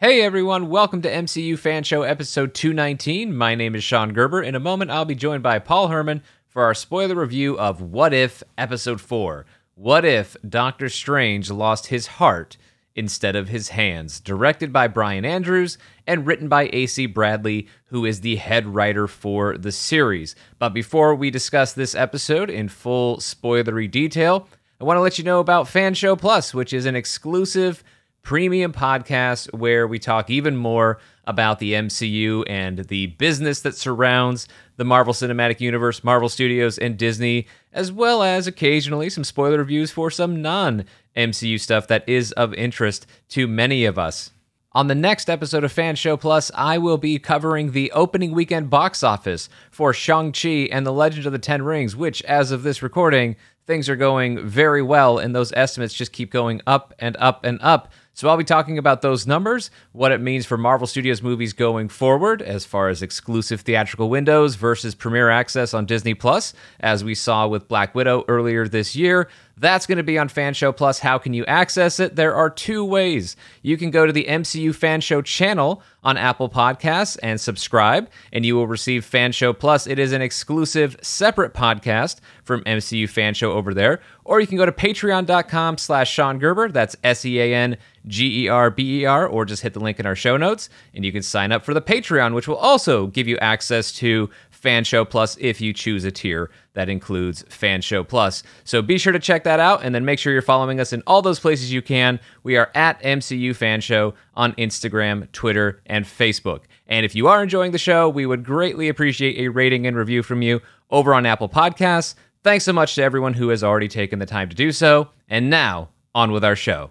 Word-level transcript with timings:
Hey 0.00 0.22
everyone, 0.22 0.68
welcome 0.68 1.02
to 1.02 1.10
MCU 1.10 1.58
Fan 1.58 1.82
Show 1.82 2.02
episode 2.02 2.54
219. 2.54 3.34
My 3.34 3.56
name 3.56 3.74
is 3.74 3.82
Sean 3.82 4.12
Gerber. 4.12 4.40
In 4.40 4.54
a 4.54 4.60
moment, 4.60 4.92
I'll 4.92 5.04
be 5.04 5.16
joined 5.16 5.42
by 5.42 5.58
Paul 5.58 5.88
Herman 5.88 6.22
for 6.46 6.62
our 6.62 6.72
spoiler 6.72 7.16
review 7.16 7.58
of 7.58 7.82
What 7.82 8.14
If 8.14 8.44
episode 8.56 9.00
4. 9.00 9.44
What 9.74 10.04
if 10.04 10.36
Doctor 10.48 10.88
Strange 10.88 11.50
lost 11.50 11.88
his 11.88 12.06
heart 12.06 12.56
instead 12.94 13.34
of 13.34 13.48
his 13.48 13.70
hands? 13.70 14.20
Directed 14.20 14.72
by 14.72 14.86
Brian 14.86 15.24
Andrews 15.24 15.78
and 16.06 16.28
written 16.28 16.46
by 16.48 16.70
AC 16.72 17.06
Bradley, 17.06 17.66
who 17.86 18.04
is 18.04 18.20
the 18.20 18.36
head 18.36 18.68
writer 18.68 19.08
for 19.08 19.58
the 19.58 19.72
series. 19.72 20.36
But 20.60 20.68
before 20.68 21.16
we 21.16 21.32
discuss 21.32 21.72
this 21.72 21.96
episode 21.96 22.50
in 22.50 22.68
full 22.68 23.16
spoilery 23.16 23.90
detail, 23.90 24.48
I 24.80 24.84
want 24.84 24.96
to 24.96 25.02
let 25.02 25.18
you 25.18 25.24
know 25.24 25.40
about 25.40 25.66
Fan 25.66 25.94
Show 25.94 26.14
Plus, 26.14 26.54
which 26.54 26.72
is 26.72 26.86
an 26.86 26.94
exclusive 26.94 27.82
premium 28.28 28.74
podcast 28.74 29.50
where 29.54 29.86
we 29.86 29.98
talk 29.98 30.28
even 30.28 30.54
more 30.54 30.98
about 31.24 31.60
the 31.60 31.72
MCU 31.72 32.44
and 32.46 32.80
the 32.88 33.06
business 33.06 33.62
that 33.62 33.74
surrounds 33.74 34.46
the 34.76 34.84
Marvel 34.84 35.14
Cinematic 35.14 35.60
Universe, 35.60 36.04
Marvel 36.04 36.28
Studios, 36.28 36.76
and 36.76 36.98
Disney, 36.98 37.46
as 37.72 37.90
well 37.90 38.22
as 38.22 38.46
occasionally 38.46 39.08
some 39.08 39.24
spoiler 39.24 39.56
reviews 39.56 39.90
for 39.90 40.10
some 40.10 40.42
non 40.42 40.84
MCU 41.16 41.58
stuff 41.58 41.86
that 41.86 42.06
is 42.06 42.32
of 42.32 42.52
interest 42.52 43.06
to 43.30 43.48
many 43.48 43.86
of 43.86 43.98
us. 43.98 44.30
On 44.72 44.88
the 44.88 44.94
next 44.94 45.30
episode 45.30 45.64
of 45.64 45.72
Fan 45.72 45.96
Show 45.96 46.18
Plus, 46.18 46.50
I 46.54 46.76
will 46.76 46.98
be 46.98 47.18
covering 47.18 47.72
the 47.72 47.90
opening 47.92 48.32
weekend 48.32 48.68
box 48.68 49.02
office 49.02 49.48
for 49.70 49.94
Shang-Chi 49.94 50.68
and 50.70 50.86
the 50.86 50.92
Legend 50.92 51.24
of 51.24 51.32
the 51.32 51.38
Ten 51.38 51.62
Rings, 51.62 51.96
which, 51.96 52.22
as 52.24 52.52
of 52.52 52.62
this 52.62 52.82
recording, 52.82 53.36
things 53.68 53.88
are 53.88 53.96
going 53.96 54.46
very 54.46 54.82
well, 54.82 55.18
and 55.18 55.34
those 55.34 55.52
estimates 55.52 55.94
just 55.94 56.12
keep 56.12 56.30
going 56.30 56.60
up 56.66 56.92
and 56.98 57.16
up 57.18 57.44
and 57.44 57.58
up. 57.62 57.90
So 58.18 58.28
I'll 58.28 58.36
be 58.36 58.42
talking 58.42 58.78
about 58.78 59.00
those 59.00 59.28
numbers, 59.28 59.70
what 59.92 60.10
it 60.10 60.20
means 60.20 60.44
for 60.44 60.56
Marvel 60.56 60.88
Studios 60.88 61.22
movies 61.22 61.52
going 61.52 61.88
forward, 61.88 62.42
as 62.42 62.64
far 62.64 62.88
as 62.88 63.00
exclusive 63.00 63.60
theatrical 63.60 64.10
windows 64.10 64.56
versus 64.56 64.96
premiere 64.96 65.30
access 65.30 65.72
on 65.72 65.86
Disney 65.86 66.14
Plus, 66.14 66.52
as 66.80 67.04
we 67.04 67.14
saw 67.14 67.46
with 67.46 67.68
Black 67.68 67.94
Widow 67.94 68.24
earlier 68.26 68.66
this 68.66 68.96
year. 68.96 69.28
That's 69.60 69.86
going 69.86 69.98
to 69.98 70.04
be 70.04 70.18
on 70.18 70.28
Fan 70.28 70.54
Show 70.54 70.72
Plus. 70.72 71.00
How 71.00 71.18
can 71.18 71.34
you 71.34 71.44
access 71.46 71.98
it? 72.00 72.16
There 72.16 72.34
are 72.34 72.50
two 72.50 72.84
ways. 72.84 73.36
You 73.62 73.76
can 73.76 73.90
go 73.90 74.06
to 74.06 74.12
the 74.12 74.24
MCU 74.24 74.74
Fan 74.74 75.00
Show 75.00 75.22
channel 75.22 75.82
on 76.04 76.16
Apple 76.16 76.48
Podcasts 76.48 77.18
and 77.22 77.40
subscribe, 77.40 78.08
and 78.32 78.46
you 78.46 78.54
will 78.54 78.66
receive 78.66 79.04
Fan 79.04 79.32
Show 79.32 79.52
Plus. 79.52 79.86
It 79.86 79.98
is 79.98 80.12
an 80.12 80.22
exclusive, 80.22 80.96
separate 81.02 81.54
podcast 81.54 82.20
from 82.44 82.62
MCU 82.64 83.08
Fan 83.08 83.34
Show 83.34 83.52
over 83.52 83.74
there. 83.74 84.00
Or 84.24 84.40
you 84.40 84.46
can 84.46 84.56
go 84.56 84.66
to 84.66 84.72
patreon.com 84.72 85.78
slash 85.78 86.12
Sean 86.12 86.38
Gerber. 86.38 86.68
That's 86.68 86.96
S-E-A-N 87.02 87.76
G 88.06 88.44
E 88.44 88.48
R 88.48 88.70
B 88.70 89.00
E 89.00 89.04
R, 89.04 89.26
or 89.26 89.44
just 89.44 89.62
hit 89.62 89.74
the 89.74 89.80
link 89.80 90.00
in 90.00 90.06
our 90.06 90.16
show 90.16 90.36
notes, 90.36 90.70
and 90.94 91.04
you 91.04 91.12
can 91.12 91.22
sign 91.22 91.52
up 91.52 91.64
for 91.64 91.74
the 91.74 91.82
Patreon, 91.82 92.34
which 92.34 92.48
will 92.48 92.56
also 92.56 93.06
give 93.06 93.28
you 93.28 93.36
access 93.38 93.92
to 93.94 94.30
Fan 94.58 94.82
Show 94.82 95.04
Plus 95.04 95.36
if 95.40 95.60
you 95.60 95.72
choose 95.72 96.04
a 96.04 96.10
tier 96.10 96.50
that 96.74 96.88
includes 96.88 97.44
Fan 97.48 97.80
Show 97.80 98.02
Plus. 98.02 98.42
So 98.64 98.82
be 98.82 98.98
sure 98.98 99.12
to 99.12 99.18
check 99.20 99.44
that 99.44 99.60
out 99.60 99.84
and 99.84 99.94
then 99.94 100.04
make 100.04 100.18
sure 100.18 100.32
you're 100.32 100.42
following 100.42 100.80
us 100.80 100.92
in 100.92 101.02
all 101.06 101.22
those 101.22 101.38
places 101.38 101.72
you 101.72 101.80
can. 101.80 102.18
We 102.42 102.56
are 102.56 102.70
at 102.74 103.00
MCU 103.02 103.54
Fan 103.54 103.80
Show 103.80 104.14
on 104.34 104.52
Instagram, 104.54 105.30
Twitter, 105.30 105.80
and 105.86 106.04
Facebook. 106.04 106.62
And 106.88 107.06
if 107.06 107.14
you 107.14 107.28
are 107.28 107.42
enjoying 107.42 107.72
the 107.72 107.78
show, 107.78 108.08
we 108.08 108.26
would 108.26 108.44
greatly 108.44 108.88
appreciate 108.88 109.38
a 109.38 109.48
rating 109.48 109.86
and 109.86 109.96
review 109.96 110.22
from 110.24 110.42
you 110.42 110.60
over 110.90 111.14
on 111.14 111.24
Apple 111.24 111.48
Podcasts. 111.48 112.14
Thanks 112.42 112.64
so 112.64 112.72
much 112.72 112.94
to 112.96 113.02
everyone 113.02 113.34
who 113.34 113.50
has 113.50 113.62
already 113.62 113.88
taken 113.88 114.18
the 114.18 114.26
time 114.26 114.48
to 114.48 114.56
do 114.56 114.72
so. 114.72 115.10
And 115.28 115.50
now, 115.50 115.90
on 116.14 116.32
with 116.32 116.44
our 116.44 116.56
show. 116.56 116.90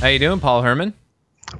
How 0.00 0.06
you 0.06 0.20
doing, 0.20 0.38
Paul 0.38 0.62
Herman? 0.62 0.94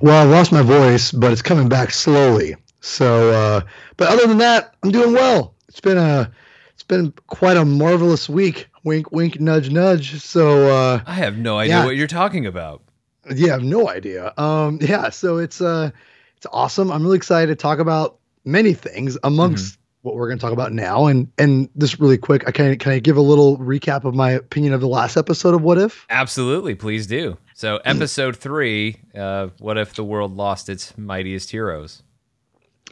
Well, 0.01 0.25
I 0.25 0.31
lost 0.31 0.53
my 0.53 0.63
voice, 0.63 1.11
but 1.11 1.33
it's 1.33 1.43
coming 1.43 1.69
back 1.69 1.91
slowly. 1.91 2.55
So, 2.81 3.33
uh, 3.33 3.63
but 3.97 4.09
other 4.11 4.29
than 4.29 4.39
that, 4.39 4.77
I'm 4.85 4.93
doing 4.93 5.13
well. 5.13 5.57
It's 5.67 5.81
been 5.81 5.99
a, 5.99 6.31
it's 6.73 6.85
been 6.85 7.13
quite 7.27 7.57
a 7.57 7.65
marvelous 7.65 8.29
week. 8.29 8.69
Wink, 8.85 9.11
wink, 9.11 9.41
nudge, 9.41 9.71
nudge. 9.71 10.21
So, 10.21 10.69
uh, 10.69 11.01
I 11.05 11.15
have 11.15 11.37
no 11.37 11.59
idea 11.59 11.79
yeah. 11.79 11.85
what 11.85 11.97
you're 11.97 12.07
talking 12.07 12.47
about. 12.47 12.81
yeah, 13.29 13.49
I 13.49 13.53
have 13.55 13.65
no 13.65 13.89
idea. 13.89 14.33
Um, 14.39 14.79
yeah, 14.83 15.11
so 15.11 15.39
it's 15.39 15.61
uh, 15.61 15.91
it's 16.37 16.47
awesome. 16.53 16.93
I'm 16.93 17.03
really 17.03 17.17
excited 17.17 17.49
to 17.49 17.57
talk 17.61 17.81
about 17.81 18.19
many 18.45 18.73
things 18.73 19.19
amongst 19.25 19.79
what 20.03 20.15
we're 20.15 20.29
going 20.29 20.39
to 20.39 20.43
talk 20.43 20.53
about 20.53 20.73
now. 20.73 21.07
And 21.07 21.29
and 21.39 21.69
just 21.77 21.99
really 21.99 22.19
quick, 22.19 22.47
I 22.47 22.53
can 22.53 22.79
can 22.79 22.93
I 22.93 23.01
give 23.01 23.17
a 23.17 23.21
little 23.21 23.59
recap 23.59 24.05
of 24.05 24.15
my 24.15 24.31
opinion 24.31 24.75
of 24.75 24.81
the 24.81 24.89
last 24.89 25.17
episode 25.17 25.55
of 25.55 25.63
What 25.63 25.77
If? 25.77 26.07
Absolutely, 26.09 26.77
please 26.77 27.09
do. 27.09 27.37
So, 27.59 27.79
episode 27.85 28.37
three, 28.37 28.99
uh, 29.17 29.49
what 29.59 29.79
if 29.79 29.93
the 29.95 30.05
world 30.05 30.37
lost 30.37 30.69
its 30.69 30.97
mightiest 30.97 31.51
heroes? 31.51 32.05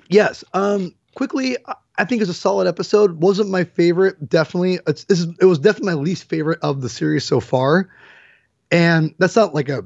Yes. 0.09 0.43
Um, 0.55 0.93
quickly, 1.15 1.57
I- 1.97 2.05
think 2.05 2.21
it's 2.21 2.29
a 2.29 2.35
solid 2.35 2.67
episode. 2.67 3.21
wasn't 3.21 3.49
my 3.49 3.63
favorite. 3.63 4.29
Definitely, 4.29 4.81
it's, 4.89 5.05
this 5.05 5.21
is, 5.21 5.29
it 5.41 5.45
was 5.45 5.61
definitely 5.61 5.95
my 5.95 6.01
least 6.03 6.25
favorite 6.29 6.59
of 6.63 6.81
the 6.81 6.89
series 6.89 7.23
so 7.25 7.39
far, 7.39 7.91
and 8.73 9.15
that's 9.21 9.37
not 9.37 9.55
like 9.55 9.69
a, 9.69 9.85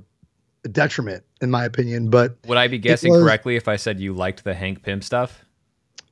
a 0.64 0.68
detriment 0.68 1.24
in 1.42 1.50
my 1.50 1.66
opinion. 1.66 2.08
But 2.08 2.38
Would 2.46 2.56
I 2.56 2.66
be 2.68 2.78
guessing 2.78 3.12
was- 3.12 3.22
correctly 3.22 3.56
if 3.56 3.68
I 3.68 3.76
said 3.76 4.00
you 4.00 4.14
liked 4.14 4.44
the 4.44 4.54
Hank 4.54 4.82
Pym 4.82 5.02
stuff? 5.02 5.44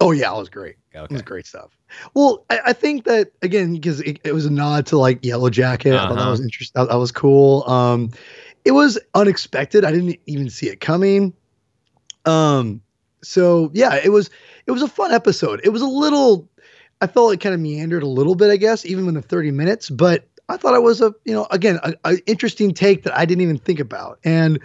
oh 0.01 0.11
yeah, 0.13 0.31
it 0.33 0.39
was 0.39 0.51
great. 0.51 0.77
It 0.93 1.11
was 1.11 1.23
great 1.23 1.47
stuff. 1.47 1.71
Well, 2.15 2.45
I, 2.51 2.61
I 2.67 2.73
think 2.75 3.05
that 3.05 3.33
again 3.43 3.73
because 3.75 4.01
it, 4.03 4.21
it 4.25 4.33
was 4.33 4.47
a 4.47 4.51
nod 4.51 4.85
to 4.87 4.99
like 4.99 5.25
Yellow 5.25 5.49
Jacket. 5.49 5.95
I 5.95 6.01
thought 6.07 6.15
that 6.17 6.19
Uh-huh. 6.21 6.31
was 6.33 6.41
interesting. 6.41 6.81
That, 6.81 6.91
that 6.91 6.97
was 6.99 7.11
cool. 7.13 7.65
Um, 7.69 8.11
it 8.65 8.73
was 8.73 8.99
unexpected. 9.15 9.85
I 9.85 9.93
didn't 9.93 10.19
even 10.27 10.51
see 10.51 10.69
it 10.69 10.81
coming. 10.81 11.33
Um, 12.25 12.83
so 13.23 13.71
yeah, 13.75 13.97
it 14.03 14.11
was 14.11 14.31
it 14.67 14.73
was 14.73 14.83
a 14.83 14.89
fun 14.89 15.13
episode. 15.13 15.61
It 15.65 15.71
was 15.71 15.83
a 15.83 15.87
little. 15.87 16.49
I 17.01 17.07
felt 17.07 17.33
it 17.33 17.41
kind 17.41 17.55
of 17.55 17.61
meandered 17.61 18.03
a 18.03 18.09
little 18.09 18.35
bit, 18.35 18.51
I 18.51 18.57
guess, 18.57 18.85
even 18.85 19.09
in 19.09 19.15
the 19.15 19.23
thirty 19.23 19.51
minutes. 19.51 19.91
But 19.91 20.27
I 20.49 20.57
thought 20.57 20.75
it 20.75 20.83
was 20.83 21.01
a 21.01 21.15
you 21.25 21.33
know 21.33 21.47
again 21.51 21.79
a, 21.83 21.95
a 22.05 22.17
interesting 22.27 22.75
take 22.75 23.05
that 23.05 23.17
I 23.17 23.25
didn't 23.25 23.43
even 23.43 23.59
think 23.59 23.81
about, 23.81 24.19
and 24.25 24.59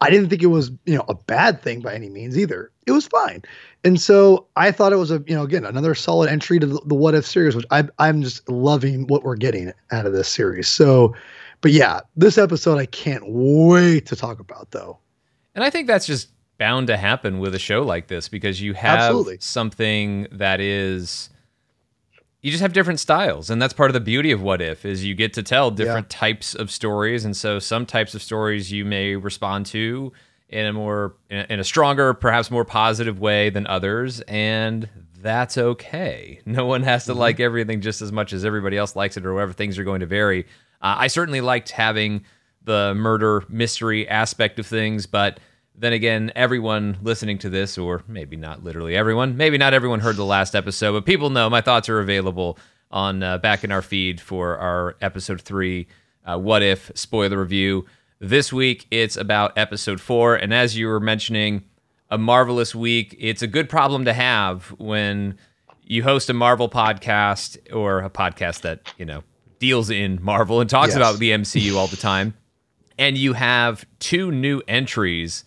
I 0.00 0.10
didn't 0.10 0.28
think 0.28 0.42
it 0.42 0.46
was 0.46 0.70
you 0.84 0.96
know 0.96 1.04
a 1.08 1.14
bad 1.14 1.62
thing 1.62 1.80
by 1.80 1.94
any 1.94 2.08
means 2.08 2.38
either. 2.38 2.70
It 2.86 2.92
was 2.92 3.06
fine. 3.06 3.42
And 3.86 4.00
so 4.00 4.46
I 4.56 4.72
thought 4.72 4.92
it 4.92 4.96
was 4.96 5.12
a, 5.12 5.22
you 5.28 5.34
know, 5.36 5.44
again, 5.44 5.64
another 5.64 5.94
solid 5.94 6.28
entry 6.28 6.58
to 6.58 6.66
the, 6.66 6.80
the 6.86 6.94
What 6.94 7.14
If 7.14 7.24
series, 7.24 7.54
which 7.54 7.66
I, 7.70 7.84
I'm 8.00 8.20
just 8.20 8.48
loving 8.48 9.06
what 9.06 9.22
we're 9.22 9.36
getting 9.36 9.72
out 9.92 10.06
of 10.06 10.12
this 10.12 10.28
series. 10.28 10.66
So, 10.66 11.14
but 11.60 11.72
yeah, 11.72 12.00
this 12.16 12.38
episode 12.38 12.78
I 12.78 12.86
can't 12.86 13.24
wait 13.26 14.06
to 14.06 14.16
talk 14.16 14.40
about 14.40 14.70
though. 14.70 14.98
And 15.54 15.64
I 15.64 15.70
think 15.70 15.86
that's 15.86 16.06
just 16.06 16.30
bound 16.58 16.86
to 16.86 16.96
happen 16.96 17.38
with 17.38 17.54
a 17.54 17.58
show 17.58 17.82
like 17.82 18.08
this 18.08 18.28
because 18.28 18.60
you 18.60 18.74
have 18.74 19.00
Absolutely. 19.00 19.38
something 19.40 20.26
that 20.32 20.60
is 20.60 21.30
you 22.42 22.50
just 22.50 22.62
have 22.62 22.72
different 22.72 23.00
styles. 23.00 23.50
And 23.50 23.60
that's 23.60 23.72
part 23.72 23.90
of 23.90 23.94
the 23.94 24.00
beauty 24.00 24.30
of 24.30 24.40
what 24.40 24.60
if 24.62 24.84
is 24.84 25.04
you 25.04 25.14
get 25.14 25.32
to 25.34 25.42
tell 25.42 25.70
different 25.70 26.08
types 26.10 26.54
of 26.54 26.70
stories. 26.70 27.24
And 27.24 27.36
so 27.36 27.58
some 27.58 27.86
types 27.86 28.14
of 28.14 28.22
stories 28.22 28.70
you 28.70 28.84
may 28.84 29.16
respond 29.16 29.66
to 29.66 30.12
in 30.48 30.66
a 30.66 30.72
more 30.72 31.16
in 31.28 31.38
a- 31.38 31.46
in 31.54 31.60
a 31.60 31.64
stronger 31.64 32.14
perhaps 32.14 32.50
more 32.50 32.64
positive 32.64 33.18
way 33.18 33.50
than 33.50 33.66
others. 33.66 34.20
And 34.22 34.88
that's 35.18 35.58
okay. 35.58 36.40
No 36.46 36.66
one 36.66 36.84
has 36.84 37.06
to 37.06 37.12
mm-hmm. 37.12 37.20
like 37.20 37.40
everything 37.40 37.80
just 37.80 38.00
as 38.00 38.12
much 38.12 38.32
as 38.32 38.44
everybody 38.44 38.76
else 38.76 38.94
likes 38.94 39.16
it 39.16 39.26
or 39.26 39.34
whatever 39.34 39.52
things 39.52 39.76
are 39.78 39.84
going 39.84 40.00
to 40.00 40.06
vary 40.06 40.46
uh, 40.86 40.96
i 40.98 41.06
certainly 41.06 41.40
liked 41.40 41.70
having 41.70 42.24
the 42.64 42.94
murder 42.94 43.44
mystery 43.48 44.08
aspect 44.08 44.58
of 44.58 44.66
things 44.66 45.06
but 45.06 45.38
then 45.78 45.92
again, 45.92 46.32
everyone 46.34 46.96
listening 47.02 47.38
to 47.38 47.50
this, 47.50 47.76
or 47.76 48.02
maybe 48.08 48.36
not 48.36 48.64
literally 48.64 48.96
everyone, 48.96 49.36
maybe 49.36 49.58
not 49.58 49.74
everyone 49.74 50.00
heard 50.00 50.16
the 50.16 50.24
last 50.24 50.54
episode, 50.54 50.92
but 50.92 51.04
people 51.04 51.30
know 51.30 51.50
my 51.50 51.60
thoughts 51.60 51.88
are 51.88 52.00
available 52.00 52.58
on 52.90 53.22
uh, 53.22 53.38
back 53.38 53.64
in 53.64 53.72
our 53.72 53.82
feed 53.82 54.20
for 54.20 54.56
our 54.56 54.96
episode 55.00 55.40
three, 55.40 55.86
uh, 56.24 56.38
what 56.38 56.62
if 56.62 56.90
spoiler 56.94 57.38
review. 57.38 57.84
This 58.20 58.52
week 58.52 58.86
it's 58.90 59.16
about 59.16 59.58
episode 59.58 60.00
four, 60.00 60.34
and 60.34 60.54
as 60.54 60.76
you 60.76 60.86
were 60.86 61.00
mentioning, 61.00 61.64
a 62.08 62.16
marvelous 62.16 62.74
week. 62.74 63.14
It's 63.18 63.42
a 63.42 63.46
good 63.46 63.68
problem 63.68 64.04
to 64.06 64.12
have 64.12 64.68
when 64.78 65.36
you 65.82 66.02
host 66.04 66.30
a 66.30 66.32
Marvel 66.32 66.68
podcast 66.68 67.58
or 67.74 68.00
a 68.00 68.08
podcast 68.08 68.62
that 68.62 68.94
you 68.96 69.04
know 69.04 69.24
deals 69.58 69.90
in 69.90 70.22
Marvel 70.22 70.60
and 70.60 70.68
talks 70.68 70.88
Yes. 70.90 70.96
about 70.96 71.18
the 71.18 71.30
MCU 71.32 71.76
all 71.76 71.86
the 71.86 71.96
time 71.96 72.34
and 72.98 73.16
you 73.18 73.34
have 73.34 73.84
two 73.98 74.30
new 74.30 74.62
entries 74.68 75.44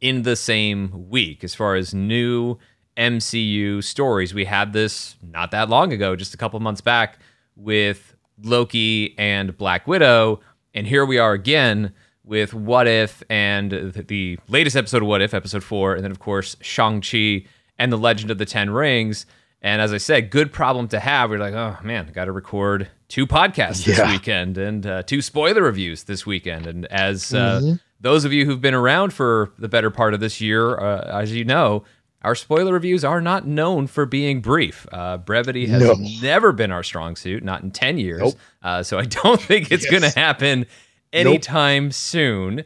in 0.00 0.22
the 0.22 0.36
same 0.36 1.08
week 1.08 1.42
as 1.44 1.54
far 1.54 1.74
as 1.76 1.92
new 1.94 2.58
MCU 2.96 3.82
stories. 3.82 4.34
We 4.34 4.44
had 4.44 4.72
this 4.72 5.16
not 5.22 5.50
that 5.52 5.68
long 5.68 5.92
ago, 5.92 6.14
just 6.16 6.34
a 6.34 6.36
couple 6.36 6.58
months 6.60 6.80
back, 6.80 7.18
with 7.56 8.14
Loki 8.42 9.14
and 9.18 9.56
Black 9.56 9.86
Widow. 9.86 10.40
And 10.74 10.86
here 10.86 11.04
we 11.04 11.18
are 11.18 11.32
again 11.32 11.92
with 12.24 12.54
What 12.54 12.86
If 12.86 13.22
and 13.28 13.70
the- 14.06 14.38
latest 14.48 14.76
episode 14.76 15.02
of 15.02 15.08
What 15.08 15.22
If, 15.22 15.34
episode 15.34 15.64
four, 15.64 15.94
and 15.94 16.04
then, 16.04 16.10
of 16.10 16.18
course, 16.18 16.56
Shang-Chi 16.60 17.44
and 17.78 17.92
the 17.92 17.98
Legend 17.98 18.30
of 18.30 18.38
the 18.38 18.44
Ten 18.46 18.70
Rings. 18.70 19.26
And 19.60 19.80
as 19.82 19.92
I 19.92 19.98
said, 19.98 20.30
good 20.30 20.52
problem 20.52 20.88
to 20.88 21.00
have. 21.00 21.30
We're 21.30 21.38
like, 21.38 21.54
oh 21.54 21.76
man, 21.82 22.10
got 22.12 22.26
to 22.26 22.32
record 22.32 22.88
two 23.12 23.26
podcasts 23.26 23.84
this 23.84 23.98
Yeah. 23.98 24.10
weekend 24.10 24.56
and 24.56 24.86
uh, 24.86 25.02
two 25.02 25.20
spoiler 25.20 25.62
reviews 25.62 26.04
this 26.04 26.24
weekend. 26.24 26.66
And 26.66 26.86
as 26.86 27.34
uh, 27.34 27.76
those 28.00 28.24
of 28.24 28.32
you 28.32 28.46
who've 28.46 28.60
been 28.60 28.72
around 28.72 29.12
for 29.12 29.52
the 29.58 29.68
better 29.68 29.90
part 29.90 30.14
of 30.14 30.20
this 30.20 30.40
year, 30.40 30.78
uh, 30.80 31.20
as 31.20 31.30
you 31.34 31.44
know, 31.44 31.84
our 32.22 32.34
spoiler 32.34 32.72
reviews 32.72 33.04
are 33.04 33.20
not 33.20 33.46
known 33.46 33.86
for 33.86 34.06
being 34.06 34.40
brief. 34.40 34.86
Uh, 34.90 35.18
brevity 35.18 35.66
has 35.66 35.82
No. 35.82 35.94
never 36.22 36.52
been 36.52 36.70
our 36.72 36.82
strong 36.82 37.14
suit, 37.16 37.44
not 37.44 37.62
in 37.62 37.70
10 37.70 37.98
years. 37.98 38.20
Nope. 38.22 38.34
Uh, 38.62 38.82
so 38.82 38.98
I 38.98 39.04
don't 39.04 39.40
think 39.50 39.70
it's 39.70 39.84
going 39.90 40.02
to 40.02 40.18
happen 40.18 40.64
anytime 41.12 41.92
soon. 41.92 42.64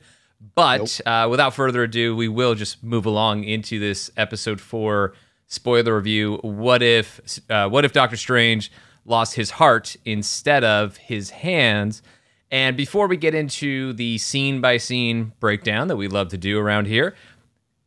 But 0.54 0.78
Nope. 0.78 1.06
uh, 1.06 1.28
without 1.28 1.54
further 1.54 1.82
ado, 1.82 2.14
we 2.14 2.28
will 2.28 2.54
just 2.54 2.84
move 2.84 3.04
along 3.04 3.42
into 3.44 3.80
this 3.80 4.12
episode 4.16 4.60
four 4.60 5.14
spoiler 5.48 5.96
review. 5.96 6.36
What 6.42 6.82
if, 6.82 7.40
uh, 7.50 7.68
what 7.68 7.84
if 7.84 7.92
Doctor 7.92 8.16
Strange 8.16 8.70
lost 9.06 9.34
his 9.34 9.52
heart 9.52 9.96
instead 10.04 10.64
of 10.64 10.96
his 10.98 11.30
hands? 11.30 12.02
And 12.50 12.76
before 12.76 13.06
we 13.08 13.16
get 13.16 13.34
into 13.34 13.92
the 13.94 14.18
scene 14.18 14.60
by 14.60 14.76
scene 14.76 15.32
breakdown 15.40 15.88
that 15.88 15.96
we 15.96 16.08
love 16.08 16.28
to 16.28 16.38
do 16.38 16.58
around 16.58 16.86
here, 16.86 17.14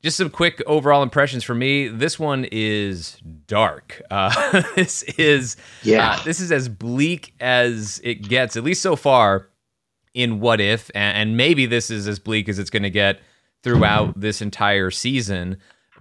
just 0.01 0.17
some 0.17 0.29
quick 0.29 0.61
overall 0.65 1.03
impressions 1.03 1.43
for 1.43 1.53
me. 1.53 1.87
This 1.89 2.17
one 2.17 2.45
is 2.51 3.19
dark. 3.47 4.01
Uh, 4.09 4.61
this 4.75 5.03
is 5.17 5.57
Yeah. 5.83 6.11
uh, 6.11 6.23
this 6.23 6.39
is 6.39 6.51
as 6.51 6.69
bleak 6.69 7.33
as 7.39 7.99
it 8.03 8.15
gets, 8.27 8.55
at 8.55 8.63
least 8.63 8.81
so 8.81 8.95
far 8.95 9.47
in 10.13 10.39
What 10.39 10.59
If, 10.61 10.89
and, 10.95 11.17
and 11.17 11.37
maybe 11.37 11.65
this 11.65 11.89
is 11.91 12.07
as 12.07 12.17
bleak 12.19 12.47
as 12.49 12.59
it's 12.59 12.69
going 12.69 12.83
to 12.83 12.89
get 12.89 13.19
throughout 13.63 14.19
this 14.19 14.41
entire 14.41 14.89
season. 14.89 15.57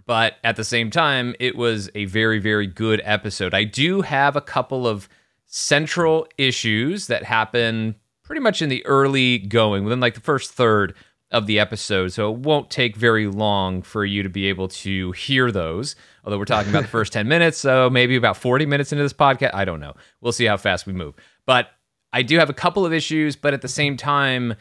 But 0.08 0.36
at 0.42 0.56
the 0.56 0.64
same 0.64 0.90
time, 0.90 1.34
it 1.38 1.54
was 1.54 1.90
a 1.94 2.06
very, 2.06 2.38
very 2.38 2.66
good 2.66 3.02
episode. 3.04 3.52
I 3.52 3.64
do 3.64 4.00
have 4.00 4.36
a 4.36 4.40
couple 4.40 4.88
of 4.88 5.06
central 5.44 6.26
issues 6.38 7.08
that 7.08 7.24
happen 7.24 7.94
pretty 8.22 8.40
much 8.40 8.62
in 8.62 8.70
the 8.70 8.84
early 8.86 9.36
going, 9.36 9.84
within 9.84 10.00
like 10.00 10.14
the 10.14 10.22
first 10.22 10.52
third 10.52 10.94
of 11.30 11.46
the 11.46 11.60
episode. 11.60 12.08
So 12.14 12.32
it 12.32 12.38
won't 12.38 12.70
take 12.70 12.96
very 12.96 13.26
long 13.26 13.82
for 13.82 14.02
you 14.02 14.22
to 14.22 14.30
be 14.30 14.46
able 14.46 14.68
to 14.68 15.12
hear 15.12 15.52
those. 15.52 15.94
Although 16.24 16.38
we're 16.38 16.46
talking 16.46 16.70
about 16.70 16.84
the 16.84 16.88
first 16.88 17.12
10 17.12 17.28
minutes, 17.28 17.58
so 17.58 17.90
maybe 17.90 18.16
about 18.16 18.38
40 18.38 18.64
minutes 18.64 18.92
into 18.92 19.04
this 19.04 19.12
podcast. 19.12 19.52
I 19.52 19.66
don't 19.66 19.78
know. 19.78 19.92
We'll 20.22 20.32
see 20.32 20.46
how 20.46 20.56
fast 20.56 20.86
we 20.86 20.94
move. 20.94 21.16
But 21.44 21.68
I 22.14 22.22
do 22.22 22.38
have 22.38 22.48
a 22.48 22.54
couple 22.54 22.86
of 22.86 22.94
issues, 22.94 23.36
but 23.36 23.52
at 23.52 23.60
the 23.60 23.68
same 23.68 23.98
time, 23.98 24.54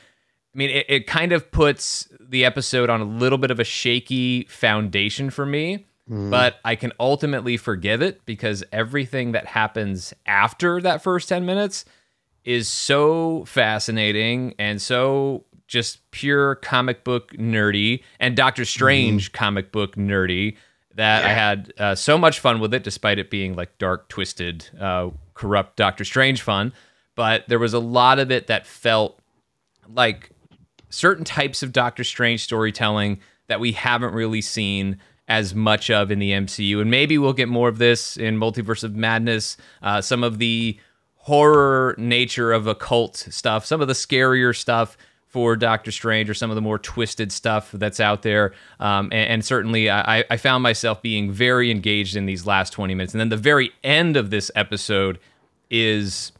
I 0.57 0.59
mean, 0.59 0.69
it, 0.71 0.85
it 0.89 1.07
kind 1.07 1.33
of 1.33 1.51
puts 1.51 2.07
the 2.19 2.43
episode 2.43 2.89
on 2.89 2.99
a 2.99 3.05
little 3.05 3.37
bit 3.37 3.51
of 3.51 3.59
a 3.59 3.63
shaky 3.63 4.45
foundation 4.45 5.29
for 5.29 5.45
me, 5.45 5.85
but 6.31 6.55
I 6.65 6.75
can 6.75 6.93
ultimately 6.99 7.57
forgive 7.57 8.01
it 8.01 8.25
because 8.25 8.63
everything 8.71 9.33
that 9.33 9.45
happens 9.45 10.15
after 10.25 10.81
that 10.81 11.03
first 11.03 11.29
10 11.29 11.45
minutes 11.45 11.85
is 12.43 12.67
so 12.67 13.45
fascinating 13.45 14.55
and 14.57 14.81
so 14.81 15.43
just 15.67 16.09
pure 16.11 16.55
comic 16.55 17.03
book 17.03 17.33
nerdy 17.33 18.01
and 18.19 18.35
Doctor 18.35 18.65
Strange 18.65 19.33
comic 19.33 19.71
book 19.71 19.95
nerdy 19.95 20.55
that 20.95 21.25
I 21.25 21.33
had 21.33 21.73
uh, 21.77 21.93
so 21.93 22.17
much 22.17 22.39
fun 22.39 22.59
with 22.59 22.73
it, 22.73 22.83
despite 22.83 23.19
it 23.19 23.29
being 23.29 23.55
like 23.55 23.77
dark, 23.77 24.09
twisted, 24.09 24.67
uh, 24.79 25.09
corrupt 25.35 25.75
Doctor 25.75 26.03
Strange 26.03 26.41
fun. 26.41 26.73
But 27.13 27.47
there 27.47 27.59
was 27.59 27.75
a 27.75 27.79
lot 27.79 28.17
of 28.17 28.31
it 28.31 28.47
that 28.47 28.65
felt 28.65 29.19
like 29.87 30.31
certain 30.89 31.23
types 31.25 31.63
of 31.63 31.71
Doctor 31.71 32.03
Strange 32.03 32.43
storytelling 32.43 33.19
that 33.47 33.59
we 33.59 33.71
haven't 33.73 34.13
really 34.13 34.41
seen 34.41 34.97
as 35.27 35.53
much 35.53 35.89
of 35.89 36.09
in 36.11 36.19
the 36.19 36.31
MCU. 36.31 36.79
And 36.81 36.89
maybe 36.89 37.17
we'll 37.17 37.33
get 37.33 37.49
more 37.49 37.67
of 37.69 37.77
this 37.77 38.15
in 38.17 38.37
Multiverse 38.37 38.83
of 38.83 38.95
Madness. 38.95 39.57
Uh, 39.81 39.99
some 40.01 40.23
of 40.23 40.37
the 40.37 40.79
horror 41.15 41.95
nature 41.97 42.53
of 42.53 42.67
occult 42.67 43.17
stuff, 43.29 43.65
some 43.65 43.81
of 43.81 43.87
the 43.87 43.93
scarier 43.93 44.55
stuff 44.55 44.97
for 45.25 45.57
Doctor 45.57 45.91
Strange, 45.91 46.29
or 46.29 46.33
some 46.33 46.49
of 46.49 46.55
the 46.55 46.61
more 46.61 46.79
twisted 46.79 47.33
stuff 47.33 47.71
that's 47.73 47.99
out 47.99 48.21
there. 48.21 48.53
Um, 48.79 49.07
and, 49.11 49.29
and 49.29 49.45
certainly, 49.45 49.89
I, 49.89 50.23
I 50.31 50.37
found 50.37 50.63
myself 50.63 51.01
being 51.01 51.29
very 51.31 51.69
engaged 51.69 52.15
in 52.15 52.25
these 52.25 52.45
last 52.45 52.71
20 52.71 52.95
minutes. 52.95 53.13
And 53.13 53.19
then 53.19 53.27
the 53.29 53.35
very 53.35 53.71
end 53.83 54.15
of 54.15 54.29
this 54.29 54.49
episode 54.55 55.19
is 55.69 56.31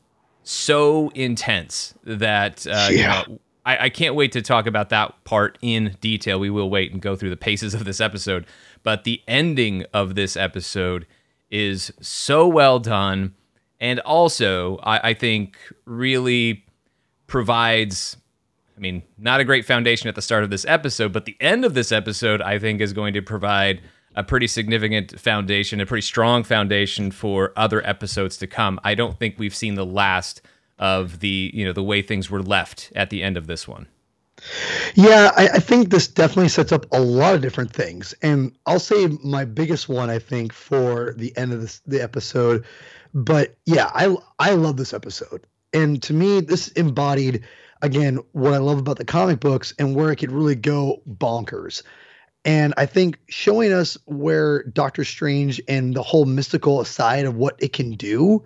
so 0.43 1.09
intense 1.15 1.93
that 2.05 2.65
uh, 2.65 2.87
you 2.89 2.99
Yeah. 2.99 3.23
know, 3.27 3.39
I, 3.67 3.85
I 3.85 3.89
can't 3.89 4.15
wait 4.15 4.31
to 4.31 4.41
talk 4.41 4.65
about 4.65 4.89
that 4.89 5.25
part 5.25 5.57
in 5.61 5.97
detail. 5.99 6.39
We 6.39 6.49
will 6.49 6.69
wait 6.69 6.93
and 6.93 7.01
go 7.01 7.17
through 7.17 7.31
the 7.31 7.37
paces 7.37 7.73
of 7.73 7.83
this 7.83 7.99
episode. 7.99 8.47
But 8.81 9.03
the 9.03 9.21
ending 9.27 9.85
of 9.93 10.15
this 10.15 10.37
episode 10.37 11.05
is 11.51 11.91
so 11.99 12.47
well 12.47 12.79
done. 12.79 13.35
And 13.81 13.99
also, 13.99 14.77
I, 14.77 15.09
I 15.09 15.13
think 15.13 15.57
really 15.83 16.63
provides, 17.27 18.15
I 18.77 18.79
mean, 18.79 19.03
not 19.17 19.41
a 19.41 19.43
great 19.43 19.65
foundation 19.65 20.07
at 20.07 20.15
the 20.15 20.21
start 20.21 20.45
of 20.45 20.49
this 20.49 20.65
episode, 20.65 21.11
but 21.11 21.25
the 21.25 21.35
end 21.41 21.65
of 21.65 21.73
this 21.73 21.91
episode, 21.91 22.41
I 22.41 22.59
think, 22.59 22.79
is 22.79 22.93
going 22.93 23.13
to 23.15 23.21
provide 23.21 23.81
a 24.15 24.23
pretty 24.23 24.47
significant 24.47 25.19
foundation, 25.19 25.81
a 25.81 25.85
pretty 25.85 26.01
strong 26.01 26.43
foundation 26.43 27.11
for 27.11 27.51
other 27.57 27.85
episodes 27.85 28.37
to 28.37 28.47
come. 28.47 28.79
I 28.85 28.95
don't 28.95 29.19
think 29.19 29.35
we've 29.37 29.53
seen 29.53 29.75
the 29.75 29.85
last 29.85 30.41
of 30.79 31.19
the, 31.19 31.51
you 31.53 31.65
know, 31.65 31.73
the 31.73 31.83
way 31.83 32.01
things 32.01 32.29
were 32.29 32.41
left 32.41 32.91
at 32.95 33.09
the 33.09 33.23
end 33.23 33.37
of 33.37 33.47
this 33.47 33.67
one. 33.67 33.87
Yeah, 34.95 35.31
I, 35.35 35.47
I 35.47 35.59
think 35.59 35.89
this 35.89 36.07
definitely 36.07 36.49
sets 36.49 36.71
up 36.71 36.85
a 36.91 36.99
lot 37.01 37.35
of 37.35 37.41
different 37.41 37.73
things, 37.73 38.13
and 38.21 38.55
I'll 38.65 38.79
say 38.79 39.07
my 39.23 39.45
biggest 39.45 39.89
one 39.89 40.09
I 40.09 40.19
think 40.19 40.53
for 40.53 41.13
the 41.17 41.35
end 41.35 41.53
of 41.53 41.61
this 41.61 41.81
the 41.87 42.01
episode. 42.01 42.65
But 43.13 43.55
yeah, 43.65 43.89
I 43.93 44.15
I 44.37 44.51
love 44.51 44.77
this 44.77 44.93
episode, 44.93 45.45
and 45.73 46.01
to 46.03 46.13
me, 46.13 46.41
this 46.41 46.67
embodied 46.69 47.43
again 47.81 48.19
what 48.33 48.53
I 48.53 48.57
love 48.57 48.77
about 48.77 48.97
the 48.97 49.05
comic 49.05 49.39
books 49.39 49.73
and 49.79 49.95
where 49.95 50.11
it 50.11 50.17
could 50.17 50.31
really 50.31 50.55
go 50.55 51.01
bonkers. 51.09 51.81
And 52.45 52.73
I 52.77 52.85
think 52.85 53.19
showing 53.27 53.73
us 53.73 53.97
where 54.05 54.63
Doctor 54.63 55.03
Strange 55.03 55.61
and 55.67 55.95
the 55.95 56.03
whole 56.03 56.25
mystical 56.25 56.83
side 56.85 57.25
of 57.25 57.35
what 57.35 57.55
it 57.59 57.73
can 57.73 57.91
do 57.91 58.43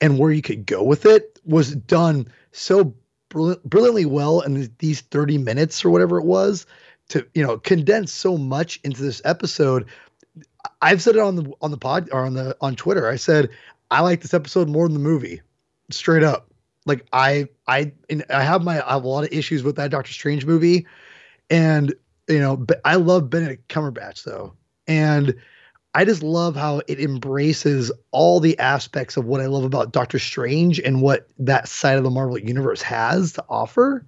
and 0.00 0.18
where 0.18 0.30
you 0.30 0.42
could 0.42 0.66
go 0.66 0.82
with 0.82 1.06
it 1.06 1.40
was 1.44 1.74
done 1.74 2.28
so 2.52 2.94
brill- 3.28 3.60
brilliantly 3.64 4.06
well 4.06 4.40
in 4.40 4.72
these 4.78 5.00
30 5.00 5.38
minutes 5.38 5.84
or 5.84 5.90
whatever 5.90 6.18
it 6.18 6.24
was 6.24 6.66
to 7.08 7.26
you 7.34 7.42
know 7.42 7.58
condense 7.58 8.12
so 8.12 8.36
much 8.36 8.80
into 8.84 9.02
this 9.02 9.22
episode. 9.24 9.86
I've 10.82 11.02
said 11.02 11.16
it 11.16 11.20
on 11.20 11.36
the 11.36 11.52
on 11.60 11.70
the 11.70 11.78
pod 11.78 12.08
or 12.12 12.24
on 12.24 12.34
the 12.34 12.56
on 12.60 12.76
twitter. 12.76 13.08
I 13.08 13.16
said 13.16 13.50
i 13.90 14.00
like 14.00 14.20
this 14.20 14.34
episode 14.34 14.68
more 14.68 14.86
than 14.86 14.94
the 14.94 15.00
movie 15.00 15.40
straight 15.90 16.22
up. 16.22 16.50
Like 16.86 17.06
i 17.12 17.48
i 17.66 17.92
i 18.30 18.42
have 18.42 18.62
my 18.62 18.86
i 18.86 18.94
have 18.94 19.04
a 19.04 19.08
lot 19.08 19.24
of 19.24 19.32
issues 19.32 19.62
with 19.62 19.76
that 19.76 19.90
doctor 19.90 20.12
strange 20.12 20.44
movie. 20.44 20.86
And 21.50 21.94
you 22.28 22.38
know 22.38 22.56
but 22.56 22.80
i 22.84 22.96
love 22.96 23.30
benedict 23.30 23.68
cumberbatch 23.68 24.24
though. 24.24 24.54
And 24.86 25.34
I 25.98 26.04
just 26.04 26.22
love 26.22 26.54
how 26.54 26.80
it 26.86 27.00
embraces 27.00 27.90
all 28.12 28.38
the 28.38 28.56
aspects 28.60 29.16
of 29.16 29.24
what 29.24 29.40
I 29.40 29.46
love 29.46 29.64
about 29.64 29.90
Doctor 29.90 30.20
Strange 30.20 30.78
and 30.78 31.02
what 31.02 31.26
that 31.40 31.66
side 31.66 31.98
of 31.98 32.04
the 32.04 32.10
Marvel 32.10 32.38
universe 32.38 32.80
has 32.82 33.32
to 33.32 33.44
offer. 33.48 34.06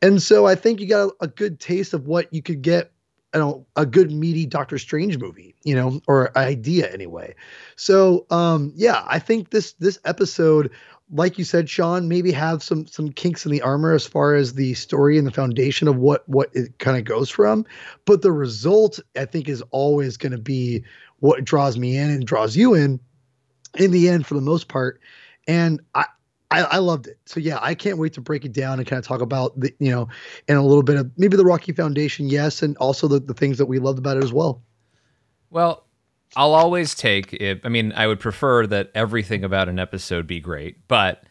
And 0.00 0.22
so 0.22 0.46
I 0.46 0.54
think 0.54 0.80
you 0.80 0.88
got 0.88 1.10
a, 1.20 1.24
a 1.24 1.28
good 1.28 1.60
taste 1.60 1.92
of 1.92 2.06
what 2.06 2.32
you 2.32 2.40
could 2.40 2.62
get, 2.62 2.92
a 3.34 3.84
good 3.84 4.10
meaty 4.10 4.46
Doctor 4.46 4.78
Strange 4.78 5.18
movie, 5.18 5.54
you 5.64 5.74
know, 5.74 6.00
or 6.08 6.36
idea 6.38 6.90
anyway. 6.90 7.34
So 7.76 8.24
um 8.30 8.72
yeah, 8.74 9.04
I 9.06 9.18
think 9.18 9.50
this 9.50 9.72
this 9.72 9.98
episode 10.06 10.70
like 11.10 11.38
you 11.38 11.44
said, 11.44 11.68
Sean, 11.68 12.08
maybe 12.08 12.32
have 12.32 12.62
some 12.62 12.86
some 12.86 13.10
kinks 13.10 13.46
in 13.46 13.52
the 13.52 13.62
armor 13.62 13.94
as 13.94 14.06
far 14.06 14.34
as 14.34 14.54
the 14.54 14.74
story 14.74 15.18
and 15.18 15.26
the 15.26 15.32
foundation 15.32 15.88
of 15.88 15.96
what 15.96 16.28
what 16.28 16.50
it 16.54 16.78
kind 16.78 16.96
of 16.96 17.04
goes 17.04 17.30
from. 17.30 17.64
But 18.04 18.22
the 18.22 18.32
result, 18.32 19.00
I 19.16 19.24
think, 19.24 19.48
is 19.48 19.62
always 19.70 20.16
going 20.16 20.32
to 20.32 20.38
be 20.38 20.84
what 21.20 21.44
draws 21.44 21.78
me 21.78 21.96
in 21.96 22.10
and 22.10 22.26
draws 22.26 22.56
you 22.56 22.74
in. 22.74 23.00
In 23.76 23.90
the 23.90 24.08
end, 24.08 24.26
for 24.26 24.34
the 24.34 24.40
most 24.40 24.68
part, 24.68 25.00
and 25.46 25.80
I. 25.94 26.06
I, 26.50 26.62
I 26.62 26.78
loved 26.78 27.08
it. 27.08 27.18
So 27.26 27.40
yeah, 27.40 27.58
I 27.60 27.74
can't 27.74 27.98
wait 27.98 28.14
to 28.14 28.22
break 28.22 28.46
it 28.46 28.54
down 28.54 28.78
and 28.78 28.88
kind 28.88 28.98
of 28.98 29.06
talk 29.06 29.20
about 29.20 29.60
the, 29.60 29.70
you 29.80 29.90
know, 29.90 30.08
and 30.48 30.56
a 30.56 30.62
little 30.62 30.82
bit 30.82 30.96
of 30.96 31.10
maybe 31.18 31.36
the 31.36 31.44
Rocky 31.44 31.72
Foundation, 31.72 32.30
yes, 32.30 32.62
and 32.62 32.74
also 32.78 33.06
the, 33.06 33.20
the 33.20 33.34
things 33.34 33.58
that 33.58 33.66
we 33.66 33.78
loved 33.78 33.98
about 33.98 34.16
it 34.16 34.24
as 34.24 34.32
well. 34.32 34.62
Well, 35.50 35.84
I'll 36.36 36.54
always 36.54 36.94
take 36.94 37.32
it. 37.32 37.60
I 37.64 37.68
mean, 37.68 37.92
I 37.92 38.06
would 38.06 38.20
prefer 38.20 38.66
that 38.66 38.90
everything 38.94 39.44
about 39.44 39.68
an 39.68 39.78
episode 39.78 40.26
be 40.26 40.40
great, 40.40 40.86
but 40.88 41.24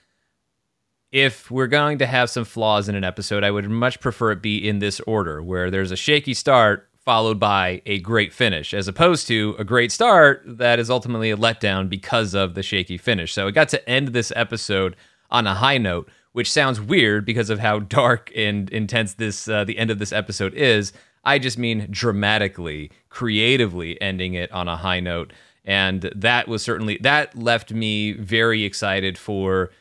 if 1.11 1.49
we're 1.49 1.67
going 1.67 1.99
to 1.99 2.05
have 2.05 2.29
some 2.29 2.45
flaws 2.45 2.89
in 2.89 2.95
an 2.95 3.03
episode, 3.03 3.43
I 3.43 3.51
would 3.51 3.69
much 3.69 3.99
prefer 3.99 4.31
it 4.31 4.41
be 4.41 4.67
in 4.67 4.79
this 4.79 4.99
order 5.01 5.41
where 5.41 5.71
there's 5.71 5.91
a 5.91 5.95
shaky 5.95 6.33
start 6.33 6.89
followed 7.07 7.39
by 7.39 7.81
a 7.85 7.99
great 7.99 8.33
finish, 8.33 8.73
as 8.73 8.89
opposed 8.89 9.27
to 9.27 9.55
a 9.57 9.63
great 9.63 9.93
start 9.93 10.43
that 10.45 10.77
is 10.77 10.89
ultimately 10.89 11.31
a 11.31 11.37
letdown 11.37 11.87
because 11.87 12.33
of 12.33 12.53
the 12.53 12.61
shaky 12.61 12.97
finish. 12.97 13.31
So 13.31 13.47
it 13.47 13.53
got 13.53 13.69
to 13.69 13.89
end 13.89 14.09
this 14.09 14.33
episode 14.35 14.93
on 15.31 15.47
a 15.47 15.55
high 15.55 15.77
note, 15.77 16.09
which 16.33 16.51
sounds 16.51 16.81
weird 16.81 17.25
because 17.25 17.49
of 17.49 17.59
how 17.59 17.79
dark 17.79 18.29
and 18.35 18.69
intense 18.71 19.13
this 19.13 19.47
uh, 19.47 19.63
the 19.63 19.77
end 19.77 19.89
of 19.89 19.99
this 19.99 20.11
episode 20.11 20.53
is. 20.53 20.91
I 21.23 21.39
just 21.39 21.57
mean 21.57 21.87
dramatically, 21.89 22.91
creatively 23.09 23.99
ending 24.01 24.33
it 24.33 24.51
on 24.51 24.67
a 24.67 24.77
high 24.77 24.99
note. 24.99 25.33
And 25.65 26.09
that 26.15 26.47
was 26.47 26.63
certainly 26.63 26.97
that 27.01 27.37
left 27.37 27.73
me 27.73 28.13
very 28.13 28.63
excited 28.63 29.17
for 29.17 29.71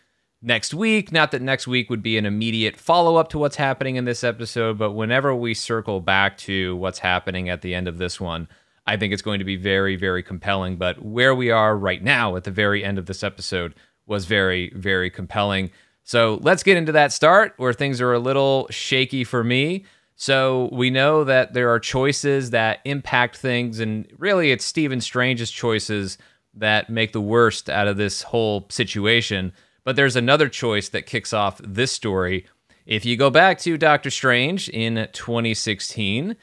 next 0.43 0.75
week. 0.75 1.12
Not 1.12 1.31
that 1.31 1.43
next 1.43 1.66
week 1.66 1.88
would 1.90 2.02
be 2.02 2.19
an 2.19 2.26
immediate 2.26 2.76
follow 2.76 3.16
up 3.16 3.28
to 3.31 3.38
what's 3.38 3.57
happening 3.57 3.97
in 3.97 4.05
this 4.05 4.25
episode, 4.25 4.78
but 4.78 4.93
whenever 4.93 5.35
we 5.35 5.55
circle 5.55 6.00
back 6.00 6.37
to 6.38 6.76
what's 6.76 6.99
happening 6.99 7.49
at 7.49 7.62
the 7.62 7.75
end 7.75 7.88
of 7.88 7.99
this 7.99 8.21
one, 8.21 8.49
I 8.87 8.97
think 8.97 9.12
it's 9.12 9.23
going 9.23 9.38
to 9.38 9.45
be 9.45 9.57
very, 9.57 9.97
very 9.97 10.23
compelling. 10.23 10.76
But 10.76 11.05
where 11.05 11.35
we 11.35 11.50
are 11.50 11.76
right 11.76 12.02
now 12.02 12.37
at 12.37 12.45
the 12.45 12.50
very 12.50 12.85
end 12.85 12.99
of 12.99 13.07
this 13.07 13.23
episode 13.23 13.75
was 14.07 14.26
very, 14.26 14.73
very 14.75 15.11
compelling. 15.11 15.71
So 16.05 16.38
let's 16.43 16.62
get 16.62 16.76
into 16.76 16.93
that 16.93 17.12
start 17.12 17.55
where 17.57 17.73
things 17.73 18.00
are 18.00 18.12
a 18.12 18.21
little 18.21 18.69
shaky 18.71 19.25
for 19.25 19.43
me. 19.43 19.85
So 20.16 20.70
we 20.73 20.88
know 20.88 21.25
that 21.25 21.52
there 21.52 21.70
are 21.70 21.78
choices 21.78 22.50
that 22.50 22.80
impact 22.85 23.37
things, 23.37 23.80
and 23.80 24.11
really 24.18 24.50
it's 24.50 24.64
Stephen 24.64 25.00
Strange's 25.02 25.50
choices 25.50 26.16
that 26.54 26.88
make 26.88 27.12
the 27.12 27.20
worst 27.20 27.68
out 27.68 27.87
of 27.87 27.99
this 27.99 28.23
whole 28.23 28.66
situation. 28.70 29.52
But 29.85 29.94
there's 29.94 30.16
another 30.16 30.49
choice 30.49 30.88
that 30.88 31.06
kicks 31.06 31.35
off 31.35 31.61
this 31.62 31.92
story. 31.92 32.46
If 32.87 33.04
you 33.04 33.16
go 33.16 33.28
back 33.28 33.58
to 33.61 33.76
Doctor 33.76 34.11
Strange 34.11 34.70
in 34.70 35.06
2016, 35.12 36.35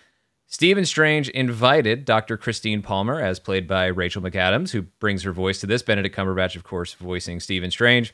Stephen 0.45 0.85
Strange 0.85 1.29
invited 1.29 2.05
Dr. 2.05 2.37
Christine 2.37 2.83
Palmer, 2.83 3.19
as 3.19 3.39
played 3.39 3.67
by 3.67 3.87
Rachel 3.87 4.21
McAdams, 4.21 4.69
who 4.69 4.83
brings 4.83 5.23
her 5.23 5.31
voice 5.31 5.59
to 5.61 5.67
this. 5.67 5.81
Benedict 5.81 6.15
Cumberbatch, 6.15 6.55
of 6.55 6.63
course, 6.63 6.93
voicing 6.93 7.39
Stephen 7.39 7.71
Strange. 7.71 8.13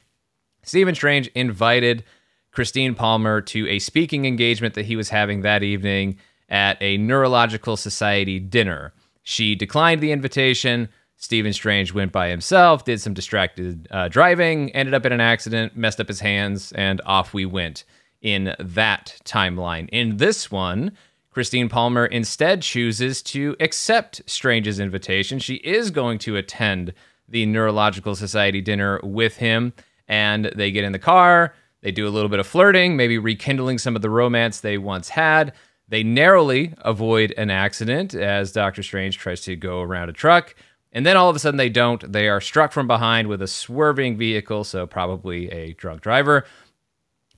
Stephen 0.63 0.95
Strange 0.95 1.27
invited 1.35 2.05
Christine 2.51 2.96
Palmer 2.96 3.41
to 3.41 3.68
a 3.68 3.79
speaking 3.79 4.25
engagement 4.25 4.74
that 4.75 4.86
he 4.86 4.96
was 4.96 5.10
having 5.10 5.41
that 5.41 5.63
evening 5.63 6.18
at 6.50 6.82
a 6.82 6.98
Neurological 6.98 7.77
Society 7.77 8.39
dinner. 8.39 8.94
She 9.24 9.56
declined 9.56 10.01
the 10.01 10.12
invitation, 10.12 10.89
Stephen 11.15 11.53
Strange 11.53 11.94
went 11.94 12.12
by 12.12 12.29
himself, 12.29 12.86
did 12.86 13.01
some 13.01 13.13
distracted 13.13 13.88
uh, 13.91 14.08
driving, 14.08 14.72
ended 14.72 14.94
up 14.94 15.06
in 15.06 15.12
an 15.12 15.22
accident, 15.22 15.75
messed 15.75 16.00
up 16.00 16.08
his 16.08 16.22
hands, 16.22 16.72
and 16.72 17.01
off 17.06 17.34
we 17.34 17.46
went 17.46 17.84
in 18.22 18.56
that 18.60 19.18
timeline. 19.25 19.88
In 19.91 20.18
this 20.18 20.50
one, 20.50 20.94
Christine 21.29 21.70
Palmer 21.70 22.06
instead 22.06 22.62
chooses 22.62 23.22
to 23.24 23.56
accept 23.60 24.22
Strange's 24.25 24.79
invitation. 24.79 25.39
She 25.39 25.56
is 25.56 25.91
going 25.91 26.18
to 26.20 26.38
attend 26.38 26.94
the 27.27 27.46
Neurological 27.46 28.15
Society 28.15 28.62
dinner 28.62 29.00
with 29.03 29.38
him, 29.38 29.74
and 30.08 30.51
they 30.56 30.72
get 30.72 30.84
in 30.84 30.91
the 30.91 31.00
car. 31.00 31.53
They 31.81 31.91
do 31.91 32.07
a 32.07 32.09
little 32.09 32.29
bit 32.29 32.39
of 32.39 32.48
flirting, 32.48 32.98
maybe 32.98 33.17
rekindling 33.17 33.77
some 33.77 33.95
of 33.95 34.01
the 34.01 34.09
romance 34.09 34.59
they 34.59 34.77
once 34.77 35.09
had. 35.09 35.53
They 35.88 36.03
narrowly 36.03 36.74
avoid 36.79 37.33
an 37.38 37.50
accident 37.50 38.13
as 38.13 38.51
Doctor 38.51 38.83
Strange 38.83 39.17
tries 39.17 39.41
to 39.41 39.55
go 39.55 39.81
around 39.81 40.09
a 40.09 40.13
truck. 40.13 40.55
And 40.91 41.05
then 41.05 41.17
all 41.17 41.29
of 41.29 41.36
a 41.36 41.39
sudden 41.39 41.57
they 41.57 41.69
don't. 41.69 42.12
They 42.12 42.27
are 42.27 42.41
struck 42.41 42.71
from 42.71 42.88
behind 42.88 43.27
with 43.27 43.41
a 43.41 43.48
swerving 43.48 44.17
vehicle, 44.17 44.63
so 44.63 44.86
probably 44.88 45.50
a 45.51 45.74
drunk 45.74 46.01
driver. 46.01 46.45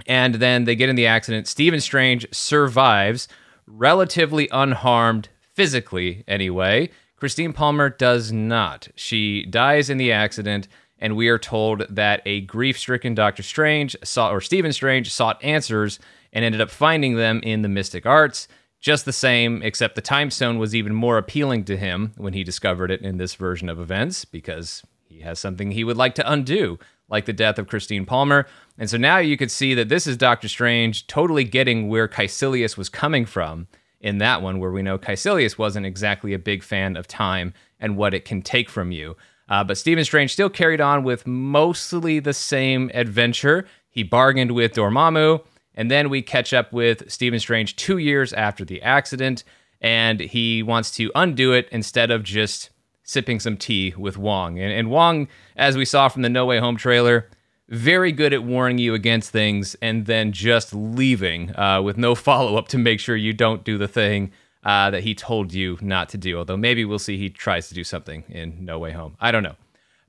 And 0.08 0.36
then 0.36 0.66
they 0.66 0.76
get 0.76 0.90
in 0.90 0.96
the 0.96 1.08
accident. 1.08 1.48
Stephen 1.48 1.80
Strange 1.80 2.28
survives 2.34 3.28
relatively 3.68 4.50
unharmed 4.52 5.30
physically, 5.54 6.24
anyway. 6.28 6.90
Christine 7.16 7.54
Palmer 7.54 7.90
does 7.90 8.32
not. 8.32 8.88
She 8.96 9.46
dies 9.46 9.90
in 9.90 9.98
the 9.98 10.12
accident, 10.12 10.68
and 11.02 11.16
we 11.16 11.28
are 11.28 11.40
told 11.40 11.86
that 11.90 12.22
a 12.26 12.42
grief 12.42 12.78
stricken 12.78 13.16
Doctor 13.16 13.44
Strange 13.44 13.96
or 14.16 14.40
Stephen 14.40 14.72
Strange 14.72 15.12
sought 15.12 15.44
answers 15.44 16.00
and 16.32 16.46
ended 16.46 16.62
up 16.62 16.70
finding 16.70 17.16
them 17.16 17.42
in 17.44 17.64
the 17.64 17.68
mystic 17.68 18.06
arts 18.06 18.48
just 18.80 19.06
the 19.06 19.14
same, 19.14 19.62
except 19.62 19.96
the 19.96 20.02
time 20.02 20.32
stone 20.32 20.58
was 20.58 20.74
even 20.74 20.94
more 20.94 21.18
appealing 21.18 21.64
to 21.66 21.78
him 21.78 22.14
when 22.18 22.34
he 22.34 22.44
discovered 22.44 22.90
it 22.90 23.02
in 23.02 23.18
this 23.18 23.36
version 23.36 23.70
of 23.70 23.80
events 23.80 24.26
because 24.26 24.84
he 25.06 25.20
has 25.20 25.40
something 25.40 25.72
he 25.72 25.84
would 25.84 25.98
like 25.98 26.16
to 26.16 26.32
undo, 26.32 26.80
like 27.08 27.26
the 27.26 27.34
death 27.34 27.60
of 27.60 27.68
Christine 27.68 28.06
Palmer. 28.06 28.48
And 28.80 28.90
so 28.90 28.98
now 28.98 29.20
you 29.20 29.38
could 29.38 29.52
see 29.52 29.76
that 29.76 29.90
this 29.90 30.08
is 30.08 30.18
Doctor 30.18 30.48
Strange 30.48 31.06
totally 31.06 31.44
getting 31.44 31.90
where 31.90 32.08
Kaecilius 32.08 32.76
was 32.76 32.90
coming 32.90 33.26
from 33.26 33.68
in 34.00 34.18
that 34.18 34.42
one, 34.42 34.60
where 34.60 34.72
we 34.72 34.82
know 34.82 34.98
Kaecilius 34.98 35.60
wasn't 35.60 35.86
exactly 35.86 36.34
a 36.34 36.40
big 36.40 36.64
fan 36.64 36.98
of 36.98 37.08
time 37.08 37.54
and 37.80 37.98
what 37.98 38.16
it 38.16 38.26
can 38.26 38.42
take 38.42 38.68
from 38.68 38.92
you. 38.92 39.16
Uh, 39.52 39.64
but 39.64 39.78
Stephen 39.78 40.04
Strange 40.04 40.34
still 40.34 40.50
carried 40.50 40.82
on 40.82 41.04
with 41.04 41.28
mostly 41.28 42.18
the 42.18 42.34
same 42.34 42.90
adventure. 42.96 43.68
He 43.92 44.02
bargained 44.02 44.54
with 44.54 44.74
Dormammu 44.74 45.42
and 45.76 45.90
then 45.90 46.10
we 46.10 46.22
catch 46.22 46.54
up 46.54 46.74
with 46.74 47.10
Stephen 47.10 47.40
Strange 47.40 47.76
two 47.76 47.98
years 47.98 48.34
after 48.34 48.66
the 48.66 48.82
accident, 48.82 49.44
and 49.80 50.20
he 50.20 50.62
wants 50.62 50.92
to 50.92 51.12
undo 51.16 51.54
it 51.54 51.68
instead 51.72 52.12
of 52.12 52.24
just 52.24 52.70
sipping 53.04 53.40
some 53.40 53.58
tea 53.58 53.94
with 53.98 54.18
Wong. 54.18 54.60
And, 54.60 54.72
and 54.72 54.90
Wong, 54.90 55.28
as 55.56 55.78
we 55.78 55.86
saw 55.86 56.08
from 56.08 56.22
the 56.22 56.30
No 56.30 56.46
Way 56.46 56.60
Home 56.60 56.78
trailer, 56.78 57.30
very 57.70 58.12
good 58.12 58.34
at 58.34 58.44
warning 58.44 58.78
you 58.80 58.94
against 58.94 59.32
things 59.32 59.76
and 59.82 60.06
then 60.06 60.34
just 60.34 60.74
leaving 60.74 61.56
uh, 61.58 61.82
with 61.82 61.98
no 61.98 62.16
follow 62.28 62.58
up 62.58 62.68
to 62.70 62.78
make 62.78 63.00
sure 63.00 63.16
you 63.16 63.34
don't 63.34 63.64
do 63.64 63.78
the 63.78 63.88
thing 63.88 64.32
uh, 64.64 64.92
that 64.92 65.04
he 65.04 65.16
told 65.16 65.54
you 65.54 65.78
not 65.82 66.10
to 66.10 66.18
do. 66.18 66.38
Although 66.38 66.58
maybe 66.58 66.86
we'll 66.86 67.00
see 67.00 67.18
he 67.18 67.30
tries 67.30 67.68
to 67.70 67.74
do 67.74 67.84
something 67.84 68.24
in 68.30 68.64
No 68.64 68.80
Way 68.80 68.92
Home. 68.92 69.16
I 69.20 69.32
don't 69.32 69.44
know. 69.44 69.56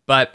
But 0.06 0.34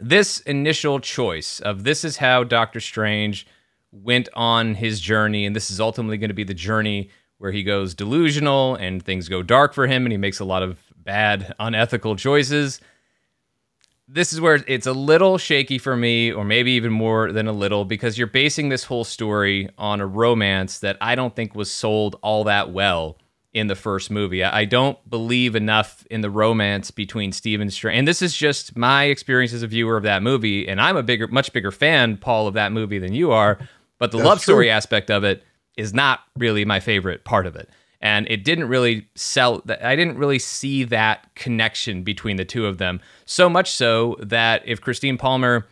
this 0.00 0.40
initial 0.40 1.00
choice 1.00 1.60
of 1.60 1.84
this 1.84 2.04
is 2.04 2.16
how 2.16 2.44
Doctor 2.44 2.80
Strange 2.80 3.46
went 3.90 4.28
on 4.34 4.74
his 4.74 5.00
journey, 5.00 5.44
and 5.44 5.54
this 5.54 5.70
is 5.70 5.80
ultimately 5.80 6.16
going 6.16 6.28
to 6.30 6.34
be 6.34 6.44
the 6.44 6.54
journey 6.54 7.10
where 7.38 7.52
he 7.52 7.62
goes 7.62 7.94
delusional 7.94 8.76
and 8.76 9.02
things 9.02 9.28
go 9.28 9.42
dark 9.42 9.74
for 9.74 9.86
him 9.86 10.06
and 10.06 10.12
he 10.12 10.16
makes 10.16 10.38
a 10.40 10.44
lot 10.44 10.62
of 10.62 10.78
bad, 10.96 11.54
unethical 11.58 12.16
choices. 12.16 12.80
This 14.06 14.32
is 14.32 14.40
where 14.40 14.62
it's 14.66 14.86
a 14.86 14.92
little 14.92 15.38
shaky 15.38 15.78
for 15.78 15.96
me, 15.96 16.32
or 16.32 16.44
maybe 16.44 16.72
even 16.72 16.92
more 16.92 17.32
than 17.32 17.48
a 17.48 17.52
little, 17.52 17.84
because 17.84 18.16
you're 18.16 18.26
basing 18.26 18.68
this 18.68 18.84
whole 18.84 19.04
story 19.04 19.68
on 19.76 20.00
a 20.00 20.06
romance 20.06 20.78
that 20.80 20.96
I 21.00 21.14
don't 21.14 21.34
think 21.34 21.54
was 21.54 21.70
sold 21.70 22.16
all 22.22 22.44
that 22.44 22.70
well 22.70 23.18
in 23.52 23.66
the 23.66 23.74
first 23.74 24.10
movie. 24.10 24.42
I 24.42 24.64
don't 24.64 24.98
believe 25.08 25.54
enough 25.54 26.06
in 26.10 26.22
the 26.22 26.30
romance 26.30 26.90
between 26.90 27.32
Stephen 27.32 27.70
Strange. 27.70 27.98
And 27.98 28.08
this 28.08 28.22
is 28.22 28.34
just 28.34 28.76
my 28.76 29.04
experience 29.04 29.52
as 29.52 29.62
a 29.62 29.66
viewer 29.66 29.96
of 29.96 30.04
that 30.04 30.22
movie. 30.22 30.66
And 30.66 30.80
I'm 30.80 30.96
a 30.96 31.02
bigger, 31.02 31.28
much 31.28 31.52
bigger 31.52 31.70
fan, 31.70 32.16
Paul, 32.16 32.46
of 32.46 32.54
that 32.54 32.72
movie 32.72 32.98
than 32.98 33.12
you 33.12 33.30
are. 33.30 33.58
But 33.98 34.10
the 34.10 34.18
That's 34.18 34.28
love 34.28 34.40
story 34.40 34.66
true. 34.66 34.72
aspect 34.72 35.10
of 35.10 35.22
it 35.22 35.44
is 35.76 35.92
not 35.92 36.20
really 36.36 36.64
my 36.64 36.80
favorite 36.80 37.24
part 37.24 37.46
of 37.46 37.56
it. 37.56 37.68
And 38.00 38.26
it 38.28 38.42
didn't 38.42 38.68
really 38.68 39.06
sell 39.14 39.62
I 39.80 39.94
didn't 39.94 40.16
really 40.16 40.40
see 40.40 40.82
that 40.84 41.32
connection 41.36 42.02
between 42.02 42.36
the 42.36 42.44
two 42.44 42.66
of 42.66 42.78
them. 42.78 43.00
So 43.26 43.48
much 43.48 43.70
so 43.70 44.16
that 44.18 44.62
if 44.64 44.80
Christine 44.80 45.18
Palmer 45.18 45.68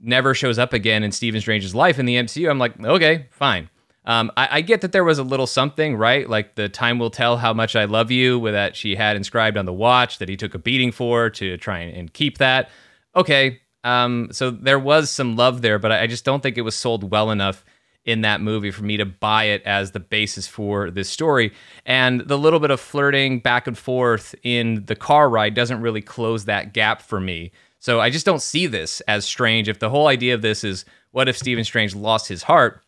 never 0.00 0.32
shows 0.32 0.58
up 0.58 0.72
again 0.72 1.02
in 1.02 1.12
Stephen 1.12 1.40
Strange's 1.40 1.74
life 1.74 1.98
in 1.98 2.06
the 2.06 2.16
MCU, 2.16 2.48
I'm 2.48 2.58
like, 2.58 2.82
okay, 2.82 3.26
fine. 3.30 3.68
Um, 4.06 4.30
I, 4.36 4.48
I, 4.52 4.60
get 4.60 4.82
that 4.82 4.92
there 4.92 5.02
was 5.02 5.18
a 5.18 5.24
little 5.24 5.48
something, 5.48 5.96
right? 5.96 6.30
Like 6.30 6.54
the 6.54 6.68
time 6.68 7.00
will 7.00 7.10
tell 7.10 7.36
how 7.36 7.52
much 7.52 7.74
I 7.74 7.86
love 7.86 8.12
you, 8.12 8.38
with 8.38 8.54
that 8.54 8.76
she 8.76 8.94
had 8.94 9.16
inscribed 9.16 9.56
on 9.56 9.66
the 9.66 9.72
watch 9.72 10.18
that 10.18 10.28
he 10.28 10.36
took 10.36 10.54
a 10.54 10.58
beating 10.58 10.92
for 10.92 11.28
to 11.30 11.56
try 11.56 11.80
and, 11.80 11.96
and 11.96 12.12
keep 12.12 12.38
that. 12.38 12.70
Okay, 13.16 13.60
um, 13.82 14.28
so 14.30 14.50
there 14.50 14.78
was 14.78 15.10
some 15.10 15.36
love 15.36 15.60
there, 15.62 15.78
but 15.78 15.90
I 15.92 16.06
just 16.06 16.24
don't 16.24 16.42
think 16.42 16.56
it 16.56 16.62
was 16.62 16.74
sold 16.74 17.10
well 17.10 17.30
enough 17.30 17.64
in 18.04 18.20
that 18.20 18.40
movie 18.40 18.70
for 18.70 18.84
me 18.84 18.96
to 18.96 19.04
buy 19.04 19.44
it 19.44 19.62
as 19.64 19.90
the 19.90 20.00
basis 20.00 20.46
for 20.46 20.90
this 20.90 21.10
story. 21.10 21.52
And 21.84 22.20
the 22.20 22.38
little 22.38 22.60
bit 22.60 22.70
of 22.70 22.80
flirting 22.80 23.40
back 23.40 23.66
and 23.66 23.76
forth 23.76 24.34
in 24.44 24.84
the 24.86 24.94
car 24.94 25.28
ride 25.28 25.54
doesn't 25.54 25.80
really 25.80 26.02
close 26.02 26.44
that 26.44 26.72
gap 26.72 27.02
for 27.02 27.20
me. 27.20 27.50
So 27.80 28.00
I 28.00 28.10
just 28.10 28.24
don't 28.24 28.42
see 28.42 28.66
this 28.66 29.00
as 29.02 29.24
strange. 29.24 29.68
If 29.68 29.80
the 29.80 29.90
whole 29.90 30.06
idea 30.06 30.34
of 30.34 30.42
this 30.42 30.64
is 30.64 30.84
what 31.10 31.28
if 31.28 31.36
Stephen 31.36 31.64
Strange 31.64 31.94
lost 31.94 32.28
his 32.28 32.44
heart, 32.44 32.82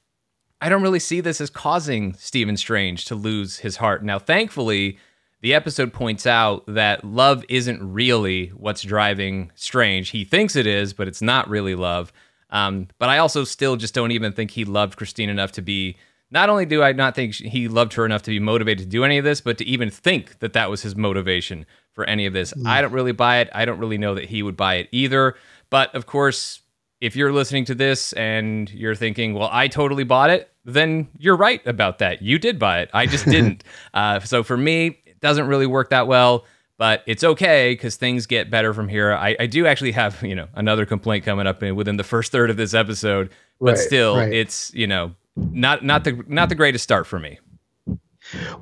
I 0.60 0.68
don't 0.68 0.82
really 0.82 0.98
see 0.98 1.20
this 1.20 1.40
as 1.40 1.50
causing 1.50 2.14
Stephen 2.14 2.56
Strange 2.56 3.04
to 3.06 3.14
lose 3.14 3.58
his 3.58 3.76
heart. 3.76 4.02
Now, 4.02 4.18
thankfully, 4.18 4.98
the 5.40 5.54
episode 5.54 5.92
points 5.92 6.26
out 6.26 6.64
that 6.66 7.04
love 7.04 7.44
isn't 7.48 7.80
really 7.92 8.48
what's 8.48 8.82
driving 8.82 9.52
Strange. 9.54 10.10
He 10.10 10.24
thinks 10.24 10.56
it 10.56 10.66
is, 10.66 10.92
but 10.92 11.06
it's 11.06 11.22
not 11.22 11.48
really 11.48 11.76
love. 11.76 12.12
Um, 12.50 12.88
but 12.98 13.08
I 13.08 13.18
also 13.18 13.44
still 13.44 13.76
just 13.76 13.94
don't 13.94 14.10
even 14.10 14.32
think 14.32 14.50
he 14.50 14.64
loved 14.64 14.96
Christine 14.96 15.28
enough 15.28 15.52
to 15.52 15.62
be. 15.62 15.96
Not 16.30 16.50
only 16.50 16.66
do 16.66 16.82
I 16.82 16.92
not 16.92 17.14
think 17.14 17.34
he 17.34 17.68
loved 17.68 17.94
her 17.94 18.04
enough 18.04 18.22
to 18.22 18.30
be 18.30 18.40
motivated 18.40 18.84
to 18.84 18.90
do 18.90 19.04
any 19.04 19.16
of 19.16 19.24
this, 19.24 19.40
but 19.40 19.58
to 19.58 19.64
even 19.64 19.90
think 19.90 20.40
that 20.40 20.54
that 20.54 20.70
was 20.70 20.82
his 20.82 20.96
motivation 20.96 21.66
for 21.92 22.04
any 22.04 22.26
of 22.26 22.32
this. 22.32 22.52
Mm. 22.52 22.66
I 22.66 22.82
don't 22.82 22.92
really 22.92 23.12
buy 23.12 23.38
it. 23.38 23.48
I 23.54 23.64
don't 23.64 23.78
really 23.78 23.96
know 23.96 24.14
that 24.14 24.26
he 24.26 24.42
would 24.42 24.56
buy 24.56 24.74
it 24.74 24.88
either. 24.92 25.36
But 25.70 25.94
of 25.94 26.06
course, 26.06 26.60
if 27.00 27.16
you're 27.16 27.32
listening 27.32 27.64
to 27.66 27.74
this 27.74 28.12
and 28.14 28.70
you're 28.70 28.94
thinking, 28.94 29.34
well, 29.34 29.48
I 29.52 29.68
totally 29.68 30.04
bought 30.04 30.30
it, 30.30 30.50
then 30.64 31.08
you're 31.18 31.36
right 31.36 31.64
about 31.66 31.98
that. 31.98 32.22
You 32.22 32.38
did 32.38 32.58
buy 32.58 32.80
it. 32.80 32.90
I 32.92 33.06
just 33.06 33.24
didn't. 33.30 33.64
uh, 33.94 34.20
so 34.20 34.42
for 34.42 34.56
me, 34.56 34.98
it 35.06 35.20
doesn't 35.20 35.46
really 35.46 35.66
work 35.66 35.90
that 35.90 36.06
well, 36.06 36.44
but 36.76 37.02
it's 37.06 37.24
okay 37.24 37.72
because 37.72 37.96
things 37.96 38.26
get 38.26 38.50
better 38.50 38.74
from 38.74 38.88
here. 38.88 39.12
I, 39.12 39.36
I, 39.38 39.46
do 39.46 39.66
actually 39.66 39.92
have 39.92 40.22
you 40.22 40.34
know 40.34 40.46
another 40.54 40.86
complaint 40.86 41.24
coming 41.24 41.46
up 41.46 41.60
within 41.62 41.96
the 41.96 42.04
first 42.04 42.30
third 42.32 42.50
of 42.50 42.56
this 42.56 42.74
episode, 42.74 43.30
but 43.60 43.70
right, 43.70 43.78
still, 43.78 44.16
right. 44.16 44.32
it's 44.32 44.72
you 44.74 44.86
know 44.86 45.14
not 45.36 45.84
not 45.84 46.04
the 46.04 46.22
not 46.28 46.48
the 46.48 46.54
greatest 46.54 46.84
start 46.84 47.06
for 47.06 47.18
me. 47.18 47.38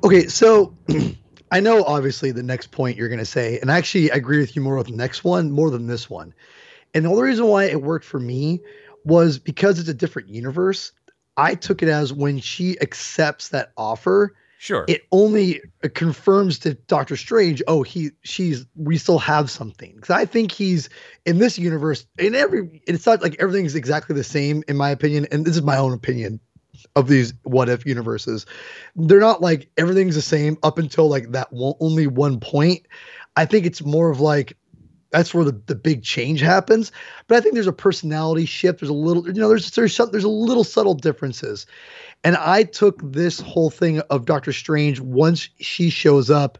Okay, 0.03 0.27
so 0.27 0.75
I 1.51 1.59
know 1.59 1.83
obviously 1.83 2.31
the 2.31 2.43
next 2.43 2.71
point 2.71 2.97
you're 2.97 3.09
going 3.09 3.19
to 3.19 3.25
say, 3.25 3.59
and 3.59 3.69
actually 3.69 4.11
I 4.11 4.15
agree 4.15 4.39
with 4.39 4.55
you 4.55 4.61
more 4.61 4.77
with 4.77 4.87
the 4.87 4.95
next 4.95 5.23
one 5.23 5.51
more 5.51 5.69
than 5.69 5.87
this 5.87 6.09
one. 6.09 6.33
And 6.97 7.05
the 7.05 7.11
only 7.11 7.21
reason 7.25 7.45
why 7.45 7.65
it 7.65 7.83
worked 7.83 8.05
for 8.05 8.19
me 8.19 8.59
was 9.05 9.37
because 9.37 9.77
it's 9.77 9.87
a 9.87 9.93
different 9.93 10.29
universe. 10.29 10.93
I 11.37 11.53
took 11.53 11.83
it 11.83 11.89
as 11.89 12.11
when 12.11 12.39
she 12.39 12.81
accepts 12.81 13.49
that 13.49 13.71
offer, 13.77 14.33
Sure. 14.57 14.83
it 14.87 15.03
only 15.11 15.61
confirms 15.93 16.57
to 16.57 16.73
Doctor 16.73 17.15
Strange, 17.15 17.61
oh, 17.67 17.83
he 17.83 18.09
she's 18.23 18.65
we 18.75 18.97
still 18.97 19.19
have 19.19 19.51
something. 19.51 19.93
Because 19.93 20.09
I 20.09 20.25
think 20.25 20.51
he's 20.51 20.89
in 21.23 21.37
this 21.37 21.59
universe, 21.59 22.07
in 22.17 22.33
every 22.33 22.81
it's 22.87 23.05
not 23.05 23.21
like 23.21 23.35
everything's 23.37 23.75
exactly 23.75 24.15
the 24.15 24.23
same, 24.23 24.63
in 24.67 24.75
my 24.75 24.89
opinion, 24.89 25.27
and 25.31 25.45
this 25.45 25.55
is 25.55 25.61
my 25.61 25.77
own 25.77 25.93
opinion 25.93 26.39
of 26.95 27.07
these 27.07 27.31
what 27.43 27.69
if 27.69 27.85
universes. 27.85 28.47
They're 28.95 29.19
not 29.19 29.39
like 29.39 29.69
everything's 29.77 30.15
the 30.15 30.23
same 30.23 30.57
up 30.63 30.79
until 30.79 31.07
like 31.07 31.33
that 31.33 31.53
one, 31.53 31.75
only 31.79 32.07
one 32.07 32.39
point. 32.39 32.87
I 33.35 33.45
think 33.45 33.67
it's 33.67 33.83
more 33.83 34.09
of 34.09 34.19
like 34.19 34.57
that's 35.09 35.33
where 35.33 35.45
the, 35.45 35.59
the 35.67 35.75
big 35.75 36.03
change 36.03 36.41
happens. 36.41 36.91
But 37.27 37.37
I 37.37 37.41
think 37.41 37.53
there's 37.53 37.67
a 37.67 37.73
personality 37.73 38.45
shift. 38.45 38.79
There's 38.79 38.89
a 38.89 38.93
little, 38.93 39.25
you 39.27 39.33
know, 39.33 39.49
there's 39.49 39.71
there's 39.71 39.95
some, 39.95 40.11
there's 40.11 40.23
a 40.23 40.29
little 40.29 40.63
subtle 40.63 40.93
differences. 40.93 41.65
And 42.23 42.35
I 42.35 42.63
took 42.63 42.99
this 43.03 43.39
whole 43.39 43.69
thing 43.69 43.99
of 44.09 44.25
Doctor 44.25 44.51
Strange 44.51 44.99
once 44.99 45.49
she 45.59 45.89
shows 45.89 46.29
up, 46.29 46.57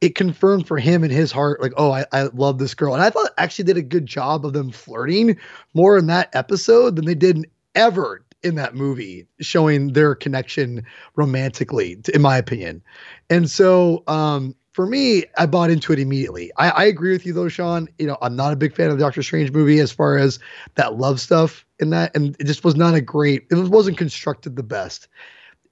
it 0.00 0.14
confirmed 0.14 0.66
for 0.66 0.78
him 0.78 1.02
in 1.04 1.10
his 1.10 1.32
heart, 1.32 1.60
like, 1.60 1.72
oh, 1.76 1.90
I, 1.90 2.04
I 2.12 2.24
love 2.34 2.58
this 2.58 2.74
girl. 2.74 2.94
And 2.94 3.02
I 3.02 3.10
thought 3.10 3.30
actually 3.38 3.64
did 3.64 3.76
a 3.76 3.82
good 3.82 4.06
job 4.06 4.44
of 4.44 4.52
them 4.52 4.70
flirting 4.70 5.38
more 5.72 5.98
in 5.98 6.06
that 6.06 6.34
episode 6.34 6.96
than 6.96 7.06
they 7.06 7.14
did 7.14 7.46
ever 7.74 8.24
in 8.42 8.56
that 8.56 8.74
movie, 8.74 9.26
showing 9.40 9.94
their 9.94 10.14
connection 10.14 10.84
romantically, 11.16 11.98
in 12.12 12.20
my 12.20 12.36
opinion. 12.36 12.82
And 13.30 13.50
so 13.50 14.04
um 14.06 14.54
for 14.74 14.86
me, 14.86 15.24
I 15.38 15.46
bought 15.46 15.70
into 15.70 15.92
it 15.92 16.00
immediately. 16.00 16.50
I, 16.58 16.70
I, 16.70 16.84
agree 16.84 17.12
with 17.12 17.24
you 17.24 17.32
though, 17.32 17.48
Sean. 17.48 17.88
You 17.98 18.08
know, 18.08 18.18
I'm 18.20 18.34
not 18.34 18.52
a 18.52 18.56
big 18.56 18.74
fan 18.74 18.90
of 18.90 18.98
the 18.98 19.04
Doctor 19.04 19.22
Strange 19.22 19.52
movie 19.52 19.78
as 19.78 19.92
far 19.92 20.18
as 20.18 20.40
that 20.74 20.96
love 20.96 21.20
stuff 21.20 21.64
in 21.78 21.90
that, 21.90 22.14
and 22.16 22.36
it 22.40 22.44
just 22.44 22.64
was 22.64 22.74
not 22.74 22.92
a 22.92 23.00
great. 23.00 23.46
It 23.52 23.68
wasn't 23.68 23.98
constructed 23.98 24.56
the 24.56 24.64
best. 24.64 25.06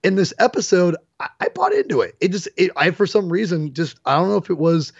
In 0.04 0.14
this 0.14 0.32
episode, 0.38 0.94
I, 1.18 1.28
I 1.40 1.48
bought 1.48 1.72
into 1.72 2.00
it. 2.00 2.14
It 2.20 2.28
just, 2.28 2.48
it, 2.56 2.70
I 2.76 2.92
for 2.92 3.06
some 3.08 3.28
reason 3.28 3.74
just, 3.74 3.98
I 4.06 4.16
don't 4.16 4.28
know 4.28 4.36
if 4.36 4.50
it 4.50 4.58
was 4.58 4.92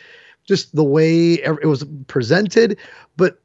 just 0.45 0.75
the 0.75 0.85
way 0.85 1.35
it 1.35 1.69
was 1.69 1.85
presented, 2.09 2.79
but 3.17 3.41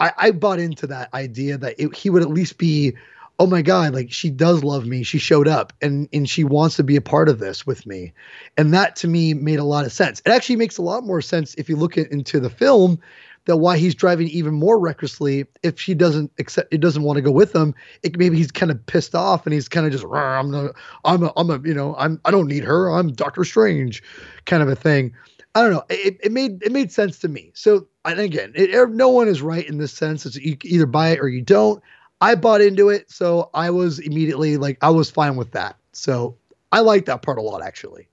I, 0.00 0.12
I 0.16 0.30
bought 0.32 0.58
into 0.58 0.88
that 0.88 1.14
idea 1.14 1.56
that 1.56 1.76
it, 1.78 1.94
he 1.94 2.10
would 2.10 2.22
at 2.22 2.30
least 2.30 2.58
be 2.58 2.94
oh 3.40 3.46
my 3.46 3.62
god 3.62 3.94
like 3.94 4.12
she 4.12 4.30
does 4.30 4.62
love 4.62 4.86
me. 4.86 5.02
She 5.02 5.18
showed 5.18 5.48
up 5.48 5.72
and 5.80 6.08
and 6.12 6.28
she 6.28 6.44
wants 6.44 6.76
to 6.76 6.84
be 6.84 6.94
a 6.94 7.00
part 7.00 7.28
of 7.28 7.38
this 7.38 7.66
with 7.66 7.86
me. 7.86 8.12
And 8.56 8.72
that 8.74 8.94
to 8.96 9.08
me 9.08 9.34
made 9.34 9.58
a 9.58 9.64
lot 9.64 9.86
of 9.86 9.92
sense. 9.92 10.20
It 10.24 10.30
actually 10.30 10.56
makes 10.56 10.76
a 10.76 10.82
lot 10.82 11.04
more 11.04 11.22
sense 11.22 11.54
if 11.54 11.68
you 11.68 11.76
look 11.76 11.96
at, 11.96 12.12
into 12.12 12.38
the 12.38 12.50
film 12.50 13.00
that 13.46 13.56
why 13.56 13.78
he's 13.78 13.94
driving 13.94 14.28
even 14.28 14.52
more 14.52 14.78
recklessly 14.78 15.46
if 15.62 15.80
she 15.80 15.94
doesn't 15.94 16.30
accept 16.38 16.72
it 16.72 16.82
doesn't 16.82 17.02
want 17.02 17.16
to 17.16 17.22
go 17.22 17.30
with 17.30 17.54
him 17.54 17.74
it 18.02 18.18
maybe 18.18 18.36
he's 18.36 18.52
kind 18.52 18.70
of 18.70 18.84
pissed 18.84 19.14
off 19.14 19.46
and 19.46 19.54
he's 19.54 19.66
kind 19.66 19.86
of 19.86 19.92
just 19.92 20.04
i'm 20.04 20.54
a 20.54 20.70
i'm 21.06 21.22
a, 21.22 21.32
I'm 21.34 21.48
a 21.48 21.58
you 21.64 21.72
know 21.72 21.96
i'm 21.96 22.20
i 22.26 22.30
don't 22.30 22.46
need 22.46 22.64
her 22.64 22.90
i'm 22.90 23.10
doctor 23.10 23.42
strange 23.44 24.02
kind 24.44 24.62
of 24.62 24.68
a 24.68 24.76
thing. 24.76 25.14
I 25.54 25.62
don't 25.62 25.72
know 25.72 25.84
it, 25.88 26.18
it 26.22 26.30
made 26.30 26.62
it 26.62 26.70
made 26.70 26.92
sense 26.92 27.18
to 27.20 27.28
me. 27.28 27.50
So 27.54 27.86
and 28.04 28.20
again 28.20 28.52
it, 28.54 28.74
er, 28.74 28.86
no 28.86 29.08
one 29.08 29.28
is 29.28 29.40
right 29.40 29.66
in 29.66 29.78
this 29.78 29.94
sense. 29.94 30.26
It's 30.26 30.36
you 30.36 30.58
either 30.62 30.86
buy 30.86 31.08
it 31.08 31.20
or 31.20 31.28
you 31.28 31.40
don't 31.40 31.82
I 32.20 32.34
bought 32.34 32.60
into 32.60 32.90
it, 32.90 33.10
so 33.10 33.50
I 33.54 33.70
was 33.70 33.98
immediately 33.98 34.56
like 34.56 34.78
I 34.82 34.90
was 34.90 35.10
fine 35.10 35.36
with 35.36 35.52
that. 35.52 35.76
So 35.92 36.36
I 36.72 36.80
like 36.80 37.06
that 37.06 37.22
part 37.22 37.38
a 37.38 37.42
lot 37.42 37.62
actually. 37.62 38.08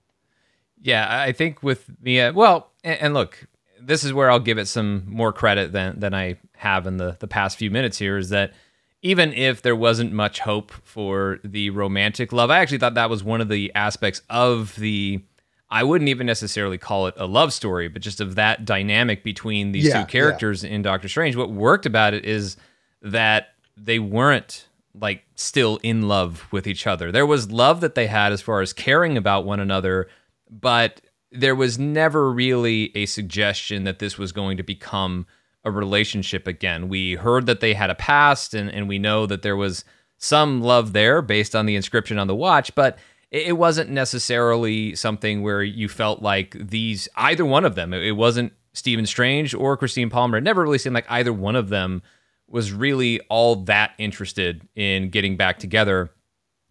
Yeah, 0.82 1.22
I 1.22 1.32
think 1.32 1.64
with 1.64 1.90
Mia, 2.02 2.30
uh, 2.30 2.34
well, 2.34 2.72
and, 2.84 3.00
and, 3.02 3.14
look, 3.14 3.48
this 3.82 4.04
is 4.04 4.14
where 4.14 4.30
I'll 4.30 4.40
give 4.40 4.60
it 4.60 4.68
some 4.68 5.04
more 5.08 5.34
credit 5.34 5.72
than 5.72 6.00
than 6.00 6.14
I 6.14 6.38
have 6.56 6.88
in 6.88 6.98
the 6.98 7.18
the 7.20 7.28
past 7.28 7.58
few 7.58 7.72
minutes 7.72 7.98
here 7.98 8.18
is 8.18 8.30
that 8.30 8.54
even 9.02 9.32
if 9.34 9.62
there 9.62 9.76
wasn't 9.76 10.12
much 10.12 10.40
hope 10.40 10.72
for 10.84 11.40
the 11.44 11.70
romantic 11.70 12.32
love, 12.32 12.50
I 12.50 12.60
actually 12.60 12.80
thought 12.80 12.96
that 12.96 13.10
was 13.10 13.24
one 13.24 13.42
of 13.42 13.50
the 13.50 13.72
aspects 13.76 14.22
of 14.30 14.76
the 14.76 15.24
I 15.70 15.84
wouldn't 15.84 16.10
even 16.10 16.26
necessarily 16.26 16.78
call 16.78 17.08
it 17.08 17.16
a 17.18 17.26
love 17.26 17.52
story, 17.52 17.90
but 17.90 18.02
just 18.02 18.22
of 18.22 18.36
that 18.36 18.64
dynamic 18.64 19.24
between 19.24 19.74
these 19.74 19.88
yeah, 19.88 20.02
two 20.02 20.08
characters 20.08 20.64
yeah. 20.64 20.70
in 20.72 20.82
Doctor 20.82 21.10
Strange. 21.10 21.36
What 21.36 21.52
worked 21.52 21.86
about 21.86 22.14
it 22.14 22.26
is 22.26 22.56
that 23.02 23.50
they 23.78 24.00
weren't 24.00 24.68
like 25.00 25.24
still 25.36 25.80
in 25.84 26.08
love 26.08 26.48
with 26.52 26.68
each 26.68 26.88
other. 26.88 27.12
There 27.12 27.26
was 27.26 27.52
love 27.52 27.82
that 27.82 27.96
they 27.96 28.08
had 28.08 28.32
as 28.32 28.42
far 28.42 28.62
as 28.62 28.74
caring 28.74 29.16
about 29.16 29.46
one 29.46 29.60
another, 29.60 30.08
but 30.50 31.02
there 31.32 31.56
was 31.56 31.78
never 31.78 32.32
really 32.32 32.92
a 32.96 33.06
suggestion 33.06 33.84
that 33.84 34.00
this 34.00 34.18
was 34.18 34.32
going 34.32 34.58
to 34.58 34.64
become 34.64 35.28
a 35.64 35.72
relationship 35.72 36.48
again. 36.48 36.90
We 36.90 37.16
heard 37.16 37.46
that 37.46 37.60
they 37.60 37.74
had 37.74 37.90
a 37.90 37.96
past 37.96 38.54
and, 38.54 38.70
and 38.72 38.88
we 38.88 38.98
know 38.98 39.26
that 39.26 39.42
there 39.42 39.58
was 39.58 39.84
some 40.18 40.62
love 40.62 40.94
there 40.94 41.22
based 41.22 41.56
on 41.56 41.66
the 41.66 41.76
inscription 41.76 42.18
on 42.18 42.28
the 42.28 42.36
watch, 42.36 42.74
but 42.74 42.98
it 43.30 43.58
wasn't 43.58 43.90
necessarily 43.90 44.96
something 44.96 45.44
where 45.44 45.62
you 45.62 45.90
felt 45.90 46.22
like 46.22 46.56
these 46.60 47.10
either 47.16 47.46
one 47.46 47.66
of 47.66 47.76
them. 47.76 47.94
It 47.94 48.16
wasn't 48.16 48.54
Stephen 48.74 49.06
Strange 49.06 49.54
or 49.54 49.76
Christine 49.76 50.10
Palmer. 50.10 50.38
It 50.38 50.44
never 50.44 50.64
really 50.64 50.78
seemed 50.78 50.96
like 50.96 51.06
either 51.10 51.34
one 51.34 51.56
of 51.56 51.70
them 51.70 52.02
was 52.50 52.72
really 52.72 53.20
all 53.30 53.56
that 53.56 53.92
interested 53.98 54.68
in 54.76 55.10
getting 55.10 55.36
back 55.38 55.60
together 55.60 56.10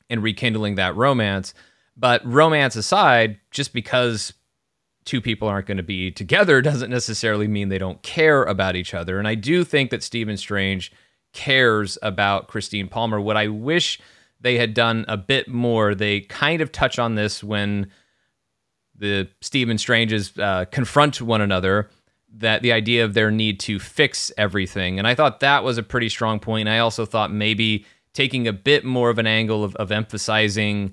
and 0.09 0.23
rekindling 0.23 0.77
that 0.77 0.97
romance. 0.97 1.55
But 1.97 2.25
romance 2.25 2.77
aside, 2.77 3.39
just 3.51 3.73
because 3.73 4.33
two 5.05 5.21
people 5.21 5.49
aren't 5.49 5.67
going 5.67 5.77
to 5.77 5.83
be 5.83 6.11
together 6.11 6.61
doesn't 6.63 6.91
necessarily 6.91 7.49
mean 7.49 7.69
they 7.69 7.79
don't 7.79 8.03
care 8.03 8.43
about 8.45 8.77
each 8.77 8.95
other. 8.95 9.19
And 9.19 9.27
I 9.27 9.35
do 9.35 9.65
think 9.65 9.91
that 9.91 10.03
Stephen 10.03 10.37
Strange 10.37 10.93
cares 11.33 11.99
about 12.03 12.49
Christine 12.49 12.89
Palmer. 12.89 13.21
What 13.21 13.37
I 13.37 13.49
wish 13.49 14.01
they 14.41 14.57
had 14.57 14.75
done 14.75 15.05
a 15.09 15.17
bit 15.17 15.49
more, 15.49 15.95
they 15.95 16.21
kind 16.21 16.61
of 16.61 16.73
touch 16.73 16.99
on 16.99 17.15
this 17.15 17.43
when 17.43 17.91
the 18.95 19.29
Stephen 19.41 19.79
Stranges 19.79 20.37
uh, 20.39 20.65
confront 20.71 21.21
one 21.21 21.41
another 21.41 21.91
that 22.39 22.63
the 22.63 22.73
idea 22.73 23.05
of 23.05 23.15
their 23.15 23.31
need 23.31 23.59
to 23.61 23.79
fix 23.79 24.31
everything. 24.37 24.99
And 24.99 25.09
I 25.09 25.15
thought 25.15 25.41
that 25.41 25.65
was 25.65 25.79
a 25.79 25.83
pretty 25.83 26.09
strong 26.09 26.39
point. 26.39 26.69
I 26.69 26.79
also 26.79 27.07
thought 27.07 27.33
maybe 27.33 27.87
taking 28.13 28.47
a 28.47 28.53
bit 28.53 28.85
more 28.85 29.11
of 29.11 29.19
an 29.19 29.27
angle 29.27 29.65
of, 29.65 29.75
of 29.77 29.91
emphasizing 29.91 30.93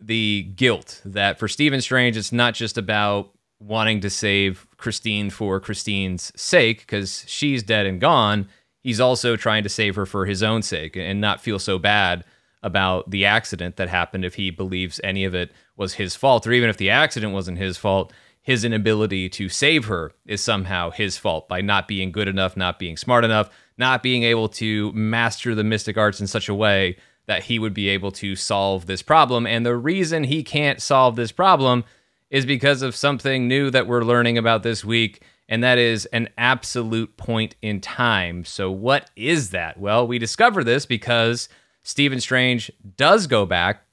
the 0.00 0.42
guilt 0.54 1.02
that 1.04 1.38
for 1.38 1.48
Stephen 1.48 1.80
Strange, 1.80 2.16
it's 2.16 2.32
not 2.32 2.54
just 2.54 2.78
about 2.78 3.30
wanting 3.60 4.00
to 4.00 4.10
save 4.10 4.66
Christine 4.76 5.30
for 5.30 5.58
Christine's 5.58 6.32
sake, 6.40 6.80
because 6.80 7.24
she's 7.26 7.64
dead 7.64 7.86
and 7.86 8.00
gone. 8.00 8.48
He's 8.80 9.00
also 9.00 9.34
trying 9.34 9.64
to 9.64 9.68
save 9.68 9.96
her 9.96 10.06
for 10.06 10.26
his 10.26 10.42
own 10.42 10.62
sake 10.62 10.96
and 10.96 11.20
not 11.20 11.40
feel 11.40 11.58
so 11.58 11.78
bad 11.78 12.24
about 12.62 13.10
the 13.10 13.24
accident 13.24 13.76
that 13.76 13.88
happened 13.88 14.24
if 14.24 14.34
he 14.34 14.50
believes 14.50 15.00
any 15.02 15.24
of 15.24 15.34
it 15.34 15.50
was 15.76 15.94
his 15.94 16.14
fault, 16.14 16.46
or 16.46 16.52
even 16.52 16.70
if 16.70 16.76
the 16.76 16.90
accident 16.90 17.32
wasn't 17.32 17.58
his 17.58 17.76
fault 17.76 18.12
his 18.48 18.64
inability 18.64 19.28
to 19.28 19.46
save 19.46 19.84
her 19.84 20.10
is 20.24 20.40
somehow 20.40 20.88
his 20.88 21.18
fault 21.18 21.46
by 21.50 21.60
not 21.60 21.86
being 21.86 22.10
good 22.10 22.26
enough, 22.26 22.56
not 22.56 22.78
being 22.78 22.96
smart 22.96 23.22
enough, 23.22 23.50
not 23.76 24.02
being 24.02 24.22
able 24.22 24.48
to 24.48 24.90
master 24.94 25.54
the 25.54 25.62
mystic 25.62 25.98
arts 25.98 26.18
in 26.18 26.26
such 26.26 26.48
a 26.48 26.54
way 26.54 26.96
that 27.26 27.42
he 27.42 27.58
would 27.58 27.74
be 27.74 27.90
able 27.90 28.10
to 28.10 28.34
solve 28.34 28.86
this 28.86 29.02
problem. 29.02 29.46
And 29.46 29.66
the 29.66 29.76
reason 29.76 30.24
he 30.24 30.42
can't 30.42 30.80
solve 30.80 31.14
this 31.14 31.30
problem 31.30 31.84
is 32.30 32.46
because 32.46 32.80
of 32.80 32.96
something 32.96 33.46
new 33.46 33.70
that 33.70 33.86
we're 33.86 34.02
learning 34.02 34.38
about 34.38 34.62
this 34.62 34.82
week, 34.82 35.22
and 35.46 35.62
that 35.62 35.76
is 35.76 36.06
an 36.06 36.30
absolute 36.38 37.18
point 37.18 37.54
in 37.60 37.82
time. 37.82 38.46
So, 38.46 38.70
what 38.70 39.10
is 39.14 39.50
that? 39.50 39.78
Well, 39.78 40.06
we 40.06 40.18
discover 40.18 40.64
this 40.64 40.86
because 40.86 41.50
Stephen 41.82 42.18
Strange 42.18 42.70
does 42.96 43.26
go 43.26 43.44
back 43.44 43.84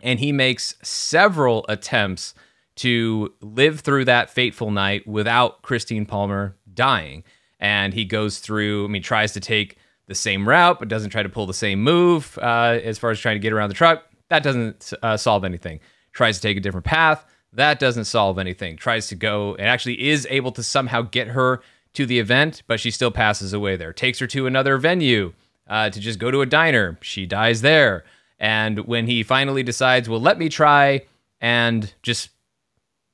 and 0.00 0.18
he 0.18 0.32
makes 0.32 0.74
several 0.82 1.64
attempts 1.68 2.34
to 2.76 3.32
live 3.40 3.80
through 3.80 4.06
that 4.06 4.30
fateful 4.30 4.70
night 4.70 5.06
without 5.06 5.62
Christine 5.62 6.06
Palmer 6.06 6.56
dying. 6.72 7.24
And 7.60 7.94
he 7.94 8.04
goes 8.04 8.38
through, 8.38 8.86
I 8.86 8.88
mean, 8.88 9.02
tries 9.02 9.32
to 9.32 9.40
take 9.40 9.76
the 10.06 10.14
same 10.14 10.48
route, 10.48 10.78
but 10.78 10.88
doesn't 10.88 11.10
try 11.10 11.22
to 11.22 11.28
pull 11.28 11.46
the 11.46 11.54
same 11.54 11.82
move 11.82 12.38
uh, 12.42 12.78
as 12.82 12.98
far 12.98 13.10
as 13.10 13.20
trying 13.20 13.36
to 13.36 13.40
get 13.40 13.52
around 13.52 13.68
the 13.68 13.74
truck. 13.74 14.04
That 14.30 14.42
doesn't 14.42 14.92
uh, 15.02 15.16
solve 15.16 15.44
anything. 15.44 15.80
Tries 16.12 16.36
to 16.36 16.42
take 16.42 16.56
a 16.56 16.60
different 16.60 16.86
path. 16.86 17.24
That 17.52 17.78
doesn't 17.78 18.06
solve 18.06 18.38
anything. 18.38 18.76
Tries 18.76 19.08
to 19.08 19.14
go 19.14 19.54
and 19.56 19.68
actually 19.68 20.08
is 20.08 20.26
able 20.30 20.52
to 20.52 20.62
somehow 20.62 21.02
get 21.02 21.28
her 21.28 21.62
to 21.94 22.06
the 22.06 22.18
event, 22.18 22.62
but 22.66 22.80
she 22.80 22.90
still 22.90 23.10
passes 23.10 23.52
away 23.52 23.76
there. 23.76 23.92
Takes 23.92 24.18
her 24.18 24.26
to 24.28 24.46
another 24.46 24.78
venue 24.78 25.34
uh, 25.68 25.90
to 25.90 26.00
just 26.00 26.18
go 26.18 26.30
to 26.30 26.40
a 26.40 26.46
diner. 26.46 26.98
She 27.02 27.26
dies 27.26 27.60
there. 27.60 28.04
And 28.38 28.80
when 28.86 29.06
he 29.06 29.22
finally 29.22 29.62
decides, 29.62 30.08
well, 30.08 30.20
let 30.20 30.38
me 30.38 30.48
try 30.48 31.02
and 31.40 31.92
just 32.02 32.30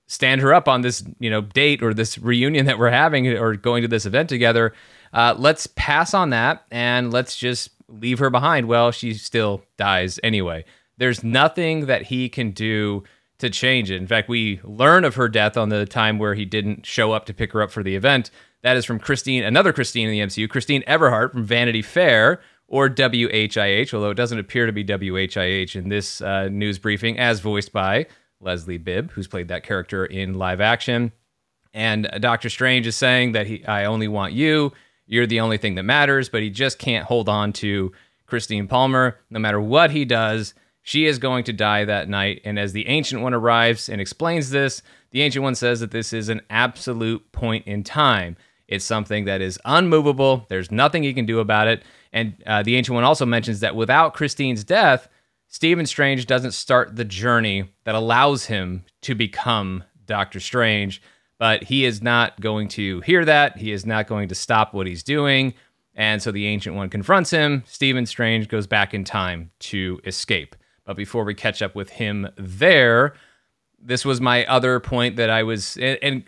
stand 0.09 0.40
her 0.40 0.53
up 0.53 0.66
on 0.66 0.81
this 0.81 1.05
you 1.21 1.31
know 1.31 1.40
date 1.40 1.83
or 1.83 1.94
this 1.94 2.18
reunion 2.18 2.66
that 2.66 2.79
we're 2.79 2.90
having 2.90 3.29
or 3.29 3.55
going 3.55 3.83
to 3.83 3.88
this 3.88 4.05
event 4.05 4.29
together 4.29 4.75
uh, 5.12 5.35
let's 5.38 5.66
pass 5.68 6.12
on 6.12 6.31
that 6.31 6.66
and 6.71 7.12
let's 7.12 7.37
just 7.37 7.71
leave 7.88 8.18
her 8.18 8.29
behind 8.29 8.66
well 8.66 8.90
she 8.90 9.14
still 9.14 9.62
dies 9.77 10.18
anyway 10.23 10.64
there's 10.99 11.23
nothing 11.23 11.87
that 11.87 12.03
he 12.03 12.29
can 12.29 12.51
do 12.51 13.05
to 13.38 13.49
change 13.49 13.90
it. 13.90 13.97
In 13.97 14.07
fact, 14.07 14.29
we 14.29 14.61
learn 14.64 15.05
of 15.05 15.14
her 15.14 15.29
death 15.29 15.57
on 15.57 15.68
the 15.68 15.87
time 15.87 16.18
where 16.18 16.35
he 16.35 16.44
didn't 16.44 16.85
show 16.85 17.12
up 17.12 17.25
to 17.27 17.35
pick 17.35 17.53
her 17.53 17.62
up 17.62 17.71
for 17.71 17.83
the 17.83 17.94
event. 17.94 18.31
That 18.62 18.77
is 18.77 18.85
from 18.85 18.99
Christine, 18.99 19.44
another 19.44 19.73
Christine 19.73 20.09
in 20.09 20.12
the 20.12 20.27
MCU, 20.27 20.49
Christine 20.49 20.83
Everhart 20.83 21.33
from 21.33 21.44
Vanity 21.44 21.83
Fair 21.83 22.40
or 22.66 22.88
WHIH, 22.88 23.94
although 23.94 24.11
it 24.11 24.16
doesn't 24.16 24.38
appear 24.38 24.66
to 24.66 24.73
be 24.73 24.85
WHIH 24.85 25.77
in 25.77 25.88
this 25.88 26.21
uh, 26.21 26.49
news 26.49 26.79
briefing, 26.79 27.18
as 27.18 27.40
voiced 27.40 27.73
by 27.73 28.07
Leslie 28.40 28.79
Bibb, 28.79 29.11
who's 29.12 29.29
played 29.29 29.48
that 29.48 29.64
character 29.64 30.05
in 30.05 30.35
live 30.35 30.61
action. 30.61 31.12
And 31.74 32.11
Doctor 32.20 32.48
Strange 32.48 32.87
is 32.87 32.96
saying 32.96 33.33
that 33.33 33.46
he, 33.46 33.64
I 33.66 33.85
only 33.85 34.09
want 34.09 34.33
you. 34.33 34.72
You're 35.07 35.27
the 35.27 35.40
only 35.40 35.59
thing 35.59 35.74
that 35.77 35.85
matters, 35.85 36.29
but 36.29 36.42
he 36.42 36.51
just 36.51 36.79
can't 36.79 37.07
hold 37.07 37.29
on 37.29 37.53
to 37.55 37.92
Christine 38.27 38.68
Palmer. 38.68 39.18
No 39.31 39.38
matter 39.38 39.61
what 39.61 39.90
he 39.90 40.05
does, 40.05 40.55
she 40.83 41.07
is 41.07 41.18
going 41.18 41.44
to 41.44 41.53
die 41.53 41.85
that 41.85 42.09
night. 42.09 42.40
And 42.44 42.59
as 42.59 42.72
the 42.72 42.87
Ancient 42.88 43.22
One 43.22 43.35
arrives 43.35 43.88
and 43.88 44.01
explains 44.01 44.51
this, 44.51 44.83
the 45.11 45.22
Ancient 45.22 45.42
One 45.42 45.55
says 45.55 45.81
that 45.81 45.90
this 45.90 46.12
is 46.12 46.29
an 46.29 46.42
absolute 46.51 47.31
point 47.33 47.66
in 47.66 47.85
time. 47.85 48.37
It's 48.66 48.85
something 48.85 49.24
that 49.24 49.40
is 49.40 49.59
unmovable. 49.64 50.46
There's 50.48 50.70
nothing 50.70 51.03
he 51.03 51.14
can 51.14 51.27
do 51.27 51.40
about 51.40 51.68
it. 51.68 51.83
And 52.12 52.42
uh, 52.46 52.62
the 52.62 52.77
Ancient 52.77 52.94
One 52.94 53.05
also 53.05 53.27
mentions 53.27 53.61
that 53.61 53.77
without 53.77 54.14
Christine's 54.14 54.64
death, 54.64 55.09
Stephen 55.48 55.87
Strange 55.87 56.26
doesn't 56.26 56.52
start 56.52 56.94
the 56.94 57.04
journey 57.04 57.72
that 57.84 57.94
allows 57.94 58.46
him 58.46 58.84
to 59.02 59.14
become 59.14 59.82
Doctor 60.06 60.40
Strange. 60.40 61.02
But 61.38 61.64
he 61.64 61.84
is 61.84 62.02
not 62.02 62.40
going 62.40 62.68
to 62.70 63.00
hear 63.00 63.24
that. 63.24 63.56
He 63.56 63.72
is 63.72 63.87
not 63.87 64.08
going 64.08 64.28
to 64.28 64.34
stop 64.34 64.74
what 64.74 64.87
he's 64.87 65.02
doing. 65.02 65.54
And 65.94 66.22
so 66.22 66.32
the 66.32 66.46
Ancient 66.46 66.76
One 66.76 66.90
confronts 66.90 67.30
him. 67.30 67.62
Stephen 67.66 68.06
Strange 68.06 68.48
goes 68.48 68.66
back 68.66 68.92
in 68.92 69.04
time 69.04 69.50
to 69.61 70.00
escape. 70.04 70.56
But 70.84 70.96
before 70.96 71.24
we 71.24 71.34
catch 71.34 71.62
up 71.62 71.74
with 71.74 71.90
him 71.90 72.28
there, 72.37 73.14
this 73.80 74.04
was 74.04 74.20
my 74.20 74.44
other 74.46 74.80
point 74.80 75.16
that 75.16 75.30
I 75.30 75.44
was, 75.44 75.76
and 75.76 76.24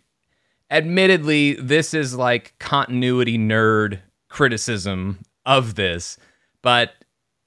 admittedly, 0.71 1.55
this 1.55 1.93
is 1.95 2.15
like 2.15 2.55
continuity 2.59 3.37
nerd 3.37 4.01
criticism 4.29 5.19
of 5.45 5.75
this, 5.75 6.19
but 6.63 6.93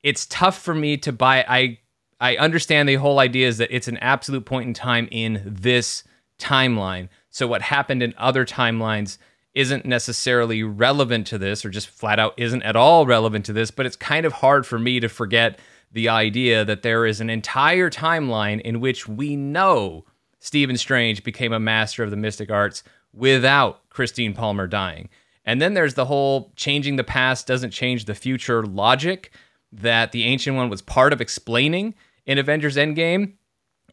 it's 0.03 0.25
tough 0.27 0.61
for 0.61 0.75
me 0.75 0.97
to 0.97 1.11
buy. 1.11 1.45
I 1.47 1.79
I 2.19 2.37
understand 2.37 2.87
the 2.87 2.95
whole 2.95 3.19
idea 3.19 3.47
is 3.47 3.57
that 3.57 3.75
it's 3.75 3.87
an 3.87 3.97
absolute 3.97 4.45
point 4.45 4.67
in 4.67 4.73
time 4.73 5.07
in 5.11 5.41
this 5.45 6.03
timeline. 6.39 7.09
So 7.29 7.47
what 7.47 7.61
happened 7.61 8.03
in 8.03 8.13
other 8.17 8.45
timelines 8.45 9.17
isn't 9.53 9.85
necessarily 9.85 10.63
relevant 10.63 11.27
to 11.27 11.37
this 11.37 11.63
or 11.63 11.69
just 11.69 11.89
flat 11.89 12.19
out 12.19 12.33
isn't 12.37 12.63
at 12.63 12.75
all 12.75 13.05
relevant 13.05 13.45
to 13.45 13.53
this, 13.53 13.71
but 13.71 13.85
it's 13.85 13.95
kind 13.95 14.25
of 14.25 14.33
hard 14.33 14.65
for 14.65 14.79
me 14.79 14.99
to 14.99 15.09
forget 15.09 15.59
the 15.91 16.09
idea 16.09 16.65
that 16.65 16.81
there 16.81 17.05
is 17.05 17.21
an 17.21 17.29
entire 17.29 17.89
timeline 17.89 18.59
in 18.61 18.79
which 18.79 19.07
we 19.07 19.35
know 19.35 20.05
Stephen 20.39 20.77
Strange 20.77 21.23
became 21.23 21.53
a 21.53 21.59
master 21.59 22.03
of 22.03 22.09
the 22.09 22.17
mystic 22.17 22.51
arts 22.51 22.83
without 23.13 23.87
Christine 23.89 24.33
Palmer 24.33 24.65
dying. 24.65 25.09
And 25.45 25.61
then 25.61 25.73
there's 25.73 25.93
the 25.93 26.05
whole 26.05 26.51
changing 26.55 26.95
the 26.95 27.03
past 27.03 27.45
doesn't 27.45 27.71
change 27.71 28.05
the 28.05 28.15
future 28.15 28.63
logic 28.63 29.31
that 29.81 30.11
the 30.11 30.23
Ancient 30.23 30.55
One 30.55 30.69
was 30.69 30.81
part 30.81 31.13
of 31.13 31.21
explaining 31.21 31.95
in 32.25 32.37
Avengers 32.37 32.77
Endgame. 32.77 33.33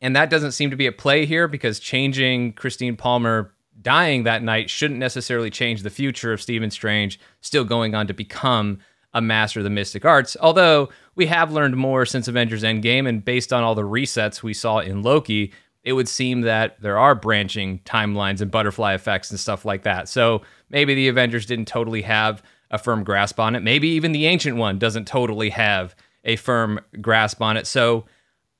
And 0.03 0.17
that 0.17 0.31
doesn't 0.31 0.53
seem 0.53 0.71
to 0.71 0.77
be 0.77 0.87
at 0.87 0.99
play 0.99 1.27
here 1.27 1.49
because 1.49 1.79
changing 1.79 2.55
Christine 2.55 2.97
Palmer 2.97 3.53
dying 3.83 4.25
that 4.25 4.43
night 4.43 4.71
shouldn't 4.71 5.01
necessarily 5.01 5.51
change 5.51 5.83
the 5.83 5.91
future 5.91 6.33
of 6.33 6.41
Stephen 6.41 6.71
Strange 6.71 7.19
still 7.41 7.65
going 7.65 7.95
on 7.95 8.07
to 8.07 8.15
become 8.15 8.79
a 9.13 9.21
master 9.21 9.61
of 9.61 9.65
the 9.65 9.71
mystic 9.71 10.05
arts. 10.05 10.37
Although 10.41 10.89
we 11.17 11.27
have 11.27 11.53
learned 11.53 11.77
more 11.77 12.07
since 12.07 12.29
Avengers 12.29 12.63
Endgame, 12.63 13.09
and 13.09 13.25
based 13.25 13.53
on 13.53 13.63
all 13.63 13.75
the 13.75 13.83
resets 13.83 14.43
we 14.43 14.55
saw 14.55 14.79
in 14.79 15.03
Loki, 15.03 15.53
it 15.83 15.95
would 15.95 16.09
seem 16.09 16.43
that 16.43 16.81
there 16.81 16.99
are 16.99 17.15
branching 17.15 17.81
timelines 17.81 18.41
and 18.41 18.51
butterfly 18.51 18.95
effects 18.95 19.31
and 19.31 19.41
stuff 19.41 19.65
like 19.65 19.83
that. 19.83 20.09
So 20.09 20.43
maybe 20.69 20.95
the 20.95 21.09
Avengers 21.09 21.47
didn't 21.47 21.69
totally 21.69 22.03
have 22.03 22.43
a 22.71 22.79
firm 22.79 23.05
grasp 23.05 23.41
on 23.41 23.55
it. 23.55 23.63
Maybe 23.63 23.89
even 23.89 24.13
the 24.13 24.27
Ancient 24.27 24.57
One 24.57 24.79
doesn't 24.79 25.07
totally 25.07 25.51
have 25.51 25.95
a 26.25 26.37
firm 26.37 26.81
grasp 27.01 27.41
on 27.43 27.57
it. 27.57 27.67
So 27.67 28.05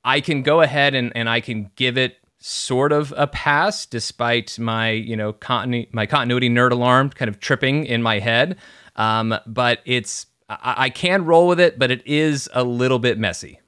I 0.03 0.21
can 0.21 0.41
go 0.41 0.61
ahead 0.61 0.95
and, 0.95 1.11
and 1.15 1.29
I 1.29 1.41
can 1.41 1.71
give 1.75 1.97
it 1.97 2.17
sort 2.39 2.91
of 2.91 3.13
a 3.15 3.27
pass 3.27 3.85
despite 3.85 4.57
my, 4.57 4.89
you 4.89 5.15
know, 5.15 5.31
continu- 5.31 5.93
my 5.93 6.05
continuity 6.05 6.49
nerd 6.49 6.71
alarm 6.71 7.11
kind 7.11 7.29
of 7.29 7.39
tripping 7.39 7.85
in 7.85 8.01
my 8.01 8.19
head. 8.19 8.57
Um, 8.95 9.35
but 9.45 9.79
it's 9.85 10.25
I, 10.49 10.75
I 10.77 10.89
can 10.89 11.25
roll 11.25 11.47
with 11.47 11.59
it, 11.59 11.79
but 11.79 11.91
it 11.91 12.05
is 12.05 12.49
a 12.53 12.63
little 12.63 12.99
bit 12.99 13.17
messy. 13.17 13.59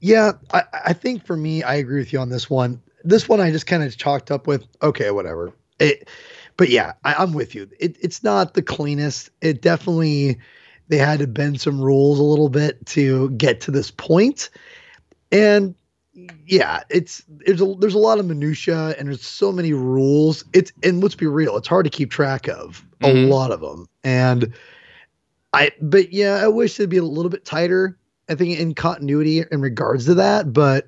Yeah, 0.00 0.32
I, 0.52 0.62
I 0.86 0.92
think 0.92 1.24
for 1.24 1.36
me, 1.36 1.62
I 1.62 1.74
agree 1.74 1.98
with 1.98 2.12
you 2.12 2.18
on 2.18 2.30
this 2.30 2.50
one. 2.50 2.82
This 3.04 3.28
one 3.28 3.40
I 3.40 3.50
just 3.50 3.66
kind 3.66 3.82
of 3.82 3.96
chalked 3.96 4.30
up 4.30 4.46
with 4.46 4.66
okay, 4.82 5.10
whatever. 5.10 5.52
It, 5.78 6.08
but 6.56 6.68
yeah, 6.68 6.92
I, 7.04 7.22
am 7.22 7.32
with 7.32 7.54
you. 7.54 7.68
It, 7.78 7.96
it's 8.00 8.22
not 8.22 8.54
the 8.54 8.62
cleanest. 8.62 9.30
It 9.40 9.62
definitely 9.62 10.38
they 10.88 10.98
had 10.98 11.20
to 11.20 11.26
bend 11.26 11.60
some 11.60 11.80
rules 11.80 12.18
a 12.18 12.22
little 12.22 12.48
bit 12.48 12.84
to 12.86 13.30
get 13.30 13.60
to 13.62 13.70
this 13.70 13.90
point, 13.90 14.50
and 15.30 15.74
yeah, 16.46 16.82
it's 16.90 17.24
there's 17.28 17.60
a 17.60 17.74
there's 17.78 17.94
a 17.94 17.98
lot 17.98 18.18
of 18.18 18.26
minutia 18.26 18.94
and 18.98 19.08
there's 19.08 19.26
so 19.26 19.50
many 19.50 19.72
rules. 19.72 20.44
It's 20.52 20.72
and 20.82 21.02
let's 21.02 21.14
be 21.14 21.26
real, 21.26 21.56
it's 21.56 21.68
hard 21.68 21.84
to 21.84 21.90
keep 21.90 22.10
track 22.10 22.48
of 22.48 22.84
a 23.00 23.06
mm-hmm. 23.06 23.30
lot 23.30 23.50
of 23.50 23.60
them. 23.60 23.88
And 24.04 24.52
I 25.52 25.70
but 25.80 26.12
yeah, 26.12 26.34
I 26.34 26.48
wish 26.48 26.78
it'd 26.78 26.90
be 26.90 26.98
a 26.98 27.04
little 27.04 27.30
bit 27.30 27.44
tighter. 27.44 27.96
I 28.28 28.34
think 28.34 28.58
in 28.58 28.74
continuity 28.74 29.42
in 29.50 29.60
regards 29.60 30.06
to 30.06 30.14
that, 30.14 30.52
but 30.52 30.86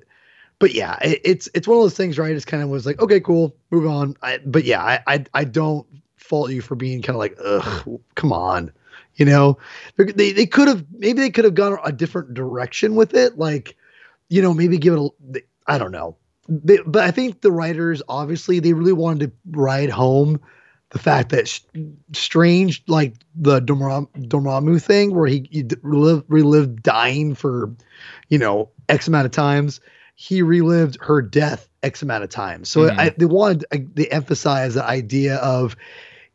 but 0.59 0.73
yeah, 0.73 0.97
it, 1.01 1.21
it's 1.23 1.49
it's 1.53 1.67
one 1.67 1.77
of 1.77 1.83
those 1.83 1.97
things 1.97 2.17
right? 2.17 2.31
It's 2.31 2.45
kind 2.45 2.63
of 2.63 2.69
was 2.69 2.85
like, 2.85 3.01
okay, 3.01 3.19
cool, 3.19 3.55
move 3.71 3.87
on. 3.87 4.15
I, 4.21 4.39
but 4.45 4.63
yeah, 4.63 4.83
I, 4.83 4.99
I 5.07 5.25
I 5.33 5.43
don't 5.43 5.85
fault 6.17 6.51
you 6.51 6.61
for 6.61 6.75
being 6.75 7.01
kind 7.01 7.15
of 7.15 7.19
like, 7.19 7.37
ugh, 7.43 7.99
come 8.15 8.33
on, 8.33 8.71
you 9.15 9.25
know, 9.25 9.57
they 9.97 10.31
they 10.31 10.45
could 10.45 10.67
have 10.67 10.85
maybe 10.91 11.21
they 11.21 11.29
could 11.29 11.45
have 11.45 11.55
gone 11.55 11.77
a 11.83 11.91
different 11.91 12.33
direction 12.33 12.95
with 12.95 13.13
it, 13.13 13.37
like, 13.37 13.75
you 14.29 14.41
know, 14.41 14.53
maybe 14.53 14.77
give 14.77 14.93
it 14.95 14.99
a, 14.99 15.41
I 15.67 15.77
don't 15.77 15.91
know, 15.91 16.17
they, 16.47 16.79
but 16.85 17.03
I 17.03 17.11
think 17.11 17.41
the 17.41 17.51
writers 17.51 18.01
obviously 18.07 18.59
they 18.59 18.73
really 18.73 18.93
wanted 18.93 19.27
to 19.27 19.59
ride 19.59 19.89
home 19.89 20.39
the 20.91 20.99
fact 20.99 21.29
that 21.29 21.59
strange 22.13 22.83
like 22.87 23.15
the 23.35 23.59
Dormammu 23.59 24.81
thing 24.81 25.13
where 25.13 25.27
he, 25.27 25.47
he 25.51 25.65
relived, 25.81 26.25
relived 26.27 26.83
dying 26.83 27.35
for 27.35 27.73
you 28.29 28.37
know 28.37 28.69
x 28.87 29.07
amount 29.07 29.25
of 29.25 29.31
times 29.31 29.81
he 30.15 30.41
relived 30.41 30.97
her 31.01 31.21
death 31.21 31.69
x 31.83 32.01
amount 32.01 32.23
of 32.23 32.29
times. 32.29 32.69
So 32.69 32.81
mm-hmm. 32.81 32.99
I, 32.99 33.09
they 33.09 33.25
wanted 33.25 33.65
they 33.95 34.07
emphasize 34.07 34.73
the 34.73 34.83
idea 34.83 35.35
of 35.37 35.75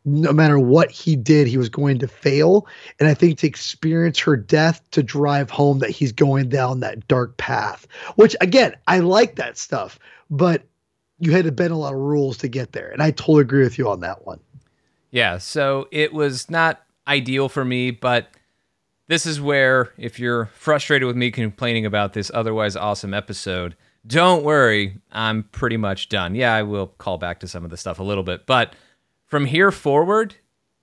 no 0.05 0.33
matter 0.33 0.59
what 0.59 0.91
he 0.91 1.15
did 1.17 1.47
he 1.47 1.59
was 1.59 1.69
going 1.69 1.99
to 1.99 2.09
fail. 2.09 2.67
And 2.99 3.09
i 3.09 3.15
think 3.15 3.39
to 3.39 3.47
experience 3.47 4.19
her 4.21 4.37
death 4.37 4.83
to 4.93 5.03
drive 5.03 5.51
home 5.51 5.79
that 5.81 5.91
he's 5.91 6.13
going 6.13 6.49
down 6.49 6.81
that 6.81 7.07
dark 7.09 7.37
path 7.37 7.87
which 8.17 8.35
again 8.41 8.75
i 8.87 9.01
like 9.01 9.37
that 9.37 9.59
stuff 9.59 9.99
but 10.31 10.65
you 11.21 11.33
had 11.33 11.45
to 11.45 11.53
bend 11.53 11.73
a 11.73 11.77
lot 11.77 11.93
of 11.93 12.01
rules 12.01 12.39
to 12.39 12.49
get 12.49 12.73
there. 12.73 12.91
And 12.91 13.03
i 13.03 13.11
totally 13.11 13.43
agree 13.43 13.63
with 13.63 13.79
you 13.79 13.89
on 13.89 14.01
that 14.01 14.27
one. 14.27 14.41
Yeah, 15.13 15.39
so 15.39 15.89
it 15.91 16.13
was 16.13 16.51
not 16.51 16.83
ideal 17.07 17.49
for 17.49 17.65
me, 17.65 17.91
but 17.91 18.29
this 19.11 19.27
is 19.27 19.41
where, 19.41 19.93
if 19.99 20.21
you're 20.21 20.47
frustrated 20.55 21.05
with 21.05 21.17
me 21.17 21.33
complaining 21.33 21.85
about 21.85 22.13
this 22.13 22.31
otherwise 22.33 22.77
awesome 22.77 23.13
episode, 23.13 23.75
don't 24.07 24.45
worry, 24.45 25.01
I'm 25.11 25.43
pretty 25.43 25.77
much 25.77 26.09
done. 26.09 26.37
Yeah, 26.37 26.55
I 26.55 26.63
will 26.63 26.87
call 26.87 27.19
back 27.19 27.41
to 27.41 27.49
some 27.49 27.65
of 27.65 27.71
the 27.71 27.77
stuff 27.77 27.99
a 27.99 28.05
little 28.05 28.23
bit, 28.23 28.47
but 28.47 28.77
from 29.27 29.47
here 29.47 29.73
forward, 29.73 30.37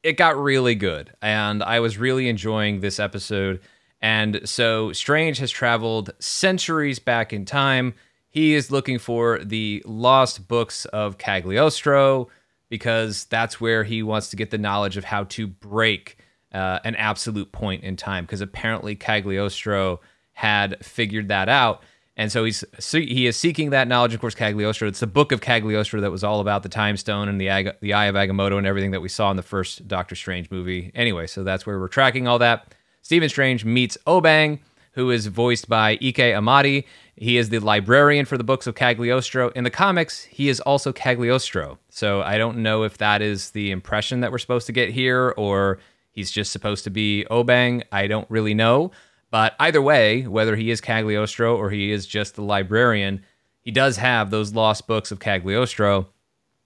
it 0.04 0.18
got 0.18 0.38
really 0.38 0.76
good, 0.76 1.14
and 1.22 1.64
I 1.64 1.80
was 1.80 1.98
really 1.98 2.28
enjoying 2.28 2.82
this 2.82 3.00
episode. 3.00 3.62
And 4.02 4.42
so 4.44 4.92
Strange 4.92 5.38
has 5.38 5.50
traveled 5.50 6.12
centuries 6.20 7.00
back 7.00 7.32
in 7.32 7.46
time. 7.46 7.94
He 8.30 8.56
is 8.56 8.72
looking 8.72 9.00
for 9.00 9.40
the 9.40 9.82
lost 9.86 10.50
books 10.50 10.84
of 10.84 11.18
Cagliostro 11.18 12.28
because 12.68 13.24
that's 13.24 13.62
where 13.62 13.86
he 13.86 14.04
wants 14.04 14.30
to 14.32 14.36
get 14.36 14.52
the 14.52 14.58
knowledge 14.58 14.98
of 14.98 15.06
how 15.06 15.24
to 15.24 15.48
break 15.48 16.18
uh, 16.54 16.80
an 16.84 16.96
absolute 16.96 17.52
point 17.52 17.84
in 17.84 17.96
time. 17.96 18.26
Because 18.26 18.42
apparently 18.42 18.96
Cagliostro 18.96 20.00
had 20.34 20.84
figured 20.86 21.28
that 21.30 21.50
out. 21.50 21.84
And 22.16 22.32
so 22.32 22.44
he's 22.44 22.64
he 22.92 23.28
is 23.28 23.38
seeking 23.38 23.70
that 23.70 23.88
knowledge. 23.88 24.14
Of 24.16 24.22
course, 24.22 24.34
Cagliostro. 24.34 24.88
It's 24.88 25.00
the 25.00 25.08
book 25.08 25.32
of 25.32 25.40
Cagliostro 25.40 26.02
that 26.02 26.12
was 26.12 26.24
all 26.24 26.40
about 26.40 26.64
the 26.64 26.70
time 26.70 26.98
stone 26.98 27.30
and 27.30 27.40
the 27.40 27.50
Ag- 27.50 27.78
the 27.80 27.94
Eye 27.94 28.06
of 28.06 28.16
Agamotto 28.16 28.58
and 28.58 28.66
everything 28.66 28.92
that 28.92 29.02
we 29.02 29.10
saw 29.10 29.30
in 29.30 29.38
the 29.38 29.44
first 29.44 29.88
Doctor 29.88 30.16
Strange 30.16 30.50
movie. 30.50 30.92
Anyway, 30.96 31.28
so 31.28 31.44
that's 31.44 31.68
where 31.68 31.80
we're 31.80 31.88
tracking 31.88 32.28
all 32.28 32.40
that. 32.40 32.74
Stephen 33.04 33.30
Strange 33.30 33.66
meets 33.66 34.00
O'Bengh, 34.08 34.58
who 34.94 35.12
is 35.12 35.28
voiced 35.28 35.70
by 35.70 35.92
Ike 35.92 36.34
Amadi, 36.34 36.86
he 37.16 37.38
is 37.38 37.50
the 37.50 37.60
librarian 37.60 38.26
for 38.26 38.38
the 38.38 38.44
books 38.44 38.68
of 38.68 38.76
Cagliostro. 38.76 39.50
In 39.50 39.64
the 39.64 39.70
comics, 39.70 40.24
he 40.24 40.50
is 40.50 40.60
also 40.62 40.92
Cagliostro. 40.92 41.80
So 41.90 42.22
I 42.22 42.38
don't 42.38 42.58
know 42.58 42.84
if 42.84 42.98
that 42.98 43.22
is 43.22 43.52
the 43.52 43.72
impression 43.72 44.22
that 44.22 44.32
we're 44.32 44.38
supposed 44.40 44.68
to 44.68 44.74
get 44.74 44.90
here 44.90 45.34
or 45.38 45.80
he's 46.18 46.32
just 46.32 46.52
supposed 46.52 46.84
to 46.84 46.90
be 46.90 47.28
O'Bengh. 47.30 47.84
I 47.92 48.08
don't 48.08 48.30
really 48.32 48.56
know. 48.56 48.92
But 49.30 49.56
either 49.60 49.84
way, 49.84 50.26
whether 50.26 50.56
he 50.56 50.72
is 50.72 50.82
Cagliostro 50.82 51.56
or 51.56 51.70
he 51.70 51.92
is 51.92 52.08
just 52.08 52.34
the 52.34 52.42
librarian, 52.42 53.24
he 53.62 53.70
does 53.70 53.98
have 53.98 54.32
those 54.32 54.52
lost 54.52 54.88
books 54.88 55.12
of 55.12 55.20
Cagliostro. 55.20 56.10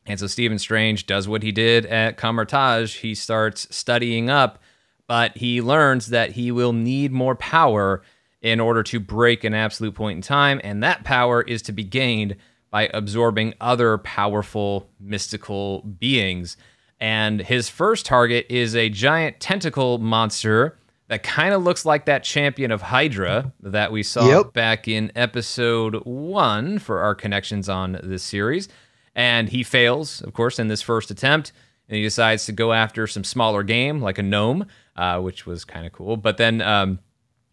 And 0.05 0.17
so 0.17 0.27
Stephen 0.27 0.57
Strange 0.57 1.05
does 1.05 1.27
what 1.27 1.43
he 1.43 1.51
did 1.51 1.85
at 1.85 2.15
Kamar-Taj. 2.15 2.95
He 2.95 3.13
starts 3.13 3.67
studying 3.75 4.29
up, 4.29 4.59
but 5.05 5.35
he 5.35 5.61
learns 5.61 6.07
that 6.07 6.31
he 6.31 6.49
will 6.49 6.71
need 6.71 7.11
more 7.11 7.35
power 7.35 8.03
in 8.41 8.61
order 8.61 8.83
to 8.83 9.01
break 9.01 9.43
an 9.43 9.53
absolute 9.53 9.95
point 9.95 10.15
in 10.15 10.21
time. 10.21 10.61
And 10.63 10.81
that 10.81 11.03
power 11.03 11.41
is 11.41 11.61
to 11.63 11.73
be 11.73 11.83
gained 11.83 12.37
by 12.69 12.89
absorbing 12.93 13.53
other 13.59 13.97
powerful 13.97 14.89
mystical 14.97 15.81
beings. 15.81 16.55
And 17.01 17.41
his 17.41 17.67
first 17.67 18.05
target 18.05 18.45
is 18.47 18.75
a 18.75 18.87
giant 18.87 19.39
tentacle 19.39 19.97
monster 19.97 20.77
that 21.07 21.23
kind 21.23 21.53
of 21.53 21.63
looks 21.63 21.83
like 21.83 22.05
that 22.05 22.23
champion 22.23 22.71
of 22.71 22.83
Hydra 22.83 23.51
that 23.61 23.91
we 23.91 24.03
saw 24.03 24.27
yep. 24.27 24.53
back 24.53 24.87
in 24.87 25.11
episode 25.15 25.95
one 26.05 26.77
for 26.77 26.99
our 26.99 27.15
connections 27.15 27.67
on 27.67 27.99
this 28.03 28.21
series. 28.21 28.69
And 29.15 29.49
he 29.49 29.63
fails, 29.63 30.21
of 30.21 30.33
course, 30.33 30.59
in 30.59 30.67
this 30.67 30.83
first 30.83 31.09
attempt. 31.09 31.51
And 31.89 31.97
he 31.97 32.03
decides 32.03 32.45
to 32.45 32.51
go 32.51 32.71
after 32.71 33.07
some 33.07 33.23
smaller 33.23 33.63
game 33.63 33.99
like 33.99 34.19
a 34.19 34.23
gnome, 34.23 34.67
uh, 34.95 35.19
which 35.19 35.47
was 35.47 35.65
kind 35.65 35.87
of 35.87 35.91
cool. 35.91 36.17
But 36.17 36.37
then 36.37 36.61
um, 36.61 36.99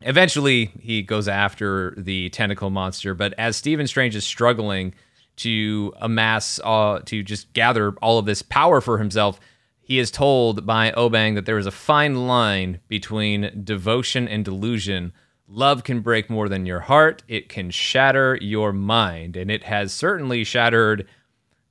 eventually 0.02 0.66
he 0.78 1.00
goes 1.02 1.26
after 1.26 1.94
the 1.96 2.28
tentacle 2.28 2.68
monster. 2.68 3.14
But 3.14 3.32
as 3.38 3.56
Stephen 3.56 3.86
Strange 3.86 4.14
is 4.14 4.24
struggling 4.24 4.94
to 5.38 5.92
amass, 6.00 6.60
uh, 6.62 7.00
to 7.06 7.22
just 7.22 7.52
gather 7.52 7.92
all 8.02 8.18
of 8.18 8.26
this 8.26 8.42
power 8.42 8.80
for 8.80 8.98
himself, 8.98 9.40
he 9.80 9.98
is 9.98 10.10
told 10.10 10.66
by 10.66 10.92
O'Bengh 10.92 11.34
that 11.34 11.46
there 11.46 11.58
is 11.58 11.66
a 11.66 11.70
fine 11.70 12.26
line 12.26 12.80
between 12.88 13.62
devotion 13.64 14.28
and 14.28 14.44
delusion. 14.44 15.12
Love 15.48 15.82
can 15.82 16.00
break 16.00 16.28
more 16.28 16.48
than 16.48 16.66
your 16.66 16.80
heart, 16.80 17.22
it 17.26 17.48
can 17.48 17.70
shatter 17.70 18.36
your 18.40 18.72
mind. 18.72 19.34
And 19.34 19.50
it 19.50 19.64
has 19.64 19.92
certainly 19.92 20.44
shattered 20.44 21.08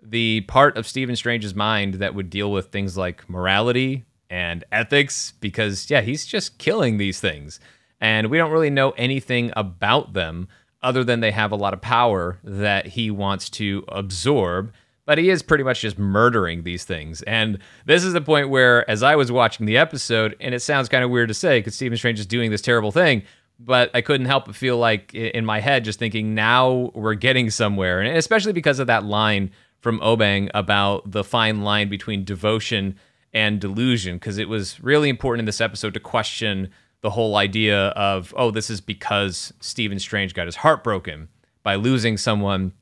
the 0.02 0.42
part 0.42 0.78
of 0.78 0.88
Stephen 0.88 1.16
Strange's 1.16 1.54
mind 1.54 1.96
that 1.96 2.16
would 2.16 2.30
deal 2.30 2.52
with 2.52 2.68
things 2.68 2.98
like 2.98 3.30
morality 3.30 4.06
and 4.30 4.64
ethics, 4.72 5.34
because, 5.40 5.90
yeah, 5.90 6.02
he's 6.02 6.26
just 6.26 6.58
killing 6.58 6.98
these 6.98 7.20
things. 7.20 7.60
And 8.02 8.28
we 8.28 8.38
don't 8.38 8.52
really 8.52 8.70
know 8.70 8.92
anything 8.92 9.52
about 9.56 10.14
them 10.14 10.48
other 10.82 11.04
than 11.04 11.20
they 11.20 11.32
have 11.32 11.52
a 11.52 11.56
lot 11.56 11.74
of 11.74 11.82
power 11.82 12.38
that 12.44 12.88
he 12.88 13.12
wants 13.12 13.50
to 13.50 13.84
absorb 13.90 14.72
but 15.08 15.18
he 15.18 15.30
is 15.30 15.42
pretty 15.42 15.64
much 15.64 15.82
just 15.82 15.98
murdering 15.98 16.64
these 16.64 16.84
things. 16.84 17.22
And 17.22 17.60
this 17.86 18.04
is 18.04 18.12
the 18.12 18.20
point 18.20 18.50
where, 18.50 18.88
as 18.90 19.02
I 19.02 19.16
was 19.16 19.32
watching 19.32 19.66
the 19.66 19.78
episode, 19.78 20.36
and 20.42 20.54
it 20.54 20.60
sounds 20.60 20.90
kind 20.90 21.02
of 21.02 21.10
weird 21.10 21.30
to 21.30 21.34
say 21.34 21.60
because 21.60 21.76
Stephen 21.76 21.98
Strange 21.98 22.20
is 22.20 22.26
doing 22.26 22.52
this 22.52 22.62
terrible 22.62 22.92
thing, 22.92 23.24
but 23.58 23.90
I 23.94 24.02
couldn't 24.02 24.28
help 24.28 24.48
but 24.48 24.56
feel 24.56 24.78
like 24.78 25.14
in 25.14 25.46
my 25.46 25.62
head, 25.62 25.86
just 25.86 25.98
thinking, 25.98 26.36
now 26.36 26.92
we're 26.94 27.14
getting 27.14 27.50
somewhere. 27.50 28.02
And 28.02 28.18
especially 28.18 28.52
because 28.52 28.80
of 28.80 28.88
that 28.88 29.06
line 29.06 29.52
from 29.80 30.02
O'Bengh 30.02 30.50
about 30.54 31.10
the 31.10 31.24
fine 31.24 31.62
line 31.62 31.88
between 31.88 32.26
devotion 32.26 33.00
and 33.34 33.62
delusion, 33.62 34.18
because 34.18 34.38
it 34.38 34.50
was 34.50 34.84
really 34.84 35.08
important 35.08 35.40
in 35.40 35.46
this 35.46 35.62
episode 35.62 35.94
to 35.94 36.02
question 36.02 36.70
the 37.02 37.10
whole 37.10 37.36
idea 37.36 37.88
of, 37.90 38.34
oh, 38.38 38.52
this 38.52 38.70
is 38.70 38.82
because 38.82 39.54
Stephen 39.60 40.00
Strange 40.00 40.34
got 40.34 40.48
his 40.48 40.58
heart 40.58 40.84
broken 40.84 41.28
by 41.64 41.76
losing 41.76 42.18
someone 42.18 42.74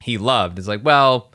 he 0.00 0.18
loved. 0.18 0.58
It's 0.58 0.68
like, 0.68 0.84
well, 0.84 1.32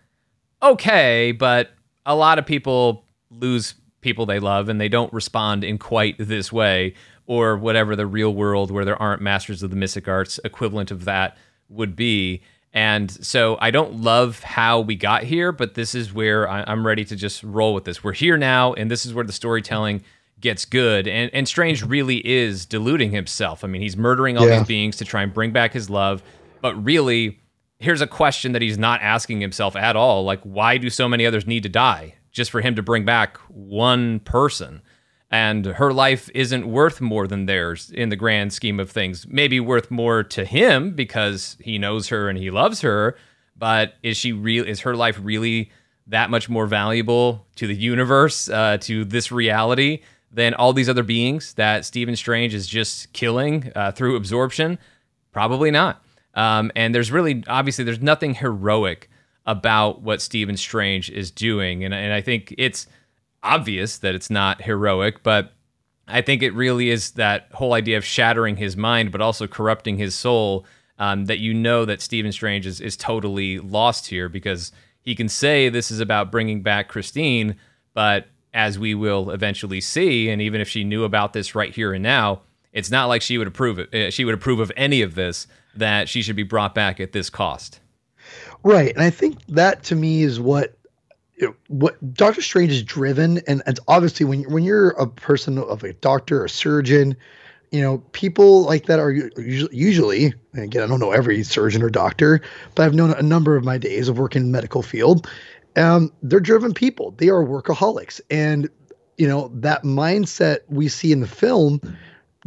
okay, 0.62 1.32
but 1.32 1.72
a 2.06 2.16
lot 2.16 2.40
of 2.40 2.46
people 2.46 3.06
lose 3.30 3.76
people 4.02 4.26
they 4.26 4.40
love 4.40 4.70
and 4.70 4.80
they 4.80 4.90
don't 4.90 5.12
respond 5.12 5.64
in 5.64 5.78
quite 5.78 6.16
this 6.20 6.52
way 6.52 6.94
or 7.26 7.58
whatever 7.58 7.96
the 7.96 8.06
real 8.06 8.34
world 8.34 8.72
where 8.72 8.86
there 8.86 9.02
aren't 9.02 9.22
masters 9.22 9.64
of 9.64 9.70
the 9.70 9.76
mystic 9.76 10.08
arts 10.08 10.40
equivalent 10.44 10.92
of 10.92 11.06
that 11.06 11.38
would 11.70 11.96
be. 11.96 12.42
And 12.74 13.10
so 13.12 13.58
I 13.60 13.72
don't 13.72 14.02
love 14.02 14.44
how 14.44 14.82
we 14.82 14.96
got 14.96 15.24
here, 15.24 15.52
but 15.52 15.74
this 15.74 15.96
is 15.96 16.14
where 16.14 16.48
I'm 16.48 16.86
ready 16.86 17.04
to 17.06 17.16
just 17.16 17.44
roll 17.44 17.74
with 17.74 17.86
this. 17.86 18.04
We're 18.04 18.14
here 18.14 18.38
now, 18.38 18.74
and 18.74 18.92
this 18.92 19.06
is 19.06 19.14
where 19.14 19.26
the 19.26 19.34
storytelling 19.34 20.04
gets 20.40 20.66
good. 20.66 21.08
And, 21.08 21.32
and 21.34 21.48
Strange 21.48 21.84
really 21.84 22.26
is 22.28 22.66
deluding 22.66 23.12
himself. 23.12 23.64
I 23.64 23.68
mean, 23.68 23.82
he's 23.82 23.98
murdering 23.98 24.38
all 24.38 24.48
yeah. 24.48 24.60
these 24.60 24.68
beings 24.68 24.98
to 24.98 25.06
try 25.06 25.24
and 25.24 25.34
bring 25.34 25.52
back 25.52 25.74
his 25.74 25.90
love, 25.90 26.22
but 26.62 26.76
really, 26.84 27.40
here's 27.80 28.02
a 28.02 28.08
question 28.08 28.52
that 28.54 28.62
he's 28.62 28.78
not 28.78 29.02
asking 29.02 29.42
himself 29.42 29.76
at 29.76 29.96
all. 29.96 30.24
Like, 30.24 30.42
why 30.42 30.78
do 30.78 30.90
so 30.90 31.08
many 31.08 31.26
others 31.26 31.46
need 31.46 31.64
to 31.64 31.70
die 31.70 32.16
just 32.32 32.52
for 32.52 32.62
him 32.62 32.76
to 32.76 32.84
bring 32.84 33.06
back 33.06 33.38
one 33.50 34.20
person? 34.22 34.82
And 35.30 35.66
her 35.66 35.92
life 35.92 36.30
isn't 36.34 36.68
worth 36.68 37.02
more 37.02 37.28
than 37.28 37.46
theirs 37.46 37.92
in 37.94 38.10
the 38.10 38.16
grand 38.16 38.54
scheme 38.54 38.80
of 38.80 38.90
things. 38.90 39.28
Maybe 39.28 39.60
worth 39.60 39.92
more 39.92 40.24
to 40.24 40.46
him 40.46 40.92
because 40.92 41.58
he 41.60 41.78
knows 41.78 42.08
her 42.08 42.30
and 42.30 42.40
he 42.40 42.50
loves 42.50 42.82
her. 42.82 43.18
But 43.58 43.96
is 44.04 44.16
she 44.16 44.32
real? 44.32 44.66
Is 44.66 44.82
her 44.82 44.96
life 44.96 45.20
really 45.22 45.72
that 46.08 46.30
much 46.30 46.48
more 46.48 46.66
valuable 46.66 47.46
to 47.56 47.68
the 47.68 47.76
universe, 47.76 48.50
uh, 48.50 48.78
to 48.82 49.04
this 49.04 49.32
reality, 49.32 50.02
than 50.32 50.54
all 50.54 50.74
these 50.74 50.90
other 50.90 51.04
beings 51.04 51.54
that 51.54 51.86
Stephen 51.86 52.16
Strange 52.16 52.54
is 52.54 52.68
just 52.68 53.12
killing 53.14 53.72
uh, 53.76 53.92
through 53.92 54.16
absorption? 54.16 54.78
Probably 55.32 55.72
not. 55.72 56.04
Um, 56.34 56.72
and 56.76 56.94
there's 56.94 57.12
really, 57.12 57.44
obviously, 57.48 57.84
there's 57.84 58.02
nothing 58.02 58.36
heroic 58.36 59.10
about 59.46 60.02
what 60.02 60.22
Stephen 60.22 60.58
Strange 60.58 61.10
is 61.10 61.32
doing. 61.32 61.84
And, 61.84 61.94
and 61.94 62.14
I 62.14 62.22
think 62.22 62.54
it's 62.58 62.86
obvious 63.42 63.98
that 64.00 64.14
it's 64.14 64.30
not 64.30 64.62
heroic, 64.62 65.24
but 65.24 65.54
I 66.08 66.22
think 66.22 66.44
it 66.44 66.54
really 66.54 66.90
is 66.90 67.12
that 67.12 67.48
whole 67.54 67.74
idea 67.74 67.98
of 67.98 68.06
shattering 68.06 68.58
his 68.58 68.78
mind, 68.78 69.12
but 69.12 69.22
also 69.22 69.48
corrupting 69.48 69.98
his 69.98 70.16
soul. 70.16 70.66
Um, 71.00 71.26
that 71.26 71.38
you 71.38 71.54
know 71.54 71.86
that 71.86 72.02
Stephen 72.02 72.32
Strange 72.32 72.66
is, 72.66 72.82
is 72.82 72.98
totally 72.98 73.60
lost 73.60 74.08
here 74.08 74.28
because 74.28 74.72
he 75.00 75.14
can 75.14 75.30
say 75.30 75.70
this 75.70 75.92
is 75.92 76.00
about 76.00 76.32
bringing 76.32 76.64
back 76.64 76.88
Christine, 76.88 77.56
but 77.94 78.26
as 78.58 78.80
we 78.80 78.96
will 78.96 79.30
eventually 79.30 79.80
see, 79.80 80.30
and 80.30 80.42
even 80.42 80.60
if 80.60 80.68
she 80.68 80.84
knew 80.84 81.04
about 81.04 81.32
this 81.32 81.54
right 81.54 81.74
here 81.74 81.94
and 81.94 82.02
now, 82.02 82.42
it's 82.74 82.90
not 82.90 83.06
like 83.06 83.22
she 83.22 83.38
would 83.38 83.48
approve 83.48 83.78
it. 83.78 83.94
Uh, 83.94 84.10
she 84.10 84.26
would 84.26 84.34
approve 84.34 84.60
of 84.60 84.72
any 84.76 85.04
of 85.04 85.14
this 85.14 85.46
that 85.76 86.10
she 86.10 86.24
should 86.24 86.36
be 86.36 86.44
brought 86.44 86.74
back 86.74 87.00
at 87.00 87.12
this 87.12 87.30
cost. 87.30 87.80
Right, 88.64 88.92
and 88.94 89.04
I 89.04 89.12
think 89.12 89.46
that 89.46 89.84
to 89.84 89.96
me 89.96 90.24
is 90.24 90.40
what 90.40 90.74
what 91.68 92.16
Doctor 92.16 92.42
Strange 92.42 92.72
is 92.72 92.82
driven, 92.82 93.42
and 93.48 93.62
it's 93.68 93.80
obviously 93.88 94.26
when 94.26 94.42
when 94.52 94.64
you're 94.64 94.90
a 94.92 95.06
person 95.06 95.60
of 95.60 95.84
a 95.84 95.94
doctor 95.94 96.44
a 96.44 96.50
surgeon, 96.50 97.16
you 97.72 97.82
know 97.82 98.00
people 98.12 98.64
like 98.64 98.88
that 98.88 99.00
are 99.00 99.12
usually, 99.12 99.78
usually 99.78 100.34
again 100.56 100.82
I 100.82 100.88
don't 100.88 101.00
know 101.00 101.12
every 101.12 101.44
surgeon 101.44 101.84
or 101.84 101.92
doctor, 101.92 102.42
but 102.74 102.88
I've 102.88 102.96
known 102.96 103.12
a 103.12 103.22
number 103.22 103.56
of 103.56 103.64
my 103.64 103.78
days 103.78 104.10
of 104.10 104.18
working 104.18 104.42
in 104.42 104.48
the 104.48 104.52
medical 104.52 104.82
field. 104.82 105.30
Um, 105.78 106.12
they're 106.24 106.40
driven 106.40 106.74
people. 106.74 107.12
They 107.18 107.30
are 107.30 107.44
workaholics, 107.44 108.20
and 108.30 108.70
you 109.18 109.28
know 109.28 109.52
that 109.54 109.84
mindset 109.84 110.60
we 110.68 110.88
see 110.88 111.12
in 111.12 111.22
the 111.22 111.28
film 111.28 111.82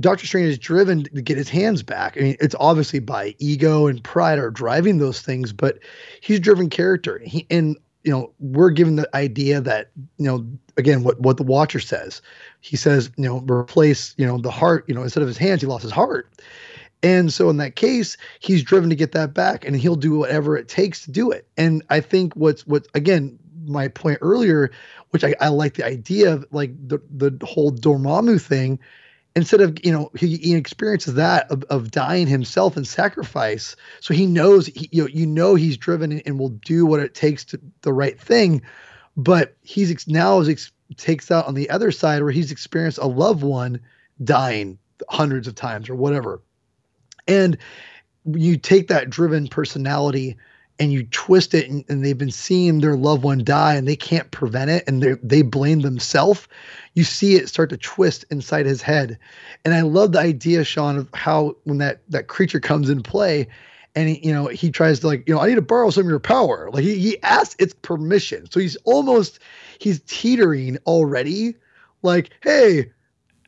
Doctor 0.00 0.26
Strange 0.26 0.48
is 0.48 0.58
driven 0.58 1.04
to 1.04 1.22
get 1.22 1.36
his 1.36 1.48
hands 1.48 1.82
back. 1.82 2.16
I 2.16 2.20
mean, 2.20 2.36
it's 2.40 2.54
obviously 2.58 3.00
by 3.00 3.34
ego 3.38 3.86
and 3.86 4.02
pride 4.02 4.38
are 4.38 4.50
driving 4.50 4.98
those 4.98 5.20
things, 5.20 5.52
but 5.52 5.78
he's 6.20 6.40
driven 6.40 6.70
character. 6.70 7.20
He 7.24 7.46
and 7.50 7.76
you 8.04 8.10
know 8.10 8.32
we're 8.38 8.70
given 8.70 8.96
the 8.96 9.14
idea 9.14 9.60
that 9.60 9.90
you 10.16 10.26
know 10.26 10.46
again 10.76 11.02
what 11.02 11.20
what 11.20 11.36
the 11.36 11.42
Watcher 11.42 11.80
says. 11.80 12.22
He 12.60 12.76
says 12.76 13.10
you 13.16 13.24
know 13.24 13.40
replace 13.40 14.14
you 14.16 14.26
know 14.26 14.38
the 14.38 14.50
heart 14.50 14.84
you 14.88 14.94
know 14.94 15.02
instead 15.02 15.22
of 15.22 15.28
his 15.28 15.38
hands 15.38 15.60
he 15.60 15.66
lost 15.66 15.82
his 15.82 15.92
heart, 15.92 16.30
and 17.02 17.32
so 17.32 17.48
in 17.48 17.56
that 17.58 17.76
case 17.76 18.16
he's 18.40 18.62
driven 18.62 18.90
to 18.90 18.96
get 18.96 19.12
that 19.12 19.32
back 19.34 19.64
and 19.64 19.76
he'll 19.76 19.96
do 19.96 20.18
whatever 20.18 20.56
it 20.56 20.68
takes 20.68 21.04
to 21.04 21.10
do 21.10 21.30
it. 21.30 21.46
And 21.56 21.82
I 21.90 22.00
think 22.00 22.34
what's 22.34 22.66
what 22.66 22.86
again 22.94 23.38
my 23.66 23.88
point 23.88 24.18
earlier, 24.20 24.70
which 25.10 25.24
I, 25.24 25.34
I 25.40 25.48
like 25.48 25.74
the 25.74 25.86
idea 25.86 26.32
of 26.32 26.46
like 26.50 26.72
the 26.86 27.00
the 27.10 27.46
whole 27.46 27.72
Dormammu 27.72 28.40
thing 28.40 28.78
instead 29.36 29.60
of 29.60 29.78
you 29.84 29.92
know 29.92 30.10
he, 30.18 30.36
he 30.36 30.54
experiences 30.54 31.14
that 31.14 31.50
of, 31.50 31.62
of 31.64 31.90
dying 31.90 32.26
himself 32.26 32.76
in 32.76 32.84
sacrifice. 32.84 33.76
So 34.00 34.14
he 34.14 34.26
knows 34.26 34.66
he, 34.66 34.88
you 34.92 35.02
know 35.02 35.08
you 35.08 35.26
know 35.26 35.54
he's 35.54 35.76
driven 35.76 36.20
and, 36.20 36.38
will 36.38 36.50
do 36.50 36.86
what 36.86 37.00
it 37.00 37.14
takes 37.14 37.44
to 37.46 37.60
the 37.82 37.92
right 37.92 38.18
thing. 38.18 38.62
But 39.16 39.56
he's 39.62 39.90
ex- 39.90 40.08
now 40.08 40.40
ex- 40.40 40.72
takes 40.96 41.30
out 41.30 41.46
on 41.46 41.54
the 41.54 41.70
other 41.70 41.90
side 41.90 42.22
where 42.22 42.32
he's 42.32 42.52
experienced 42.52 42.98
a 42.98 43.06
loved 43.06 43.42
one 43.42 43.80
dying 44.22 44.78
hundreds 45.08 45.48
of 45.48 45.54
times 45.54 45.88
or 45.88 45.94
whatever 45.94 46.42
and 47.30 47.56
you 48.26 48.56
take 48.56 48.88
that 48.88 49.08
driven 49.08 49.48
personality 49.48 50.36
and 50.78 50.92
you 50.92 51.04
twist 51.04 51.54
it 51.54 51.68
and, 51.68 51.84
and, 51.88 52.04
they've 52.04 52.16
been 52.16 52.30
seeing 52.30 52.80
their 52.80 52.96
loved 52.96 53.22
one 53.22 53.44
die 53.44 53.74
and 53.74 53.86
they 53.86 53.96
can't 53.96 54.30
prevent 54.30 54.70
it 54.70 54.82
and 54.86 55.02
they 55.02 55.12
they 55.22 55.42
blame 55.42 55.80
themselves 55.80 56.48
you 56.94 57.04
see 57.04 57.36
it 57.36 57.48
start 57.48 57.70
to 57.70 57.76
twist 57.76 58.24
inside 58.30 58.66
his 58.66 58.82
head. 58.82 59.18
And 59.64 59.74
i 59.74 59.82
love 59.82 60.12
the 60.12 60.20
idea 60.20 60.64
sean 60.64 60.96
of 60.96 61.08
how 61.14 61.56
when 61.64 61.78
that 61.78 62.00
that 62.08 62.26
creature 62.26 62.60
comes 62.60 62.90
in 62.90 63.02
play 63.02 63.46
and 63.94 64.08
he, 64.08 64.26
you 64.26 64.32
know 64.32 64.46
he 64.46 64.70
tries 64.70 65.00
to 65.00 65.06
like 65.06 65.28
you 65.28 65.34
know 65.34 65.40
i 65.40 65.48
need 65.48 65.56
to 65.56 65.62
borrow 65.62 65.90
some 65.90 66.04
of 66.04 66.10
your 66.10 66.18
power. 66.20 66.70
Like 66.72 66.84
he, 66.84 66.98
he 66.98 67.22
asks 67.22 67.56
its 67.58 67.74
permission. 67.74 68.50
So 68.50 68.60
he's 68.60 68.76
almost 68.84 69.38
he's 69.78 70.00
teetering 70.06 70.78
already 70.86 71.54
like 72.02 72.30
hey 72.42 72.90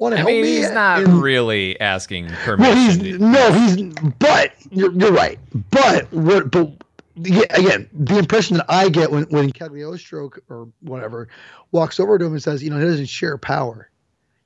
want 0.02 0.12
to 0.12 0.16
help 0.18 0.28
mean, 0.28 0.42
me? 0.42 0.56
he's 0.56 0.70
not 0.70 1.06
really 1.06 1.80
asking 1.80 2.26
Well, 2.26 2.36
permission. 2.44 3.04
he's 3.04 3.18
no, 3.18 3.52
he's 3.52 3.92
but 4.18 4.52
you're, 4.70 4.92
you're 4.92 5.12
right. 5.12 5.38
But 5.70 6.12
what? 6.12 6.50
But 6.50 6.70
yeah, 7.16 7.44
again, 7.50 7.88
the 7.92 8.18
impression 8.18 8.56
that 8.58 8.66
I 8.68 8.88
get 8.88 9.10
when 9.10 9.24
when 9.24 9.50
Cagliostro 9.52 10.30
or 10.48 10.68
whatever 10.80 11.28
walks 11.70 11.98
over 12.00 12.18
to 12.18 12.24
him 12.24 12.32
and 12.32 12.42
says, 12.42 12.62
you 12.62 12.70
know, 12.70 12.78
he 12.78 12.84
doesn't 12.84 13.06
share 13.08 13.36
power. 13.38 13.88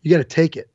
You 0.02 0.10
got 0.10 0.18
to 0.18 0.24
take 0.24 0.56
it, 0.56 0.70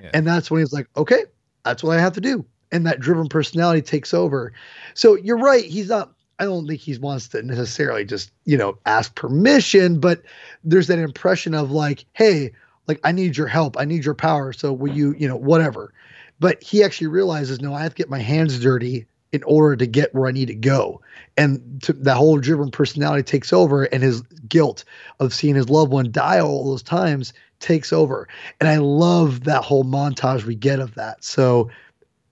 Yeah. 0.00 0.10
and 0.14 0.26
that's 0.26 0.50
when 0.50 0.60
he's 0.60 0.72
like, 0.72 0.88
okay, 0.96 1.24
that's 1.64 1.82
what 1.82 1.96
I 1.96 2.00
have 2.00 2.12
to 2.14 2.20
do, 2.20 2.44
and 2.70 2.86
that 2.86 3.00
driven 3.00 3.28
personality 3.28 3.82
takes 3.82 4.14
over. 4.14 4.52
So 4.94 5.16
you're 5.16 5.38
right. 5.38 5.64
He's 5.64 5.88
not. 5.88 6.12
I 6.40 6.44
don't 6.44 6.68
think 6.68 6.80
he 6.80 6.96
wants 6.98 7.26
to 7.30 7.42
necessarily 7.42 8.04
just 8.04 8.30
you 8.44 8.56
know 8.56 8.78
ask 8.86 9.14
permission, 9.16 9.98
but 10.00 10.22
there's 10.64 10.86
that 10.86 10.98
impression 11.00 11.54
of 11.54 11.70
like, 11.72 12.04
hey, 12.12 12.52
like 12.88 13.00
I 13.04 13.12
need 13.12 13.36
your 13.36 13.46
help, 13.46 13.78
I 13.78 13.84
need 13.84 14.04
your 14.04 14.14
power, 14.14 14.52
so 14.52 14.72
will 14.72 14.88
you, 14.92 15.14
you 15.18 15.28
know, 15.28 15.36
whatever. 15.36 15.92
But 16.40 16.62
he 16.62 16.82
actually 16.82 17.08
realizes, 17.08 17.60
no, 17.60 17.74
I 17.74 17.82
have 17.82 17.94
to 17.94 17.96
get 17.96 18.08
my 18.08 18.20
hands 18.20 18.58
dirty 18.58 19.06
in 19.32 19.42
order 19.42 19.76
to 19.76 19.86
get 19.86 20.14
where 20.14 20.26
I 20.26 20.32
need 20.32 20.46
to 20.48 20.54
go. 20.54 21.02
And 21.36 21.82
to, 21.82 21.92
that 21.92 22.16
whole 22.16 22.38
driven 22.38 22.70
personality 22.70 23.22
takes 23.22 23.52
over, 23.52 23.84
and 23.84 24.02
his 24.02 24.22
guilt 24.48 24.84
of 25.20 25.34
seeing 25.34 25.54
his 25.54 25.68
loved 25.68 25.92
one 25.92 26.10
die 26.10 26.40
all 26.40 26.64
those 26.64 26.82
times 26.82 27.34
takes 27.60 27.92
over. 27.92 28.26
And 28.60 28.68
I 28.68 28.78
love 28.78 29.44
that 29.44 29.64
whole 29.64 29.84
montage 29.84 30.44
we 30.44 30.54
get 30.54 30.80
of 30.80 30.94
that. 30.94 31.22
So, 31.22 31.70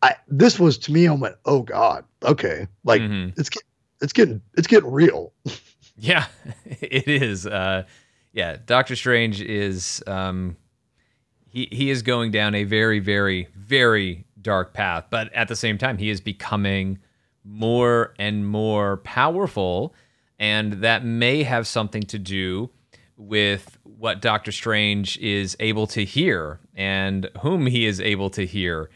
I 0.03 0.14
this 0.29 0.59
was 0.59 0.79
to 0.79 0.92
me, 0.92 1.07
I 1.09 1.12
went, 1.12 1.37
oh 1.45 1.62
god, 1.62 2.05
okay, 2.23 2.66
like 2.85 3.03
Mhm. 3.03 3.33
it's 3.37 3.51
it's 4.01 4.12
getting 4.12 4.40
it's 4.57 4.66
getting 4.66 4.90
real. 4.90 5.33
Yeah, 5.99 6.27
it 6.66 7.09
is. 7.09 7.47
Uh, 7.47 7.85
yeah, 8.37 8.59
Doctor 8.66 8.94
Strange 8.94 9.40
is 9.40 10.03
um, 10.07 10.59
he 11.49 11.68
he 11.72 11.88
is 11.88 12.03
going 12.03 12.31
down 12.31 12.55
a 12.55 12.64
very 12.64 12.99
very 13.01 13.49
very 13.57 14.27
dark 14.40 14.75
path, 14.75 15.07
but 15.09 15.33
at 15.33 15.49
the 15.49 15.57
same 15.57 15.79
time, 15.79 15.96
he 15.96 16.11
is 16.11 16.20
becoming 16.20 16.99
more 17.44 18.12
and 18.18 18.46
more 18.46 18.99
powerful, 18.99 19.94
and 20.38 20.75
that 20.75 21.03
may 21.03 21.44
have 21.44 21.66
something 21.66 22.03
to 22.03 22.18
do 22.18 22.68
with 23.16 23.79
what 23.85 24.20
Doctor 24.20 24.53
Strange 24.53 25.16
is 25.16 25.57
able 25.59 25.87
to 25.87 26.05
hear 26.05 26.61
and 26.75 27.31
whom 27.40 27.64
he 27.66 27.87
is 27.87 28.03
able 28.03 28.29
to 28.29 28.44
hear 28.44 28.90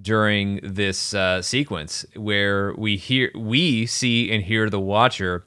during 0.00 0.58
this 0.62 1.12
uh, 1.12 1.42
sequence 1.42 2.06
where 2.14 2.72
we 2.78 2.96
hear 2.96 3.30
we 3.34 3.84
see 3.84 4.32
and 4.32 4.42
hear 4.44 4.70
the 4.70 4.80
watcher 4.80 5.44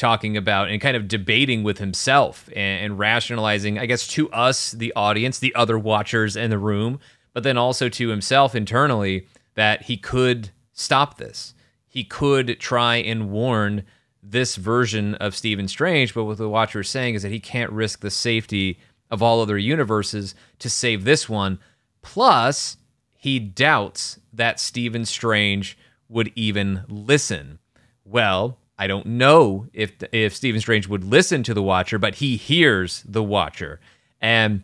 talking 0.00 0.36
about 0.36 0.68
and 0.68 0.80
kind 0.80 0.96
of 0.96 1.06
debating 1.06 1.62
with 1.62 1.78
himself 1.78 2.48
and, 2.56 2.84
and 2.84 2.98
rationalizing 2.98 3.78
i 3.78 3.86
guess 3.86 4.06
to 4.06 4.30
us 4.30 4.72
the 4.72 4.92
audience 4.96 5.38
the 5.38 5.54
other 5.54 5.78
watchers 5.78 6.36
in 6.36 6.50
the 6.50 6.58
room 6.58 6.98
but 7.32 7.42
then 7.42 7.56
also 7.58 7.88
to 7.88 8.08
himself 8.08 8.54
internally 8.54 9.26
that 9.54 9.82
he 9.82 9.96
could 9.96 10.50
stop 10.72 11.18
this 11.18 11.54
he 11.86 12.04
could 12.04 12.58
try 12.58 12.96
and 12.96 13.30
warn 13.30 13.84
this 14.22 14.56
version 14.56 15.14
of 15.16 15.34
Stephen 15.34 15.66
Strange, 15.66 16.14
but 16.14 16.24
what 16.24 16.38
the 16.38 16.48
Watcher 16.48 16.80
is 16.80 16.88
saying 16.88 17.14
is 17.14 17.22
that 17.22 17.32
he 17.32 17.40
can't 17.40 17.72
risk 17.72 18.00
the 18.00 18.10
safety 18.10 18.78
of 19.10 19.22
all 19.22 19.40
other 19.40 19.58
universes 19.58 20.34
to 20.58 20.70
save 20.70 21.04
this 21.04 21.28
one. 21.28 21.58
Plus, 22.02 22.76
he 23.16 23.38
doubts 23.38 24.20
that 24.32 24.60
Stephen 24.60 25.04
Strange 25.04 25.76
would 26.08 26.30
even 26.34 26.84
listen. 26.88 27.58
Well, 28.04 28.58
I 28.80 28.86
don't 28.86 29.04
know 29.04 29.66
if 29.74 29.92
if 30.10 30.34
Stephen 30.34 30.58
Strange 30.58 30.88
would 30.88 31.04
listen 31.04 31.42
to 31.42 31.52
the 31.52 31.62
Watcher, 31.62 31.98
but 31.98 32.14
he 32.14 32.36
hears 32.36 33.04
the 33.06 33.22
Watcher, 33.22 33.78
and 34.22 34.62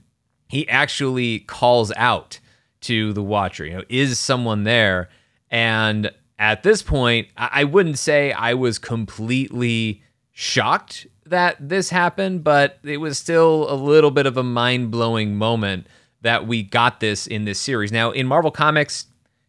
he 0.49 0.67
actually 0.71 1.41
calls 1.41 1.93
out 1.97 2.41
to 2.81 3.13
the 3.13 3.23
Watcher. 3.23 3.67
You 3.67 3.77
know, 3.77 3.85
is 3.91 4.19
someone 4.19 4.65
there? 4.65 5.11
And 5.51 6.11
at 6.39 6.63
this 6.63 6.83
point, 6.83 7.29
I 7.37 7.65
wouldn't 7.65 7.99
say 7.99 8.33
I 8.33 8.55
was 8.55 8.79
completely 8.79 10.03
shocked 10.33 11.07
that 11.27 11.57
this 11.61 11.91
happened, 11.91 12.43
but 12.43 12.79
it 12.85 12.97
was 12.97 13.19
still 13.19 13.71
a 13.71 13.75
little 13.75 14.11
bit 14.11 14.25
of 14.25 14.39
a 14.39 14.43
mind 14.43 14.91
blowing 14.91 15.37
moment 15.37 15.89
that 16.23 16.47
we 16.47 16.63
got 16.63 17.01
this 17.01 17.27
in 17.27 17.45
this 17.45 17.59
series. 17.59 17.93
Now, 17.93 18.13
in 18.13 18.27
Marvel 18.27 18.51
Comics, 18.51 19.07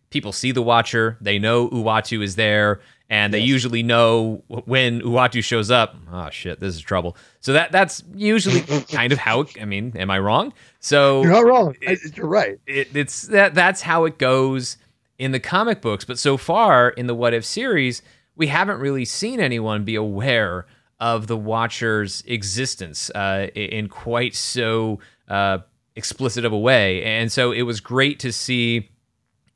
people 0.10 0.32
see 0.32 0.52
the 0.52 0.62
Watcher, 0.62 1.17
they 1.22 1.39
know 1.39 1.70
Uatu 1.70 2.24
is 2.24 2.36
there, 2.36 2.80
and 3.10 3.34
they 3.34 3.39
Yes. 3.39 3.48
usually 3.48 3.84
know 3.84 4.43
when 4.65 5.02
Uatu 5.02 5.43
shows 5.43 5.72
up. 5.72 5.96
Oh 6.12 6.30
shit, 6.30 6.60
this 6.60 6.76
is 6.76 6.82
trouble. 6.82 7.15
So 7.39 7.54
that 7.54 7.72
that's 7.72 8.04
usually 8.15 8.62
kind 8.91 9.12
of 9.13 9.20
how. 9.20 9.41
It, 9.41 9.62
I 9.62 9.65
mean, 9.65 9.93
am 9.96 10.10
I 10.12 10.20
wrong? 10.20 10.54
So 10.80 11.22
You're 11.24 11.32
not 11.32 11.46
wrong. 11.46 11.76
I- 11.88 11.98
you're 12.15 12.28
right. 12.28 12.60
it, 12.67 12.89
it's 12.96 13.24
that 13.28 13.54
that's 13.56 13.82
how 13.82 14.06
it 14.06 14.17
goes 14.17 14.78
in 15.17 15.32
the 15.32 15.39
comic 15.39 15.82
books. 15.82 16.04
But 16.06 16.20
so 16.20 16.38
far 16.38 16.89
in 16.89 17.08
the 17.08 17.15
What 17.15 17.34
If 17.34 17.46
series, 17.46 18.02
we 18.36 18.48
haven't 18.48 18.80
really 18.80 19.06
seen 19.06 19.39
anyone 19.39 19.84
be 19.84 19.96
aware 19.96 20.65
of 21.00 21.28
the 21.28 21.38
Watcher's 21.38 22.24
existence 22.28 23.10
uh, 23.12 23.48
in 23.56 23.88
quite 23.88 24.36
so 24.36 25.00
uh, 25.30 25.60
explicit 25.96 26.43
of 26.43 26.52
a 26.52 26.58
way. 26.58 27.04
And 27.04 27.32
so 27.32 27.52
it 27.52 27.62
was 27.63 27.80
great 27.80 28.20
to 28.20 28.32
see. 28.34 28.89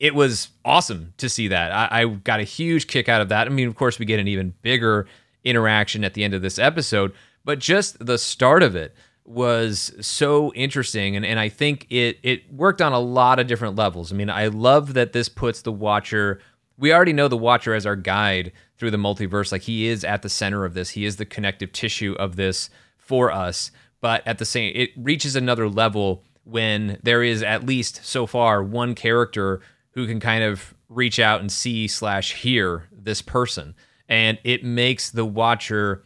It 0.02 0.16
was 0.16 0.50
awesome 0.66 1.14
to 1.18 1.30
see 1.30 1.50
that. 1.50 1.72
I, 1.72 2.02
I 2.02 2.06
got 2.06 2.40
a 2.40 2.44
huge 2.44 2.88
kick 2.88 3.08
out 3.08 3.22
of 3.22 3.30
that. 3.30 3.46
I 3.46 3.52
mean, 3.52 3.68
of 3.68 3.76
course, 3.76 4.00
we 4.00 4.06
get 4.06 4.20
an 4.20 4.28
even 4.28 4.56
bigger 4.64 5.06
interaction 5.44 6.04
at 6.04 6.16
the 6.16 6.24
end 6.24 6.34
of 6.34 6.42
this 6.42 6.58
episode, 6.58 7.14
but 7.46 7.60
just 7.60 8.04
the 8.04 8.18
start 8.18 8.64
of 8.64 8.76
it 8.76 8.96
was 9.26 9.94
so 10.02 10.52
interesting 10.56 11.16
and, 11.16 11.24
and 11.24 11.40
I 11.40 11.50
think 11.50 11.86
it 11.92 12.18
it 12.24 12.52
worked 12.52 12.82
on 12.82 12.94
a 12.94 13.00
lot 13.00 13.38
of 13.38 13.46
different 13.46 13.76
levels. 13.76 14.12
I 14.12 14.16
mean, 14.16 14.32
I 14.32 14.48
love 14.48 14.96
that 14.96 15.14
this 15.14 15.30
puts 15.30 15.62
the 15.62 15.72
watcher 15.72 16.42
we 16.80 16.92
already 16.92 17.14
know 17.14 17.28
the 17.28 17.38
watcher 17.38 17.76
as 17.76 17.86
our 17.86 17.96
guide 17.96 18.52
through 18.78 18.90
the 18.90 18.98
multiverse 18.98 19.52
like 19.52 19.62
he 19.62 19.86
is 19.86 20.04
at 20.04 20.24
the 20.24 20.30
center 20.30 20.66
of 20.66 20.74
this. 20.74 20.90
He 20.90 21.06
is 21.06 21.18
the 21.18 21.26
connective 21.26 21.72
tissue 21.72 22.16
of 22.18 22.38
this 22.38 22.72
for 22.98 23.32
us, 23.32 23.70
but 24.02 24.26
at 24.26 24.40
the 24.40 24.46
same 24.46 24.74
it 24.76 24.90
reaches 24.98 25.36
another 25.36 25.70
level 25.70 26.24
when 26.44 27.00
there 27.04 27.22
is 27.22 27.44
at 27.44 27.68
least 27.68 28.04
so 28.04 28.26
far 28.26 28.64
one 28.64 28.96
character 28.96 29.62
who 29.92 30.08
can 30.08 30.20
kind 30.20 30.44
of 30.44 30.74
reach 30.90 31.20
out 31.20 31.42
and 31.42 31.52
see 31.52 31.88
slash 31.88 32.34
hear 32.34 32.88
this 32.92 33.22
person 33.22 33.76
and 34.12 34.38
it 34.44 34.62
makes 34.62 35.10
the 35.10 35.24
watcher 35.24 36.04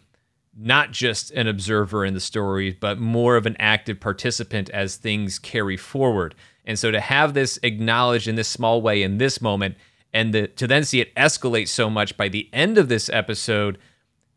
not 0.56 0.91
just 0.91 1.32
an 1.32 1.48
observer 1.48 2.06
in 2.06 2.13
the 2.13 2.19
story, 2.19 2.78
but 2.80 3.00
more 3.00 3.36
of 3.36 3.48
an 3.48 3.56
active 3.58 4.00
participant 4.00 4.69
as 4.69 4.95
things 4.95 5.39
carry 5.39 5.76
forward. 5.76 6.36
And 6.65 6.78
so 6.78 6.91
to 6.91 7.02
have 7.02 7.34
this 7.34 7.58
acknowledged 7.63 8.28
in 8.28 8.36
this 8.36 8.48
small 8.48 8.80
way 8.80 9.02
in 9.02 9.17
this 9.17 9.41
moment, 9.41 9.76
and 10.13 10.36
the, 10.36 10.48
to 10.50 10.67
then 10.67 10.84
see 10.84 11.02
it 11.02 11.13
escalate 11.15 11.67
so 11.67 11.89
much 11.89 12.15
by 12.15 12.30
the 12.30 12.48
end 12.54 12.78
of 12.78 12.89
this 12.89 13.10
episode 13.10 13.80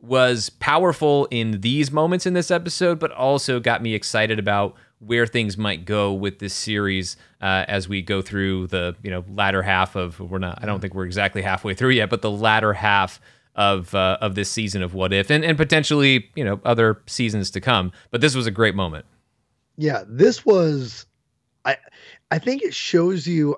was 0.01 0.49
powerful 0.49 1.29
in 1.31 1.61
these 1.61 1.93
moments 1.93 2.25
in 2.25 2.33
this 2.33 2.51
episode, 2.51 2.99
but 2.99 3.13
also 3.13 3.61
got 3.61 3.83
me 3.83 3.95
excited 3.95 4.39
about 4.39 4.75
where 5.01 5.27
things 5.27 5.57
might 5.57 5.85
go 5.85 6.13
with 6.13 6.39
this 6.39 6.55
series 6.55 7.17
uh, 7.41 7.65
as 7.69 7.89
we 7.89 8.03
go 8.03 8.21
through 8.21 8.67
the 8.69 8.97
you 9.03 9.11
know 9.11 9.25
latter 9.29 9.63
half 9.63 9.97
of 9.97 10.19
we're 10.21 10.39
not 10.39 10.59
I 10.63 10.67
don't 10.67 10.81
think 10.81 10.95
we're 10.95 11.07
exactly 11.07 11.43
halfway 11.43 11.75
through 11.75 11.91
yet, 11.91 12.11
but 12.11 12.23
the 12.23 12.31
latter 12.31 12.73
half 12.73 13.21
of 13.55 13.95
uh, 13.95 14.19
of 14.21 14.35
this 14.35 14.51
season 14.51 14.83
of 14.83 14.95
What 14.95 15.13
If, 15.13 15.31
and 15.31 15.45
and 15.45 15.57
potentially 15.57 16.31
you 16.35 16.45
know 16.45 16.61
other 16.65 17.03
seasons 17.07 17.51
to 17.53 17.61
come. 17.61 17.93
But 18.11 18.21
this 18.21 18.35
was 18.35 18.47
a 18.47 18.51
great 18.51 18.75
moment. 18.75 19.07
Yeah, 19.77 20.05
this 20.07 20.45
was 20.45 21.07
I 21.65 21.77
I 22.31 22.39
think 22.39 22.63
it 22.63 22.75
shows 22.75 23.27
you 23.27 23.57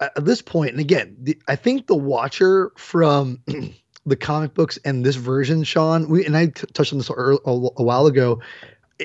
at 0.00 0.12
at 0.16 0.24
this 0.24 0.42
point 0.42 0.72
and 0.72 0.80
again, 0.80 1.16
the, 1.20 1.38
I 1.48 1.56
think 1.56 1.86
the 1.86 1.94
watcher 1.94 2.72
from 2.76 3.40
the 4.06 4.16
comic 4.16 4.54
books 4.54 4.78
and 4.84 5.04
this 5.04 5.16
version, 5.16 5.64
Sean, 5.64 6.08
we 6.08 6.24
and 6.24 6.36
I 6.36 6.46
t- 6.46 6.66
touched 6.72 6.92
on 6.92 6.98
this 6.98 7.10
earl- 7.10 7.40
a, 7.44 7.80
a 7.80 7.84
while 7.84 8.06
ago. 8.06 8.40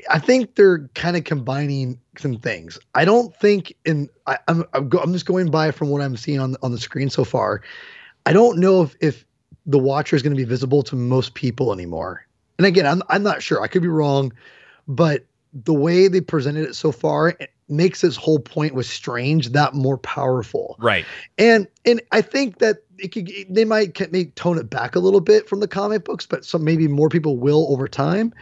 I 0.09 0.19
think 0.19 0.55
they're 0.55 0.87
kind 0.95 1.15
of 1.17 1.23
combining 1.23 1.99
some 2.17 2.37
things. 2.37 2.79
I 2.95 3.05
don't 3.05 3.35
think 3.35 3.73
in 3.85 4.09
I, 4.27 4.37
I'm 4.47 4.63
I'm, 4.73 4.89
go, 4.89 4.99
I'm 4.99 5.13
just 5.13 5.25
going 5.25 5.51
by 5.51 5.71
from 5.71 5.89
what 5.89 6.01
I'm 6.01 6.17
seeing 6.17 6.39
on 6.39 6.55
on 6.61 6.71
the 6.71 6.79
screen 6.79 7.09
so 7.09 7.23
far. 7.23 7.61
I 8.25 8.33
don't 8.33 8.59
know 8.59 8.81
if 8.81 8.95
if 9.01 9.25
the 9.65 9.79
watcher 9.79 10.15
is 10.15 10.21
going 10.21 10.35
to 10.35 10.37
be 10.37 10.47
visible 10.47 10.83
to 10.83 10.95
most 10.95 11.33
people 11.33 11.73
anymore. 11.73 12.25
And 12.57 12.65
again, 12.65 12.85
I'm 12.85 13.01
I'm 13.09 13.23
not 13.23 13.41
sure. 13.41 13.61
I 13.61 13.67
could 13.67 13.81
be 13.81 13.87
wrong, 13.87 14.33
but 14.87 15.25
the 15.53 15.73
way 15.73 16.07
they 16.07 16.21
presented 16.21 16.67
it 16.67 16.75
so 16.75 16.91
far 16.91 17.29
it 17.29 17.51
makes 17.67 18.01
this 18.01 18.15
whole 18.15 18.39
point 18.39 18.73
with 18.73 18.85
strange 18.85 19.49
that 19.49 19.73
more 19.73 19.97
powerful 19.97 20.75
Right. 20.79 21.05
and 21.37 21.67
and 21.85 22.01
i 22.11 22.21
think 22.21 22.59
that 22.59 22.83
it 22.97 23.11
could 23.11 23.31
they 23.49 23.65
might 23.65 24.11
may 24.11 24.25
tone 24.25 24.59
it 24.59 24.69
back 24.69 24.95
a 24.95 24.99
little 24.99 25.21
bit 25.21 25.49
from 25.49 25.59
the 25.59 25.67
comic 25.67 26.03
books 26.05 26.25
but 26.25 26.45
some 26.45 26.63
maybe 26.63 26.87
more 26.87 27.09
people 27.09 27.37
will 27.37 27.65
over 27.71 27.87
time 27.87 28.33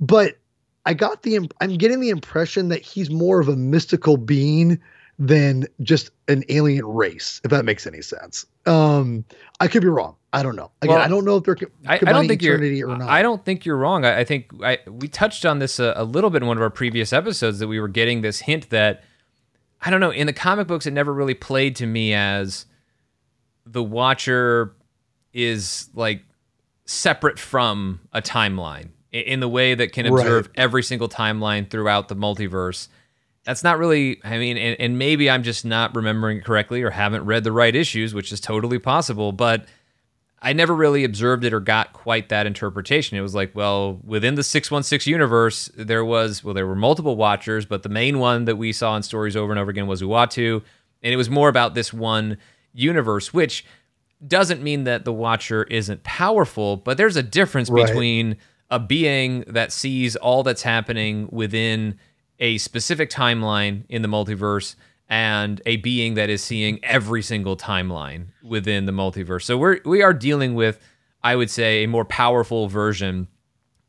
but 0.00 0.38
i 0.86 0.94
got 0.94 1.22
the 1.22 1.34
imp- 1.36 1.54
i'm 1.60 1.76
getting 1.76 2.00
the 2.00 2.10
impression 2.10 2.68
that 2.68 2.82
he's 2.82 3.10
more 3.10 3.40
of 3.40 3.48
a 3.48 3.56
mystical 3.56 4.16
being 4.16 4.80
than 5.18 5.66
just 5.82 6.10
an 6.28 6.42
alien 6.48 6.86
race 6.86 7.40
if 7.44 7.50
that 7.50 7.64
makes 7.64 7.86
any 7.86 8.00
sense 8.02 8.46
um 8.66 9.24
i 9.60 9.68
could 9.68 9.82
be 9.82 9.88
wrong 9.88 10.14
i 10.32 10.42
don't 10.42 10.56
know 10.56 10.70
again 10.82 10.96
Well, 10.96 11.04
i 11.04 11.08
don't 11.08 11.24
know 11.24 11.36
if 11.36 11.44
they're 11.44 11.56
I, 11.86 11.94
I 11.96 11.98
don't 11.98 12.26
think 12.28 12.40
you're. 12.42 12.54
eternity 12.54 12.82
or 12.82 12.96
not 12.96 13.08
I 13.10 13.20
don't 13.22 13.44
think 13.44 13.66
you're 13.66 13.76
wrong. 13.76 14.04
I, 14.04 14.20
I 14.20 14.24
think 14.24 14.50
I, 14.62 14.78
we 14.86 15.08
touched 15.08 15.44
on 15.44 15.58
this 15.58 15.78
a, 15.78 15.92
a 15.96 16.04
little 16.04 16.30
bit 16.30 16.42
in 16.42 16.48
one 16.48 16.56
of 16.56 16.62
our 16.62 16.70
previous 16.70 17.12
episodes 17.12 17.58
that 17.58 17.68
we 17.68 17.80
were 17.80 17.88
getting 17.88 18.22
this 18.22 18.40
hint 18.40 18.70
that 18.70 19.02
I 19.82 19.90
don't 19.90 20.00
know. 20.00 20.10
In 20.10 20.26
the 20.26 20.32
comic 20.32 20.66
books, 20.68 20.86
it 20.86 20.92
never 20.92 21.12
really 21.12 21.34
played 21.34 21.74
to 21.76 21.86
me 21.86 22.12
as 22.14 22.66
the 23.66 23.82
Watcher 23.82 24.74
is 25.32 25.88
like 25.94 26.22
separate 26.84 27.38
from 27.38 28.00
a 28.12 28.20
timeline 28.22 28.90
in 29.12 29.40
the 29.40 29.48
way 29.48 29.74
that 29.74 29.92
can 29.92 30.06
observe 30.06 30.46
right. 30.46 30.54
every 30.56 30.82
single 30.82 31.08
timeline 31.08 31.68
throughout 31.68 32.08
the 32.08 32.16
multiverse. 32.16 32.88
That's 33.44 33.64
not 33.64 33.78
really, 33.78 34.20
I 34.22 34.38
mean, 34.38 34.56
and, 34.56 34.78
and, 34.78 34.98
maybe 34.98 35.30
I'm 35.30 35.42
just 35.42 35.64
not 35.64 35.96
remembering 35.96 36.38
it 36.38 36.44
correctly 36.44 36.82
or 36.82 36.90
haven't 36.90 37.24
read 37.24 37.42
the 37.42 37.52
right 37.52 37.74
issues, 37.74 38.12
which 38.14 38.32
is 38.32 38.40
totally 38.40 38.78
possible, 38.78 39.32
but 39.32 39.64
I 40.42 40.52
never 40.52 40.74
really 40.74 41.04
observed 41.04 41.44
it 41.44 41.52
or 41.52 41.60
got 41.60 41.92
quite 41.92 42.28
that 42.28 42.46
interpretation. 42.46 43.16
It 43.16 43.22
was 43.22 43.34
like, 43.34 43.54
well, 43.54 43.98
within 44.04 44.34
the 44.36 44.42
616 44.42 45.10
universe, 45.10 45.70
there 45.76 46.04
was, 46.04 46.44
well, 46.44 46.54
there 46.54 46.66
were 46.66 46.76
multiple 46.76 47.16
Watchers, 47.16 47.66
but 47.66 47.82
the 47.82 47.88
main 47.88 48.18
one 48.18 48.44
that 48.44 48.56
we 48.56 48.72
saw 48.72 48.96
in 48.96 49.02
stories 49.02 49.36
over 49.36 49.52
and 49.52 49.58
over 49.58 49.70
again 49.70 49.86
was 49.86 50.02
Uatu. 50.02 50.62
And 51.02 51.12
it 51.12 51.16
was 51.16 51.30
more 51.30 51.48
about 51.48 51.74
this 51.74 51.92
one 51.92 52.38
universe, 52.72 53.34
which 53.34 53.64
doesn't 54.26 54.62
mean 54.62 54.84
that 54.84 55.04
the 55.04 55.12
Watcher 55.12 55.64
isn't 55.64 56.02
powerful, 56.04 56.76
but 56.76 56.96
there's 56.96 57.16
a 57.16 57.22
difference 57.22 57.70
right. 57.70 57.86
between 57.86 58.36
a 58.70 58.78
being 58.78 59.44
that 59.46 59.72
sees 59.72 60.16
all 60.16 60.42
that's 60.42 60.62
happening 60.62 61.28
within 61.32 61.98
a 62.38 62.58
specific 62.58 63.10
timeline 63.10 63.84
in 63.88 64.02
the 64.02 64.08
multiverse 64.08 64.76
and 65.08 65.60
a 65.66 65.76
being 65.76 66.14
that 66.14 66.30
is 66.30 66.42
seeing 66.42 66.82
every 66.84 67.20
single 67.20 67.56
timeline 67.56 68.26
within 68.42 68.86
the 68.86 68.92
multiverse. 68.92 69.42
So 69.42 69.58
we're 69.58 69.80
we 69.84 70.02
are 70.02 70.14
dealing 70.14 70.54
with 70.54 70.78
I 71.22 71.36
would 71.36 71.50
say 71.50 71.84
a 71.84 71.88
more 71.88 72.04
powerful 72.04 72.68
version 72.68 73.28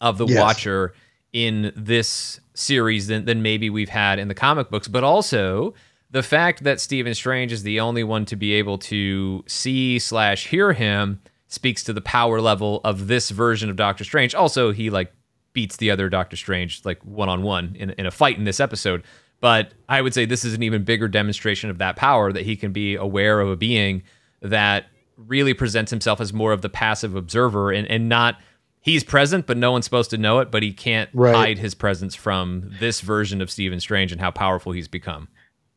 of 0.01 0.17
the 0.17 0.25
yes. 0.25 0.39
Watcher 0.39 0.93
in 1.31 1.71
this 1.75 2.41
series 2.53 3.07
than, 3.07 3.25
than 3.25 3.41
maybe 3.41 3.69
we've 3.69 3.89
had 3.89 4.19
in 4.19 4.27
the 4.27 4.35
comic 4.35 4.69
books, 4.69 4.87
but 4.87 5.03
also 5.03 5.73
the 6.09 6.23
fact 6.23 6.63
that 6.63 6.81
Stephen 6.81 7.13
Strange 7.13 7.53
is 7.53 7.63
the 7.63 7.79
only 7.79 8.03
one 8.03 8.25
to 8.25 8.35
be 8.35 8.53
able 8.53 8.77
to 8.79 9.43
see 9.47 9.97
slash 9.97 10.47
hear 10.47 10.73
him 10.73 11.21
speaks 11.51 11.83
to 11.83 11.93
the 11.93 12.01
power 12.01 12.39
level 12.39 12.79
of 12.83 13.07
this 13.07 13.29
version 13.29 13.69
of 13.69 13.75
Doctor 13.75 14.03
Strange. 14.03 14.33
Also, 14.33 14.71
he 14.71 14.89
like 14.89 15.13
beats 15.53 15.77
the 15.77 15.91
other 15.91 16.09
Doctor 16.09 16.37
Strange 16.37 16.81
like 16.85 17.03
one 17.05 17.29
on 17.29 17.43
one 17.43 17.75
in 17.77 17.91
in 17.91 18.05
a 18.05 18.11
fight 18.11 18.37
in 18.37 18.45
this 18.45 18.59
episode. 18.59 19.03
But 19.41 19.73
I 19.89 20.01
would 20.01 20.13
say 20.13 20.25
this 20.25 20.45
is 20.45 20.53
an 20.53 20.63
even 20.63 20.83
bigger 20.83 21.07
demonstration 21.07 21.69
of 21.69 21.79
that 21.79 21.95
power 21.95 22.31
that 22.31 22.43
he 22.43 22.55
can 22.55 22.71
be 22.71 22.95
aware 22.95 23.41
of 23.41 23.49
a 23.49 23.55
being 23.55 24.03
that 24.41 24.85
really 25.17 25.53
presents 25.53 25.91
himself 25.91 26.21
as 26.21 26.31
more 26.31 26.51
of 26.51 26.61
the 26.61 26.69
passive 26.69 27.15
observer 27.15 27.71
and, 27.71 27.87
and 27.87 28.07
not 28.07 28.37
he's 28.79 29.03
present, 29.03 29.45
but 29.45 29.57
no 29.57 29.71
one's 29.71 29.85
supposed 29.85 30.09
to 30.11 30.17
know 30.17 30.39
it, 30.39 30.51
but 30.51 30.63
he 30.63 30.71
can't 30.71 31.09
right. 31.13 31.35
hide 31.35 31.57
his 31.59 31.73
presence 31.73 32.15
from 32.15 32.71
this 32.79 33.01
version 33.01 33.41
of 33.41 33.51
Stephen 33.51 33.79
Strange 33.79 34.11
and 34.11 34.21
how 34.21 34.31
powerful 34.31 34.71
he's 34.71 34.87
become. 34.87 35.27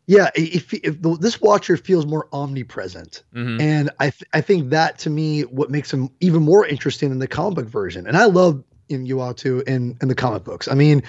Yeah, 0.07 0.29
if, 0.35 0.75
if 0.75 1.01
the, 1.01 1.17
this 1.19 1.41
watcher 1.41 1.77
feels 1.77 2.05
more 2.05 2.29
omnipresent, 2.33 3.23
mm-hmm. 3.35 3.61
and 3.61 3.91
I 4.01 4.11
th- 4.11 4.29
I 4.35 4.43
think 4.43 4.71
that 4.71 4.99
to 4.99 5.11
me 5.11 5.43
what 5.43 5.71
makes 5.71 5.91
him 5.91 6.11
even 6.21 6.43
more 6.43 6.67
interesting 6.67 7.11
in 7.11 7.21
the 7.21 7.29
comic 7.29 7.55
book 7.55 7.67
version. 7.69 8.07
And 8.07 8.17
I 8.17 8.27
love 8.27 8.63
in 8.91 9.07
Uatu 9.07 9.63
in 9.63 9.97
in 10.03 10.09
the 10.09 10.15
comic 10.15 10.45
books. 10.45 10.69
I 10.69 10.75
mean, 10.75 11.03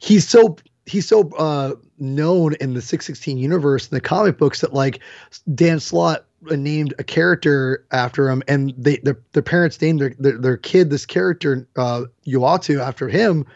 he's 0.00 0.28
so 0.28 0.56
he's 0.84 1.06
so 1.06 1.30
uh, 1.38 1.74
known 1.98 2.54
in 2.60 2.74
the 2.74 2.82
616 2.82 3.38
universe 3.38 3.88
in 3.88 3.94
the 3.94 4.00
comic 4.00 4.36
books 4.38 4.60
that 4.60 4.74
like 4.74 5.00
Dan 5.54 5.80
Slott 5.80 6.26
named 6.42 6.92
a 6.98 7.04
character 7.04 7.86
after 7.92 8.28
him, 8.28 8.42
and 8.48 8.74
they 8.76 8.96
their, 8.98 9.18
their 9.32 9.42
parents 9.42 9.80
named 9.80 10.00
their, 10.00 10.14
their, 10.18 10.38
their 10.38 10.56
kid 10.56 10.90
this 10.90 11.06
character 11.06 11.66
uh, 11.76 12.04
Uatu 12.26 12.80
after 12.80 13.08
him, 13.08 13.46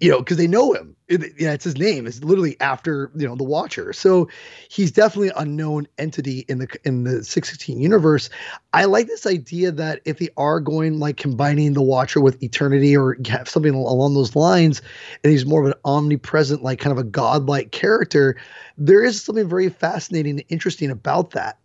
you 0.00 0.10
know, 0.10 0.18
because 0.18 0.36
they 0.36 0.46
know 0.46 0.72
him 0.72 0.94
it, 1.06 1.34
yeah, 1.38 1.52
it's 1.52 1.64
his 1.64 1.76
name. 1.76 2.06
It's 2.06 2.24
literally 2.24 2.58
after 2.60 3.10
you 3.14 3.26
know 3.26 3.36
the 3.36 3.44
Watcher. 3.44 3.92
So 3.92 4.28
he's 4.68 4.90
definitely 4.90 5.32
a 5.36 5.44
known 5.44 5.86
entity 5.98 6.46
in 6.48 6.58
the 6.58 6.68
in 6.84 7.04
the 7.04 7.22
616 7.22 7.78
universe. 7.78 8.30
I 8.72 8.86
like 8.86 9.06
this 9.06 9.26
idea 9.26 9.70
that 9.72 10.00
if 10.06 10.18
they 10.18 10.30
are 10.36 10.60
going 10.60 10.98
like 10.98 11.18
combining 11.18 11.74
the 11.74 11.82
Watcher 11.82 12.20
with 12.20 12.42
Eternity 12.42 12.96
or 12.96 13.18
something 13.44 13.74
along 13.74 14.14
those 14.14 14.34
lines, 14.34 14.80
and 15.22 15.30
he's 15.30 15.44
more 15.44 15.60
of 15.60 15.66
an 15.66 15.74
omnipresent, 15.84 16.62
like 16.62 16.78
kind 16.78 16.92
of 16.92 16.98
a 16.98 17.08
godlike 17.08 17.70
character, 17.70 18.36
there 18.78 19.04
is 19.04 19.22
something 19.22 19.48
very 19.48 19.68
fascinating 19.68 20.40
and 20.40 20.44
interesting 20.48 20.90
about 20.90 21.32
that. 21.32 21.58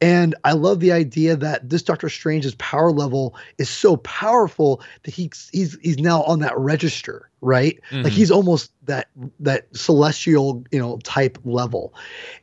And 0.00 0.34
I 0.44 0.52
love 0.52 0.80
the 0.80 0.92
idea 0.92 1.36
that 1.36 1.68
this 1.68 1.82
Doctor 1.82 2.08
Strange's 2.08 2.54
power 2.54 2.90
level 2.90 3.34
is 3.58 3.68
so 3.68 3.98
powerful 3.98 4.82
that 5.02 5.12
he's 5.12 5.50
he's 5.52 5.76
he's 5.82 5.98
now 5.98 6.22
on 6.22 6.40
that 6.40 6.56
register, 6.58 7.30
right? 7.42 7.78
Mm-hmm. 7.90 8.04
Like 8.04 8.12
he's 8.12 8.30
almost 8.30 8.72
that 8.84 9.08
that 9.40 9.66
celestial, 9.76 10.64
you 10.72 10.78
know, 10.78 10.98
type 11.04 11.38
level. 11.44 11.94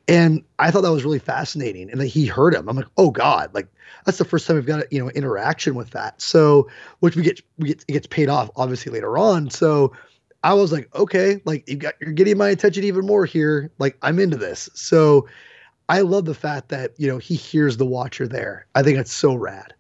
And 0.08 0.44
I 0.60 0.70
thought 0.70 0.82
that 0.82 0.92
was 0.92 1.04
really 1.04 1.20
fascinating. 1.20 1.90
And 1.90 2.00
that 2.00 2.08
he 2.08 2.28
heard 2.28 2.54
him. 2.54 2.70
I'm 2.70 2.76
like, 2.76 2.88
oh 2.98 3.10
God, 3.10 3.52
like 3.56 3.68
that's 4.06 4.20
the 4.20 4.26
first 4.26 4.46
time 4.46 4.56
we've 4.56 4.66
got 4.66 4.82
a, 4.82 4.88
you 4.92 5.04
know 5.04 5.10
interaction 5.12 5.74
with 5.74 5.90
that. 5.92 6.22
So 6.22 6.70
which 7.00 7.16
we 7.16 7.24
get 7.24 7.42
we 7.58 7.70
get 7.70 7.84
it 7.88 7.94
gets 7.94 8.08
paid 8.08 8.30
off 8.30 8.52
obviously 8.56 8.92
later 8.92 9.18
on. 9.18 9.50
So 9.50 9.94
I 10.44 10.54
was 10.54 10.72
like, 10.72 10.94
okay, 10.96 11.42
like 11.46 11.68
you 11.68 11.76
got 11.76 11.96
you're 12.00 12.14
getting 12.14 12.38
my 12.38 12.50
attention 12.50 12.84
even 12.84 13.06
more 13.06 13.26
here. 13.26 13.72
Like 13.80 13.98
I'm 14.04 14.20
into 14.20 14.38
this. 14.38 14.70
So 14.76 15.28
I 15.90 16.02
love 16.02 16.26
the 16.26 16.34
fact 16.34 16.70
that 16.70 16.94
you 16.98 17.08
know 17.08 17.18
he 17.18 17.36
hears 17.36 17.78
the 17.78 17.86
Watcher 17.86 18.28
there. 18.28 18.68
I 18.76 18.84
think 18.84 18.98
it's 18.98 19.14
so 19.14 19.36
rad. 19.36 19.74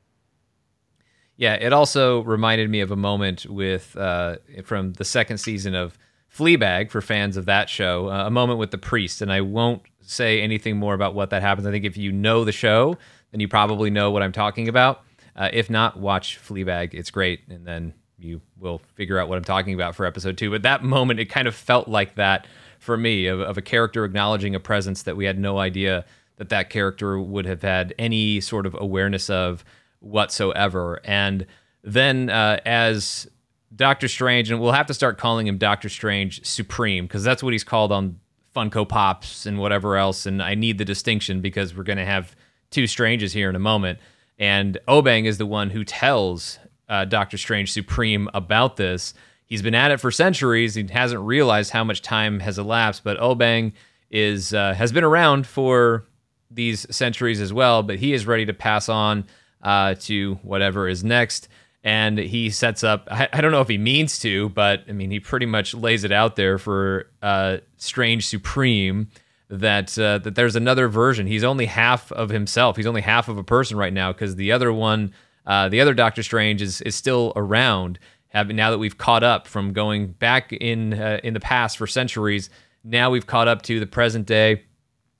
Yeah, 1.35 1.53
it 1.53 1.71
also 1.71 2.21
reminded 2.21 2.69
me 2.69 2.79
of 2.79 2.91
a 2.91 2.95
moment 2.95 3.45
with 3.45 3.95
uh, 3.97 4.37
from 4.63 4.93
the 4.93 5.05
second 5.05 5.37
season 5.37 5.75
of 5.75 5.97
Fleabag 6.33 6.89
for 6.89 7.01
fans 7.01 7.37
of 7.37 7.45
that 7.45 7.69
show. 7.69 8.09
Uh, 8.09 8.25
a 8.25 8.31
moment 8.31 8.59
with 8.59 8.71
the 8.71 8.77
priest, 8.77 9.21
and 9.21 9.31
I 9.31 9.41
won't 9.41 9.81
say 10.01 10.41
anything 10.41 10.77
more 10.77 10.93
about 10.93 11.13
what 11.13 11.29
that 11.29 11.41
happens. 11.41 11.67
I 11.67 11.71
think 11.71 11.85
if 11.85 11.97
you 11.97 12.11
know 12.11 12.43
the 12.43 12.51
show, 12.51 12.97
then 13.31 13.39
you 13.39 13.47
probably 13.47 13.89
know 13.89 14.09
what 14.11 14.23
I'm 14.23 14.31
talking 14.31 14.67
about. 14.67 15.03
Uh, 15.35 15.49
if 15.53 15.69
not, 15.69 15.99
watch 15.99 16.39
Fleabag. 16.39 16.93
It's 16.93 17.11
great, 17.11 17.41
and 17.49 17.67
then 17.67 17.93
you 18.17 18.41
will 18.57 18.79
figure 18.95 19.19
out 19.19 19.29
what 19.29 19.37
I'm 19.37 19.43
talking 19.43 19.75
about 19.75 19.95
for 19.95 20.05
episode 20.05 20.37
two. 20.37 20.49
But 20.49 20.63
that 20.63 20.83
moment, 20.83 21.19
it 21.19 21.25
kind 21.25 21.47
of 21.47 21.53
felt 21.53 21.87
like 21.87 22.15
that 22.15 22.47
for 22.87 22.97
me 22.97 23.27
of, 23.27 23.41
of 23.41 23.57
a 23.57 23.61
character 23.61 24.05
acknowledging 24.05 24.55
a 24.55 24.61
presence 24.61 25.03
that 25.03 25.17
we 25.17 25.25
had 25.25 25.37
no 25.37 25.59
idea 25.59 26.05
that 26.37 26.47
that 26.47 26.69
character 26.69 27.19
would 27.19 27.45
have 27.45 27.61
had 27.61 27.93
any 27.99 28.39
sort 28.39 28.65
of 28.65 28.75
awareness 28.79 29.29
of 29.29 29.65
whatsoever. 29.99 31.01
And 31.03 31.45
then 31.83 32.29
uh, 32.29 32.61
as 32.65 33.27
Doctor 33.75 34.07
Strange, 34.07 34.49
and 34.49 34.61
we'll 34.61 34.71
have 34.71 34.85
to 34.85 34.93
start 34.93 35.17
calling 35.17 35.47
him 35.47 35.57
Doctor 35.57 35.89
Strange 35.89 36.45
Supreme 36.45 37.05
because 37.05 37.25
that's 37.25 37.43
what 37.43 37.51
he's 37.51 37.65
called 37.65 37.91
on 37.91 38.21
Funko 38.55 38.87
Pops 38.87 39.45
and 39.45 39.59
whatever 39.59 39.97
else. 39.97 40.25
And 40.25 40.41
I 40.41 40.55
need 40.55 40.77
the 40.77 40.85
distinction 40.85 41.41
because 41.41 41.75
we're 41.75 41.83
going 41.83 41.97
to 41.97 42.05
have 42.05 42.37
two 42.71 42.87
Stranges 42.87 43.33
here 43.33 43.49
in 43.49 43.55
a 43.57 43.59
moment. 43.59 43.99
And 44.39 44.79
O'Bengh 44.87 45.25
is 45.25 45.39
the 45.39 45.45
one 45.45 45.71
who 45.71 45.83
tells 45.83 46.57
uh, 46.87 47.03
Doctor 47.03 47.37
Strange 47.37 47.73
Supreme 47.73 48.29
about 48.33 48.77
this 48.77 49.13
he's 49.47 49.63
been 49.63 49.73
at 49.73 49.91
it 49.91 49.99
for 49.99 50.11
centuries. 50.11 50.75
He 50.75 50.85
hasn't 50.91 51.21
realized 51.21 51.71
how 51.71 51.83
much 51.83 52.03
time 52.03 52.39
has 52.41 52.59
elapsed. 52.59 53.03
But 53.03 53.19
O'Bengh 53.19 53.71
is 54.11 54.53
uh, 54.53 54.73
has 54.75 54.91
been 54.91 55.03
around 55.03 55.47
for 55.47 56.05
these 56.51 56.85
centuries 56.95 57.41
as 57.41 57.51
well. 57.51 57.81
But 57.81 57.97
he 57.97 58.13
is 58.13 58.27
ready 58.27 58.45
to 58.45 58.53
pass 58.53 58.87
on 58.87 59.25
uh, 59.63 59.95
to 60.01 60.35
whatever 60.43 60.87
is 60.87 61.03
next. 61.03 61.47
And 61.83 62.17
he 62.17 62.49
sets 62.49 62.83
up. 62.83 63.07
I, 63.09 63.39
don't 63.39 63.51
know 63.51 63.61
if 63.61 63.69
he 63.69 63.77
means 63.77 64.19
to, 64.19 64.49
but 64.49 64.83
I 64.89 64.91
mean, 64.91 65.09
he 65.09 65.21
pretty 65.21 65.45
much 65.45 65.73
lays 65.73 66.03
it 66.03 66.11
out 66.11 66.35
there 66.35 66.57
for 66.57 67.07
uh, 67.21 67.57
Strange 67.77 68.27
Supreme 68.27 69.09
that 69.49 69.97
uh, 69.97 70.17
that 70.19 70.35
there's 70.35 70.57
another 70.57 70.89
version. 70.89 71.27
He's 71.27 71.45
only 71.45 71.65
half 71.65 72.11
of 72.11 72.29
himself. 72.29 72.75
He's 72.75 72.87
only 72.87 73.01
half 73.01 73.29
of 73.29 73.37
a 73.37 73.43
person 73.43 73.77
right 73.77 73.93
now 73.93 74.11
because 74.11 74.35
the 74.35 74.51
other 74.51 74.73
one, 74.73 75.13
uh, 75.45 75.69
the 75.69 75.79
other 75.79 75.93
Doctor 75.93 76.23
Strange, 76.23 76.61
is 76.61 76.81
is 76.81 76.95
still 76.95 77.31
around 77.37 77.99
have 78.29 78.49
now 78.49 78.71
that 78.71 78.77
we've 78.77 78.97
caught 78.97 79.23
up 79.23 79.47
from 79.47 79.73
going 79.73 80.07
back 80.07 80.51
in 80.53 80.93
uh, 80.93 81.19
in 81.23 81.33
the 81.33 81.39
past 81.39 81.77
for 81.77 81.87
centuries. 81.87 82.49
Now 82.83 83.09
we've 83.09 83.27
caught 83.27 83.47
up 83.47 83.61
to 83.63 83.79
the 83.79 83.87
present 83.87 84.25
day, 84.25 84.63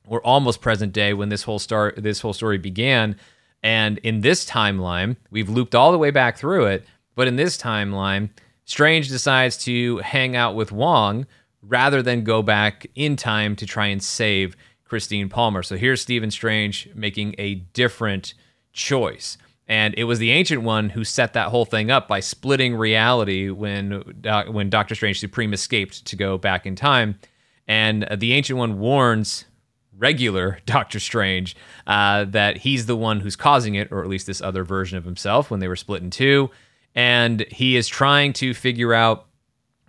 or 0.08 0.26
almost 0.26 0.62
present 0.62 0.93
day 0.93 1.14
when 1.14 1.30
this 1.30 1.43
whole 1.43 1.60
start 1.60 2.01
this 2.01 2.22
whole 2.22 2.34
story 2.34 2.58
began. 2.58 3.16
And 3.64 3.97
in 3.99 4.22
this 4.22 4.45
timeline, 4.45 5.18
we've 5.32 5.49
looped 5.49 5.76
all 5.76 5.91
the 5.91 5.97
way 5.97 6.12
back 6.12 6.38
through 6.38 6.68
it. 6.68 6.86
But 7.16 7.28
in 7.28 7.36
this 7.36 7.58
timeline, 7.58 8.30
Strange 8.66 9.10
decides 9.10 9.58
to 9.66 9.97
hang 9.97 10.36
out 10.36 10.55
with 10.55 10.72
Wong 10.72 11.26
rather 11.62 12.01
than 12.01 12.24
go 12.24 12.41
back 12.41 12.86
in 12.95 13.16
time 13.16 13.55
to 13.55 13.66
try 13.66 13.88
and 13.88 14.01
save 14.03 14.55
Christine 14.84 15.28
Palmer. 15.28 15.64
So 15.64 15.76
here's 15.76 16.01
Stephen 16.01 16.32
Strange 16.32 16.89
making 16.93 17.36
a 17.38 17.55
different 17.55 18.34
choice. 18.74 19.38
And 19.68 19.93
it 19.97 20.05
was 20.05 20.20
the 20.20 20.32
Ancient 20.32 20.61
One 20.61 20.89
who 20.89 21.03
set 21.03 21.34
that 21.34 21.49
whole 21.49 21.65
thing 21.65 21.91
up 21.91 22.07
by 22.07 22.22
splitting 22.22 22.76
reality 22.76 23.49
when 23.49 24.03
when 24.49 24.70
Doctor 24.70 24.95
Strange 24.95 25.20
Supreme 25.20 25.53
escaped 25.53 26.05
to 26.05 26.15
go 26.15 26.38
back 26.38 26.65
in 26.65 26.76
time. 26.76 27.20
And 27.68 28.07
the 28.15 28.34
Ancient 28.34 28.57
One 28.57 28.80
warns 28.80 29.45
regular 29.97 30.59
Doctor 30.65 30.99
Strange 30.99 31.55
uh, 31.86 32.26
that 32.26 32.57
he's 32.57 32.86
the 32.86 32.95
one 32.95 33.20
who's 33.20 33.36
causing 33.36 33.76
it, 33.76 33.91
or 33.91 34.01
at 34.01 34.09
least 34.09 34.28
this 34.28 34.41
other 34.41 34.63
version 34.63 34.97
of 34.97 35.03
himself 35.03 35.51
when 35.51 35.59
they 35.59 35.68
were 35.68 35.76
split 35.76 36.01
in 36.01 36.09
two. 36.09 36.49
And 36.95 37.41
he 37.51 37.76
is 37.76 37.88
trying 37.88 38.34
to 38.34 38.53
figure 38.53 38.93
out 38.93 39.28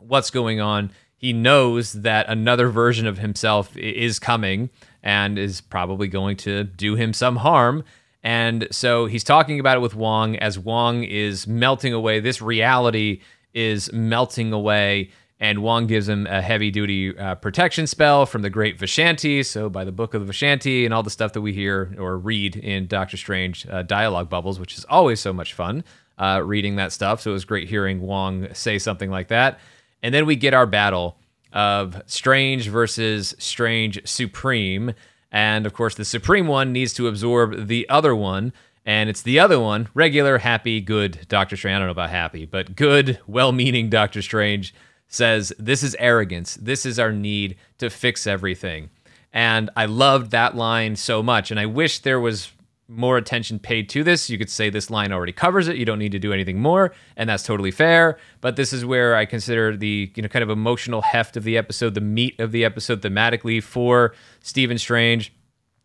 what's 0.01 0.31
going 0.31 0.61
on. 0.61 0.91
he 1.17 1.33
knows 1.33 1.95
that 1.95 2.29
another 2.29 2.69
version 2.69 3.07
of 3.07 3.19
himself 3.19 3.77
is 3.77 4.21
coming 4.21 4.71
and 5.03 5.37
is 5.37 5.61
probably 5.61 6.07
going 6.07 6.37
to 6.37 6.63
do 6.63 6.95
him 6.95 7.13
some 7.13 7.37
harm. 7.37 7.83
And 8.23 8.69
so 8.71 9.07
he's 9.07 9.25
talking 9.25 9.61
about 9.61 9.77
it 9.77 9.81
with 9.81 9.95
Wong 9.95 10.37
as 10.37 10.59
Wong 10.59 11.05
is 11.05 11.47
melting 11.47 11.93
away. 11.93 12.21
This 12.21 12.43
reality 12.43 13.21
is 13.55 13.93
melting 13.93 14.53
away. 14.53 15.11
And 15.41 15.63
Wong 15.63 15.87
gives 15.87 16.09
him 16.09 16.27
a 16.27 16.43
heavy 16.43 16.73
duty 16.73 17.17
uh, 17.17 17.37
protection 17.37 17.87
spell 17.87 18.27
from 18.27 18.43
the 18.43 18.51
great 18.51 18.77
Vishanti. 18.77 19.47
So, 19.47 19.69
by 19.69 19.85
the 19.85 19.93
book 19.93 20.15
of 20.15 20.27
the 20.27 20.33
Vishanti 20.33 20.85
and 20.85 20.93
all 20.93 21.05
the 21.05 21.11
stuff 21.11 21.33
that 21.35 21.43
we 21.43 21.53
hear 21.53 21.95
or 21.97 22.19
read 22.19 22.57
in 22.57 22.89
Doctor 22.89 23.17
Strange 23.17 23.65
uh, 23.69 23.83
dialogue 23.83 24.29
bubbles, 24.29 24.59
which 24.59 24.77
is 24.77 24.85
always 24.87 25.21
so 25.21 25.33
much 25.33 25.55
fun 25.55 25.85
uh, 26.19 26.43
reading 26.45 26.75
that 26.77 26.91
stuff. 26.91 27.21
So, 27.21 27.31
it 27.31 27.35
was 27.35 27.45
great 27.45 27.69
hearing 27.69 28.01
Wong 28.01 28.53
say 28.53 28.81
something 28.81 29.13
like 29.13 29.29
that. 29.29 29.61
And 30.03 30.13
then 30.13 30.27
we 30.27 30.35
get 30.35 30.55
our 30.55 30.67
battle 30.67 31.19
of 31.53 32.03
Strange 32.07 32.69
versus 32.69 33.37
Strange 33.39 34.01
Supreme. 34.09 34.93
And 35.31 35.67
of 35.67 35.73
course, 35.73 35.95
the 35.95 36.05
Supreme 36.05 36.47
one 36.47 36.73
needs 36.73 36.93
to 36.95 37.09
absorb 37.09 37.67
the 37.67 37.89
other 37.89 38.15
one. 38.15 38.53
And 38.85 39.11
it's 39.11 39.21
the 39.23 39.39
other 39.39 39.61
one, 39.61 39.89
regular, 39.93 40.39
happy, 40.39 40.81
good 40.81 41.27
Doctor 41.29 41.57
Strange. 41.57 41.77
I 41.77 41.79
don't 41.79 41.89
know 41.89 41.93
about 41.93 42.11
happy, 42.11 42.47
but 42.47 42.75
good, 42.75 43.21
well 43.27 43.53
meaning 43.53 43.91
Doctor 43.91 44.23
Strange 44.23 44.75
says, 45.09 45.53
This 45.59 45.83
is 45.83 45.95
arrogance. 45.99 46.55
This 46.55 46.87
is 46.87 46.99
our 46.99 47.13
need 47.13 47.57
to 47.79 47.91
fix 47.91 48.27
everything. 48.27 48.89
And 49.33 49.69
I 49.77 49.85
loved 49.85 50.31
that 50.31 50.57
line 50.57 50.97
so 50.97 51.23
much. 51.23 51.51
And 51.51 51.61
I 51.61 51.67
wish 51.67 51.99
there 51.99 52.21
was 52.21 52.51
more 52.89 53.19
attention 53.19 53.59
paid 53.59 53.89
to 53.91 54.03
this. 54.03 54.31
You 54.31 54.39
could 54.39 54.49
say 54.49 54.71
this 54.71 54.91
line 54.91 55.13
already 55.13 55.33
covers 55.33 55.69
it. 55.69 55.77
You 55.77 55.85
don't 55.85 55.99
need 55.99 56.13
to 56.13 56.19
do 56.19 56.33
anything 56.33 56.59
more, 56.61 56.95
and 57.17 57.29
that's 57.29 57.43
totally 57.43 57.71
fair. 57.71 58.19
But 58.41 58.57
this 58.57 58.73
is 58.73 58.85
where 58.85 59.15
I 59.15 59.27
consider 59.27 59.77
the 59.77 60.11
you 60.15 60.23
know 60.23 60.29
kind 60.29 60.43
of 60.43 60.51
emotional 60.51 61.03
heft 61.03 61.37
of 61.37 61.45
the 61.45 61.59
episode, 61.59 61.95
the 61.95 62.01
meat 62.01 62.41
of 62.41 62.51
the 62.51 62.65
episode 62.65 63.03
thematically 63.03 63.63
for 63.63 64.15
Stephen 64.41 64.79
Strange 64.79 65.33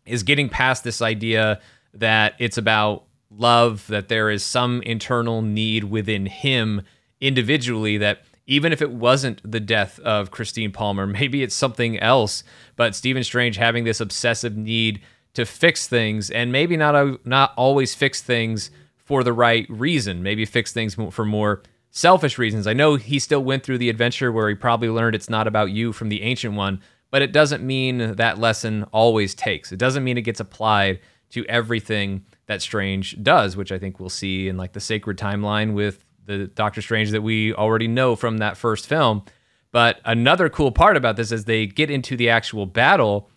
is 0.06 0.24
getting 0.24 0.50
past 0.50 0.84
this 0.84 1.02
idea 1.02 1.60
that 1.94 2.36
it's 2.40 2.58
about 2.58 3.04
love, 3.30 3.86
that 3.88 4.08
there 4.08 4.30
is 4.30 4.44
some 4.44 4.82
internal 4.84 5.42
need 5.42 5.86
within 5.86 6.26
him 6.26 6.82
individually 7.20 7.98
that 7.98 8.24
even 8.46 8.74
if 8.74 8.82
it 8.82 8.92
wasn't 8.92 9.40
the 9.50 9.60
death 9.60 10.00
of 10.00 10.32
Christine 10.32 10.72
Palmer, 10.72 11.08
maybe 11.20 11.44
it's 11.44 11.56
something 11.56 12.00
else. 12.00 12.44
But 12.76 12.96
Stephen 12.96 13.24
Strange 13.24 13.58
having 13.58 13.84
this 13.84 14.00
obsessive 14.00 14.56
need 14.56 15.02
to 15.34 15.46
fix 15.46 15.88
things 15.88 16.30
and 16.30 16.52
maybe 16.52 16.78
not 16.78 17.26
not 17.26 17.54
always 17.56 17.96
fix 17.96 18.22
things 18.22 18.72
for 18.98 19.24
the 19.24 19.34
right 19.34 19.66
reason. 19.70 20.24
Maybe 20.24 20.46
fix 20.46 20.72
things 20.72 20.96
for 21.12 21.26
more 21.26 21.62
selfish 21.90 22.38
reasons. 22.38 22.66
I 22.66 22.74
know 22.74 22.96
he 22.96 23.20
still 23.20 23.44
went 23.44 23.64
through 23.64 23.78
the 23.78 23.90
adventure 23.90 24.32
where 24.32 24.50
he 24.50 24.56
probably 24.56 24.90
learned 24.90 25.16
it's 25.16 25.30
not 25.30 25.48
about 25.48 25.72
you 25.72 25.94
from 25.94 26.10
the 26.10 26.24
ancient 26.24 26.56
one, 26.56 26.82
but 27.12 27.22
it 27.22 27.32
doesn't 27.32 27.64
mean 27.64 28.16
that 28.16 28.40
lesson 28.40 28.84
always 28.92 29.36
takes. 29.36 29.72
It 29.72 29.78
doesn't 29.78 30.04
mean 30.04 30.18
it 30.18 30.22
gets 30.24 30.40
applied 30.40 31.00
to 31.32 31.46
everything 31.46 32.26
that 32.48 32.62
Strange 32.62 33.22
does, 33.22 33.56
which 33.58 33.72
I 33.72 33.80
think 33.80 34.00
we'll 34.00 34.10
see 34.10 34.48
in 34.48 34.58
like 34.58 34.74
the 34.74 34.80
sacred 34.80 35.18
timeline 35.18 35.74
with 35.74 36.04
the 36.26 36.48
Doctor 36.48 36.82
Strange 36.82 37.12
that 37.12 37.22
we 37.22 37.54
already 37.54 37.88
know 37.88 38.16
from 38.16 38.38
that 38.38 38.58
first 38.58 38.88
film. 38.88 39.24
But 39.72 40.00
another 40.06 40.50
cool 40.50 40.72
part 40.72 40.96
about 40.96 41.16
this 41.16 41.32
is 41.32 41.46
they 41.46 41.66
get 41.66 41.90
into 41.90 42.16
the 42.16 42.30
actual 42.30 42.66
battle 42.66 43.30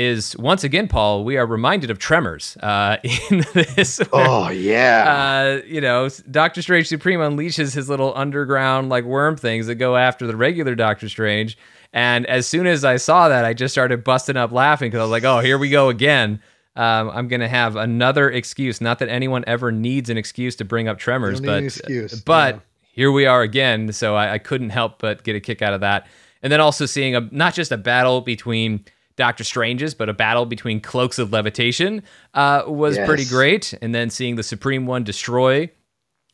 is 0.00 0.34
once 0.38 0.64
again, 0.64 0.88
Paul, 0.88 1.24
we 1.24 1.36
are 1.36 1.44
reminded 1.44 1.90
of 1.90 1.98
Tremors 1.98 2.56
uh, 2.62 2.96
in 3.30 3.44
this. 3.52 4.00
oh 4.12 4.48
yeah. 4.48 5.18
Uh, 5.20 5.60
you 5.66 5.80
know, 5.80 6.08
Doctor 6.30 6.62
Strange 6.62 6.88
Supreme 6.88 7.20
unleashes 7.20 7.74
his 7.74 7.88
little 7.88 8.12
underground 8.16 8.88
like 8.88 9.04
worm 9.04 9.36
things 9.36 9.66
that 9.66 9.74
go 9.74 9.96
after 9.96 10.26
the 10.26 10.36
regular 10.36 10.74
Doctor 10.74 11.08
Strange. 11.08 11.58
And 11.92 12.24
as 12.26 12.46
soon 12.46 12.66
as 12.66 12.84
I 12.84 12.96
saw 12.96 13.28
that, 13.28 13.44
I 13.44 13.52
just 13.52 13.74
started 13.74 14.02
busting 14.04 14.36
up 14.36 14.52
laughing 14.52 14.90
because 14.90 15.00
I 15.00 15.02
was 15.02 15.10
like, 15.10 15.24
"Oh, 15.24 15.40
here 15.40 15.58
we 15.58 15.68
go 15.68 15.88
again." 15.88 16.40
Um, 16.76 17.10
I'm 17.10 17.28
gonna 17.28 17.48
have 17.48 17.76
another 17.76 18.30
excuse. 18.30 18.80
Not 18.80 19.00
that 19.00 19.08
anyone 19.08 19.44
ever 19.46 19.70
needs 19.70 20.08
an 20.08 20.16
excuse 20.16 20.56
to 20.56 20.64
bring 20.64 20.88
up 20.88 20.98
Tremors, 20.98 21.40
but 21.40 21.78
but 22.24 22.54
yeah. 22.54 22.60
here 22.92 23.12
we 23.12 23.26
are 23.26 23.42
again. 23.42 23.92
So 23.92 24.14
I, 24.14 24.34
I 24.34 24.38
couldn't 24.38 24.70
help 24.70 24.98
but 24.98 25.24
get 25.24 25.36
a 25.36 25.40
kick 25.40 25.60
out 25.60 25.74
of 25.74 25.80
that. 25.80 26.06
And 26.42 26.50
then 26.50 26.60
also 26.60 26.86
seeing 26.86 27.14
a 27.14 27.28
not 27.32 27.54
just 27.54 27.72
a 27.72 27.76
battle 27.76 28.20
between 28.20 28.84
Doctor 29.20 29.44
Strange's, 29.44 29.92
but 29.92 30.08
a 30.08 30.14
battle 30.14 30.46
between 30.46 30.80
cloaks 30.80 31.18
of 31.18 31.30
levitation 31.30 32.02
uh, 32.32 32.62
was 32.66 32.96
yes. 32.96 33.06
pretty 33.06 33.26
great. 33.26 33.74
And 33.82 33.94
then 33.94 34.08
seeing 34.08 34.36
the 34.36 34.42
Supreme 34.42 34.86
One 34.86 35.04
destroy 35.04 35.70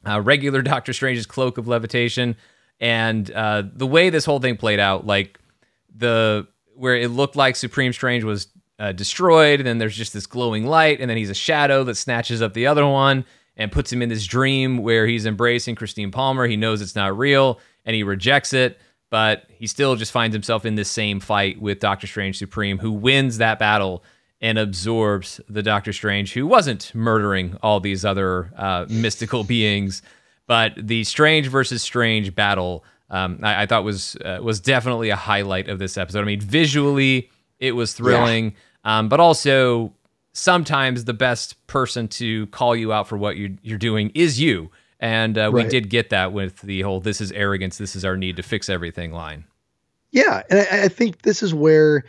uh, 0.07 0.20
regular 0.20 0.62
Doctor 0.72 0.93
Strange's 0.93 1.26
cloak 1.26 1.59
of 1.59 1.66
levitation, 1.66 2.37
and 2.78 3.28
uh, 3.32 3.64
the 3.72 3.89
way 3.89 4.09
this 4.09 4.24
whole 4.24 4.39
thing 4.39 4.57
played 4.57 4.78
out, 4.78 5.05
like 5.05 5.41
the 5.97 6.47
where 6.76 6.95
it 6.95 7.11
looked 7.11 7.34
like 7.34 7.57
Supreme 7.57 7.93
Strange 7.93 8.22
was 8.22 8.47
uh, 8.78 8.93
destroyed, 8.93 9.59
and 9.59 9.66
then 9.66 9.78
there's 9.78 9.97
just 9.97 10.12
this 10.12 10.26
glowing 10.26 10.64
light, 10.64 11.01
and 11.01 11.11
then 11.11 11.16
he's 11.16 11.30
a 11.30 11.34
shadow 11.34 11.82
that 11.84 11.97
snatches 11.97 12.41
up 12.41 12.55
the 12.55 12.68
other 12.68 12.87
one 12.87 13.24
and 13.57 13.72
puts 13.72 13.93
him 13.93 14.01
in 14.01 14.09
this 14.09 14.26
dream 14.26 14.78
where 14.78 15.09
he's 15.09 15.26
embracing 15.26 15.74
Christine 15.74 16.12
Palmer. 16.12 16.47
He 16.47 16.57
knows 16.57 16.80
it's 16.80 16.95
not 16.95 17.18
real, 17.18 17.59
and 17.84 17.97
he 17.97 18.05
rejects 18.05 18.53
it 18.53 18.78
but 19.11 19.45
he 19.49 19.67
still 19.67 19.97
just 19.97 20.13
finds 20.13 20.35
himself 20.35 20.65
in 20.65 20.75
this 20.75 20.91
same 20.91 21.21
fight 21.21 21.61
with 21.61 21.81
Doctor 21.81 22.07
Strange 22.07 22.39
Supreme, 22.39 22.79
who 22.79 22.93
wins 22.93 23.39
that 23.39 23.59
battle 23.59 24.03
and 24.41 24.59
absorbs 24.59 25.41
the 25.49 25.63
Doctor 25.63 25.93
Strange, 25.93 26.33
who 26.35 26.47
wasn't 26.47 26.95
murdering 26.95 27.57
all 27.63 27.81
these 27.81 28.05
other 28.05 28.53
uh, 28.57 28.87
mystical 28.89 29.45
beings. 29.55 30.03
But 30.47 30.75
the 30.77 31.05
Strange 31.05 31.49
versus 31.49 31.83
Strange 31.83 32.35
battle, 32.35 32.85
um, 33.11 33.41
I, 33.43 33.63
I, 33.63 33.67
thought 33.67 33.85
was 33.85 34.17
uh, 34.17 34.39
was 34.43 34.61
definitely 34.61 35.11
a 35.11 35.17
highlight 35.17 35.69
of 35.69 35.79
this 35.79 35.97
episode. 35.97 36.21
I 36.21 36.25
mean, 36.25 36.41
visually, 36.41 37.31
it 37.59 37.73
was 37.73 37.95
thrilling, 37.95 38.55
yeah. 38.85 38.99
um, 38.99 39.09
but 39.09 39.21
also 39.21 39.93
sometimes 40.33 41.05
the 41.05 41.15
best 41.15 41.67
person 41.67 42.07
to 42.07 42.47
call 42.49 42.77
you 42.77 42.93
out 42.93 43.09
for 43.09 43.17
what 43.17 43.37
you're, 43.37 43.51
you're 43.63 43.79
doing 43.79 44.13
is 44.15 44.39
you. 44.41 44.71
And 44.99 45.36
uh, 45.36 45.53
right. 45.53 45.64
we 45.64 45.70
did 45.70 45.90
get 45.90 46.11
that 46.11 46.32
with 46.32 46.61
the 46.62 46.80
whole 46.82 47.01
"this 47.01 47.20
is 47.20 47.32
arrogance, 47.32 47.78
this 47.78 47.94
is 47.94 48.05
our 48.05 48.16
need 48.16 48.36
to 48.36 48.42
fix 48.42 48.68
everything" 48.68 49.12
line. 49.12 49.44
Yeah, 50.11 50.42
and 50.49 50.61
I, 50.61 50.84
I 50.84 50.88
think 50.88 51.22
this 51.22 51.42
is 51.42 51.53
where 51.53 52.05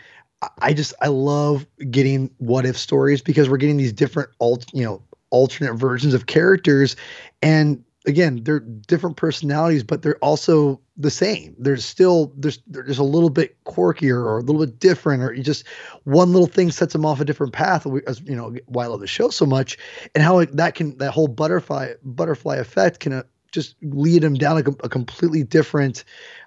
I 0.61 0.73
just 0.73 0.93
I 1.01 1.07
love 1.07 1.65
getting 1.91 2.31
what 2.37 2.65
if 2.65 2.77
stories 2.77 3.21
because 3.21 3.49
we're 3.49 3.57
getting 3.57 3.77
these 3.77 3.91
different 3.91 4.29
alt 4.39 4.65
you 4.73 4.83
know 4.83 5.01
alternate 5.29 5.73
versions 5.73 6.13
of 6.13 6.27
characters, 6.27 6.95
and 7.41 7.83
again 8.07 8.43
they're 8.43 8.61
different 8.61 9.17
personalities, 9.17 9.83
but 9.83 10.01
they're 10.01 10.17
also 10.17 10.81
the 10.95 11.11
same. 11.11 11.55
There's 11.59 11.85
still 11.85 12.33
there's 12.35 12.59
there's 12.65 12.97
a 12.97 13.03
little 13.03 13.29
bit 13.29 13.63
quirkier 13.65 14.15
or 14.15 14.37
a 14.39 14.41
little 14.41 14.65
bit 14.65 14.79
different, 14.79 15.21
or 15.21 15.33
you 15.33 15.43
just 15.43 15.67
one 16.05 16.31
little 16.31 16.47
thing 16.47 16.71
sets 16.71 16.93
them 16.93 17.05
off 17.05 17.19
a 17.19 17.25
different 17.25 17.53
path. 17.53 17.85
As 18.07 18.21
you 18.21 18.35
know, 18.35 18.55
why 18.65 18.85
I 18.85 18.87
love 18.87 19.01
the 19.01 19.07
show 19.07 19.29
so 19.29 19.45
much, 19.45 19.77
and 20.15 20.23
how 20.23 20.39
it, 20.39 20.55
that 20.55 20.73
can 20.73 20.97
that 20.97 21.11
whole 21.11 21.27
butterfly 21.27 21.93
butterfly 22.03 22.55
effect 22.55 23.01
can 23.01 23.13
uh, 23.13 23.23
just 23.51 23.75
lead 23.81 24.23
them 24.23 24.33
down 24.33 24.57
a, 24.57 24.69
a 24.83 24.89
completely 24.89 25.43
different 25.43 26.03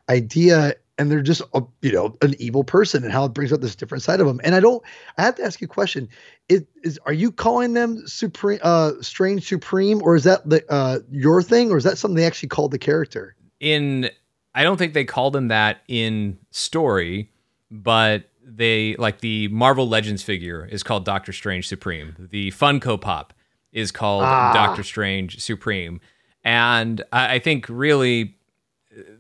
idea 0.09 0.75
and 1.01 1.11
they're 1.11 1.23
just 1.23 1.43
a, 1.55 1.63
you 1.83 1.93
know 1.93 2.17
an 2.23 2.35
evil 2.39 2.63
person 2.63 3.03
and 3.03 3.13
how 3.13 3.25
it 3.25 3.35
brings 3.35 3.53
out 3.53 3.61
this 3.61 3.75
different 3.75 4.03
side 4.03 4.21
of 4.21 4.27
them 4.27 4.41
and 4.45 4.55
i 4.55 4.61
don't 4.61 4.83
i 5.19 5.23
have 5.23 5.35
to 5.35 5.43
ask 5.43 5.61
you 5.61 5.65
a 5.65 5.69
question 5.69 6.09
is, 6.49 6.63
is 6.85 6.99
are 7.07 7.13
you 7.13 7.33
calling 7.33 7.73
them 7.73 8.01
supreme 8.07 8.61
uh 8.63 8.93
strange 9.01 9.49
supreme 9.49 10.01
or 10.03 10.15
is 10.15 10.25
that 10.25 10.49
the 10.49 10.65
uh 10.71 10.99
your 11.11 11.43
thing 11.43 11.73
or 11.73 11.77
is 11.77 11.85
that 11.85 11.99
something 11.99 12.17
they 12.17 12.27
actually 12.27 12.49
called 12.49 12.71
the 12.71 12.79
character 12.79 13.35
in 13.59 14.11
I 14.55 14.63
don't 14.63 14.77
think 14.77 14.95
they 14.95 15.05
called 15.05 15.37
him 15.37 15.49
that 15.49 15.83
in 15.89 16.39
story, 16.51 17.31
but 17.71 18.25
they 18.45 18.97
like 18.97 19.21
the 19.21 19.49
Marvel 19.49 19.89
Legends 19.89 20.23
figure 20.23 20.67
is 20.67 20.83
called 20.83 21.05
Doctor 21.05 21.33
Strange 21.33 21.69
Supreme. 21.69 22.29
The 22.31 22.51
Funko 22.51 23.01
Pop 23.01 23.33
is 23.73 23.93
called 23.93 24.25
ah. 24.25 24.53
Doctor 24.53 24.83
Strange 24.83 25.41
Supreme. 25.41 26.01
And 26.43 27.03
I, 27.13 27.35
I 27.35 27.39
think 27.39 27.67
really 27.69 28.37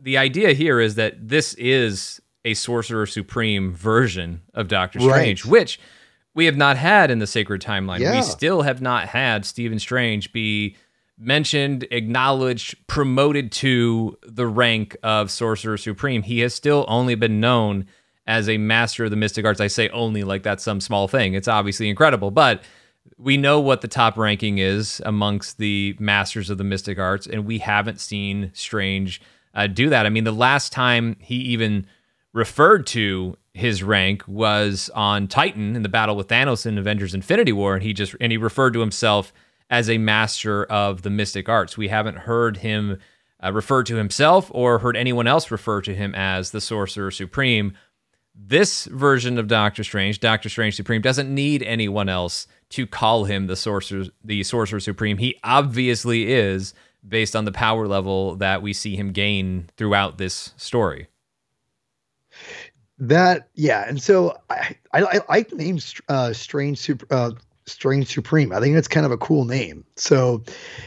the 0.00 0.16
idea 0.18 0.52
here 0.52 0.80
is 0.80 0.96
that 0.96 1.28
this 1.28 1.54
is 1.54 2.20
a 2.44 2.54
Sorcerer 2.54 3.06
Supreme 3.06 3.74
version 3.74 4.42
of 4.54 4.68
Doctor 4.68 5.00
Strange, 5.00 5.44
right. 5.44 5.50
which 5.50 5.80
we 6.34 6.46
have 6.46 6.56
not 6.56 6.76
had 6.76 7.10
in 7.10 7.18
the 7.18 7.26
Sacred 7.26 7.60
Timeline. 7.60 8.00
Yeah. 8.00 8.16
We 8.16 8.22
still 8.22 8.62
have 8.62 8.80
not 8.80 9.08
had 9.08 9.44
Stephen 9.44 9.78
Strange 9.78 10.32
be 10.32 10.76
mentioned, 11.18 11.86
acknowledged, 11.90 12.86
promoted 12.86 13.52
to 13.52 14.16
the 14.22 14.46
rank 14.46 14.96
of 15.02 15.30
Sorcerer 15.30 15.76
Supreme. 15.76 16.22
He 16.22 16.40
has 16.40 16.54
still 16.54 16.86
only 16.88 17.14
been 17.14 17.40
known 17.40 17.86
as 18.26 18.48
a 18.48 18.58
master 18.58 19.04
of 19.04 19.10
the 19.10 19.16
mystic 19.16 19.44
arts. 19.44 19.60
I 19.60 19.66
say 19.66 19.88
only 19.90 20.24
like 20.24 20.42
that's 20.42 20.64
some 20.64 20.80
small 20.80 21.08
thing. 21.08 21.34
It's 21.34 21.48
obviously 21.48 21.90
incredible, 21.90 22.30
but 22.30 22.62
we 23.18 23.36
know 23.36 23.60
what 23.60 23.82
the 23.82 23.88
top 23.88 24.16
ranking 24.16 24.58
is 24.58 25.02
amongst 25.04 25.58
the 25.58 25.94
masters 25.98 26.48
of 26.48 26.56
the 26.56 26.64
mystic 26.64 26.98
arts, 26.98 27.26
and 27.26 27.44
we 27.44 27.58
haven't 27.58 28.00
seen 28.00 28.50
Strange 28.54 29.20
uh, 29.54 29.66
do 29.66 29.88
that. 29.90 30.06
I 30.06 30.08
mean, 30.08 30.24
the 30.24 30.32
last 30.32 30.72
time 30.72 31.16
he 31.20 31.36
even 31.36 31.86
referred 32.32 32.86
to 32.88 33.36
his 33.52 33.82
rank 33.82 34.22
was 34.28 34.90
on 34.94 35.26
Titan 35.26 35.74
in 35.74 35.82
the 35.82 35.88
battle 35.88 36.16
with 36.16 36.28
Thanos 36.28 36.66
in 36.66 36.78
Avengers 36.78 37.14
Infinity 37.14 37.52
War, 37.52 37.74
and 37.74 37.82
he 37.82 37.92
just 37.92 38.14
and 38.20 38.32
he 38.32 38.38
referred 38.38 38.72
to 38.74 38.80
himself 38.80 39.32
as 39.68 39.88
a 39.88 39.98
master 39.98 40.64
of 40.64 41.02
the 41.02 41.10
mystic 41.10 41.48
arts. 41.48 41.76
We 41.76 41.88
haven't 41.88 42.18
heard 42.18 42.58
him 42.58 42.98
uh, 43.42 43.52
referred 43.52 43.86
to 43.86 43.96
himself 43.96 44.50
or 44.52 44.78
heard 44.78 44.96
anyone 44.96 45.26
else 45.26 45.50
refer 45.50 45.80
to 45.82 45.94
him 45.94 46.14
as 46.14 46.50
the 46.50 46.60
Sorcerer 46.60 47.10
Supreme. 47.10 47.74
This 48.34 48.86
version 48.86 49.38
of 49.38 49.48
Doctor 49.48 49.84
Strange, 49.84 50.20
Doctor 50.20 50.48
Strange 50.48 50.76
Supreme, 50.76 51.02
doesn't 51.02 51.32
need 51.32 51.62
anyone 51.62 52.08
else 52.08 52.46
to 52.70 52.86
call 52.86 53.24
him 53.24 53.46
the 53.46 53.56
Sorcerer, 53.56 54.06
the 54.24 54.42
Sorcerer 54.42 54.80
Supreme. 54.80 55.18
He 55.18 55.38
obviously 55.42 56.32
is, 56.32 56.72
based 57.06 57.34
on 57.34 57.44
the 57.44 57.52
power 57.52 57.86
level 57.86 58.36
that 58.36 58.62
we 58.62 58.72
see 58.72 58.96
him 58.96 59.12
gain 59.12 59.68
throughout 59.76 60.18
this 60.18 60.52
story. 60.56 61.08
That 62.98 63.48
yeah, 63.54 63.88
and 63.88 64.00
so 64.02 64.36
I 64.50 64.76
I, 64.92 65.02
I 65.02 65.20
like 65.28 65.52
name 65.52 65.78
uh, 66.08 66.32
Strange 66.32 66.78
Super 66.78 67.06
uh, 67.10 67.30
Strange 67.66 68.12
Supreme. 68.12 68.52
I 68.52 68.60
think 68.60 68.74
that's 68.74 68.88
kind 68.88 69.06
of 69.06 69.12
a 69.12 69.18
cool 69.18 69.44
name. 69.44 69.84
So 69.96 70.44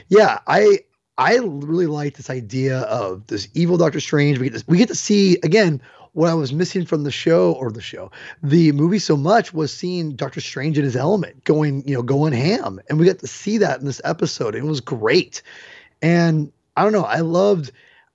yeah, 0.09 0.39
I 0.47 0.80
I 1.18 1.38
really 1.38 1.88
like 1.88 2.16
this 2.16 2.30
idea 2.30 2.82
of 2.82 3.26
this 3.28 3.47
evil 3.55 3.78
Doctor 3.78 3.99
Strange. 3.99 4.38
We 4.38 4.49
get 4.49 4.59
to, 4.59 4.66
we 4.68 4.78
get 4.78 4.89
to 4.89 4.95
see 4.95 5.38
again 5.43 5.82
what 6.14 6.30
I 6.30 6.34
was 6.36 6.53
missing 6.53 6.86
from 6.86 7.03
the 7.03 7.11
show 7.11 7.53
or 7.53 7.72
the 7.72 7.82
show, 7.82 8.11
the 8.41 8.72
movie 8.72 8.99
so 8.99 9.18
much 9.18 9.53
was 9.53 9.74
seeing 9.74 10.16
Doctor 10.16 10.41
Strange 10.41 10.78
in 10.78 10.84
his 10.84 10.95
element, 10.95 11.43
going 11.43 11.88
you 11.88 11.95
know 11.95 12.03
going 12.03 12.34
ham, 12.34 12.80
and 12.88 12.99
we 12.99 13.05
got 13.05 13.20
to 13.20 13.28
see 13.28 13.57
that 13.57 13.80
in 13.80 13.86
this 13.86 14.01
episode. 14.03 14.55
It 14.55 14.64
was 14.64 14.80
great, 14.80 15.41
and 16.04 16.51
I 16.78 16.84
don't 16.84 16.91
know, 16.91 17.06
I 17.06 17.22
loved, 17.22 17.72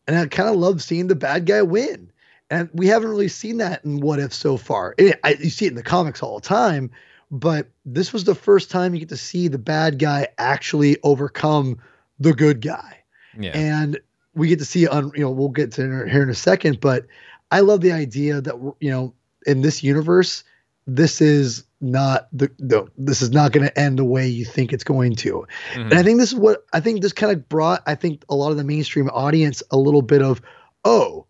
and 0.07 0.17
I 0.17 0.27
kind 0.27 0.49
of 0.49 0.57
loved 0.57 0.83
seeing 0.83 1.09
the 1.09 1.17
bad 1.17 1.47
guy 1.47 1.63
win. 1.63 2.13
And 2.51 2.71
we 2.73 2.87
haven't 2.87 3.11
really 3.11 3.29
seen 3.29 3.59
that 3.59 3.85
in 3.85 4.01
What 4.01 4.21
If 4.21 4.33
so 4.33 4.57
far. 4.57 4.95
It, 4.97 5.19
I, 5.25 5.33
you 5.35 5.51
see 5.51 5.67
it 5.67 5.71
in 5.71 5.75
the 5.75 5.83
comics 5.83 6.23
all 6.23 6.39
the 6.39 6.47
time, 6.47 6.91
but 7.31 7.69
this 7.85 8.13
was 8.13 8.25
the 8.25 8.35
first 8.35 8.71
time 8.71 8.95
you 8.95 9.01
get 9.01 9.09
to 9.11 9.17
see 9.17 9.49
the 9.49 9.59
bad 9.59 9.99
guy 9.99 10.29
actually 10.39 10.97
overcome 11.03 11.79
the 12.19 12.33
good 12.33 12.61
guy. 12.61 12.99
Yeah. 13.39 13.51
And 13.53 14.01
we 14.35 14.49
get 14.49 14.59
to 14.61 14.65
see 14.65 14.87
on, 14.87 15.13
you 15.15 15.23
know, 15.23 15.31
we'll 15.31 15.49
get 15.49 15.73
to 15.73 15.83
here 15.83 16.23
in 16.23 16.31
a 16.31 16.35
second, 16.35 16.81
but 16.81 17.07
I 17.51 17.61
love 17.61 17.81
the 17.81 17.93
idea 17.93 18.41
that 18.41 18.55
you 18.81 18.91
know, 18.91 19.15
in 19.47 19.63
this 19.63 19.83
universe, 19.83 20.45
this 20.89 21.21
is 21.21 21.65
not 21.81 22.29
the 22.33 22.51
no, 22.59 22.89
this 22.97 23.23
is 23.23 23.31
not 23.31 23.53
going 23.53 23.67
to 23.67 23.79
end 23.79 23.99
the 23.99 24.05
way 24.05 24.27
you 24.27 24.45
think 24.45 24.73
it's 24.73 24.83
going 24.83 25.15
to. 25.17 25.47
Mm-hmm. 25.75 25.81
And 25.83 25.95
I 25.95 26.03
think 26.03 26.19
this 26.19 26.33
is 26.33 26.39
what 26.39 26.65
I 26.73 26.81
think 26.81 27.03
this 27.03 27.13
kind 27.13 27.31
of 27.31 27.49
brought 27.49 27.83
I 27.87 27.95
think 27.95 28.25
a 28.29 28.35
lot 28.35 28.51
of 28.51 28.57
the 28.57 28.65
mainstream 28.65 29.09
audience 29.11 29.63
a 29.71 29.77
little 29.77 30.03
bit 30.03 30.23
of 30.23 30.41
oh, 30.85 31.27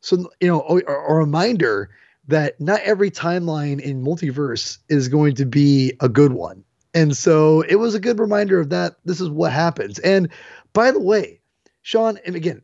so 0.00 0.30
you 0.40 0.46
know, 0.46 0.60
a, 0.68 0.92
a 0.92 1.14
reminder 1.14 1.90
that 2.28 2.60
not 2.60 2.80
every 2.80 3.10
timeline 3.10 3.80
in 3.80 4.04
multiverse 4.04 4.78
is 4.88 5.08
going 5.08 5.34
to 5.36 5.46
be 5.46 5.94
a 6.00 6.08
good 6.08 6.32
one. 6.32 6.62
And 6.94 7.16
so 7.16 7.62
it 7.62 7.76
was 7.76 7.94
a 7.94 8.00
good 8.00 8.18
reminder 8.18 8.60
of 8.60 8.68
that. 8.70 8.96
This 9.06 9.20
is 9.20 9.30
what 9.30 9.52
happens. 9.52 9.98
And 10.00 10.28
by 10.74 10.90
the 10.90 11.00
way, 11.00 11.40
Sean, 11.80 12.18
and 12.26 12.36
again, 12.36 12.60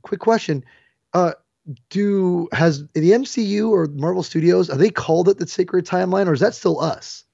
quick 0.00 0.20
question. 0.20 0.64
Uh, 1.12 1.32
do 1.90 2.48
has 2.52 2.84
the 2.94 3.12
MCU 3.12 3.70
or 3.70 3.86
Marvel 3.88 4.22
Studios 4.22 4.68
are 4.68 4.76
they 4.76 4.90
called 4.90 5.28
it 5.28 5.38
the 5.38 5.46
Sacred 5.46 5.86
Timeline 5.86 6.26
or 6.26 6.32
is 6.32 6.40
that 6.40 6.54
still 6.54 6.80
us? 6.80 7.24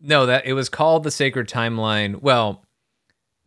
No, 0.00 0.26
that 0.26 0.46
it 0.46 0.52
was 0.52 0.68
called 0.68 1.04
the 1.04 1.10
Sacred 1.10 1.48
Timeline. 1.48 2.20
Well, 2.20 2.64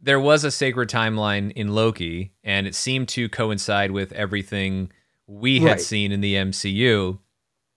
there 0.02 0.20
was 0.20 0.44
a 0.44 0.52
Sacred 0.52 0.90
Timeline 0.90 1.52
in 1.54 1.74
Loki, 1.74 2.34
and 2.44 2.68
it 2.68 2.76
seemed 2.76 3.08
to 3.10 3.30
coincide 3.30 3.92
with 3.92 4.12
everything 4.14 4.92
we 5.28 5.60
had 5.60 5.72
right. 5.72 5.82
seen 5.82 6.12
in 6.12 6.22
the 6.22 6.36
MCU. 6.36 7.20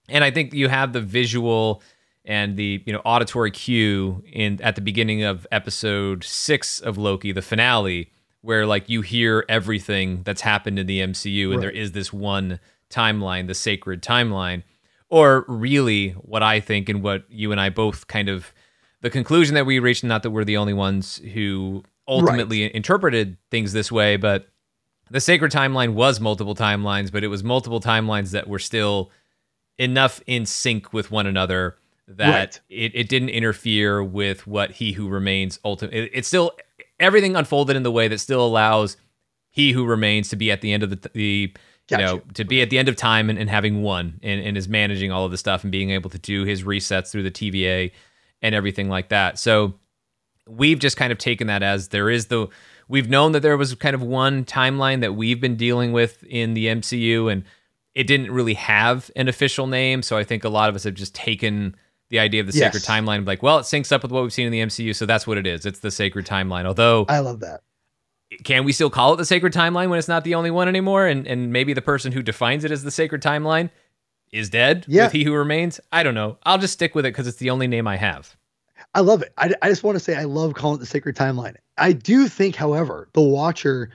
And 0.09 0.25
I 0.25 0.31
think 0.31 0.53
you 0.53 0.69
have 0.69 0.93
the 0.93 1.01
visual 1.01 1.83
and 2.25 2.57
the 2.57 2.83
you 2.87 2.93
know 2.93 3.03
auditory 3.05 3.51
cue 3.51 4.25
in 4.33 4.61
at 4.63 4.75
the 4.75 4.81
beginning 4.81 5.23
of 5.23 5.47
episode 5.53 6.25
six 6.25 6.81
of 6.81 6.99
Loki, 6.99 7.33
the 7.33 7.43
finale, 7.43 8.11
where 8.45 8.67
like 8.67 8.91
you 8.91 9.01
hear 9.01 9.45
everything 9.49 10.23
that's 10.23 10.43
happened 10.43 10.79
in 10.79 10.87
the 10.87 11.01
MCU, 11.01 11.45
and 11.45 11.53
right. 11.55 11.61
there 11.63 11.71
is 11.71 11.93
this 11.93 12.13
one 12.13 12.61
timeline, 12.91 13.47
the 13.47 13.55
sacred 13.55 14.03
timeline. 14.03 14.63
Or 15.09 15.45
really, 15.49 16.11
what 16.11 16.43
I 16.43 16.61
think 16.61 16.89
and 16.89 17.03
what 17.03 17.25
you 17.31 17.53
and 17.53 17.61
I 17.61 17.71
both 17.71 18.07
kind 18.07 18.29
of 18.29 18.53
the 19.01 19.11
conclusion 19.11 19.55
that 19.55 19.65
we 19.65 19.79
reached, 19.79 20.05
not 20.05 20.23
that 20.25 20.31
we're 20.31 20.45
the 20.45 20.57
only 20.57 20.75
ones 20.75 21.19
who 21.33 21.85
ultimately 22.07 22.63
right. 22.63 22.75
interpreted 22.75 23.39
things 23.51 23.73
this 23.73 23.91
way, 23.91 24.17
but 24.17 24.49
the 25.11 25.21
sacred 25.21 25.53
timeline 25.53 25.95
was 25.95 26.21
multiple 26.21 26.55
timelines, 26.55 27.11
but 27.11 27.25
it 27.25 27.29
was 27.29 27.43
multiple 27.43 27.81
timelines 27.81 28.33
that 28.33 28.49
were 28.49 28.59
still 28.59 29.11
enough 29.79 30.21
in 30.27 30.45
sync 30.45 30.93
with 30.93 31.11
one 31.11 31.27
another 31.27 31.77
that 32.07 32.29
right. 32.29 32.61
it, 32.69 32.93
it 32.95 33.09
didn't 33.09 33.31
interfere 33.31 34.03
with 34.03 34.47
what 34.47 34.73
he 34.73 34.93
who 34.93 35.09
remains 35.09 35.59
ultimately 35.65 36.01
it, 36.01 36.11
it, 36.13 36.27
still 36.27 36.53
everything 37.01 37.37
unfolded 37.37 37.77
in 37.77 37.83
the 37.83 37.93
way 37.93 38.09
that 38.09 38.19
still 38.19 38.45
allows 38.45 38.97
he 39.51 39.73
who 39.73 39.85
remains 39.85 40.29
to 40.29 40.37
be 40.37 40.51
at 40.51 40.61
the 40.61 40.73
end 40.73 40.83
of 40.83 40.91
the, 40.91 41.11
the 41.15 41.53
you 41.91 41.99
know 41.99 42.21
to 42.35 42.45
be 42.45 42.63
at 42.63 42.71
the 42.71 42.79
end 42.79 42.89
of 42.89 42.97
time 42.97 43.29
and, 43.29 43.39
and 43.39 43.51
having 43.51 43.83
won 43.83 44.19
and, 44.23 44.41
and 44.41 44.57
is 44.57 44.69
managing 44.69 45.13
all 45.13 45.25
of 45.25 45.31
the 45.31 45.37
stuff 45.37 45.63
and 45.65 45.73
being 45.73 45.91
able 45.91 46.09
to 46.09 46.19
do 46.19 46.45
his 46.45 46.63
resets 46.63 47.11
through 47.11 47.23
the 47.23 47.31
tva 47.31 47.91
and 48.41 48.55
everything 48.55 48.89
like 48.89 49.11
that 49.11 49.39
so 49.39 49.75
we've 50.49 50.79
just 50.79 50.97
kind 50.97 51.13
of 51.13 51.19
taken 51.19 51.47
that 51.47 51.63
as 51.63 51.89
there 51.89 52.09
is 52.09 52.27
the 52.27 52.49
we've 52.89 53.09
known 53.09 53.33
that 53.33 53.41
there 53.41 53.57
was 53.57 53.75
kind 53.75 53.95
of 53.95 54.03
one 54.03 54.45
timeline 54.45 55.01
that 55.01 55.15
we've 55.15 55.41
been 55.41 55.57
dealing 55.57 55.93
with 55.93 56.23
in 56.25 56.55
the 56.55 56.67
MCU, 56.67 57.31
and 57.31 57.45
it 57.95 58.07
didn't 58.07 58.31
really 58.31 58.55
have 58.55 59.11
an 59.17 59.29
official 59.29 59.67
name. 59.67 60.03
So 60.03 60.17
I 60.17 60.25
think 60.25 60.45
a 60.45 60.49
lot 60.49 60.69
of 60.69 60.75
us 60.75 60.85
have 60.85 60.95
just 60.95 61.15
taken 61.15 61.77
the 62.15 62.21
idea 62.21 62.41
of 62.41 62.47
the 62.47 62.57
yes. 62.57 62.73
sacred 62.73 62.85
timeline, 62.85 63.27
like, 63.27 63.43
well, 63.43 63.59
it 63.59 63.63
syncs 63.63 63.91
up 63.91 64.03
with 64.03 64.13
what 64.13 64.23
we've 64.23 64.33
seen 64.33 64.47
in 64.47 64.53
the 64.53 64.61
MCU, 64.61 64.95
so 64.95 65.05
that's 65.05 65.27
what 65.27 65.37
it 65.37 65.49
is. 65.49 65.67
It's 65.67 65.81
the 65.81 65.91
sacred 65.91 66.25
timeline. 66.25 66.65
Although 66.65 67.07
I 67.09 67.19
love 67.19 67.41
that. 67.41 67.63
Can 68.45 68.63
we 68.65 68.71
still 68.71 68.89
call 68.89 69.15
it 69.15 69.17
the 69.17 69.25
sacred 69.25 69.53
timeline 69.53 69.91
when 69.91 69.99
it's 69.99 70.07
not 70.07 70.23
the 70.23 70.37
only 70.37 70.53
one 70.53 70.69
anymore? 70.69 71.09
And 71.09 71.27
and 71.27 71.53
maybe 71.53 71.73
the 71.73 71.83
person 71.83 72.13
who 72.13 72.23
defines 72.23 72.63
it 72.63 72.71
as 72.71 72.85
the 72.85 72.93
sacred 72.93 73.21
timeline 73.21 73.69
is 74.31 74.49
dead 74.49 74.85
yeah. 74.87 75.05
with 75.07 75.13
He 75.13 75.25
Who 75.25 75.33
Remains? 75.33 75.81
I 75.91 76.05
don't 76.05 76.15
know. 76.15 76.39
I'll 76.45 76.59
just 76.59 76.73
stick 76.73 76.95
with 76.95 77.05
it 77.05 77.11
because 77.11 77.27
it's 77.27 77.39
the 77.39 77.51
only 77.51 77.67
name 77.67 77.89
I 77.89 77.97
have. 77.97 78.37
I 78.95 79.01
love 79.01 79.21
it. 79.23 79.33
I, 79.37 79.53
I 79.61 79.69
just 79.69 79.83
want 79.83 79.97
to 79.97 80.01
say 80.01 80.15
I 80.15 80.25
love 80.25 80.55
calling 80.55 80.77
it 80.77 80.81
the 80.81 80.87
sacred 80.87 81.17
timeline. 81.17 81.57
I 81.79 81.93
do 81.93 82.29
think, 82.29 82.55
however, 82.55 83.09
the 83.13 83.23
watcher, 83.23 83.91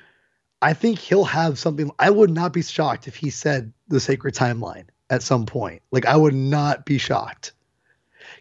I 0.62 0.74
think 0.74 1.00
he'll 1.00 1.24
have 1.24 1.58
something. 1.58 1.90
I 2.00 2.10
would 2.10 2.32
not 2.32 2.52
be 2.52 2.64
shocked 2.64 3.08
if 3.08 3.16
he 3.16 3.30
said 3.30 3.72
the 3.88 4.02
sacred 4.02 4.36
timeline 4.36 4.88
at 5.10 5.24
some 5.24 5.46
point. 5.46 5.82
Like 5.92 6.06
I 6.06 6.18
would 6.18 6.36
not 6.36 6.86
be 6.86 6.98
shocked. 6.98 7.54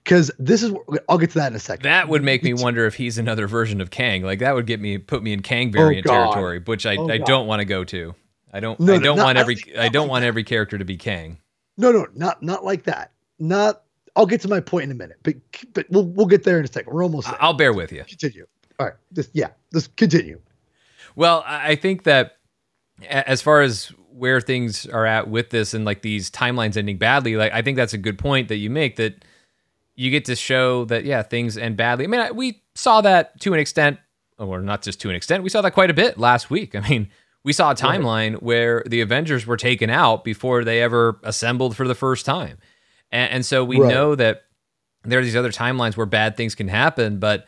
Because 0.08 0.30
this 0.38 0.62
is, 0.62 0.72
I'll 1.06 1.18
get 1.18 1.30
to 1.32 1.38
that 1.40 1.52
in 1.52 1.56
a 1.56 1.58
second. 1.58 1.82
That 1.82 2.08
would 2.08 2.24
make 2.24 2.42
me 2.42 2.54
wonder 2.54 2.86
if 2.86 2.94
he's 2.94 3.18
another 3.18 3.46
version 3.46 3.82
of 3.82 3.90
Kang. 3.90 4.22
Like 4.22 4.38
that 4.38 4.54
would 4.54 4.66
get 4.66 4.80
me, 4.80 4.96
put 4.96 5.22
me 5.22 5.34
in 5.34 5.42
Kang 5.42 5.68
oh, 5.68 5.72
variant 5.72 6.06
oh 6.06 6.10
territory, 6.10 6.60
which 6.64 6.86
I, 6.86 6.96
oh 6.96 7.10
I 7.10 7.18
don't 7.18 7.46
want 7.46 7.60
to 7.60 7.66
go 7.66 7.84
to. 7.84 8.14
I 8.50 8.60
don't, 8.60 8.80
no, 8.80 8.94
I 8.94 8.98
don't 8.98 9.18
no, 9.18 9.24
want 9.24 9.36
every, 9.36 9.58
I 9.78 9.90
don't 9.90 10.08
want 10.08 10.24
every 10.24 10.44
character 10.44 10.78
to 10.78 10.84
be 10.86 10.96
Kang. 10.96 11.38
No, 11.76 11.92
no, 11.92 12.06
not, 12.14 12.42
not 12.42 12.64
like 12.64 12.84
that. 12.84 13.12
Not 13.38 13.82
I'll 14.18 14.26
get 14.26 14.40
to 14.40 14.48
my 14.48 14.58
point 14.58 14.84
in 14.84 14.90
a 14.90 14.94
minute, 14.94 15.18
but 15.22 15.34
but 15.74 15.86
we'll 15.90 16.06
we'll 16.06 16.26
get 16.26 16.42
there 16.42 16.58
in 16.58 16.64
a 16.64 16.68
second. 16.68 16.92
We're 16.92 17.04
almost. 17.04 17.28
There. 17.28 17.36
I'll 17.40 17.54
bear 17.54 17.72
with 17.72 17.92
you. 17.92 18.02
Continue. 18.02 18.46
All 18.80 18.86
right. 18.86 18.96
Just 19.12 19.30
yeah. 19.32 19.50
Just 19.72 19.94
continue. 19.96 20.40
Well, 21.14 21.44
I 21.46 21.76
think 21.76 22.02
that 22.02 22.38
as 23.08 23.42
far 23.42 23.62
as 23.62 23.92
where 24.10 24.40
things 24.40 24.86
are 24.86 25.06
at 25.06 25.28
with 25.28 25.50
this 25.50 25.72
and 25.72 25.84
like 25.84 26.02
these 26.02 26.32
timelines 26.32 26.76
ending 26.76 26.98
badly, 26.98 27.36
like 27.36 27.52
I 27.52 27.62
think 27.62 27.76
that's 27.76 27.92
a 27.92 27.98
good 27.98 28.18
point 28.18 28.48
that 28.48 28.56
you 28.56 28.70
make 28.70 28.96
that 28.96 29.24
you 29.98 30.10
get 30.10 30.24
to 30.26 30.36
show 30.36 30.84
that 30.86 31.04
yeah 31.04 31.22
things 31.22 31.58
end 31.58 31.76
badly. 31.76 32.04
I 32.04 32.08
mean, 32.08 32.36
we 32.36 32.62
saw 32.74 33.00
that 33.02 33.38
to 33.40 33.52
an 33.52 33.60
extent, 33.60 33.98
or 34.38 34.62
not 34.62 34.82
just 34.82 35.00
to 35.02 35.10
an 35.10 35.16
extent. 35.16 35.42
We 35.42 35.50
saw 35.50 35.60
that 35.60 35.72
quite 35.72 35.90
a 35.90 35.94
bit 35.94 36.18
last 36.18 36.50
week. 36.50 36.74
I 36.74 36.80
mean. 36.88 37.10
We 37.44 37.52
saw 37.52 37.70
a 37.70 37.74
timeline 37.74 38.32
right. 38.32 38.42
where 38.42 38.82
the 38.84 39.00
Avengers 39.00 39.46
were 39.46 39.56
taken 39.56 39.88
out 39.88 40.22
before 40.22 40.64
they 40.64 40.82
ever 40.82 41.18
assembled 41.22 41.76
for 41.76 41.86
the 41.86 41.94
first 41.94 42.26
time. 42.26 42.58
And, 43.10 43.32
and 43.32 43.46
so 43.46 43.64
we 43.64 43.80
right. 43.80 43.88
know 43.88 44.14
that 44.16 44.42
there 45.04 45.20
are 45.20 45.22
these 45.22 45.36
other 45.36 45.52
timelines 45.52 45.96
where 45.96 46.04
bad 46.04 46.36
things 46.36 46.54
can 46.54 46.68
happen. 46.68 47.18
But 47.18 47.46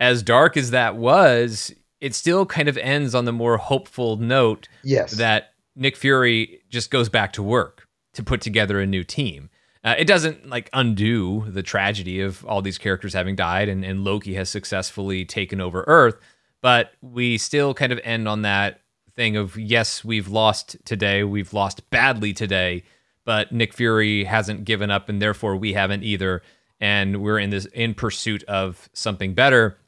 as 0.00 0.22
dark 0.22 0.56
as 0.56 0.70
that 0.70 0.96
was, 0.96 1.74
it 2.00 2.14
still 2.14 2.46
kind 2.46 2.68
of 2.68 2.78
ends 2.78 3.14
on 3.14 3.24
the 3.24 3.32
more 3.32 3.56
hopeful 3.58 4.16
note 4.16 4.68
yes. 4.82 5.12
that 5.12 5.52
Nick 5.76 5.96
Fury 5.96 6.60
just 6.70 6.90
goes 6.90 7.08
back 7.08 7.32
to 7.34 7.42
work 7.42 7.86
to 8.14 8.22
put 8.22 8.40
together 8.40 8.80
a 8.80 8.86
new 8.86 9.04
team. 9.04 9.50
Uh, 9.84 9.94
it 9.98 10.06
doesn't 10.06 10.48
like 10.48 10.70
undo 10.72 11.44
the 11.48 11.62
tragedy 11.62 12.20
of 12.20 12.44
all 12.46 12.62
these 12.62 12.78
characters 12.78 13.14
having 13.14 13.34
died 13.34 13.68
and, 13.68 13.84
and 13.84 14.04
Loki 14.04 14.34
has 14.34 14.48
successfully 14.48 15.24
taken 15.24 15.60
over 15.60 15.84
Earth, 15.88 16.16
but 16.60 16.92
we 17.00 17.36
still 17.36 17.74
kind 17.74 17.92
of 17.92 18.00
end 18.04 18.28
on 18.28 18.42
that 18.42 18.80
thing 19.14 19.36
of 19.36 19.56
yes, 19.56 20.04
we've 20.04 20.28
lost 20.28 20.76
today, 20.84 21.24
we've 21.24 21.52
lost 21.52 21.88
badly 21.90 22.32
today, 22.32 22.84
but 23.24 23.52
Nick 23.52 23.72
Fury 23.72 24.24
hasn't 24.24 24.64
given 24.64 24.90
up, 24.90 25.08
and 25.08 25.20
therefore 25.20 25.56
we 25.56 25.72
haven't 25.72 26.02
either. 26.02 26.42
And 26.80 27.22
we're 27.22 27.38
in 27.38 27.50
this 27.50 27.66
in 27.66 27.94
pursuit 27.94 28.42
of 28.44 28.88
something 28.92 29.34
better, 29.34 29.78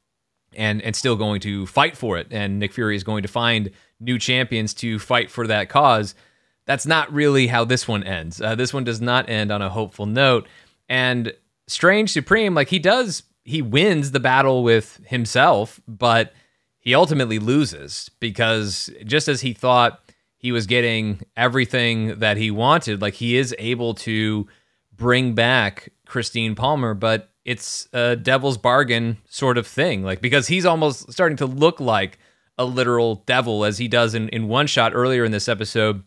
and 0.55 0.81
and 0.83 0.95
still 0.95 1.17
going 1.17 1.41
to 1.41 1.67
fight 1.67 1.97
for 1.97 2.17
it. 2.19 2.29
And 2.31 2.61
Nick 2.61 2.73
Fury 2.73 2.95
is 2.95 3.03
going 3.03 3.23
to 3.23 3.29
find 3.29 3.71
new 3.99 4.19
champions 4.19 4.75
to 4.75 4.99
fight 4.99 5.31
for 5.31 5.47
that 5.49 5.69
cause. 5.69 6.15
That's 6.67 6.87
not 6.87 7.13
really 7.13 7.47
how 7.47 7.65
this 7.65 7.87
one 7.87 8.03
ends. 8.05 8.41
Uh, 8.41 8.55
this 8.55 8.73
one 8.73 8.85
does 8.85 9.01
not 9.01 9.29
end 9.29 9.51
on 9.51 9.63
a 9.63 9.69
hopeful 9.69 10.07
note. 10.07 10.49
And 10.89 11.33
Strange 11.67 12.11
Supreme, 12.11 12.55
like 12.55 12.69
he 12.69 12.79
does, 12.79 13.23
he 13.45 13.61
wins 13.63 14.13
the 14.13 14.21
battle 14.21 14.63
with 14.63 15.01
himself, 15.07 15.81
but 15.87 16.33
he 16.81 16.95
ultimately 16.95 17.39
loses 17.39 18.11
because 18.21 18.91
just 19.05 19.29
as 19.29 19.41
he 19.41 19.53
thought 19.53 20.01
he 20.45 20.53
was 20.53 20.67
getting 20.67 21.23
everything 21.39 22.19
that 22.19 22.37
he 22.37 22.51
wanted. 22.51 23.01
Like 23.01 23.15
he 23.15 23.39
is 23.39 23.55
able 23.59 23.95
to 23.95 24.47
bring 24.93 25.35
back 25.35 25.89
Christine 26.05 26.55
Palmer, 26.55 26.93
but 26.93 27.31
it's 27.47 27.89
a 27.95 28.15
devil's 28.15 28.59
bargain 28.59 29.17
sort 29.27 29.57
of 29.57 29.67
thing. 29.67 30.03
Like 30.03 30.21
because 30.21 30.47
he's 30.47 30.67
almost 30.67 31.11
starting 31.11 31.39
to 31.39 31.47
look 31.47 31.81
like 31.81 32.19
a 32.59 32.67
literal 32.67 33.23
devil 33.25 33.65
as 33.65 33.79
he 33.79 33.89
does 33.89 34.15
in, 34.15 34.29
in 34.29 34.47
one 34.47 34.67
shot 34.67 34.93
earlier 34.95 35.25
in 35.25 35.33
this 35.33 35.49
episode. 35.49 36.03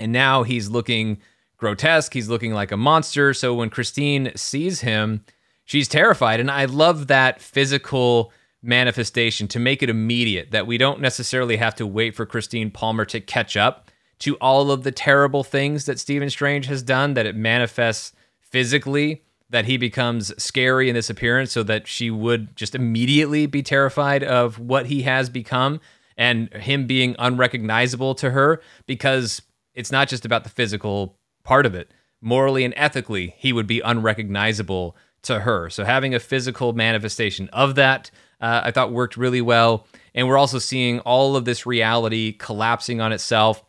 And 0.00 0.12
now 0.12 0.42
he's 0.42 0.68
looking 0.68 1.18
grotesque. 1.56 2.12
He's 2.12 2.28
looking 2.28 2.52
like 2.52 2.72
a 2.72 2.76
monster. 2.76 3.34
So 3.34 3.54
when 3.54 3.70
Christine 3.70 4.32
sees 4.34 4.80
him, 4.80 5.24
she's 5.64 5.88
terrified. 5.88 6.40
And 6.40 6.50
I 6.50 6.64
love 6.64 7.06
that 7.06 7.40
physical 7.40 8.32
manifestation 8.62 9.46
to 9.48 9.58
make 9.58 9.82
it 9.82 9.90
immediate, 9.90 10.50
that 10.50 10.66
we 10.66 10.78
don't 10.78 11.00
necessarily 11.00 11.56
have 11.56 11.74
to 11.76 11.86
wait 11.86 12.14
for 12.14 12.26
Christine 12.26 12.70
Palmer 12.70 13.04
to 13.06 13.20
catch 13.20 13.56
up 13.56 13.90
to 14.20 14.36
all 14.36 14.70
of 14.70 14.82
the 14.82 14.92
terrible 14.92 15.44
things 15.44 15.86
that 15.86 15.98
Stephen 15.98 16.28
Strange 16.28 16.66
has 16.66 16.82
done, 16.82 17.14
that 17.14 17.26
it 17.26 17.34
manifests 17.34 18.12
physically 18.40 19.22
that 19.48 19.64
he 19.64 19.76
becomes 19.76 20.32
scary 20.42 20.88
in 20.88 20.94
this 20.94 21.10
appearance 21.10 21.52
so 21.52 21.62
that 21.64 21.86
she 21.86 22.10
would 22.10 22.54
just 22.56 22.74
immediately 22.74 23.46
be 23.46 23.62
terrified 23.62 24.22
of 24.22 24.58
what 24.58 24.86
he 24.86 25.02
has 25.02 25.28
become 25.28 25.80
and 26.16 26.52
him 26.54 26.86
being 26.86 27.16
unrecognizable 27.18 28.14
to 28.14 28.30
her 28.30 28.60
because 28.86 29.42
it's 29.80 29.92
not 29.92 30.08
just 30.08 30.24
about 30.24 30.44
the 30.44 30.50
physical 30.50 31.18
part 31.42 31.66
of 31.66 31.74
it. 31.74 31.92
Morally 32.20 32.64
and 32.64 32.74
ethically, 32.76 33.34
he 33.38 33.52
would 33.52 33.66
be 33.66 33.80
unrecognizable 33.80 34.96
to 35.22 35.40
her. 35.40 35.70
So 35.70 35.84
having 35.84 36.14
a 36.14 36.20
physical 36.20 36.72
manifestation 36.72 37.48
of 37.52 37.74
that, 37.74 38.10
uh, 38.40 38.60
I 38.64 38.70
thought 38.70 38.92
worked 38.92 39.16
really 39.16 39.40
well. 39.40 39.86
And 40.14 40.28
we're 40.28 40.38
also 40.38 40.58
seeing 40.58 41.00
all 41.00 41.36
of 41.36 41.44
this 41.44 41.66
reality 41.66 42.32
collapsing 42.32 43.00
on 43.00 43.12
itself 43.12 43.64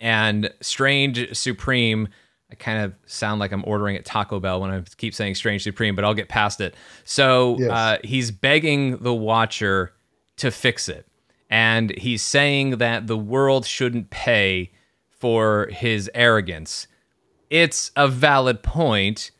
and 0.00 0.52
Strange 0.60 1.34
Supreme 1.36 2.08
I 2.50 2.54
kind 2.54 2.84
of 2.84 2.94
sound 3.06 3.40
like 3.40 3.50
I'm 3.50 3.64
ordering 3.66 3.96
at 3.96 4.04
Taco 4.04 4.38
Bell 4.38 4.60
when 4.60 4.70
I 4.70 4.80
keep 4.96 5.14
saying 5.14 5.34
Strange 5.34 5.64
Supreme, 5.64 5.96
but 5.96 6.04
I'll 6.04 6.14
get 6.14 6.28
past 6.28 6.60
it. 6.60 6.76
So 7.04 7.56
yes. 7.58 7.70
uh, 7.70 7.98
he's 8.04 8.30
begging 8.30 8.98
the 8.98 9.12
Watcher 9.12 9.92
to 10.36 10.50
fix 10.50 10.88
it. 10.88 11.08
And 11.50 11.90
he's 11.98 12.22
saying 12.22 12.78
that 12.78 13.06
the 13.06 13.16
world 13.16 13.66
shouldn't 13.66 14.10
pay 14.10 14.70
for 15.18 15.68
his 15.72 16.10
arrogance. 16.14 16.86
It's 17.50 17.90
a 17.96 18.08
valid 18.08 18.62
point, 18.62 19.30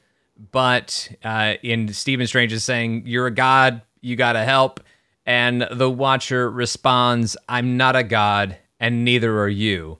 but 0.53 1.11
uh, 1.25 1.55
in 1.63 1.93
Stephen 1.93 2.27
Strange 2.27 2.53
is 2.53 2.65
saying, 2.65 3.05
You're 3.07 3.27
a 3.27 3.35
god, 3.35 3.83
you 4.01 4.17
gotta 4.17 4.45
help. 4.45 4.81
And 5.25 5.67
the 5.73 5.91
Watcher 5.91 6.49
responds, 6.51 7.37
I'm 7.49 7.77
not 7.77 7.97
a 7.97 8.05
god, 8.05 8.59
and 8.79 9.05
neither 9.05 9.41
are 9.41 9.49
you. 9.49 9.99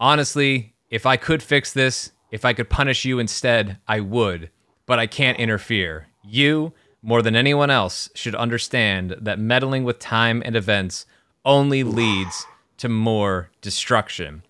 Honestly, 0.00 0.74
if 0.88 1.04
I 1.04 1.16
could 1.16 1.42
fix 1.42 1.72
this, 1.72 2.12
if 2.30 2.44
I 2.46 2.54
could 2.54 2.70
punish 2.70 3.04
you 3.04 3.18
instead, 3.18 3.78
I 3.86 4.00
would, 4.00 4.50
but 4.86 4.98
I 4.98 5.06
can't 5.06 5.38
interfere. 5.38 6.08
You, 6.24 6.72
more 7.02 7.20
than 7.20 7.36
anyone 7.36 7.70
else, 7.70 8.08
should 8.14 8.34
understand 8.34 9.16
that 9.20 9.38
meddling 9.38 9.84
with 9.84 9.98
time 9.98 10.42
and 10.44 10.56
events 10.56 11.04
only 11.44 11.82
leads 11.82 12.46
to 12.78 12.88
more 12.88 13.50
destruction. 13.60 14.42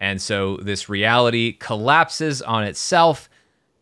And 0.00 0.20
so 0.20 0.56
this 0.58 0.88
reality 0.88 1.52
collapses 1.52 2.40
on 2.42 2.64
itself. 2.64 3.28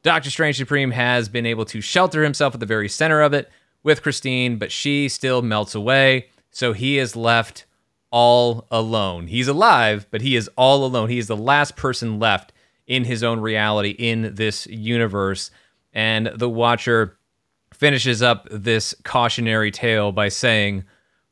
Doctor 0.03 0.31
Strange 0.31 0.57
Supreme 0.57 0.93
has 0.93 1.29
been 1.29 1.47
able 1.47 1.65
to 1.67 1.81
shelter 1.81 2.23
himself 2.23 2.55
at 2.55 2.61
the 2.61 2.67
very 2.67 2.89
center 2.89 3.21
of 3.21 3.35
it 3.35 3.51
with 3.83 4.03
Christine, 4.03 4.57
but 4.57 4.73
she 4.73 5.09
still 5.09 5.43
melts 5.43 5.75
away. 5.75 6.29
So 6.51 6.73
he 6.73 6.99
is 6.99 7.17
left 7.17 7.67
all 8.11 8.67
alone. 8.71 9.27
He's 9.27 9.49
alive, 9.49 10.07
but 10.11 10.23
he 10.23 10.37
is 10.37 10.49
all 10.57 10.85
alone. 10.85 11.11
He 11.11 11.19
is 11.19 11.27
the 11.27 11.37
last 11.37 11.77
person 11.77 12.19
left 12.19 12.53
in 12.87 13.05
his 13.05 13.23
own 13.23 13.41
reality 13.41 13.91
in 13.91 14.35
this 14.35 14.67
universe. 14.69 15.51
And 15.93 16.29
the 16.35 16.49
Watcher 16.49 17.19
finishes 17.75 18.23
up 18.23 18.49
this 18.51 18.95
cautionary 19.05 19.71
tale 19.71 20.13
by 20.13 20.29
saying, 20.29 20.85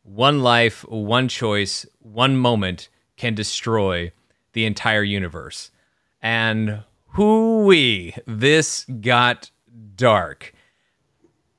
One 0.03 0.43
life, 0.43 0.85
one 0.89 1.29
choice, 1.29 1.87
one 2.01 2.37
moment 2.37 2.89
can 3.17 3.35
destroy 3.35 4.13
the 4.55 4.65
entire 4.65 5.03
universe. 5.03 5.71
And 6.23 6.83
hooey, 7.09 8.17
this 8.27 8.87
got 9.01 9.51
dark. 9.95 10.55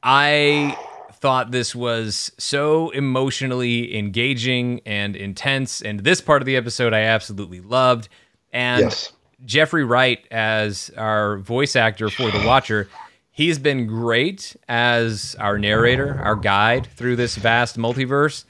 I 0.01 0.77
thought 1.13 1.51
this 1.51 1.73
was 1.73 2.31
so 2.37 2.89
emotionally 2.91 3.97
engaging 3.97 4.81
and 4.85 5.15
intense. 5.15 5.81
And 5.81 6.01
this 6.01 6.21
part 6.21 6.41
of 6.41 6.45
the 6.45 6.55
episode 6.55 6.93
I 6.93 7.01
absolutely 7.01 7.61
loved. 7.61 8.09
And 8.51 8.83
yes. 8.83 9.11
Jeffrey 9.43 9.83
Wright 9.83 10.25
as 10.31 10.91
our 10.97 11.37
voice 11.37 11.75
actor 11.75 12.09
for 12.09 12.29
The 12.31 12.45
Watcher, 12.45 12.89
he's 13.31 13.59
been 13.59 13.87
great 13.87 14.55
as 14.67 15.35
our 15.39 15.57
narrator, 15.57 16.19
our 16.23 16.35
guide 16.35 16.87
through 16.95 17.15
this 17.15 17.35
vast 17.35 17.77
multiverse. 17.77 18.45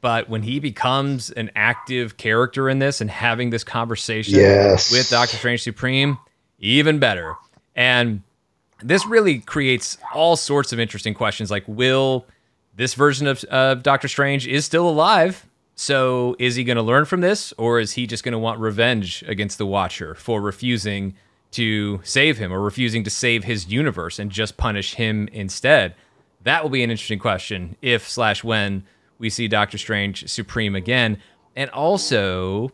But 0.00 0.28
when 0.28 0.42
he 0.42 0.60
becomes 0.60 1.30
an 1.30 1.50
active 1.54 2.16
character 2.16 2.68
in 2.68 2.78
this 2.78 3.00
and 3.00 3.10
having 3.10 3.50
this 3.50 3.64
conversation 3.64 4.34
yes. 4.34 4.90
with 4.90 5.10
Doctor 5.10 5.36
Strange 5.36 5.62
Supreme, 5.62 6.18
even 6.58 6.98
better. 6.98 7.34
And 7.76 8.22
this 8.82 9.04
really 9.06 9.40
creates 9.40 9.98
all 10.14 10.36
sorts 10.36 10.72
of 10.72 10.80
interesting 10.80 11.12
questions 11.12 11.50
like 11.50 11.64
will 11.66 12.26
this 12.76 12.94
version 12.94 13.26
of, 13.26 13.44
of 13.44 13.82
Doctor 13.82 14.08
Strange 14.08 14.46
is 14.46 14.64
still 14.64 14.88
alive 14.88 15.46
so 15.80 16.36
is 16.38 16.56
he 16.56 16.64
going 16.64 16.76
to 16.76 16.82
learn 16.82 17.06
from 17.06 17.22
this, 17.22 17.54
or 17.56 17.80
is 17.80 17.92
he 17.92 18.06
just 18.06 18.22
going 18.22 18.32
to 18.32 18.38
want 18.38 18.60
revenge 18.60 19.24
against 19.26 19.56
the 19.56 19.64
Watcher 19.64 20.14
for 20.14 20.38
refusing 20.38 21.14
to 21.52 22.02
save 22.04 22.36
him 22.36 22.52
or 22.52 22.60
refusing 22.60 23.02
to 23.04 23.10
save 23.10 23.44
his 23.44 23.66
universe 23.68 24.18
and 24.18 24.30
just 24.30 24.58
punish 24.58 24.96
him 24.96 25.26
instead? 25.32 25.94
That 26.42 26.62
will 26.62 26.68
be 26.68 26.82
an 26.82 26.90
interesting 26.90 27.18
question 27.18 27.76
if 27.80 28.06
slash 28.06 28.44
when 28.44 28.84
we 29.20 29.30
see 29.30 29.46
Doctor 29.46 29.78
Strange 29.78 30.28
Supreme 30.28 30.74
again. 30.74 31.18
And 31.54 31.70
also, 31.70 32.72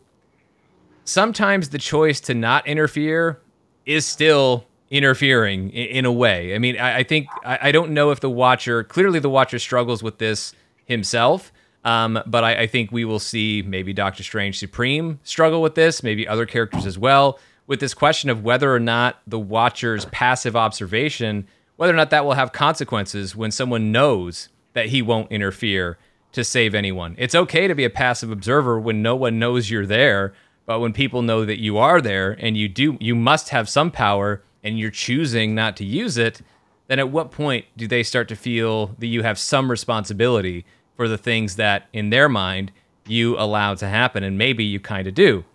sometimes 1.03 1.69
the 1.69 1.77
choice 1.77 2.19
to 2.21 2.33
not 2.33 2.65
interfere 2.65 3.39
is 3.85 4.07
still 4.07 4.65
interfering 4.89 5.69
in, 5.69 5.87
in 5.87 6.05
a 6.05 6.11
way. 6.11 6.55
I 6.55 6.57
mean, 6.57 6.79
I, 6.79 6.97
I 6.97 7.03
think 7.03 7.27
I, 7.45 7.59
I 7.63 7.71
don't 7.71 7.91
know 7.91 8.09
if 8.09 8.21
the 8.21 8.29
Watcher 8.29 8.83
clearly 8.83 9.19
the 9.19 9.29
Watcher 9.29 9.59
struggles 9.59 10.01
with 10.01 10.17
this 10.17 10.53
himself 10.85 11.51
um, 11.87 12.21
but 12.25 12.43
I, 12.43 12.63
I, 12.63 12.67
think 12.67 12.91
we 12.91 13.05
will 13.05 13.17
see 13.17 13.63
maybe 13.65 13.93
Doctor 13.93 14.21
Strange 14.21 14.59
Supreme 14.59 15.21
struggle 15.23 15.61
with 15.61 15.75
this, 15.75 16.03
maybe 16.03 16.27
other 16.27 16.45
characters 16.45 16.85
as 16.85 16.97
well, 16.97 17.39
with 17.65 17.79
this 17.79 17.93
question 17.93 18.29
of 18.29 18.43
whether 18.43 18.75
or 18.75 18.79
not 18.79 19.21
the 19.25 19.39
Watcher's 19.39 20.03
passive 20.05 20.53
observation, 20.53 21.47
whether 21.77 21.93
or 21.93 21.95
not 21.95 22.09
that 22.09 22.25
will 22.25 22.33
have 22.33 22.51
consequences 22.51 23.37
when 23.37 23.51
someone 23.51 23.93
knows 23.93 24.49
that 24.73 24.87
he 24.87 25.01
won't 25.01 25.31
interfere 25.31 25.97
to 26.37 26.43
save 26.43 26.73
anyone. 26.73 27.15
It's 27.17 27.35
okay 27.35 27.67
to 27.67 27.75
be 27.75 27.83
a 27.83 27.89
passive 27.89 28.31
observer 28.31 28.79
when 28.79 29.01
no 29.01 29.15
one 29.15 29.37
knows 29.37 29.69
you're 29.69 29.85
there, 29.85 30.33
but 30.65 30.79
when 30.79 30.93
people 30.93 31.21
know 31.21 31.45
that 31.45 31.59
you 31.59 31.77
are 31.77 32.01
there 32.01 32.31
and 32.39 32.57
you 32.57 32.67
do, 32.67 32.97
you 32.99 33.13
must 33.13 33.49
have 33.49 33.69
some 33.69 33.91
power 33.91 34.41
and 34.63 34.79
you're 34.79 34.89
choosing 34.89 35.53
not 35.53 35.77
to 35.77 35.85
use 35.85 36.17
it. 36.17 36.41
Then 36.87 36.99
at 36.99 37.09
what 37.09 37.31
point 37.31 37.65
do 37.75 37.87
they 37.87 38.03
start 38.03 38.29
to 38.29 38.35
feel 38.35 38.87
that 38.99 39.07
you 39.07 39.23
have 39.23 39.37
some 39.37 39.69
responsibility? 39.69 40.65
for 40.97 41.07
the 41.07 41.17
things 41.17 41.55
that 41.55 41.87
in 41.93 42.09
their 42.09 42.27
mind 42.27 42.71
you 43.05 43.37
allow 43.39 43.75
to 43.75 43.87
happen 43.87 44.23
and 44.23 44.37
maybe 44.37 44.65
you 44.65 44.79
kind 44.79 45.07
of 45.07 45.13
do 45.13 45.45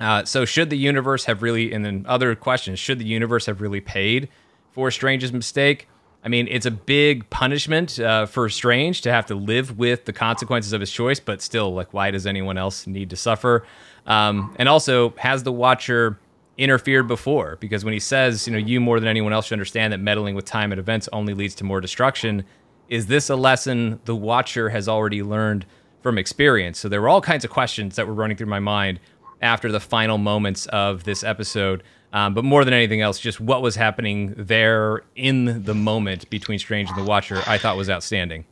uh, 0.00 0.24
so 0.24 0.44
should 0.44 0.70
the 0.70 0.78
universe 0.78 1.24
have 1.24 1.42
really 1.42 1.72
and 1.72 1.84
then 1.84 2.06
other 2.08 2.34
questions 2.34 2.78
should 2.78 2.98
the 2.98 3.04
universe 3.04 3.44
have 3.46 3.60
really 3.60 3.80
paid 3.80 4.28
for 4.70 4.90
strange's 4.90 5.32
mistake 5.32 5.88
i 6.26 6.28
mean 6.28 6.46
it's 6.50 6.66
a 6.66 6.70
big 6.70 7.28
punishment 7.30 7.98
uh, 7.98 8.26
for 8.26 8.50
strange 8.50 9.00
to 9.00 9.10
have 9.10 9.24
to 9.24 9.34
live 9.34 9.78
with 9.78 10.04
the 10.04 10.12
consequences 10.12 10.74
of 10.74 10.80
his 10.80 10.90
choice 10.90 11.18
but 11.18 11.40
still 11.40 11.72
like 11.72 11.94
why 11.94 12.10
does 12.10 12.26
anyone 12.26 12.58
else 12.58 12.86
need 12.86 13.08
to 13.08 13.16
suffer 13.16 13.64
um, 14.06 14.54
and 14.58 14.68
also 14.68 15.14
has 15.16 15.42
the 15.42 15.52
watcher 15.52 16.18
interfered 16.58 17.08
before 17.08 17.56
because 17.60 17.84
when 17.84 17.94
he 17.94 18.00
says 18.00 18.46
you 18.46 18.52
know 18.52 18.58
you 18.58 18.80
more 18.80 19.00
than 19.00 19.08
anyone 19.08 19.32
else 19.32 19.46
should 19.46 19.54
understand 19.54 19.92
that 19.92 20.00
meddling 20.00 20.34
with 20.34 20.44
time 20.44 20.72
and 20.72 20.78
events 20.78 21.08
only 21.12 21.32
leads 21.32 21.54
to 21.54 21.64
more 21.64 21.80
destruction 21.80 22.44
is 22.88 23.06
this 23.06 23.30
a 23.30 23.36
lesson 23.36 24.00
the 24.04 24.14
watcher 24.14 24.68
has 24.68 24.88
already 24.88 25.22
learned 25.22 25.66
from 26.02 26.18
experience? 26.18 26.78
So 26.78 26.88
there 26.88 27.00
were 27.00 27.08
all 27.08 27.20
kinds 27.20 27.44
of 27.44 27.50
questions 27.50 27.96
that 27.96 28.06
were 28.06 28.14
running 28.14 28.36
through 28.36 28.46
my 28.46 28.60
mind 28.60 29.00
after 29.42 29.72
the 29.72 29.80
final 29.80 30.18
moments 30.18 30.66
of 30.66 31.04
this 31.04 31.24
episode. 31.24 31.82
Um, 32.16 32.32
but 32.32 32.44
more 32.44 32.64
than 32.64 32.72
anything 32.72 33.02
else, 33.02 33.20
just 33.20 33.40
what 33.40 33.60
was 33.60 33.76
happening 33.76 34.32
there 34.38 35.02
in 35.16 35.64
the 35.64 35.74
moment 35.74 36.30
between 36.30 36.58
Strange 36.58 36.88
and 36.88 36.96
the 36.96 37.04
Watcher, 37.04 37.42
I 37.46 37.58
thought 37.58 37.76
was 37.76 37.90
outstanding. 37.90 38.46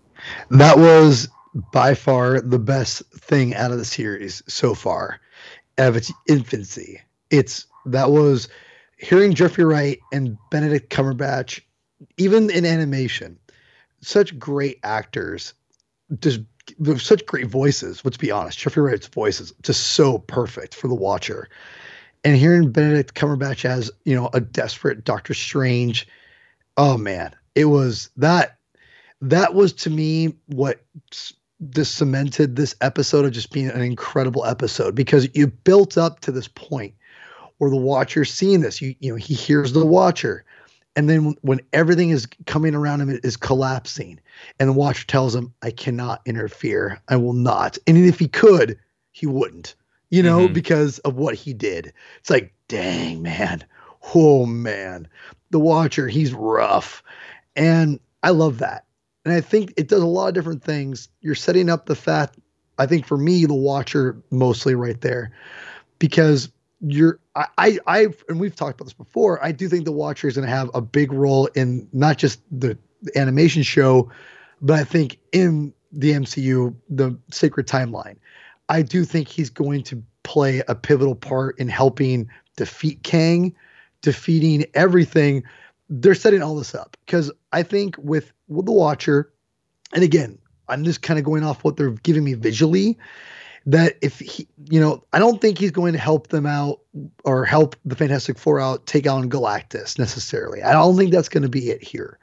That 0.51 0.77
was 0.77 1.31
by 1.73 1.95
far 1.95 2.43
the 2.43 2.59
best 2.59 3.03
thing 3.15 3.55
out 3.55 3.71
of 3.71 3.79
the 3.79 3.87
series 3.87 4.43
so 4.47 4.75
far, 4.75 5.19
of 5.79 5.97
its 5.97 6.13
infancy. 6.29 7.01
It's 7.31 7.67
that 7.87 8.11
was 8.11 8.49
hearing 8.99 9.33
Jeffrey 9.33 9.65
Wright 9.65 9.99
and 10.13 10.37
Benedict 10.51 10.91
Cumberbatch, 10.91 11.63
even 12.19 12.51
in 12.51 12.67
animation, 12.67 13.39
such 14.03 14.39
great 14.39 14.79
actors 14.83 15.55
just 16.21 16.41
such 16.99 17.25
great 17.25 17.47
voices. 17.47 18.05
Let's 18.05 18.19
be 18.19 18.31
honest, 18.31 18.59
Jeffrey 18.59 18.83
Wright's 18.83 19.07
voice 19.07 19.41
is 19.41 19.55
just 19.63 19.93
so 19.93 20.19
perfect 20.19 20.75
for 20.75 20.89
the 20.89 20.95
watcher. 20.95 21.49
And 22.25 22.37
hearing 22.37 22.71
Benedict 22.71 23.15
Cumberbatch 23.15 23.65
as 23.65 23.91
you 24.05 24.15
know 24.15 24.31
a 24.33 24.41
desperate 24.41 25.05
Doctor 25.05 25.35
Strange, 25.35 26.09
oh 26.77 26.97
man, 26.97 27.35
it 27.55 27.67
was 27.67 28.11
that. 28.17 28.59
That 29.21 29.55
was 29.55 29.73
to 29.75 29.91
me 29.91 30.35
what 30.47 30.85
this 31.61 31.91
cemented 31.91 32.57
this 32.57 32.75
episode 32.81 33.25
of 33.25 33.33
just 33.33 33.53
being 33.53 33.69
an 33.69 33.81
incredible 33.81 34.45
episode 34.45 34.95
because 34.95 35.29
you 35.35 35.47
built 35.47 35.97
up 35.97 36.21
to 36.21 36.33
this 36.33 36.49
point 36.49 36.95
where 37.57 37.71
the 37.71 37.77
watcher's 37.77 38.33
seeing 38.33 38.61
this. 38.61 38.83
You 38.83 38.95
you 39.01 39.11
know 39.11 39.17
he 39.17 39.35
hears 39.35 39.73
the 39.73 39.87
watcher 39.87 40.45
and 40.97 41.09
then 41.09 41.37
when 41.43 41.61
everything 41.73 42.11
is 42.11 42.27
coming 42.47 42.75
around 42.75 43.01
him 43.01 43.11
is 43.23 43.37
collapsing, 43.37 44.21
and 44.61 44.69
the 44.69 44.73
watcher 44.73 45.07
tells 45.07 45.35
him, 45.35 45.53
I 45.63 45.71
cannot 45.71 46.23
interfere. 46.25 47.01
I 47.09 47.17
will 47.17 47.33
not. 47.33 47.79
And 47.87 47.99
if 47.99 48.19
he 48.19 48.29
could, 48.29 48.79
he 49.11 49.27
wouldn't, 49.27 49.75
you 50.11 50.23
know, 50.23 50.41
mm-hmm. 50.41 50.55
because 50.55 50.99
of 51.01 51.17
what 51.17 51.35
he 51.35 51.53
did. 51.53 51.93
It's 52.19 52.31
like, 52.31 52.53
dang, 52.69 53.23
man. 53.23 53.65
Oh, 54.15 54.47
man. 54.47 55.09
The 55.51 55.61
watcher, 55.61 56.09
he's 56.09 56.33
rough. 56.33 57.03
And 57.57 58.01
I 58.23 58.31
love 58.31 58.59
that. 58.59 58.85
And 59.25 59.33
I 59.33 59.41
think 59.41 59.73
it 59.77 59.89
does 59.89 60.03
a 60.03 60.07
lot 60.07 60.29
of 60.29 60.35
different 60.35 60.63
things. 60.63 61.09
You're 61.21 61.35
setting 61.35 61.71
up 61.71 61.87
the 61.87 61.95
fact, 61.95 62.39
I 62.79 62.87
think 62.87 63.07
for 63.07 63.17
me, 63.17 63.47
the 63.47 63.55
watcher 63.55 64.23
mostly 64.31 64.75
right 64.75 65.01
there, 65.01 65.33
because 65.99 66.51
you're 66.87 67.19
I, 67.35 67.47
I 67.57 67.79
I 67.87 68.07
and 68.29 68.39
we've 68.39 68.55
talked 68.55 68.75
about 68.81 68.85
this 68.85 68.93
before. 68.93 69.43
I 69.45 69.53
do 69.53 69.69
think 69.69 69.85
the 69.85 69.93
Watcher 69.93 70.29
is 70.29 70.37
going 70.37 70.47
to 70.47 70.55
have 70.55 70.71
a 70.75 70.81
big 70.81 71.13
role 71.13 71.47
in 71.55 71.89
not 71.93 72.19
just 72.19 72.41
the, 72.51 72.77
the 73.03 73.17
animation 73.19 73.63
show, 73.63 74.11
but 74.61 74.79
I 74.79 74.85
think 74.85 75.19
in 75.33 75.73
the 75.93 76.13
MCU, 76.13 76.75
the 76.89 77.19
sacred 77.31 77.67
timeline. 77.67 78.17
I 78.69 78.83
do 78.83 79.05
think 79.05 79.29
he's 79.29 79.51
going 79.51 79.83
to 79.85 80.03
play 80.23 80.63
a 80.69 80.75
pivotal 80.75 81.15
part 81.15 81.59
in 81.59 81.69
helping 81.69 82.29
defeat 82.57 83.03
Kang, 83.03 83.55
defeating 84.03 84.65
everything. 84.75 85.43
They're 85.91 86.15
setting 86.15 86.43
all 86.43 86.57
this 86.57 86.75
up 86.75 86.97
because 87.05 87.31
I 87.53 87.63
think 87.63 87.97
with 87.99 88.33
with 88.49 88.67
the 88.67 88.73
Watcher, 88.73 89.33
and 89.93 90.03
again, 90.03 90.39
I'm 90.69 90.85
just 90.85 91.03
kind 91.03 91.19
of 91.19 91.25
going 91.25 91.45
off 91.45 91.65
what 91.65 91.77
they're 91.77 91.91
giving 91.91 92.25
me 92.25 92.35
visually 92.35 92.99
that 93.67 93.97
if 94.03 94.19
he, 94.19 94.47
you 94.71 94.79
know, 94.79 95.03
I 95.13 95.19
don't 95.19 95.41
think 95.41 95.59
he's 95.59 95.71
going 95.71 95.95
to 95.95 95.99
help 95.99 96.29
them 96.29 96.47
out 96.47 96.81
or 97.25 97.45
help 97.45 97.77
the 97.85 97.97
Fantastic 97.97 98.39
Four 98.39 98.61
out 98.61 98.87
take 98.87 99.07
on 99.07 99.31
Galactus 99.31 99.99
necessarily. 99.99 100.63
I 100.63 100.73
don't 100.73 100.97
think 100.97 101.13
that's 101.13 101.29
going 101.29 101.43
to 101.43 101.49
be 101.49 101.71
it 101.71 101.83
here. 101.83 102.19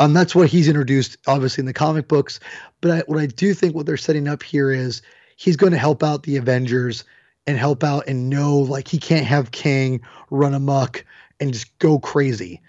Um, 0.00 0.12
that's 0.12 0.34
what 0.34 0.48
he's 0.48 0.68
introduced, 0.68 1.16
obviously, 1.26 1.62
in 1.62 1.66
the 1.66 1.72
comic 1.72 2.06
books. 2.06 2.38
But 2.80 2.90
I, 2.90 2.98
what 3.06 3.18
I 3.18 3.26
do 3.26 3.54
think 3.54 3.74
what 3.74 3.86
they're 3.86 3.96
setting 3.96 4.28
up 4.28 4.42
here 4.42 4.70
is 4.70 5.02
he's 5.38 5.56
going 5.56 5.72
to 5.72 5.78
help 5.78 6.02
out 6.02 6.24
the 6.24 6.36
Avengers 6.36 7.04
and 7.46 7.56
help 7.56 7.84
out 7.84 8.08
and 8.08 8.28
know 8.28 8.58
like 8.58 8.88
he 8.88 8.98
can't 8.98 9.24
have 9.24 9.52
Kang 9.52 10.02
run 10.30 10.52
amok 10.52 11.04
and 11.40 11.52
just 11.52 11.78
go 11.78 11.98
crazy. 11.98 12.60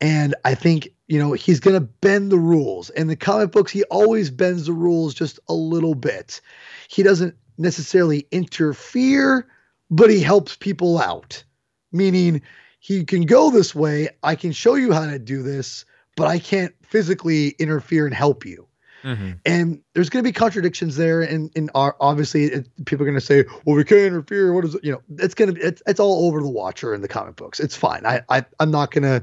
And 0.00 0.34
I 0.44 0.54
think, 0.54 0.88
you 1.08 1.18
know, 1.18 1.32
he's 1.32 1.60
going 1.60 1.74
to 1.74 1.80
bend 1.80 2.30
the 2.30 2.38
rules. 2.38 2.90
In 2.90 3.08
the 3.08 3.16
comic 3.16 3.50
books, 3.50 3.72
he 3.72 3.82
always 3.84 4.30
bends 4.30 4.66
the 4.66 4.72
rules 4.72 5.14
just 5.14 5.40
a 5.48 5.52
little 5.52 5.94
bit. 5.94 6.40
He 6.88 7.02
doesn't 7.02 7.36
necessarily 7.58 8.26
interfere, 8.30 9.46
but 9.90 10.08
he 10.08 10.20
helps 10.20 10.56
people 10.56 10.98
out. 10.98 11.42
Meaning 11.90 12.40
he 12.78 13.04
can 13.04 13.26
go 13.26 13.50
this 13.50 13.74
way, 13.74 14.10
I 14.22 14.36
can 14.36 14.52
show 14.52 14.76
you 14.76 14.92
how 14.92 15.06
to 15.06 15.18
do 15.18 15.42
this, 15.42 15.84
but 16.16 16.28
I 16.28 16.38
can't 16.38 16.74
physically 16.82 17.48
interfere 17.58 18.06
and 18.06 18.14
help 18.14 18.46
you. 18.46 18.66
Mm-hmm. 19.02 19.32
And 19.44 19.82
there's 19.94 20.10
going 20.10 20.24
to 20.24 20.28
be 20.28 20.32
contradictions 20.32 20.96
there, 20.96 21.22
and 21.22 21.50
and 21.56 21.70
obviously 21.74 22.44
it, 22.44 22.68
people 22.84 23.04
are 23.04 23.06
going 23.06 23.18
to 23.18 23.24
say, 23.24 23.44
"Well, 23.64 23.76
we 23.76 23.84
can't 23.84 24.00
interfere." 24.00 24.52
What 24.52 24.64
is 24.64 24.74
it? 24.74 24.84
You 24.84 24.92
know, 24.92 25.02
it's 25.18 25.34
going 25.34 25.54
to 25.54 25.60
it's, 25.60 25.82
it's 25.86 26.00
all 26.00 26.26
over 26.26 26.40
the 26.40 26.48
Watcher 26.48 26.94
in 26.94 27.00
the 27.00 27.08
comic 27.08 27.36
books. 27.36 27.60
It's 27.60 27.76
fine. 27.76 28.06
I, 28.06 28.22
I 28.28 28.44
I'm 28.60 28.70
not 28.70 28.90
gonna. 28.90 29.22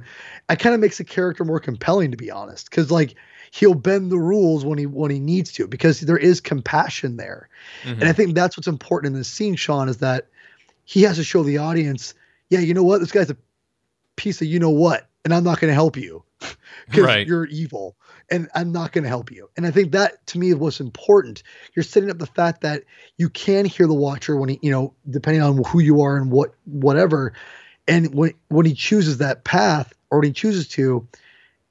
I 0.49 0.55
kind 0.55 0.73
of 0.73 0.82
makes 0.82 0.97
the 0.97 1.03
character 1.03 1.45
more 1.45 1.59
compelling, 1.59 2.11
to 2.11 2.17
be 2.17 2.30
honest, 2.32 2.69
because 2.69 2.91
like 2.91 3.15
he'll 3.51 3.73
bend 3.73 4.11
the 4.11 4.19
rules 4.19 4.65
when 4.65 4.77
he 4.77 4.86
when 4.86 5.11
he 5.11 5.19
needs 5.19 5.51
to 5.53 5.67
because 5.67 6.01
there 6.01 6.17
is 6.17 6.41
compassion 6.41 7.17
there. 7.17 7.49
Mm-hmm. 7.84 8.01
And 8.01 8.09
I 8.09 8.13
think 8.13 8.36
that's 8.36 8.57
what's 8.57 8.67
important 8.67 9.13
in 9.13 9.17
this 9.17 9.30
scene, 9.30 9.55
Sean, 9.55 9.89
is 9.89 9.97
that 9.97 10.27
he 10.86 11.03
has 11.03 11.17
to 11.17 11.23
show 11.23 11.43
the 11.43 11.59
audience, 11.59 12.13
yeah, 12.49 12.59
you 12.59 12.73
know 12.73 12.84
what, 12.84 12.99
this 12.99 13.11
guy's 13.11 13.30
a 13.30 13.38
piece 14.15 14.41
of 14.41 14.47
you 14.47 14.59
know 14.59 14.71
what, 14.71 15.07
and 15.23 15.34
I'm 15.34 15.43
not 15.43 15.59
going 15.59 15.69
to 15.69 15.75
help 15.75 15.97
you 15.97 16.23
because 16.88 17.05
right. 17.05 17.27
you're 17.27 17.45
evil, 17.45 17.95
and 18.32 18.49
I'm 18.55 18.71
not 18.71 18.91
going 18.91 19.03
to 19.03 19.09
help 19.09 19.32
you. 19.32 19.49
And 19.57 19.65
I 19.65 19.71
think 19.71 19.91
that 19.91 20.25
to 20.27 20.39
me 20.39 20.53
was 20.53 20.80
important. 20.80 21.43
You're 21.75 21.84
setting 21.84 22.09
up 22.09 22.19
the 22.19 22.25
fact 22.25 22.61
that 22.61 22.84
you 23.17 23.30
can 23.30 23.65
hear 23.65 23.88
the 23.88 23.93
watcher 23.93 24.36
when 24.36 24.49
he, 24.49 24.59
you 24.61 24.71
know, 24.71 24.93
depending 25.09 25.41
on 25.41 25.63
who 25.63 25.80
you 25.80 26.01
are 26.01 26.17
and 26.17 26.32
what 26.32 26.53
whatever, 26.65 27.34
and 27.88 28.13
when 28.13 28.34
when 28.49 28.65
he 28.65 28.73
chooses 28.73 29.17
that 29.17 29.43
path 29.43 29.93
or 30.09 30.19
when 30.19 30.27
he 30.27 30.34
chooses 30.34 30.67
to, 30.69 31.07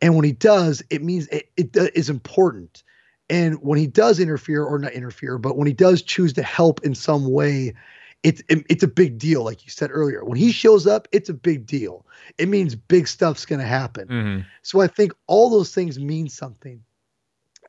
and 0.00 0.14
when 0.14 0.24
he 0.24 0.32
does, 0.32 0.82
it 0.90 1.02
means 1.02 1.26
it, 1.28 1.50
it 1.56 1.76
is 1.94 2.10
important. 2.10 2.82
And 3.30 3.56
when 3.62 3.78
he 3.78 3.86
does 3.86 4.20
interfere 4.20 4.64
or 4.64 4.78
not 4.78 4.92
interfere, 4.92 5.38
but 5.38 5.56
when 5.56 5.66
he 5.66 5.74
does 5.74 6.02
choose 6.02 6.32
to 6.34 6.42
help 6.42 6.84
in 6.84 6.94
some 6.94 7.30
way, 7.30 7.74
it's 8.22 8.42
it, 8.48 8.64
it's 8.68 8.82
a 8.82 8.88
big 8.88 9.18
deal. 9.18 9.44
Like 9.44 9.64
you 9.64 9.70
said 9.70 9.90
earlier, 9.92 10.24
when 10.24 10.38
he 10.38 10.52
shows 10.52 10.86
up, 10.86 11.08
it's 11.12 11.28
a 11.28 11.34
big 11.34 11.66
deal. 11.66 12.06
It 12.36 12.48
means 12.48 12.74
big 12.74 13.08
stuff's 13.08 13.46
going 13.46 13.60
to 13.60 13.66
happen. 13.66 14.08
Mm-hmm. 14.08 14.40
So 14.62 14.80
I 14.80 14.86
think 14.86 15.12
all 15.26 15.50
those 15.50 15.72
things 15.74 15.98
mean 15.98 16.28
something. 16.28 16.82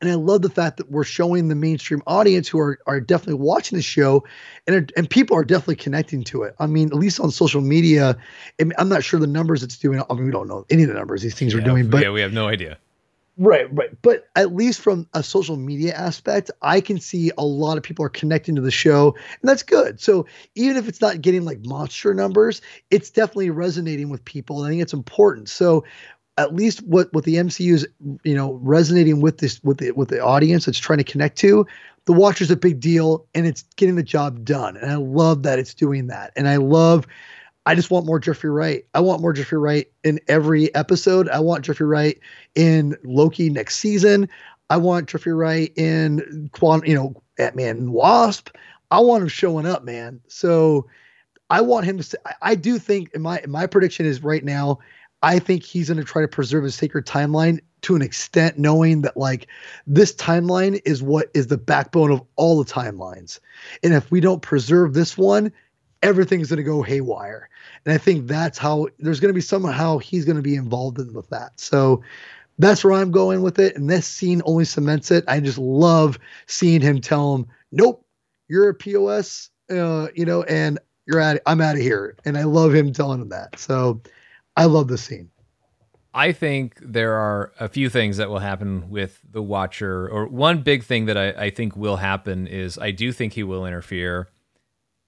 And 0.00 0.10
I 0.10 0.14
love 0.14 0.40
the 0.40 0.48
fact 0.48 0.78
that 0.78 0.90
we're 0.90 1.04
showing 1.04 1.48
the 1.48 1.54
mainstream 1.54 2.02
audience 2.06 2.48
who 2.48 2.58
are, 2.58 2.78
are 2.86 3.00
definitely 3.00 3.34
watching 3.34 3.76
the 3.76 3.82
show 3.82 4.24
and, 4.66 4.76
are, 4.76 4.86
and 4.96 5.08
people 5.08 5.36
are 5.36 5.44
definitely 5.44 5.76
connecting 5.76 6.24
to 6.24 6.42
it. 6.44 6.54
I 6.58 6.66
mean, 6.66 6.88
at 6.88 6.94
least 6.94 7.20
on 7.20 7.30
social 7.30 7.60
media, 7.60 8.16
I'm 8.78 8.88
not 8.88 9.04
sure 9.04 9.20
the 9.20 9.26
numbers 9.26 9.62
it's 9.62 9.76
doing. 9.76 10.02
I 10.08 10.14
mean, 10.14 10.24
we 10.24 10.30
don't 10.30 10.48
know 10.48 10.64
any 10.70 10.84
of 10.84 10.88
the 10.88 10.94
numbers 10.94 11.20
these 11.20 11.34
things 11.34 11.52
yeah, 11.52 11.60
are 11.60 11.64
doing, 11.64 11.90
but 11.90 12.02
yeah, 12.02 12.10
we 12.10 12.22
have 12.22 12.32
no 12.32 12.48
idea. 12.48 12.78
Right, 13.42 13.74
right. 13.74 13.90
But 14.02 14.28
at 14.36 14.54
least 14.54 14.82
from 14.82 15.08
a 15.14 15.22
social 15.22 15.56
media 15.56 15.94
aspect, 15.94 16.50
I 16.60 16.82
can 16.82 17.00
see 17.00 17.30
a 17.38 17.44
lot 17.44 17.78
of 17.78 17.82
people 17.82 18.04
are 18.04 18.10
connecting 18.10 18.54
to 18.56 18.60
the 18.60 18.70
show, 18.70 19.14
and 19.40 19.48
that's 19.48 19.62
good. 19.62 19.98
So 19.98 20.26
even 20.56 20.76
if 20.76 20.86
it's 20.86 21.00
not 21.00 21.22
getting 21.22 21.46
like 21.46 21.64
monster 21.64 22.12
numbers, 22.12 22.60
it's 22.90 23.08
definitely 23.08 23.48
resonating 23.48 24.10
with 24.10 24.22
people. 24.26 24.62
I 24.62 24.68
think 24.68 24.82
it's 24.82 24.92
important. 24.92 25.48
So 25.48 25.84
at 26.36 26.54
least 26.54 26.82
what 26.82 27.10
what 27.14 27.24
the 27.24 27.36
MCU 27.36 27.72
is 27.72 27.88
you 28.24 28.34
know 28.34 28.52
resonating 28.62 29.22
with 29.22 29.38
this 29.38 29.58
with 29.64 29.78
the 29.78 29.92
with 29.92 30.10
the 30.10 30.22
audience 30.22 30.68
it's 30.68 30.78
trying 30.78 30.98
to 30.98 31.04
connect 31.04 31.38
to 31.38 31.66
the 32.04 32.12
watcher's 32.12 32.50
a 32.50 32.56
big 32.56 32.78
deal 32.78 33.26
and 33.34 33.46
it's 33.46 33.62
getting 33.76 33.96
the 33.96 34.02
job 34.02 34.44
done 34.44 34.76
and 34.76 34.90
i 34.90 34.94
love 34.94 35.42
that 35.42 35.58
it's 35.58 35.74
doing 35.74 36.06
that 36.06 36.32
and 36.36 36.48
i 36.48 36.56
love 36.56 37.06
i 37.66 37.74
just 37.74 37.90
want 37.90 38.06
more 38.06 38.18
jeffrey 38.18 38.50
wright. 38.50 38.84
I 38.94 39.00
want 39.00 39.20
more 39.22 39.32
jeffrey 39.32 39.58
wright 39.58 39.86
in 40.04 40.20
every 40.28 40.74
episode. 40.74 41.28
I 41.28 41.40
want 41.40 41.64
jeffrey 41.64 41.86
wright 41.86 42.18
in 42.54 42.96
loki 43.04 43.50
next 43.50 43.78
season. 43.78 44.28
I 44.68 44.76
want 44.76 45.08
jeffrey 45.08 45.34
wright 45.34 45.72
in 45.76 46.50
quant 46.52 46.86
you 46.86 46.94
know 46.94 47.22
ant-man 47.38 47.76
and 47.76 47.92
wasp. 47.92 48.50
I 48.90 49.00
want 49.00 49.22
him 49.22 49.28
showing 49.28 49.66
up 49.66 49.84
man. 49.84 50.20
So 50.28 50.86
i 51.50 51.60
want 51.60 51.84
him 51.84 51.96
to 51.96 52.02
say, 52.02 52.18
i 52.42 52.54
do 52.54 52.78
think 52.78 53.12
in 53.14 53.22
my 53.22 53.42
my 53.48 53.66
prediction 53.66 54.06
is 54.06 54.22
right 54.22 54.44
now 54.44 54.78
I 55.22 55.38
think 55.38 55.62
he's 55.64 55.88
going 55.88 55.98
to 55.98 56.04
try 56.04 56.22
to 56.22 56.28
preserve 56.28 56.64
his 56.64 56.74
sacred 56.74 57.06
timeline 57.06 57.60
to 57.82 57.94
an 57.94 58.02
extent, 58.02 58.58
knowing 58.58 59.02
that 59.02 59.16
like 59.16 59.46
this 59.86 60.14
timeline 60.14 60.80
is 60.84 61.02
what 61.02 61.30
is 61.34 61.48
the 61.48 61.58
backbone 61.58 62.10
of 62.10 62.22
all 62.36 62.62
the 62.62 62.70
timelines. 62.70 63.38
And 63.82 63.94
if 63.94 64.10
we 64.10 64.20
don't 64.20 64.42
preserve 64.42 64.94
this 64.94 65.18
one, 65.18 65.52
everything's 66.02 66.48
going 66.48 66.58
to 66.58 66.62
go 66.62 66.82
haywire. 66.82 67.48
And 67.84 67.94
I 67.94 67.98
think 67.98 68.26
that's 68.26 68.58
how 68.58 68.88
there's 68.98 69.20
going 69.20 69.30
to 69.30 69.34
be 69.34 69.40
somehow 69.40 69.98
he's 69.98 70.24
going 70.24 70.36
to 70.36 70.42
be 70.42 70.54
involved 70.54 70.98
in 70.98 71.12
with 71.12 71.28
that. 71.30 71.58
So 71.58 72.02
that's 72.58 72.84
where 72.84 72.94
I'm 72.94 73.10
going 73.10 73.42
with 73.42 73.58
it. 73.58 73.76
And 73.76 73.88
this 73.88 74.06
scene 74.06 74.42
only 74.44 74.64
cements 74.64 75.10
it. 75.10 75.24
I 75.28 75.40
just 75.40 75.58
love 75.58 76.18
seeing 76.46 76.80
him 76.80 77.00
tell 77.00 77.34
him, 77.34 77.46
nope, 77.72 78.04
you're 78.48 78.68
a 78.68 78.74
POS, 78.74 79.50
uh, 79.70 80.08
you 80.14 80.24
know, 80.24 80.42
and 80.44 80.78
you're 81.06 81.20
at, 81.20 81.42
I'm 81.46 81.60
out 81.60 81.76
of 81.76 81.80
here. 81.80 82.16
And 82.24 82.36
I 82.36 82.44
love 82.44 82.74
him 82.74 82.92
telling 82.92 83.20
him 83.20 83.28
that. 83.30 83.58
So, 83.58 84.00
I 84.56 84.64
love 84.64 84.88
the 84.88 84.98
scene. 84.98 85.30
I 86.12 86.32
think 86.32 86.74
there 86.82 87.14
are 87.14 87.52
a 87.60 87.68
few 87.68 87.88
things 87.88 88.16
that 88.16 88.28
will 88.28 88.40
happen 88.40 88.90
with 88.90 89.20
the 89.30 89.42
Watcher, 89.42 90.08
or 90.08 90.26
one 90.26 90.62
big 90.62 90.82
thing 90.82 91.06
that 91.06 91.16
I, 91.16 91.30
I, 91.30 91.50
think 91.50 91.76
will 91.76 91.96
happen 91.96 92.48
is 92.48 92.76
I 92.76 92.90
do 92.90 93.12
think 93.12 93.34
he 93.34 93.44
will 93.44 93.64
interfere. 93.64 94.28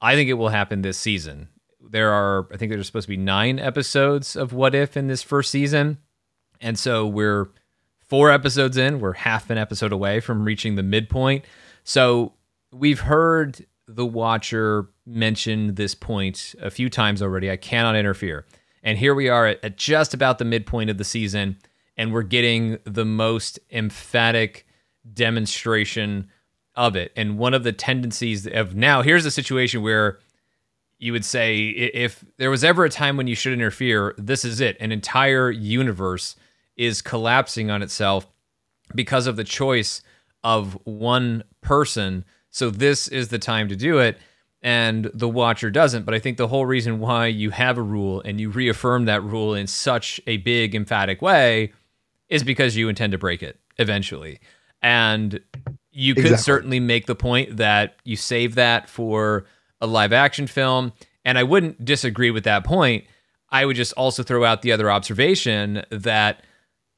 I 0.02 0.16
think 0.16 0.28
it 0.28 0.34
will 0.34 0.48
happen 0.48 0.82
this 0.82 0.98
season. 0.98 1.48
There 1.80 2.10
are, 2.10 2.48
I 2.52 2.56
think 2.56 2.70
there's 2.70 2.86
supposed 2.86 3.06
to 3.06 3.10
be 3.10 3.16
nine 3.16 3.58
episodes 3.58 4.34
of 4.34 4.52
What 4.52 4.74
If 4.74 4.96
in 4.96 5.06
this 5.06 5.22
first 5.22 5.50
season. 5.50 5.98
And 6.60 6.78
so 6.78 7.06
we're 7.06 7.48
four 8.00 8.30
episodes 8.30 8.76
in, 8.76 8.98
we're 8.98 9.12
half 9.12 9.48
an 9.48 9.58
episode 9.58 9.92
away 9.92 10.20
from 10.20 10.44
reaching 10.44 10.74
the 10.74 10.82
midpoint. 10.82 11.44
So 11.84 12.34
we've 12.72 13.00
heard 13.00 13.64
the 13.86 14.06
Watcher 14.06 14.88
mention 15.06 15.74
this 15.76 15.94
point 15.94 16.54
a 16.60 16.70
few 16.70 16.90
times 16.90 17.22
already. 17.22 17.50
I 17.50 17.56
cannot 17.56 17.96
interfere. 17.96 18.44
And 18.82 18.98
here 18.98 19.14
we 19.14 19.28
are 19.28 19.46
at, 19.46 19.64
at 19.64 19.76
just 19.76 20.14
about 20.14 20.38
the 20.38 20.44
midpoint 20.44 20.90
of 20.90 20.98
the 20.98 21.04
season, 21.04 21.58
and 21.96 22.12
we're 22.12 22.22
getting 22.22 22.78
the 22.84 23.04
most 23.04 23.60
emphatic 23.70 24.66
demonstration 25.12 26.28
of 26.74 26.96
it. 26.96 27.12
And 27.16 27.38
one 27.38 27.54
of 27.54 27.64
the 27.64 27.72
tendencies 27.72 28.46
of 28.46 28.74
now, 28.74 29.02
here's 29.02 29.26
a 29.26 29.30
situation 29.30 29.82
where 29.82 30.18
you 30.98 31.12
would 31.12 31.24
say 31.24 31.68
if 31.68 32.24
there 32.38 32.50
was 32.50 32.62
ever 32.62 32.84
a 32.84 32.90
time 32.90 33.16
when 33.16 33.26
you 33.26 33.34
should 33.34 33.52
interfere, 33.52 34.14
this 34.16 34.44
is 34.44 34.60
it. 34.60 34.76
An 34.80 34.92
entire 34.92 35.50
universe 35.50 36.36
is 36.76 37.02
collapsing 37.02 37.70
on 37.70 37.82
itself 37.82 38.26
because 38.94 39.26
of 39.26 39.36
the 39.36 39.44
choice 39.44 40.02
of 40.44 40.78
one 40.84 41.42
person. 41.60 42.24
So 42.50 42.70
this 42.70 43.08
is 43.08 43.28
the 43.28 43.38
time 43.38 43.68
to 43.68 43.76
do 43.76 43.98
it. 43.98 44.18
And 44.62 45.10
the 45.12 45.28
watcher 45.28 45.72
doesn't. 45.72 46.04
But 46.04 46.14
I 46.14 46.20
think 46.20 46.36
the 46.36 46.46
whole 46.46 46.66
reason 46.66 47.00
why 47.00 47.26
you 47.26 47.50
have 47.50 47.78
a 47.78 47.82
rule 47.82 48.22
and 48.24 48.40
you 48.40 48.48
reaffirm 48.50 49.06
that 49.06 49.24
rule 49.24 49.54
in 49.54 49.66
such 49.66 50.20
a 50.28 50.36
big, 50.36 50.74
emphatic 50.74 51.20
way 51.20 51.72
is 52.28 52.44
because 52.44 52.76
you 52.76 52.88
intend 52.88 53.10
to 53.10 53.18
break 53.18 53.42
it 53.42 53.58
eventually. 53.78 54.38
And 54.80 55.40
you 55.92 56.14
could 56.14 56.24
exactly. 56.24 56.42
certainly 56.42 56.80
make 56.80 57.06
the 57.06 57.14
point 57.14 57.58
that 57.58 57.96
you 58.04 58.16
save 58.16 58.54
that 58.54 58.88
for 58.88 59.44
a 59.80 59.86
live 59.86 60.12
action 60.12 60.46
film. 60.46 60.92
And 61.24 61.38
I 61.38 61.42
wouldn't 61.42 61.84
disagree 61.84 62.30
with 62.30 62.44
that 62.44 62.64
point. 62.64 63.04
I 63.50 63.66
would 63.66 63.76
just 63.76 63.92
also 63.92 64.22
throw 64.22 64.44
out 64.44 64.62
the 64.62 64.72
other 64.72 64.90
observation 64.90 65.84
that 65.90 66.42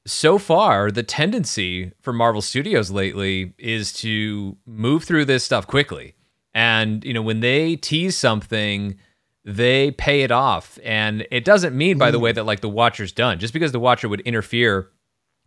so 0.06 0.38
far 0.38 0.90
the 0.90 1.02
tendency 1.02 1.92
for 2.00 2.12
Marvel 2.12 2.42
Studios 2.42 2.90
lately 2.90 3.54
is 3.58 3.92
to 3.94 4.56
move 4.66 5.04
through 5.04 5.24
this 5.24 5.42
stuff 5.42 5.66
quickly. 5.66 6.14
And 6.54 7.04
you 7.04 7.12
know, 7.12 7.22
when 7.22 7.40
they 7.40 7.74
tease 7.76 8.16
something, 8.16 8.96
they 9.44 9.90
pay 9.90 10.22
it 10.22 10.30
off. 10.30 10.78
And 10.84 11.26
it 11.30 11.44
doesn't 11.44 11.76
mean 11.76 11.98
by 11.98 12.10
the 12.10 12.20
way 12.20 12.30
mm. 12.30 12.36
that 12.36 12.46
like 12.46 12.60
the 12.60 12.68
Watcher's 12.68 13.12
done. 13.12 13.40
Just 13.40 13.52
because 13.52 13.72
the 13.72 13.80
Watcher 13.80 14.08
would 14.08 14.20
interfere 14.20 14.90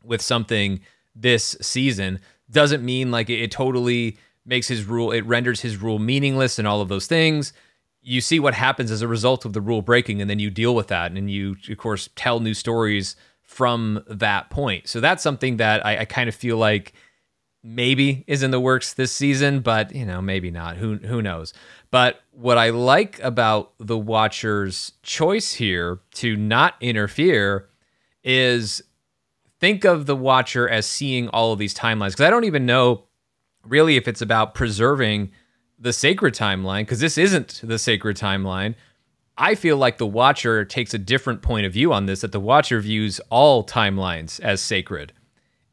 with 0.04 0.22
something 0.22 0.82
this 1.16 1.56
season 1.62 2.20
doesn't 2.50 2.84
mean 2.84 3.12
like 3.12 3.30
it, 3.30 3.42
it 3.42 3.52
totally 3.52 4.18
makes 4.46 4.68
his 4.68 4.86
rule 4.86 5.12
it 5.12 5.26
renders 5.26 5.62
his 5.62 5.78
rule 5.78 6.00
meaningless 6.00 6.58
and 6.58 6.68
all 6.68 6.82
of 6.82 6.90
those 6.90 7.08
things. 7.08 7.54
You 8.02 8.22
see 8.22 8.40
what 8.40 8.54
happens 8.54 8.92
as 8.92 9.02
a 9.02 9.08
result 9.08 9.44
of 9.44 9.54
the 9.54 9.62
rule 9.62 9.82
breaking 9.82 10.22
and 10.22 10.30
then 10.30 10.40
you 10.40 10.50
deal 10.50 10.74
with 10.74 10.88
that 10.88 11.12
and 11.12 11.30
you 11.30 11.56
of 11.70 11.78
course 11.78 12.10
tell 12.16 12.40
new 12.40 12.54
stories 12.54 13.16
from 13.44 14.04
that 14.08 14.50
point. 14.50 14.88
So 14.88 15.00
that's 15.00 15.24
something 15.24 15.58
that 15.58 15.86
i, 15.86 16.00
I 16.00 16.06
kind 16.06 16.30
of 16.30 16.36
feel 16.36 16.58
like 16.58 16.94
maybe 17.64 18.24
is 18.28 18.44
in 18.44 18.52
the 18.52 18.60
works 18.60 18.94
this 18.94 19.12
season 19.12 19.60
but 19.60 19.94
you 19.94 20.06
know 20.06 20.22
maybe 20.22 20.52
not. 20.52 20.78
Who 20.78 20.98
who 20.98 21.22
knows? 21.22 21.54
But 21.92 22.22
what 22.32 22.58
i 22.58 22.70
like 22.70 23.20
about 23.22 23.74
the 23.80 23.98
watcher's 23.98 24.94
choice 25.04 25.54
here 25.54 26.00
to 26.16 26.36
not 26.38 26.76
interfere 26.80 27.68
is 28.24 28.84
think 29.60 29.86
of 29.86 30.06
the 30.06 30.16
watcher 30.16 30.68
as 30.68 30.86
seeing 30.86 31.28
all 31.30 31.52
of 31.52 31.60
these 31.60 31.74
timelines 31.74 32.12
because 32.12 32.22
i 32.22 32.30
don't 32.30 32.46
even 32.46 32.66
know 32.66 33.04
really 33.64 33.98
if 33.98 34.08
it's 34.08 34.22
about 34.22 34.54
preserving 34.54 35.32
the 35.80 35.94
sacred 35.94 36.34
timeline 36.34 36.82
because 36.82 37.00
this 37.00 37.18
isn't 37.18 37.62
the 37.64 37.80
sacred 37.80 38.18
timeline. 38.18 38.76
I 39.38 39.54
feel 39.56 39.78
like 39.78 39.98
the 40.00 40.08
watcher 40.08 40.66
takes 40.66 40.94
a 40.94 40.98
different 40.98 41.42
point 41.42 41.66
of 41.68 41.74
view 41.74 41.94
on 41.94 42.08
this 42.08 42.22
that 42.22 42.32
the 42.32 42.40
watcher 42.40 42.80
views 42.82 43.20
all 43.30 43.64
timelines 43.64 44.40
as 44.40 44.62
sacred. 44.62 45.14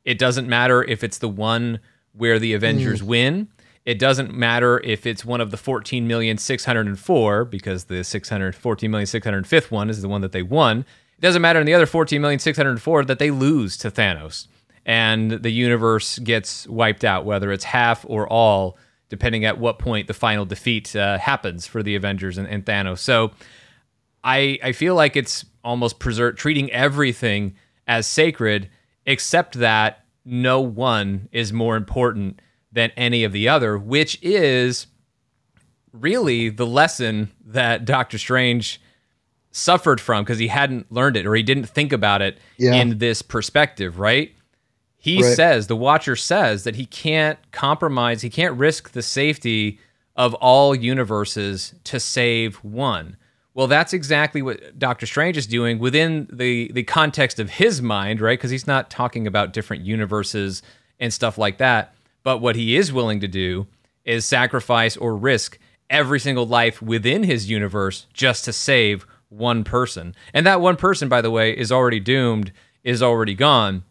It 0.04 0.18
doesn't 0.18 0.48
matter 0.48 0.84
if 0.84 1.02
it's 1.02 1.18
the 1.18 1.30
one 1.30 1.80
where 2.12 2.38
the 2.38 2.52
avengers 2.52 3.00
mm. 3.00 3.06
win. 3.06 3.48
It 3.86 3.98
doesn't 3.98 4.34
matter 4.34 4.80
if 4.80 5.06
it's 5.06 5.24
one 5.24 5.40
of 5.40 5.50
the 5.50 5.56
14,604 5.56 7.44
because 7.46 7.84
the 7.84 7.94
614,605th 7.96 9.70
one 9.70 9.90
is 9.90 10.02
the 10.02 10.08
one 10.08 10.20
that 10.20 10.32
they 10.32 10.42
won 10.42 10.84
it 11.16 11.20
doesn't 11.20 11.42
matter 11.42 11.60
in 11.60 11.66
the 11.66 11.74
other 11.74 11.86
14,604 11.86 13.04
that 13.04 13.18
they 13.18 13.30
lose 13.30 13.76
to 13.78 13.90
Thanos 13.90 14.48
and 14.86 15.30
the 15.30 15.50
universe 15.50 16.18
gets 16.18 16.66
wiped 16.68 17.04
out, 17.04 17.24
whether 17.24 17.52
it's 17.52 17.64
half 17.64 18.04
or 18.08 18.28
all, 18.28 18.76
depending 19.08 19.44
at 19.44 19.58
what 19.58 19.78
point 19.78 20.08
the 20.08 20.14
final 20.14 20.44
defeat 20.44 20.94
uh, 20.94 21.18
happens 21.18 21.66
for 21.66 21.82
the 21.82 21.94
Avengers 21.94 22.38
and, 22.38 22.46
and, 22.46 22.64
Thanos. 22.64 22.98
So 22.98 23.32
I, 24.22 24.58
I 24.62 24.72
feel 24.72 24.94
like 24.94 25.16
it's 25.16 25.44
almost 25.62 25.98
preserve, 25.98 26.36
treating 26.36 26.70
everything 26.70 27.54
as 27.86 28.06
sacred, 28.06 28.68
except 29.06 29.58
that 29.58 30.04
no 30.24 30.60
one 30.60 31.28
is 31.32 31.52
more 31.52 31.76
important 31.76 32.40
than 32.72 32.90
any 32.96 33.24
of 33.24 33.32
the 33.32 33.48
other, 33.48 33.78
which 33.78 34.18
is 34.20 34.86
really 35.92 36.48
the 36.48 36.66
lesson 36.66 37.30
that 37.46 37.84
Doctor 37.84 38.18
Strange 38.18 38.80
suffered 39.56 40.00
from 40.00 40.24
because 40.24 40.38
he 40.38 40.48
hadn't 40.48 40.90
learned 40.90 41.16
it 41.16 41.26
or 41.26 41.34
he 41.36 41.42
didn't 41.42 41.66
think 41.66 41.92
about 41.92 42.20
it 42.20 42.38
yeah. 42.58 42.74
in 42.74 42.98
this 42.98 43.22
perspective, 43.22 44.00
right? 44.00 44.34
He 44.96 45.22
right. 45.22 45.36
says, 45.36 45.68
the 45.68 45.76
watcher 45.76 46.16
says 46.16 46.64
that 46.64 46.74
he 46.74 46.86
can't 46.86 47.38
compromise, 47.52 48.22
he 48.22 48.30
can't 48.30 48.58
risk 48.58 48.90
the 48.90 49.02
safety 49.02 49.78
of 50.16 50.34
all 50.34 50.74
universes 50.74 51.72
to 51.84 52.00
save 52.00 52.56
one. 52.64 53.16
Well, 53.54 53.68
that's 53.68 53.92
exactly 53.92 54.42
what 54.42 54.76
Doctor 54.76 55.06
Strange 55.06 55.36
is 55.36 55.46
doing 55.46 55.78
within 55.78 56.28
the 56.32 56.72
the 56.72 56.82
context 56.82 57.38
of 57.38 57.50
his 57.50 57.80
mind, 57.80 58.20
right? 58.20 58.36
Because 58.36 58.50
he's 58.50 58.66
not 58.66 58.90
talking 58.90 59.28
about 59.28 59.52
different 59.52 59.84
universes 59.84 60.62
and 60.98 61.12
stuff 61.12 61.38
like 61.38 61.58
that. 61.58 61.94
But 62.24 62.38
what 62.38 62.56
he 62.56 62.74
is 62.74 62.92
willing 62.92 63.20
to 63.20 63.28
do 63.28 63.68
is 64.04 64.24
sacrifice 64.24 64.96
or 64.96 65.14
risk 65.16 65.60
every 65.88 66.18
single 66.18 66.46
life 66.46 66.82
within 66.82 67.22
his 67.22 67.48
universe 67.48 68.06
just 68.12 68.44
to 68.46 68.52
save 68.52 69.06
one 69.36 69.64
person. 69.64 70.14
And 70.32 70.46
that 70.46 70.60
one 70.60 70.76
person, 70.76 71.08
by 71.08 71.20
the 71.20 71.30
way, 71.30 71.56
is 71.56 71.72
already 71.72 72.00
doomed, 72.00 72.52
is 72.82 73.02
already 73.02 73.34
gone. 73.34 73.84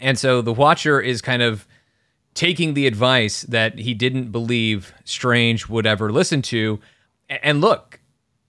And 0.00 0.18
so 0.18 0.42
the 0.42 0.52
Watcher 0.52 1.00
is 1.00 1.20
kind 1.20 1.42
of 1.42 1.66
taking 2.34 2.74
the 2.74 2.86
advice 2.86 3.42
that 3.42 3.78
he 3.78 3.94
didn't 3.94 4.30
believe 4.30 4.92
Strange 5.04 5.68
would 5.68 5.86
ever 5.86 6.10
listen 6.12 6.42
to. 6.42 6.80
And 7.28 7.60
look, 7.60 8.00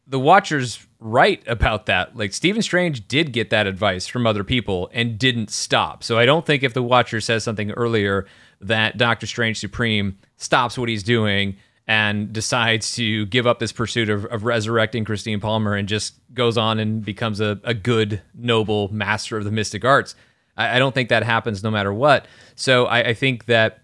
the 0.08 0.20
Watcher's 0.20 0.86
right 1.00 1.44
about 1.48 1.88
that. 1.88 2.16
Like 2.16 2.34
Stephen 2.34 2.62
Strange 2.62 3.08
did 3.08 3.34
get 3.34 3.50
that 3.50 3.68
advice 3.68 4.08
from 4.08 4.28
other 4.28 4.44
people 4.44 4.90
and 4.94 5.18
didn't 5.18 5.50
stop. 5.50 6.04
So 6.04 6.18
I 6.18 6.26
don't 6.26 6.46
think 6.46 6.64
if 6.64 6.74
the 6.74 6.84
Watcher 6.84 7.22
says 7.22 7.44
something 7.44 7.72
earlier 7.72 8.28
that 8.62 8.98
Doctor 8.98 9.26
Strange 9.26 9.60
Supreme 9.60 10.18
stops 10.38 10.78
what 10.78 10.90
he's 10.90 11.04
doing 11.04 11.58
and 11.92 12.32
decides 12.32 12.94
to 12.94 13.26
give 13.26 13.46
up 13.46 13.60
this 13.60 13.74
pursuit 13.74 14.10
of, 14.10 14.24
of 14.28 14.46
resurrecting 14.46 15.04
Christine 15.04 15.42
Palmer 15.42 15.76
and 15.76 15.90
just 15.90 16.14
goes 16.34 16.58
on 16.58 16.80
and 16.80 17.04
becomes 17.04 17.42
a, 17.42 17.60
a 17.66 17.74
good, 17.74 18.22
noble 18.34 18.88
master 18.94 19.36
of 19.36 19.44
the 19.44 19.52
mystic 19.52 19.84
arts. 19.84 20.16
I, 20.56 20.78
I 20.78 20.80
don't 20.80 20.96
think 20.96 21.10
that 21.10 21.24
happens 21.24 21.64
no 21.64 21.70
matter 21.70 21.94
what. 21.94 22.28
So 22.56 22.86
I, 22.86 23.10
I 23.10 23.14
think 23.14 23.44
that 23.48 23.82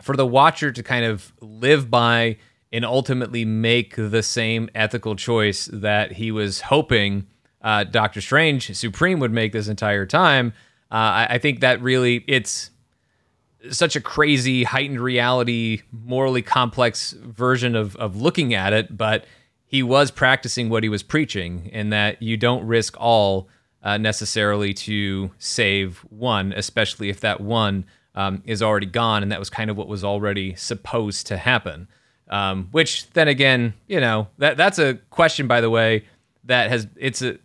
for 0.00 0.14
the 0.14 0.24
watcher 0.24 0.70
to 0.70 0.80
kind 0.84 1.04
of 1.04 1.32
live 1.40 1.90
by 1.90 2.36
and 2.70 2.84
ultimately 2.84 3.44
make 3.44 3.96
the 3.96 4.22
same 4.22 4.70
ethical 4.72 5.16
choice 5.16 5.68
that 5.72 6.12
he 6.12 6.30
was 6.30 6.60
hoping 6.60 7.26
uh, 7.62 7.82
Doctor 7.82 8.20
Strange 8.20 8.76
Supreme 8.76 9.18
would 9.18 9.32
make 9.32 9.50
this 9.50 9.66
entire 9.66 10.06
time. 10.06 10.52
Uh, 10.88 10.94
I, 10.94 11.26
I, 11.30 11.38
think 11.38 11.60
that 11.60 11.82
really 11.82 12.24
it's 12.28 12.69
such 13.70 13.96
a 13.96 14.00
crazy 14.00 14.64
heightened 14.64 15.00
reality 15.00 15.82
morally 15.92 16.42
complex 16.42 17.12
version 17.12 17.76
of 17.76 17.94
of 17.96 18.16
looking 18.16 18.54
at 18.54 18.72
it 18.72 18.96
but 18.96 19.24
he 19.66 19.82
was 19.82 20.10
practicing 20.10 20.68
what 20.68 20.82
he 20.82 20.88
was 20.88 21.02
preaching 21.02 21.66
in 21.66 21.90
that 21.90 22.20
you 22.22 22.36
don't 22.36 22.66
risk 22.66 22.96
all 22.98 23.48
uh, 23.82 23.96
necessarily 23.98 24.72
to 24.72 25.30
save 25.38 25.98
one 26.10 26.52
especially 26.54 27.10
if 27.10 27.20
that 27.20 27.40
one 27.40 27.84
um, 28.14 28.42
is 28.44 28.62
already 28.62 28.86
gone 28.86 29.22
and 29.22 29.30
that 29.32 29.38
was 29.38 29.50
kind 29.50 29.70
of 29.70 29.76
what 29.76 29.88
was 29.88 30.04
already 30.04 30.54
supposed 30.54 31.26
to 31.28 31.36
happen. 31.36 31.88
Um, 32.28 32.68
which 32.70 33.10
then 33.10 33.26
again 33.26 33.74
you 33.88 33.98
know 33.98 34.28
that 34.38 34.56
that's 34.56 34.78
a 34.78 34.94
question 35.10 35.48
by 35.48 35.60
the 35.60 35.68
way 35.68 36.04
that 36.44 36.70
has 36.70 36.86
it's 36.94 37.22
a 37.22 37.38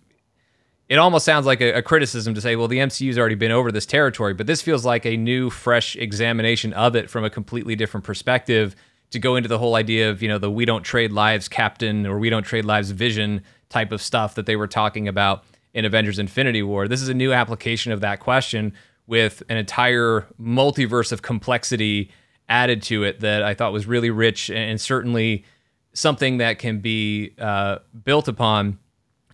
it 0.87 0.97
almost 0.97 1.25
sounds 1.25 1.45
like 1.45 1.61
a, 1.61 1.73
a, 1.73 1.81
criticism 1.81 2.33
to 2.35 2.41
say, 2.41 2.55
well, 2.55 2.67
the 2.67 2.77
MCU's 2.77 3.17
already 3.17 3.35
been 3.35 3.51
over 3.51 3.71
this 3.71 3.85
territory, 3.85 4.33
but 4.33 4.45
this 4.45 4.61
feels 4.61 4.85
like 4.85 5.05
a 5.05 5.17
new, 5.17 5.49
fresh 5.49 5.95
examination 5.95 6.73
of 6.73 6.95
it 6.95 7.09
from 7.09 7.23
a 7.23 7.29
completely 7.29 7.75
different 7.75 8.03
perspective 8.03 8.75
to 9.11 9.19
go 9.19 9.35
into 9.35 9.49
the 9.49 9.57
whole 9.57 9.75
idea 9.75 10.09
of, 10.09 10.21
you 10.21 10.27
know, 10.27 10.37
the 10.37 10.51
we 10.51 10.65
don't 10.65 10.83
trade 10.83 11.11
lives 11.11 11.47
captain 11.47 12.05
or 12.05 12.19
we 12.19 12.29
don't 12.29 12.43
trade 12.43 12.65
lives 12.65 12.91
vision 12.91 13.41
type 13.69 13.91
of 13.91 14.01
stuff 14.01 14.35
that 14.35 14.45
they 14.45 14.55
were 14.55 14.67
talking 14.67 15.07
about 15.07 15.43
in 15.73 15.85
Avengers 15.85 16.19
Infinity 16.19 16.63
War. 16.63 16.87
This 16.87 17.01
is 17.01 17.09
a 17.09 17.13
new 17.13 17.33
application 17.33 17.91
of 17.91 18.01
that 18.01 18.19
question 18.19 18.73
with 19.07 19.43
an 19.49 19.57
entire 19.57 20.27
multiverse 20.39 21.11
of 21.11 21.21
complexity 21.21 22.11
added 22.47 22.81
to 22.83 23.03
it 23.03 23.21
that 23.21 23.43
I 23.43 23.53
thought 23.53 23.73
was 23.73 23.87
really 23.87 24.11
rich 24.11 24.49
and 24.49 24.79
certainly 24.79 25.45
something 25.93 26.37
that 26.37 26.59
can 26.59 26.79
be 26.79 27.33
uh, 27.39 27.79
built 28.03 28.27
upon 28.27 28.79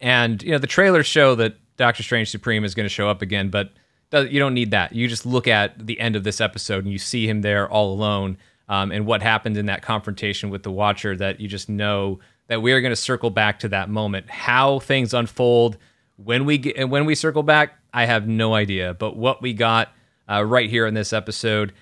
and 0.02 0.42
you 0.44 0.52
know 0.52 0.58
the 0.58 0.68
trailers 0.68 1.08
show 1.08 1.36
that 1.36 1.56
Doctor 1.78 2.04
Strange 2.04 2.30
Supreme 2.30 2.64
is 2.64 2.76
going 2.76 2.86
to 2.86 2.90
show 2.90 3.10
up 3.10 3.22
again, 3.22 3.50
but 3.50 3.72
you 4.12 4.40
don't 4.40 4.54
need 4.54 4.72
that. 4.72 4.94
You 4.94 5.08
just 5.08 5.26
look 5.26 5.48
at 5.48 5.86
the 5.88 6.00
end 6.00 6.16
of 6.16 6.24
this 6.24 6.42
episode 6.42 6.84
and 6.84 6.92
you 6.92 7.00
see 7.00 7.28
him 7.28 7.42
there 7.42 7.70
all 7.70 7.94
alone, 7.94 8.38
um, 8.68 8.92
and 8.92 9.06
what 9.06 9.22
happened 9.22 9.58
in 9.58 9.68
that 9.68 9.82
confrontation 9.82 10.50
with 10.50 10.64
the 10.64 10.72
Watcher. 10.72 11.16
That 11.16 11.40
you 11.40 11.48
just 11.48 11.70
know 11.70 12.20
that 12.48 12.62
we 12.62 12.74
are 12.74 12.82
going 12.82 12.92
to 12.92 12.98
circle 12.98 13.30
back 13.30 13.60
to 13.60 13.70
that 13.70 13.90
moment. 13.90 14.30
How 14.30 14.80
things 14.80 15.14
unfold 15.14 15.78
when 16.18 16.46
we 16.46 16.58
get 16.58 16.76
and 16.76 16.92
when 16.92 17.06
we 17.06 17.16
circle 17.16 17.44
back, 17.44 17.76
I 17.94 18.06
have 18.06 18.28
no 18.28 18.54
idea. 18.54 18.94
But 18.94 19.16
what 19.16 19.42
we 19.42 19.54
got 19.54 19.90
uh, 20.30 20.44
right 20.44 20.70
here 20.70 20.88
in 20.88 20.94
this 20.94 21.14
episode, 21.14 21.74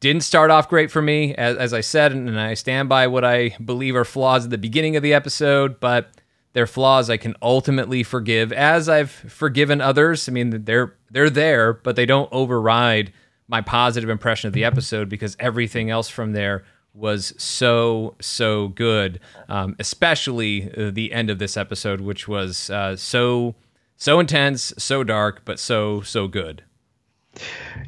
didn't 0.00 0.22
start 0.22 0.50
off 0.50 0.68
great 0.68 0.90
for 0.90 1.02
me, 1.02 1.34
as, 1.34 1.56
as 1.56 1.72
I 1.72 1.80
said, 1.80 2.12
and 2.12 2.38
I 2.40 2.54
stand 2.54 2.88
by 2.88 3.06
what 3.06 3.24
I 3.24 3.56
believe 3.64 3.94
are 3.96 4.04
flaws 4.04 4.44
at 4.44 4.50
the 4.50 4.58
beginning 4.58 4.96
of 4.96 5.02
the 5.02 5.14
episode, 5.14 5.78
but 5.78 6.10
they're 6.54 6.66
flaws 6.66 7.10
I 7.10 7.18
can 7.18 7.34
ultimately 7.42 8.02
forgive, 8.02 8.52
as 8.52 8.88
I've 8.88 9.10
forgiven 9.10 9.80
others. 9.80 10.28
I 10.28 10.32
mean, 10.32 10.64
they're 10.64 10.96
they're 11.10 11.30
there, 11.30 11.74
but 11.74 11.96
they 11.96 12.06
don't 12.06 12.32
override 12.32 13.12
my 13.46 13.60
positive 13.60 14.08
impression 14.08 14.48
of 14.48 14.54
the 14.54 14.64
episode 14.64 15.08
because 15.08 15.36
everything 15.38 15.90
else 15.90 16.08
from 16.08 16.32
there 16.32 16.64
was 16.94 17.34
so 17.36 18.14
so 18.20 18.68
good, 18.68 19.20
um, 19.48 19.76
especially 19.78 20.70
uh, 20.76 20.90
the 20.90 21.12
end 21.12 21.28
of 21.28 21.38
this 21.38 21.56
episode, 21.56 22.00
which 22.00 22.26
was 22.28 22.70
uh, 22.70 22.96
so 22.96 23.54
so 23.96 24.20
intense, 24.20 24.72
so 24.78 25.04
dark, 25.04 25.42
but 25.44 25.58
so 25.58 26.00
so 26.02 26.28
good. 26.28 26.62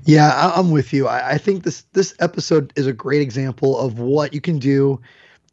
Yeah, 0.05 0.29
I, 0.31 0.59
am 0.59 0.73
with 0.73 0.93
you. 0.93 1.07
I, 1.07 1.39
think 1.39 1.63
this 1.63 1.83
this 1.93 2.15
episode 2.19 2.73
is 2.75 2.89
a 2.89 2.93
great 2.93 3.23
example 3.23 3.79
of 3.79 4.01
what 4.01 4.35
you 4.35 4.41
can 4.41 4.59
do, 4.59 5.01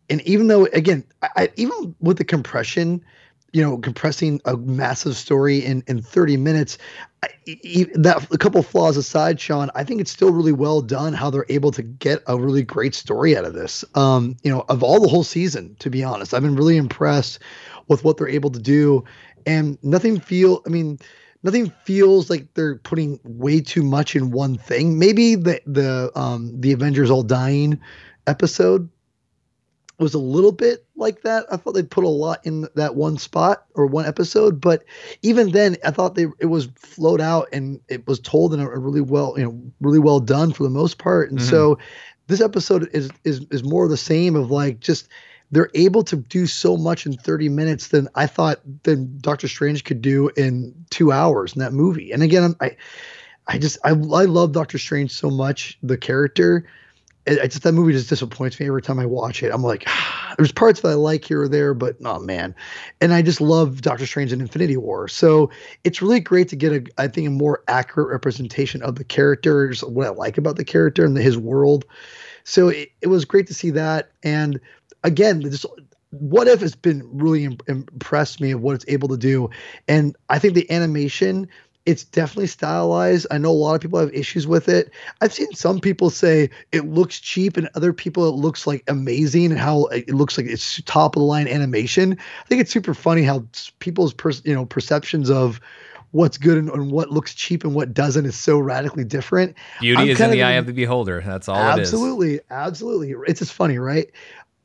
and 0.09 0.21
even 0.21 0.47
though 0.47 0.65
again, 0.67 1.03
I, 1.21 1.49
even 1.55 1.95
with 1.99 2.17
the 2.17 2.25
compression, 2.25 3.03
you 3.51 3.61
know, 3.61 3.77
compressing 3.77 4.41
a 4.45 4.57
massive 4.57 5.15
story 5.15 5.59
in 5.59 5.83
in 5.87 6.01
30 6.01 6.37
minutes, 6.37 6.77
that 7.95 8.27
a 8.31 8.37
couple 8.37 8.61
flaws 8.63 8.97
aside, 8.97 9.39
Sean, 9.39 9.69
I 9.75 9.83
think 9.83 10.01
it's 10.01 10.11
still 10.11 10.31
really 10.31 10.51
well 10.51 10.81
done 10.81 11.13
how 11.13 11.29
they're 11.29 11.45
able 11.49 11.71
to 11.71 11.83
get 11.83 12.23
a 12.27 12.37
really 12.37 12.63
great 12.63 12.95
story 12.95 13.37
out 13.37 13.45
of 13.45 13.53
this. 13.53 13.85
Um, 13.95 14.35
you 14.43 14.51
know, 14.51 14.65
of 14.69 14.83
all 14.83 14.99
the 14.99 15.07
whole 15.07 15.23
season, 15.23 15.75
to 15.79 15.89
be 15.89 16.03
honest, 16.03 16.33
I've 16.33 16.41
been 16.41 16.55
really 16.55 16.77
impressed 16.77 17.39
with 17.87 18.03
what 18.03 18.17
they're 18.17 18.27
able 18.27 18.49
to 18.51 18.59
do, 18.59 19.03
and 19.45 19.77
nothing 19.83 20.19
feel. 20.19 20.61
I 20.65 20.69
mean, 20.69 20.99
nothing 21.43 21.71
feels 21.83 22.29
like 22.29 22.53
they're 22.55 22.77
putting 22.77 23.19
way 23.23 23.61
too 23.61 23.83
much 23.83 24.15
in 24.15 24.31
one 24.31 24.57
thing. 24.57 24.97
Maybe 24.97 25.35
the 25.35 25.61
the 25.65 26.11
um 26.15 26.59
the 26.59 26.71
Avengers 26.71 27.11
all 27.11 27.23
dying 27.23 27.79
episode 28.25 28.89
was 29.99 30.13
a 30.13 30.19
little 30.19 30.51
bit 30.51 30.85
like 30.95 31.21
that. 31.21 31.45
I 31.51 31.57
thought 31.57 31.73
they 31.73 31.83
put 31.83 32.03
a 32.03 32.09
lot 32.09 32.45
in 32.45 32.67
that 32.75 32.95
one 32.95 33.17
spot 33.17 33.65
or 33.75 33.85
one 33.85 34.05
episode, 34.05 34.59
but 34.59 34.83
even 35.21 35.51
then, 35.51 35.77
I 35.85 35.91
thought 35.91 36.15
they 36.15 36.27
it 36.39 36.47
was 36.47 36.69
flowed 36.75 37.21
out 37.21 37.47
and 37.53 37.79
it 37.87 38.07
was 38.07 38.19
told 38.19 38.53
in 38.53 38.59
a, 38.59 38.67
really 38.67 39.01
well, 39.01 39.35
you 39.37 39.43
know, 39.43 39.61
really 39.81 39.99
well 39.99 40.19
done 40.19 40.51
for 40.51 40.63
the 40.63 40.69
most 40.69 40.97
part. 40.97 41.29
And 41.29 41.39
mm-hmm. 41.39 41.49
so, 41.49 41.77
this 42.27 42.41
episode 42.41 42.89
is 42.93 43.09
is 43.23 43.45
is 43.51 43.63
more 43.63 43.83
of 43.83 43.89
the 43.89 43.97
same 43.97 44.35
of 44.35 44.49
like 44.49 44.79
just 44.79 45.07
they're 45.51 45.69
able 45.75 46.03
to 46.03 46.15
do 46.15 46.47
so 46.47 46.75
much 46.75 47.05
in 47.05 47.13
30 47.13 47.49
minutes 47.49 47.89
than 47.89 48.07
I 48.15 48.25
thought 48.25 48.59
than 48.83 49.19
Doctor 49.19 49.47
Strange 49.47 49.83
could 49.83 50.01
do 50.01 50.29
in 50.35 50.73
two 50.89 51.11
hours 51.11 51.53
in 51.53 51.59
that 51.59 51.73
movie. 51.73 52.11
And 52.11 52.23
again, 52.23 52.55
I 52.59 52.75
I 53.47 53.59
just 53.59 53.77
I 53.83 53.89
I 53.89 54.25
love 54.25 54.53
Doctor 54.53 54.79
Strange 54.79 55.11
so 55.11 55.29
much, 55.29 55.77
the 55.83 55.97
character 55.97 56.65
it, 57.25 57.39
it, 57.39 57.51
just 57.51 57.63
that 57.63 57.71
movie 57.73 57.93
just 57.93 58.09
disappoints 58.09 58.59
me 58.59 58.67
every 58.67 58.81
time 58.81 58.99
I 58.99 59.05
watch 59.05 59.43
it. 59.43 59.51
I'm 59.53 59.63
like, 59.63 59.83
ah, 59.87 60.33
there's 60.37 60.51
parts 60.51 60.81
that 60.81 60.89
I 60.89 60.93
like 60.93 61.23
here 61.25 61.41
or 61.41 61.47
there, 61.47 61.73
but 61.73 61.95
oh 62.03 62.19
man. 62.19 62.55
And 63.01 63.13
I 63.13 63.21
just 63.21 63.41
love 63.41 63.81
Doctor 63.81 64.05
Strange 64.05 64.31
and 64.31 64.41
Infinity 64.41 64.77
War. 64.77 65.07
So 65.07 65.49
it's 65.83 66.01
really 66.01 66.19
great 66.19 66.49
to 66.49 66.55
get 66.55 66.71
a, 66.71 66.83
I 66.97 67.07
think, 67.07 67.27
a 67.27 67.31
more 67.31 67.63
accurate 67.67 68.09
representation 68.09 68.81
of 68.81 68.95
the 68.95 69.03
characters, 69.03 69.83
what 69.83 70.07
I 70.07 70.09
like 70.09 70.37
about 70.37 70.57
the 70.57 70.65
character 70.65 71.05
and 71.05 71.15
the, 71.15 71.21
his 71.21 71.37
world. 71.37 71.85
So 72.43 72.69
it, 72.69 72.91
it 73.01 73.07
was 73.07 73.25
great 73.25 73.47
to 73.47 73.53
see 73.53 73.71
that. 73.71 74.11
And 74.23 74.59
again, 75.03 75.41
just 75.41 75.65
what 76.11 76.47
if 76.47 76.61
has 76.61 76.75
been 76.75 77.09
really 77.11 77.57
impressed 77.67 78.39
me 78.39 78.51
of 78.51 78.61
what 78.61 78.75
it's 78.75 78.85
able 78.87 79.07
to 79.07 79.17
do. 79.17 79.49
And 79.87 80.15
I 80.29 80.39
think 80.39 80.53
the 80.53 80.69
animation 80.69 81.47
it's 81.85 82.05
definitely 82.05 82.47
stylized. 82.47 83.27
I 83.29 83.37
know 83.37 83.51
a 83.51 83.53
lot 83.53 83.75
of 83.75 83.81
people 83.81 83.99
have 83.99 84.13
issues 84.13 84.47
with 84.47 84.69
it. 84.69 84.91
I've 85.21 85.33
seen 85.33 85.53
some 85.53 85.79
people 85.79 86.09
say 86.09 86.49
it 86.71 86.85
looks 86.85 87.19
cheap, 87.19 87.57
and 87.57 87.69
other 87.75 87.91
people 87.91 88.27
it 88.29 88.35
looks 88.35 88.65
like 88.65 88.83
amazing 88.87 89.51
and 89.51 89.59
how 89.59 89.85
it 89.87 90.09
looks 90.09 90.37
like 90.37 90.47
it's 90.47 90.81
top 90.85 91.15
of 91.15 91.21
the 91.21 91.25
line 91.25 91.47
animation. 91.47 92.17
I 92.43 92.47
think 92.47 92.61
it's 92.61 92.71
super 92.71 92.93
funny 92.93 93.23
how 93.23 93.45
people's 93.79 94.13
per, 94.13 94.31
you 94.43 94.53
know 94.53 94.65
perceptions 94.65 95.29
of 95.29 95.59
what's 96.11 96.37
good 96.37 96.59
and, 96.59 96.69
and, 96.69 96.91
what 96.91 97.09
looks 97.09 97.33
cheap 97.33 97.63
and 97.63 97.73
what 97.73 97.91
doesn't 97.91 98.25
is 98.25 98.35
so 98.35 98.59
radically 98.59 99.03
different. 99.03 99.55
Beauty 99.81 100.01
I'm 100.01 100.09
is 100.09 100.21
in 100.21 100.31
the 100.31 100.43
eye 100.43 100.51
of 100.51 100.67
the 100.67 100.73
beholder. 100.73 101.21
That's 101.25 101.49
all 101.49 101.55
absolutely, 101.57 102.39
Absolutely. 102.49 103.15
It's 103.27 103.39
just 103.39 103.51
funny, 103.51 103.79
right? 103.79 104.09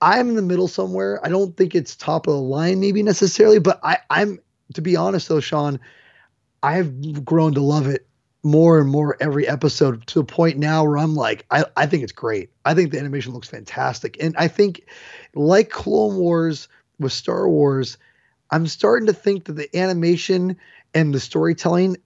I'm 0.00 0.28
in 0.28 0.36
the 0.36 0.42
middle 0.42 0.68
somewhere. 0.68 1.24
I 1.24 1.28
don't 1.28 1.56
think 1.56 1.74
it's 1.74 1.96
top 1.96 2.28
of 2.28 2.34
the 2.34 2.40
line, 2.40 2.78
maybe 2.78 3.02
necessarily, 3.02 3.58
but 3.58 3.80
I, 3.82 3.98
I'm 4.10 4.38
to 4.74 4.82
be 4.82 4.94
honest 4.94 5.28
though, 5.28 5.40
Sean, 5.40 5.80
I've 6.62 7.24
grown 7.24 7.54
to 7.54 7.60
love 7.60 7.86
it 7.86 8.06
more 8.42 8.78
and 8.78 8.88
more 8.88 9.16
every 9.20 9.48
episode 9.48 10.06
to 10.06 10.20
the 10.20 10.24
point 10.24 10.58
now 10.58 10.84
where 10.84 10.98
I'm 10.98 11.14
like, 11.14 11.44
I, 11.50 11.64
I 11.76 11.86
think 11.86 12.02
it's 12.02 12.12
great. 12.12 12.50
I 12.64 12.74
think 12.74 12.92
the 12.92 12.98
animation 12.98 13.32
looks 13.32 13.48
fantastic. 13.48 14.16
And 14.22 14.36
I 14.36 14.48
think, 14.48 14.86
like 15.34 15.70
Clone 15.70 16.16
Wars 16.16 16.68
with 16.98 17.12
Star 17.12 17.48
Wars, 17.48 17.98
I'm 18.50 18.66
starting 18.66 19.06
to 19.06 19.12
think 19.12 19.44
that 19.44 19.54
the 19.54 19.76
animation 19.76 20.56
and 20.94 21.12
the 21.12 21.20
storytelling 21.20 21.96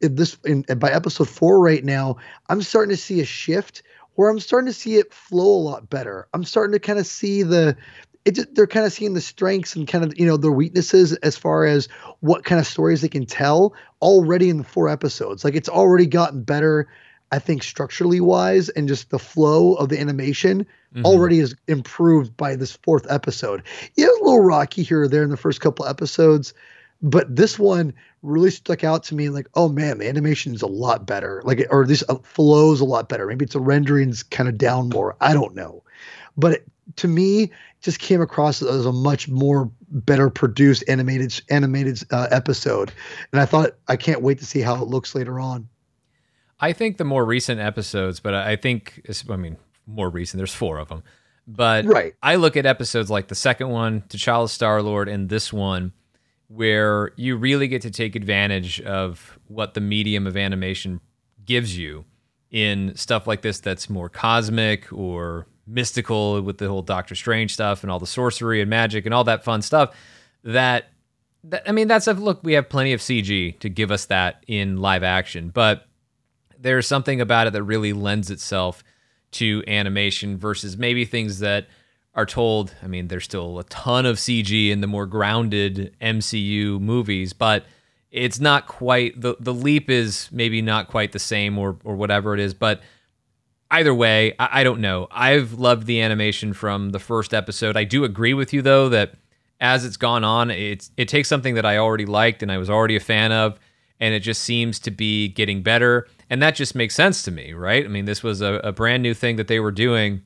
in 0.00 0.16
this 0.16 0.36
in, 0.44 0.62
by 0.62 0.90
episode 0.90 1.28
four 1.28 1.60
right 1.60 1.84
now, 1.84 2.16
I'm 2.48 2.62
starting 2.62 2.90
to 2.90 3.00
see 3.00 3.20
a 3.20 3.24
shift 3.24 3.82
where 4.14 4.28
I'm 4.28 4.40
starting 4.40 4.66
to 4.66 4.72
see 4.72 4.96
it 4.96 5.12
flow 5.12 5.56
a 5.56 5.62
lot 5.62 5.90
better. 5.90 6.28
I'm 6.34 6.44
starting 6.44 6.72
to 6.72 6.78
kind 6.78 6.98
of 6.98 7.06
see 7.06 7.42
the 7.42 7.76
it, 8.24 8.54
they're 8.54 8.66
kind 8.66 8.86
of 8.86 8.92
seeing 8.92 9.14
the 9.14 9.20
strengths 9.20 9.76
and 9.76 9.86
kind 9.86 10.04
of 10.04 10.18
you 10.18 10.26
know 10.26 10.36
their 10.36 10.52
weaknesses 10.52 11.12
as 11.16 11.36
far 11.36 11.64
as 11.64 11.88
what 12.20 12.44
kind 12.44 12.60
of 12.60 12.66
stories 12.66 13.02
they 13.02 13.08
can 13.08 13.26
tell 13.26 13.74
already 14.00 14.48
in 14.48 14.58
the 14.58 14.64
four 14.64 14.88
episodes. 14.88 15.44
Like 15.44 15.54
it's 15.54 15.68
already 15.68 16.06
gotten 16.06 16.42
better 16.42 16.88
i 17.32 17.38
think 17.38 17.62
structurally 17.62 18.20
wise 18.20 18.68
and 18.68 18.86
just 18.86 19.08
the 19.08 19.18
flow 19.18 19.74
of 19.74 19.88
the 19.88 19.98
animation 19.98 20.64
mm-hmm. 20.94 21.06
already 21.06 21.40
is 21.40 21.56
improved 21.68 22.36
by 22.36 22.54
this 22.54 22.76
fourth 22.84 23.10
episode. 23.10 23.62
It 23.96 24.02
was 24.02 24.20
a 24.20 24.24
little 24.24 24.44
rocky 24.44 24.82
here 24.82 25.02
or 25.02 25.08
there 25.08 25.22
in 25.22 25.30
the 25.30 25.36
first 25.36 25.60
couple 25.60 25.86
episodes 25.86 26.54
but 27.02 27.34
this 27.34 27.58
one 27.58 27.92
really 28.22 28.50
stuck 28.50 28.82
out 28.82 29.04
to 29.04 29.14
me 29.14 29.28
like 29.28 29.48
oh 29.54 29.68
man 29.68 29.98
the 29.98 30.08
animation 30.08 30.54
is 30.54 30.62
a 30.62 30.66
lot 30.66 31.06
better. 31.06 31.42
Like 31.44 31.66
or 31.70 31.86
this 31.86 32.04
uh, 32.08 32.16
flows 32.22 32.80
a 32.80 32.84
lot 32.84 33.08
better. 33.08 33.26
Maybe 33.26 33.44
it's 33.44 33.52
the 33.52 33.60
renderings 33.60 34.22
kind 34.22 34.48
of 34.48 34.56
down 34.56 34.88
more. 34.88 35.16
I 35.20 35.34
don't 35.34 35.54
know. 35.54 35.82
But 36.36 36.52
it, 36.52 36.66
to 36.96 37.08
me 37.08 37.50
just 37.84 37.98
came 37.98 38.22
across 38.22 38.62
as 38.62 38.86
a 38.86 38.92
much 38.92 39.28
more 39.28 39.70
better 39.90 40.30
produced 40.30 40.82
animated 40.88 41.40
animated 41.50 42.02
uh, 42.10 42.26
episode. 42.30 42.92
And 43.32 43.40
i 43.40 43.46
thought 43.46 43.72
i 43.88 43.96
can't 43.96 44.22
wait 44.22 44.38
to 44.38 44.46
see 44.46 44.60
how 44.60 44.74
it 44.82 44.88
looks 44.88 45.14
later 45.14 45.38
on. 45.38 45.68
I 46.60 46.72
think 46.72 46.96
the 46.96 47.04
more 47.04 47.24
recent 47.24 47.60
episodes 47.60 48.20
but 48.20 48.34
i 48.34 48.56
think 48.56 49.02
i 49.28 49.36
mean 49.36 49.58
more 49.86 50.08
recent 50.08 50.38
there's 50.38 50.54
four 50.54 50.78
of 50.78 50.88
them 50.88 51.02
but 51.46 51.84
right. 51.84 52.14
i 52.22 52.36
look 52.36 52.56
at 52.56 52.64
episodes 52.64 53.10
like 53.10 53.28
the 53.28 53.34
second 53.34 53.68
one 53.68 54.00
t'challa 54.08 54.48
star 54.48 54.80
lord 54.80 55.06
and 55.08 55.28
this 55.28 55.52
one 55.52 55.92
where 56.48 57.12
you 57.16 57.36
really 57.36 57.68
get 57.68 57.82
to 57.82 57.90
take 57.90 58.16
advantage 58.16 58.80
of 58.80 59.38
what 59.48 59.74
the 59.74 59.80
medium 59.80 60.26
of 60.26 60.38
animation 60.38 61.00
gives 61.44 61.76
you 61.76 62.04
in 62.50 62.94
stuff 62.96 63.26
like 63.26 63.42
this 63.42 63.60
that's 63.60 63.90
more 63.90 64.08
cosmic 64.08 64.90
or 64.90 65.46
mystical 65.66 66.40
with 66.42 66.58
the 66.58 66.68
whole 66.68 66.82
Doctor 66.82 67.14
Strange 67.14 67.52
stuff 67.52 67.82
and 67.82 67.90
all 67.90 67.98
the 67.98 68.06
sorcery 68.06 68.60
and 68.60 68.70
magic 68.70 69.04
and 69.06 69.14
all 69.14 69.24
that 69.24 69.44
fun 69.44 69.62
stuff. 69.62 69.94
That, 70.42 70.88
that 71.44 71.68
I 71.68 71.72
mean, 71.72 71.88
that's 71.88 72.06
a 72.06 72.12
look. 72.12 72.40
We 72.42 72.54
have 72.54 72.68
plenty 72.68 72.92
of 72.92 73.00
CG 73.00 73.58
to 73.60 73.68
give 73.68 73.90
us 73.90 74.06
that 74.06 74.44
in 74.46 74.78
live 74.78 75.02
action, 75.02 75.48
but 75.48 75.86
there's 76.58 76.86
something 76.86 77.20
about 77.20 77.46
it 77.46 77.52
that 77.52 77.62
really 77.62 77.92
lends 77.92 78.30
itself 78.30 78.82
to 79.32 79.62
animation 79.66 80.38
versus 80.38 80.76
maybe 80.76 81.04
things 81.04 81.40
that 81.40 81.66
are 82.14 82.26
told. 82.26 82.74
I 82.82 82.86
mean, 82.86 83.08
there's 83.08 83.24
still 83.24 83.58
a 83.58 83.64
ton 83.64 84.06
of 84.06 84.16
CG 84.16 84.70
in 84.70 84.80
the 84.80 84.86
more 84.86 85.06
grounded 85.06 85.94
MCU 86.00 86.80
movies, 86.80 87.32
but 87.32 87.64
it's 88.10 88.38
not 88.38 88.66
quite 88.66 89.20
the 89.20 89.36
the 89.40 89.52
leap 89.52 89.90
is 89.90 90.28
maybe 90.30 90.62
not 90.62 90.88
quite 90.88 91.12
the 91.12 91.18
same 91.18 91.58
or 91.58 91.76
or 91.84 91.96
whatever 91.96 92.32
it 92.32 92.40
is, 92.40 92.54
but 92.54 92.80
either 93.70 93.94
way, 93.94 94.34
I, 94.38 94.60
I 94.60 94.64
don't 94.64 94.80
know. 94.80 95.08
I've 95.10 95.54
loved 95.54 95.86
the 95.86 96.00
animation 96.00 96.52
from 96.52 96.90
the 96.90 96.98
first 96.98 97.34
episode. 97.34 97.76
I 97.76 97.84
do 97.84 98.04
agree 98.04 98.34
with 98.34 98.52
you 98.52 98.62
though 98.62 98.88
that 98.90 99.14
as 99.60 99.84
it's 99.84 99.96
gone 99.96 100.24
on, 100.24 100.50
it's 100.50 100.90
it 100.96 101.08
takes 101.08 101.28
something 101.28 101.54
that 101.54 101.64
I 101.64 101.78
already 101.78 102.06
liked 102.06 102.42
and 102.42 102.50
I 102.52 102.58
was 102.58 102.68
already 102.68 102.96
a 102.96 103.00
fan 103.00 103.32
of, 103.32 103.58
and 104.00 104.12
it 104.14 104.20
just 104.20 104.42
seems 104.42 104.78
to 104.80 104.90
be 104.90 105.28
getting 105.28 105.62
better. 105.62 106.06
And 106.28 106.42
that 106.42 106.54
just 106.54 106.74
makes 106.74 106.94
sense 106.94 107.22
to 107.22 107.30
me, 107.30 107.52
right? 107.52 107.84
I 107.84 107.88
mean, 107.88 108.04
this 108.04 108.22
was 108.22 108.40
a, 108.40 108.54
a 108.54 108.72
brand 108.72 109.02
new 109.02 109.14
thing 109.14 109.36
that 109.36 109.48
they 109.48 109.60
were 109.60 109.70
doing 109.70 110.22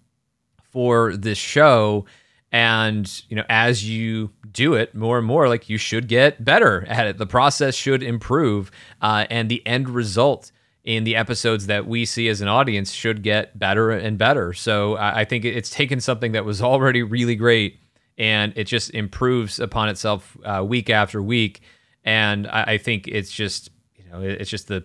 for 0.70 1.16
this 1.16 1.38
show. 1.38 2.06
And, 2.50 3.22
you 3.28 3.36
know, 3.36 3.44
as 3.50 3.88
you 3.88 4.30
do 4.50 4.74
it 4.74 4.94
more 4.94 5.18
and 5.18 5.26
more, 5.26 5.48
like 5.48 5.68
you 5.68 5.76
should 5.76 6.08
get 6.08 6.44
better 6.44 6.86
at 6.88 7.06
it. 7.06 7.18
The 7.18 7.26
process 7.26 7.74
should 7.74 8.02
improve. 8.02 8.70
Uh, 9.02 9.26
and 9.28 9.50
the 9.50 9.64
end 9.66 9.90
result 9.90 10.50
in 10.88 11.04
the 11.04 11.14
episodes 11.14 11.66
that 11.66 11.86
we 11.86 12.06
see 12.06 12.28
as 12.28 12.40
an 12.40 12.48
audience 12.48 12.92
should 12.92 13.22
get 13.22 13.58
better 13.58 13.90
and 13.90 14.16
better. 14.16 14.54
So 14.54 14.96
I 14.96 15.26
think 15.26 15.44
it's 15.44 15.68
taken 15.68 16.00
something 16.00 16.32
that 16.32 16.46
was 16.46 16.62
already 16.72 17.02
really 17.02 17.36
great 17.36 17.78
and 18.16 18.54
it 18.56 18.64
just 18.64 18.94
improves 18.94 19.60
upon 19.60 19.90
itself 19.90 20.34
uh, 20.46 20.64
week 20.66 20.88
after 20.88 21.22
week. 21.22 21.60
And 22.04 22.46
I, 22.46 22.78
think 22.78 23.06
it's 23.06 23.30
just 23.30 23.68
you 23.96 24.04
know 24.10 24.22
it's 24.22 24.48
just 24.48 24.68
the 24.68 24.82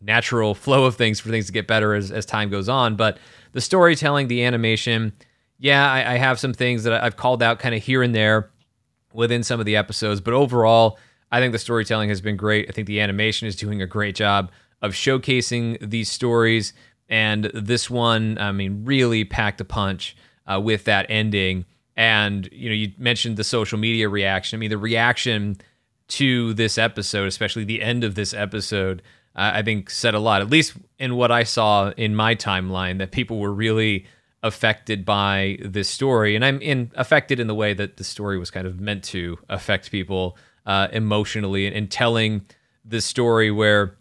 natural 0.00 0.54
flow 0.56 0.86
of 0.86 0.96
things 0.96 1.20
for 1.20 1.28
things 1.28 1.46
to 1.46 1.52
get 1.52 1.68
better 1.68 1.94
as, 1.94 2.10
as 2.10 2.26
time 2.26 2.50
goes 2.50 2.68
on. 2.68 2.96
But 2.96 3.18
the 3.52 3.60
storytelling, 3.60 4.26
the 4.26 4.42
animation, 4.42 5.12
yeah, 5.60 5.88
I, 5.88 6.14
I 6.14 6.16
have 6.16 6.40
some 6.40 6.52
things 6.52 6.82
that 6.82 7.00
I've 7.00 7.16
called 7.16 7.44
out 7.44 7.60
kind 7.60 7.76
of 7.76 7.82
here 7.84 8.02
and 8.02 8.12
there 8.12 8.50
within 9.12 9.44
some 9.44 9.60
of 9.60 9.66
the 9.66 9.76
episodes. 9.76 10.20
But 10.20 10.34
overall, 10.34 10.98
I 11.30 11.38
think 11.38 11.52
the 11.52 11.60
storytelling 11.60 12.08
has 12.08 12.20
been 12.20 12.36
great. 12.36 12.68
I 12.68 12.72
think 12.72 12.88
the 12.88 13.00
animation 13.00 13.46
is 13.46 13.54
doing 13.54 13.80
a 13.80 13.86
great 13.86 14.16
job 14.16 14.50
of 14.84 14.92
showcasing 14.92 15.78
these 15.80 16.10
stories. 16.10 16.72
And 17.08 17.44
this 17.54 17.90
one, 17.90 18.38
I 18.38 18.52
mean, 18.52 18.84
really 18.84 19.24
packed 19.24 19.60
a 19.60 19.64
punch 19.64 20.16
uh, 20.46 20.60
with 20.60 20.84
that 20.84 21.06
ending. 21.08 21.64
And, 21.96 22.48
you 22.52 22.68
know, 22.68 22.74
you 22.74 22.92
mentioned 22.98 23.36
the 23.36 23.44
social 23.44 23.78
media 23.78 24.08
reaction. 24.08 24.56
I 24.56 24.60
mean, 24.60 24.70
the 24.70 24.78
reaction 24.78 25.56
to 26.08 26.54
this 26.54 26.76
episode, 26.76 27.28
especially 27.28 27.64
the 27.64 27.82
end 27.82 28.04
of 28.04 28.14
this 28.14 28.34
episode, 28.34 29.00
uh, 29.36 29.52
I 29.54 29.62
think 29.62 29.90
said 29.90 30.14
a 30.14 30.18
lot, 30.18 30.42
at 30.42 30.50
least 30.50 30.74
in 30.98 31.16
what 31.16 31.30
I 31.30 31.44
saw 31.44 31.90
in 31.96 32.14
my 32.14 32.34
timeline, 32.34 32.98
that 32.98 33.10
people 33.10 33.38
were 33.38 33.52
really 33.52 34.06
affected 34.42 35.04
by 35.04 35.56
this 35.64 35.88
story. 35.88 36.36
And 36.36 36.44
I'm 36.44 36.60
in 36.60 36.90
affected 36.94 37.40
in 37.40 37.46
the 37.46 37.54
way 37.54 37.74
that 37.74 37.96
the 37.96 38.04
story 38.04 38.38
was 38.38 38.50
kind 38.50 38.66
of 38.66 38.78
meant 38.78 39.02
to 39.04 39.38
affect 39.48 39.90
people 39.90 40.36
uh, 40.66 40.88
emotionally 40.92 41.66
and, 41.66 41.74
and 41.74 41.90
telling 41.90 42.42
the 42.84 43.00
story 43.00 43.50
where, 43.50 43.96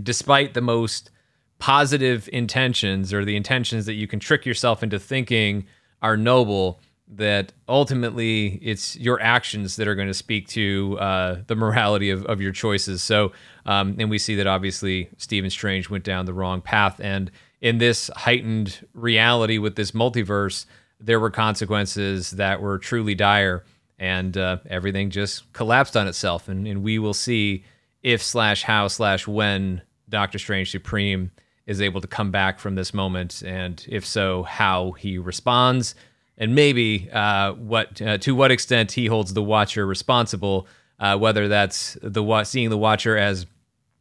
despite 0.00 0.54
the 0.54 0.60
most 0.60 1.10
positive 1.58 2.28
intentions 2.32 3.12
or 3.12 3.24
the 3.24 3.36
intentions 3.36 3.86
that 3.86 3.94
you 3.94 4.06
can 4.06 4.18
trick 4.18 4.44
yourself 4.44 4.82
into 4.82 4.98
thinking 4.98 5.66
are 6.00 6.16
noble, 6.16 6.80
that 7.06 7.52
ultimately 7.68 8.58
it's 8.62 8.96
your 8.96 9.20
actions 9.20 9.76
that 9.76 9.86
are 9.86 9.94
going 9.94 10.08
to 10.08 10.14
speak 10.14 10.48
to 10.48 10.98
uh, 10.98 11.36
the 11.46 11.54
morality 11.54 12.10
of, 12.10 12.24
of 12.26 12.40
your 12.40 12.52
choices. 12.52 13.02
So, 13.02 13.32
um, 13.66 13.96
and 13.98 14.10
we 14.10 14.18
see 14.18 14.34
that 14.36 14.46
obviously 14.46 15.08
Stephen 15.18 15.50
Strange 15.50 15.90
went 15.90 16.04
down 16.04 16.24
the 16.24 16.32
wrong 16.32 16.60
path. 16.62 17.00
And 17.00 17.30
in 17.60 17.78
this 17.78 18.10
heightened 18.16 18.86
reality 18.94 19.58
with 19.58 19.76
this 19.76 19.92
multiverse, 19.92 20.66
there 20.98 21.20
were 21.20 21.30
consequences 21.30 22.30
that 22.32 22.60
were 22.60 22.78
truly 22.78 23.14
dire. 23.14 23.64
And 23.98 24.36
uh, 24.36 24.56
everything 24.68 25.10
just 25.10 25.52
collapsed 25.52 25.96
on 25.96 26.08
itself. 26.08 26.48
And, 26.48 26.66
and 26.66 26.82
we 26.82 26.98
will 26.98 27.14
see 27.14 27.64
if 28.02 28.22
slash 28.22 28.62
how 28.62 28.88
slash 28.88 29.26
when 29.26 29.82
Doctor 30.08 30.38
Strange 30.38 30.70
Supreme 30.70 31.30
is 31.66 31.80
able 31.80 32.00
to 32.00 32.08
come 32.08 32.30
back 32.30 32.58
from 32.58 32.74
this 32.74 32.92
moment. 32.92 33.42
And 33.46 33.84
if 33.88 34.04
so, 34.04 34.42
how 34.42 34.92
he 34.92 35.18
responds 35.18 35.94
and 36.38 36.54
maybe 36.54 37.08
uh, 37.12 37.52
what 37.52 38.00
uh, 38.02 38.18
to 38.18 38.34
what 38.34 38.50
extent 38.50 38.92
he 38.92 39.06
holds 39.06 39.34
the 39.34 39.42
Watcher 39.42 39.86
responsible, 39.86 40.66
uh, 40.98 41.16
whether 41.16 41.48
that's 41.48 41.96
the 42.02 42.44
seeing 42.44 42.70
the 42.70 42.78
Watcher 42.78 43.16
as 43.16 43.46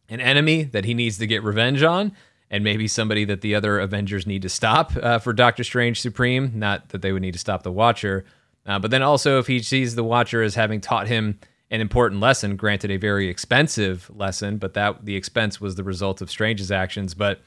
an 0.09 0.19
enemy 0.19 0.63
that 0.63 0.85
he 0.85 0.93
needs 0.93 1.17
to 1.19 1.27
get 1.27 1.43
revenge 1.43 1.83
on, 1.83 2.11
and 2.49 2.63
maybe 2.63 2.87
somebody 2.87 3.25
that 3.25 3.41
the 3.41 3.55
other 3.55 3.79
Avengers 3.79 4.25
need 4.25 4.41
to 4.41 4.49
stop 4.49 4.91
uh, 4.97 5.19
for 5.19 5.33
Doctor 5.33 5.63
Strange 5.63 6.01
Supreme. 6.01 6.51
Not 6.55 6.89
that 6.89 7.01
they 7.01 7.11
would 7.11 7.21
need 7.21 7.33
to 7.33 7.39
stop 7.39 7.63
the 7.63 7.71
Watcher, 7.71 8.25
uh, 8.65 8.79
but 8.79 8.91
then 8.91 9.03
also 9.03 9.37
if 9.39 9.47
he 9.47 9.61
sees 9.61 9.95
the 9.95 10.03
Watcher 10.03 10.41
as 10.41 10.55
having 10.55 10.81
taught 10.81 11.07
him 11.07 11.39
an 11.71 11.79
important 11.79 12.19
lesson, 12.19 12.57
granted 12.57 12.91
a 12.91 12.97
very 12.97 13.29
expensive 13.29 14.11
lesson, 14.13 14.57
but 14.57 14.73
that 14.73 15.05
the 15.05 15.15
expense 15.15 15.61
was 15.61 15.75
the 15.75 15.83
result 15.83 16.21
of 16.21 16.29
Strange's 16.29 16.71
actions. 16.71 17.13
But 17.13 17.39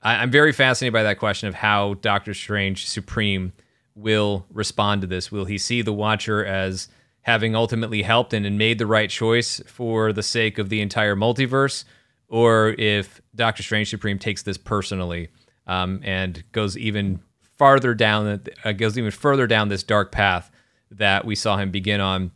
I, 0.00 0.16
I'm 0.16 0.30
very 0.30 0.52
fascinated 0.52 0.92
by 0.92 1.02
that 1.02 1.18
question 1.18 1.48
of 1.48 1.56
how 1.56 1.94
Doctor 1.94 2.32
Strange 2.34 2.88
Supreme 2.88 3.52
will 3.96 4.46
respond 4.50 5.00
to 5.00 5.08
this. 5.08 5.32
Will 5.32 5.44
he 5.44 5.58
see 5.58 5.82
the 5.82 5.92
Watcher 5.92 6.44
as 6.44 6.88
having 7.22 7.56
ultimately 7.56 8.02
helped 8.02 8.32
and, 8.32 8.46
and 8.46 8.56
made 8.56 8.78
the 8.78 8.86
right 8.86 9.10
choice 9.10 9.60
for 9.66 10.12
the 10.12 10.22
sake 10.22 10.58
of 10.58 10.68
the 10.68 10.80
entire 10.80 11.16
multiverse? 11.16 11.84
Or 12.28 12.76
if 12.78 13.20
Doctor 13.34 13.64
Strange 13.64 13.90
Supreme 13.90 14.20
takes 14.20 14.44
this 14.44 14.56
personally 14.56 15.30
um, 15.66 16.00
and 16.04 16.44
goes 16.52 16.78
even 16.78 17.18
farther 17.56 17.92
down, 17.92 18.40
uh, 18.64 18.72
goes 18.72 18.96
even 18.96 19.10
further 19.10 19.48
down 19.48 19.68
this 19.68 19.82
dark 19.82 20.12
path 20.12 20.52
that 20.92 21.24
we 21.24 21.34
saw 21.34 21.56
him 21.56 21.72
begin 21.72 22.00
on 22.00 22.30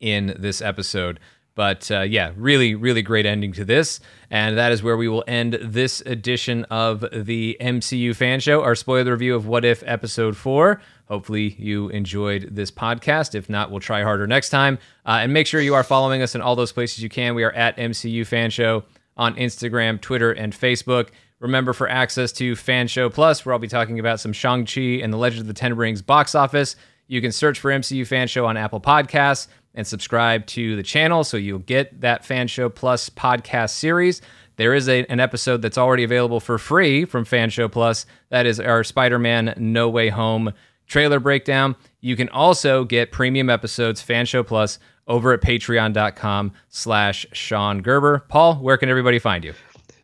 in 0.00 0.34
this 0.38 0.60
episode. 0.62 1.20
But 1.58 1.90
uh, 1.90 2.02
yeah, 2.02 2.30
really, 2.36 2.76
really 2.76 3.02
great 3.02 3.26
ending 3.26 3.52
to 3.54 3.64
this. 3.64 3.98
And 4.30 4.56
that 4.56 4.70
is 4.70 4.80
where 4.80 4.96
we 4.96 5.08
will 5.08 5.24
end 5.26 5.58
this 5.60 6.00
edition 6.02 6.62
of 6.66 7.04
the 7.12 7.56
MCU 7.60 8.14
Fan 8.14 8.38
Show, 8.38 8.62
our 8.62 8.76
spoiler 8.76 9.10
review 9.10 9.34
of 9.34 9.48
What 9.48 9.64
If 9.64 9.82
Episode 9.84 10.36
4. 10.36 10.80
Hopefully, 11.08 11.56
you 11.58 11.88
enjoyed 11.88 12.50
this 12.52 12.70
podcast. 12.70 13.34
If 13.34 13.50
not, 13.50 13.72
we'll 13.72 13.80
try 13.80 14.04
harder 14.04 14.28
next 14.28 14.50
time. 14.50 14.78
Uh, 15.04 15.18
and 15.22 15.32
make 15.32 15.48
sure 15.48 15.60
you 15.60 15.74
are 15.74 15.82
following 15.82 16.22
us 16.22 16.36
in 16.36 16.40
all 16.40 16.54
those 16.54 16.70
places 16.70 17.02
you 17.02 17.08
can. 17.08 17.34
We 17.34 17.42
are 17.42 17.50
at 17.50 17.76
MCU 17.76 18.24
Fan 18.24 18.50
Show 18.50 18.84
on 19.16 19.34
Instagram, 19.34 20.00
Twitter, 20.00 20.30
and 20.30 20.52
Facebook. 20.52 21.08
Remember, 21.40 21.72
for 21.72 21.88
access 21.88 22.30
to 22.34 22.54
Fan 22.54 22.86
Show 22.86 23.10
Plus, 23.10 23.44
where 23.44 23.52
I'll 23.52 23.58
be 23.58 23.66
talking 23.66 23.98
about 23.98 24.20
some 24.20 24.32
Shang-Chi 24.32 25.00
and 25.02 25.12
the 25.12 25.16
Legend 25.16 25.40
of 25.40 25.48
the 25.48 25.54
Ten 25.54 25.74
Rings 25.74 26.02
box 26.02 26.36
office, 26.36 26.76
you 27.08 27.20
can 27.20 27.32
search 27.32 27.58
for 27.58 27.72
MCU 27.72 28.06
Fan 28.06 28.28
Show 28.28 28.46
on 28.46 28.56
Apple 28.56 28.80
Podcasts 28.80 29.48
and 29.78 29.86
subscribe 29.86 30.44
to 30.44 30.74
the 30.74 30.82
channel 30.82 31.22
so 31.22 31.36
you'll 31.36 31.60
get 31.60 32.00
that 32.00 32.24
Fan 32.24 32.48
Show 32.48 32.68
Plus 32.68 33.08
podcast 33.08 33.70
series. 33.70 34.20
There 34.56 34.74
is 34.74 34.88
a, 34.88 35.06
an 35.06 35.20
episode 35.20 35.62
that's 35.62 35.78
already 35.78 36.02
available 36.02 36.40
for 36.40 36.58
free 36.58 37.04
from 37.04 37.24
Fan 37.24 37.48
Show 37.48 37.68
Plus. 37.68 38.04
That 38.30 38.44
is 38.44 38.58
our 38.58 38.82
Spider 38.82 39.20
Man 39.20 39.54
No 39.56 39.88
Way 39.88 40.08
Home 40.08 40.52
trailer 40.88 41.20
breakdown. 41.20 41.76
You 42.00 42.16
can 42.16 42.28
also 42.30 42.84
get 42.84 43.12
premium 43.12 43.48
episodes, 43.48 44.02
Fan 44.02 44.26
Show 44.26 44.42
Plus, 44.42 44.80
over 45.06 45.32
at 45.32 45.42
patreon.com 45.42 46.52
slash 46.68 47.24
Sean 47.32 47.80
Gerber. 47.80 48.24
Paul, 48.28 48.56
where 48.56 48.76
can 48.76 48.88
everybody 48.88 49.20
find 49.20 49.44
you? 49.44 49.52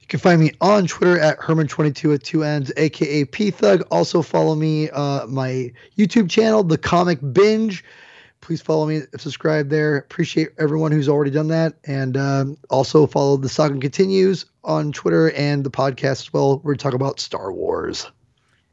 You 0.00 0.06
can 0.06 0.20
find 0.20 0.40
me 0.40 0.52
on 0.60 0.86
Twitter 0.86 1.18
at 1.18 1.36
Hermann22 1.40 2.10
with 2.10 2.22
two 2.22 2.44
N's, 2.44 2.70
aka 2.76 3.24
P 3.24 3.50
Thug. 3.50 3.82
Also 3.90 4.22
follow 4.22 4.54
me, 4.54 4.88
uh, 4.90 5.26
my 5.26 5.72
YouTube 5.98 6.30
channel, 6.30 6.62
The 6.62 6.78
Comic 6.78 7.18
Binge 7.32 7.82
please 8.44 8.60
follow 8.60 8.86
me, 8.86 9.00
subscribe 9.16 9.70
there. 9.70 9.96
Appreciate 9.96 10.50
everyone 10.58 10.92
who's 10.92 11.08
already 11.08 11.30
done 11.30 11.48
that. 11.48 11.74
And 11.84 12.16
um, 12.16 12.56
also 12.70 13.06
follow 13.06 13.36
The 13.36 13.48
Saga 13.48 13.78
Continues 13.80 14.44
on 14.62 14.92
Twitter 14.92 15.30
and 15.32 15.64
the 15.64 15.70
podcast 15.70 16.22
as 16.22 16.32
well. 16.32 16.60
We're 16.62 16.76
talking 16.76 16.96
about 16.96 17.18
Star 17.18 17.52
Wars. 17.52 18.10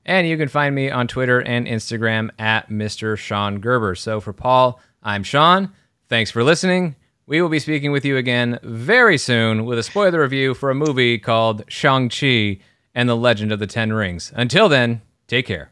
And 0.06 0.28
you 0.28 0.38
can 0.38 0.50
find 0.50 0.76
me 0.76 0.92
on 0.92 1.08
Twitter 1.08 1.40
and 1.40 1.68
Instagram 1.68 2.32
at 2.38 2.70
Mr. 2.70 3.18
Sean 3.18 3.60
Gerber. 3.60 3.96
So 3.96 4.20
for 4.20 4.34
Paul, 4.34 4.80
I'm 5.02 5.24
Sean. 5.24 5.72
Thanks 6.10 6.32
for 6.32 6.44
listening. 6.44 6.96
We 7.26 7.42
will 7.42 7.50
be 7.50 7.60
speaking 7.60 7.92
with 7.92 8.04
you 8.04 8.18
again 8.18 8.60
very 8.64 9.18
soon 9.18 9.66
with 9.66 9.80
a 9.80 9.84
spoiler 9.84 10.22
review 10.22 10.54
for 10.54 10.70
a 10.70 10.76
movie 10.76 11.18
called 11.18 11.64
Shang-Chi 11.70 12.60
and 12.94 13.08
the 13.08 13.16
Legend 13.16 13.54
of 13.54 13.60
the 13.60 13.68
Ten 13.68 13.94
Rings. 13.94 14.34
Until 14.36 14.68
then, 14.68 15.02
take 15.28 15.46
care. 15.46 15.71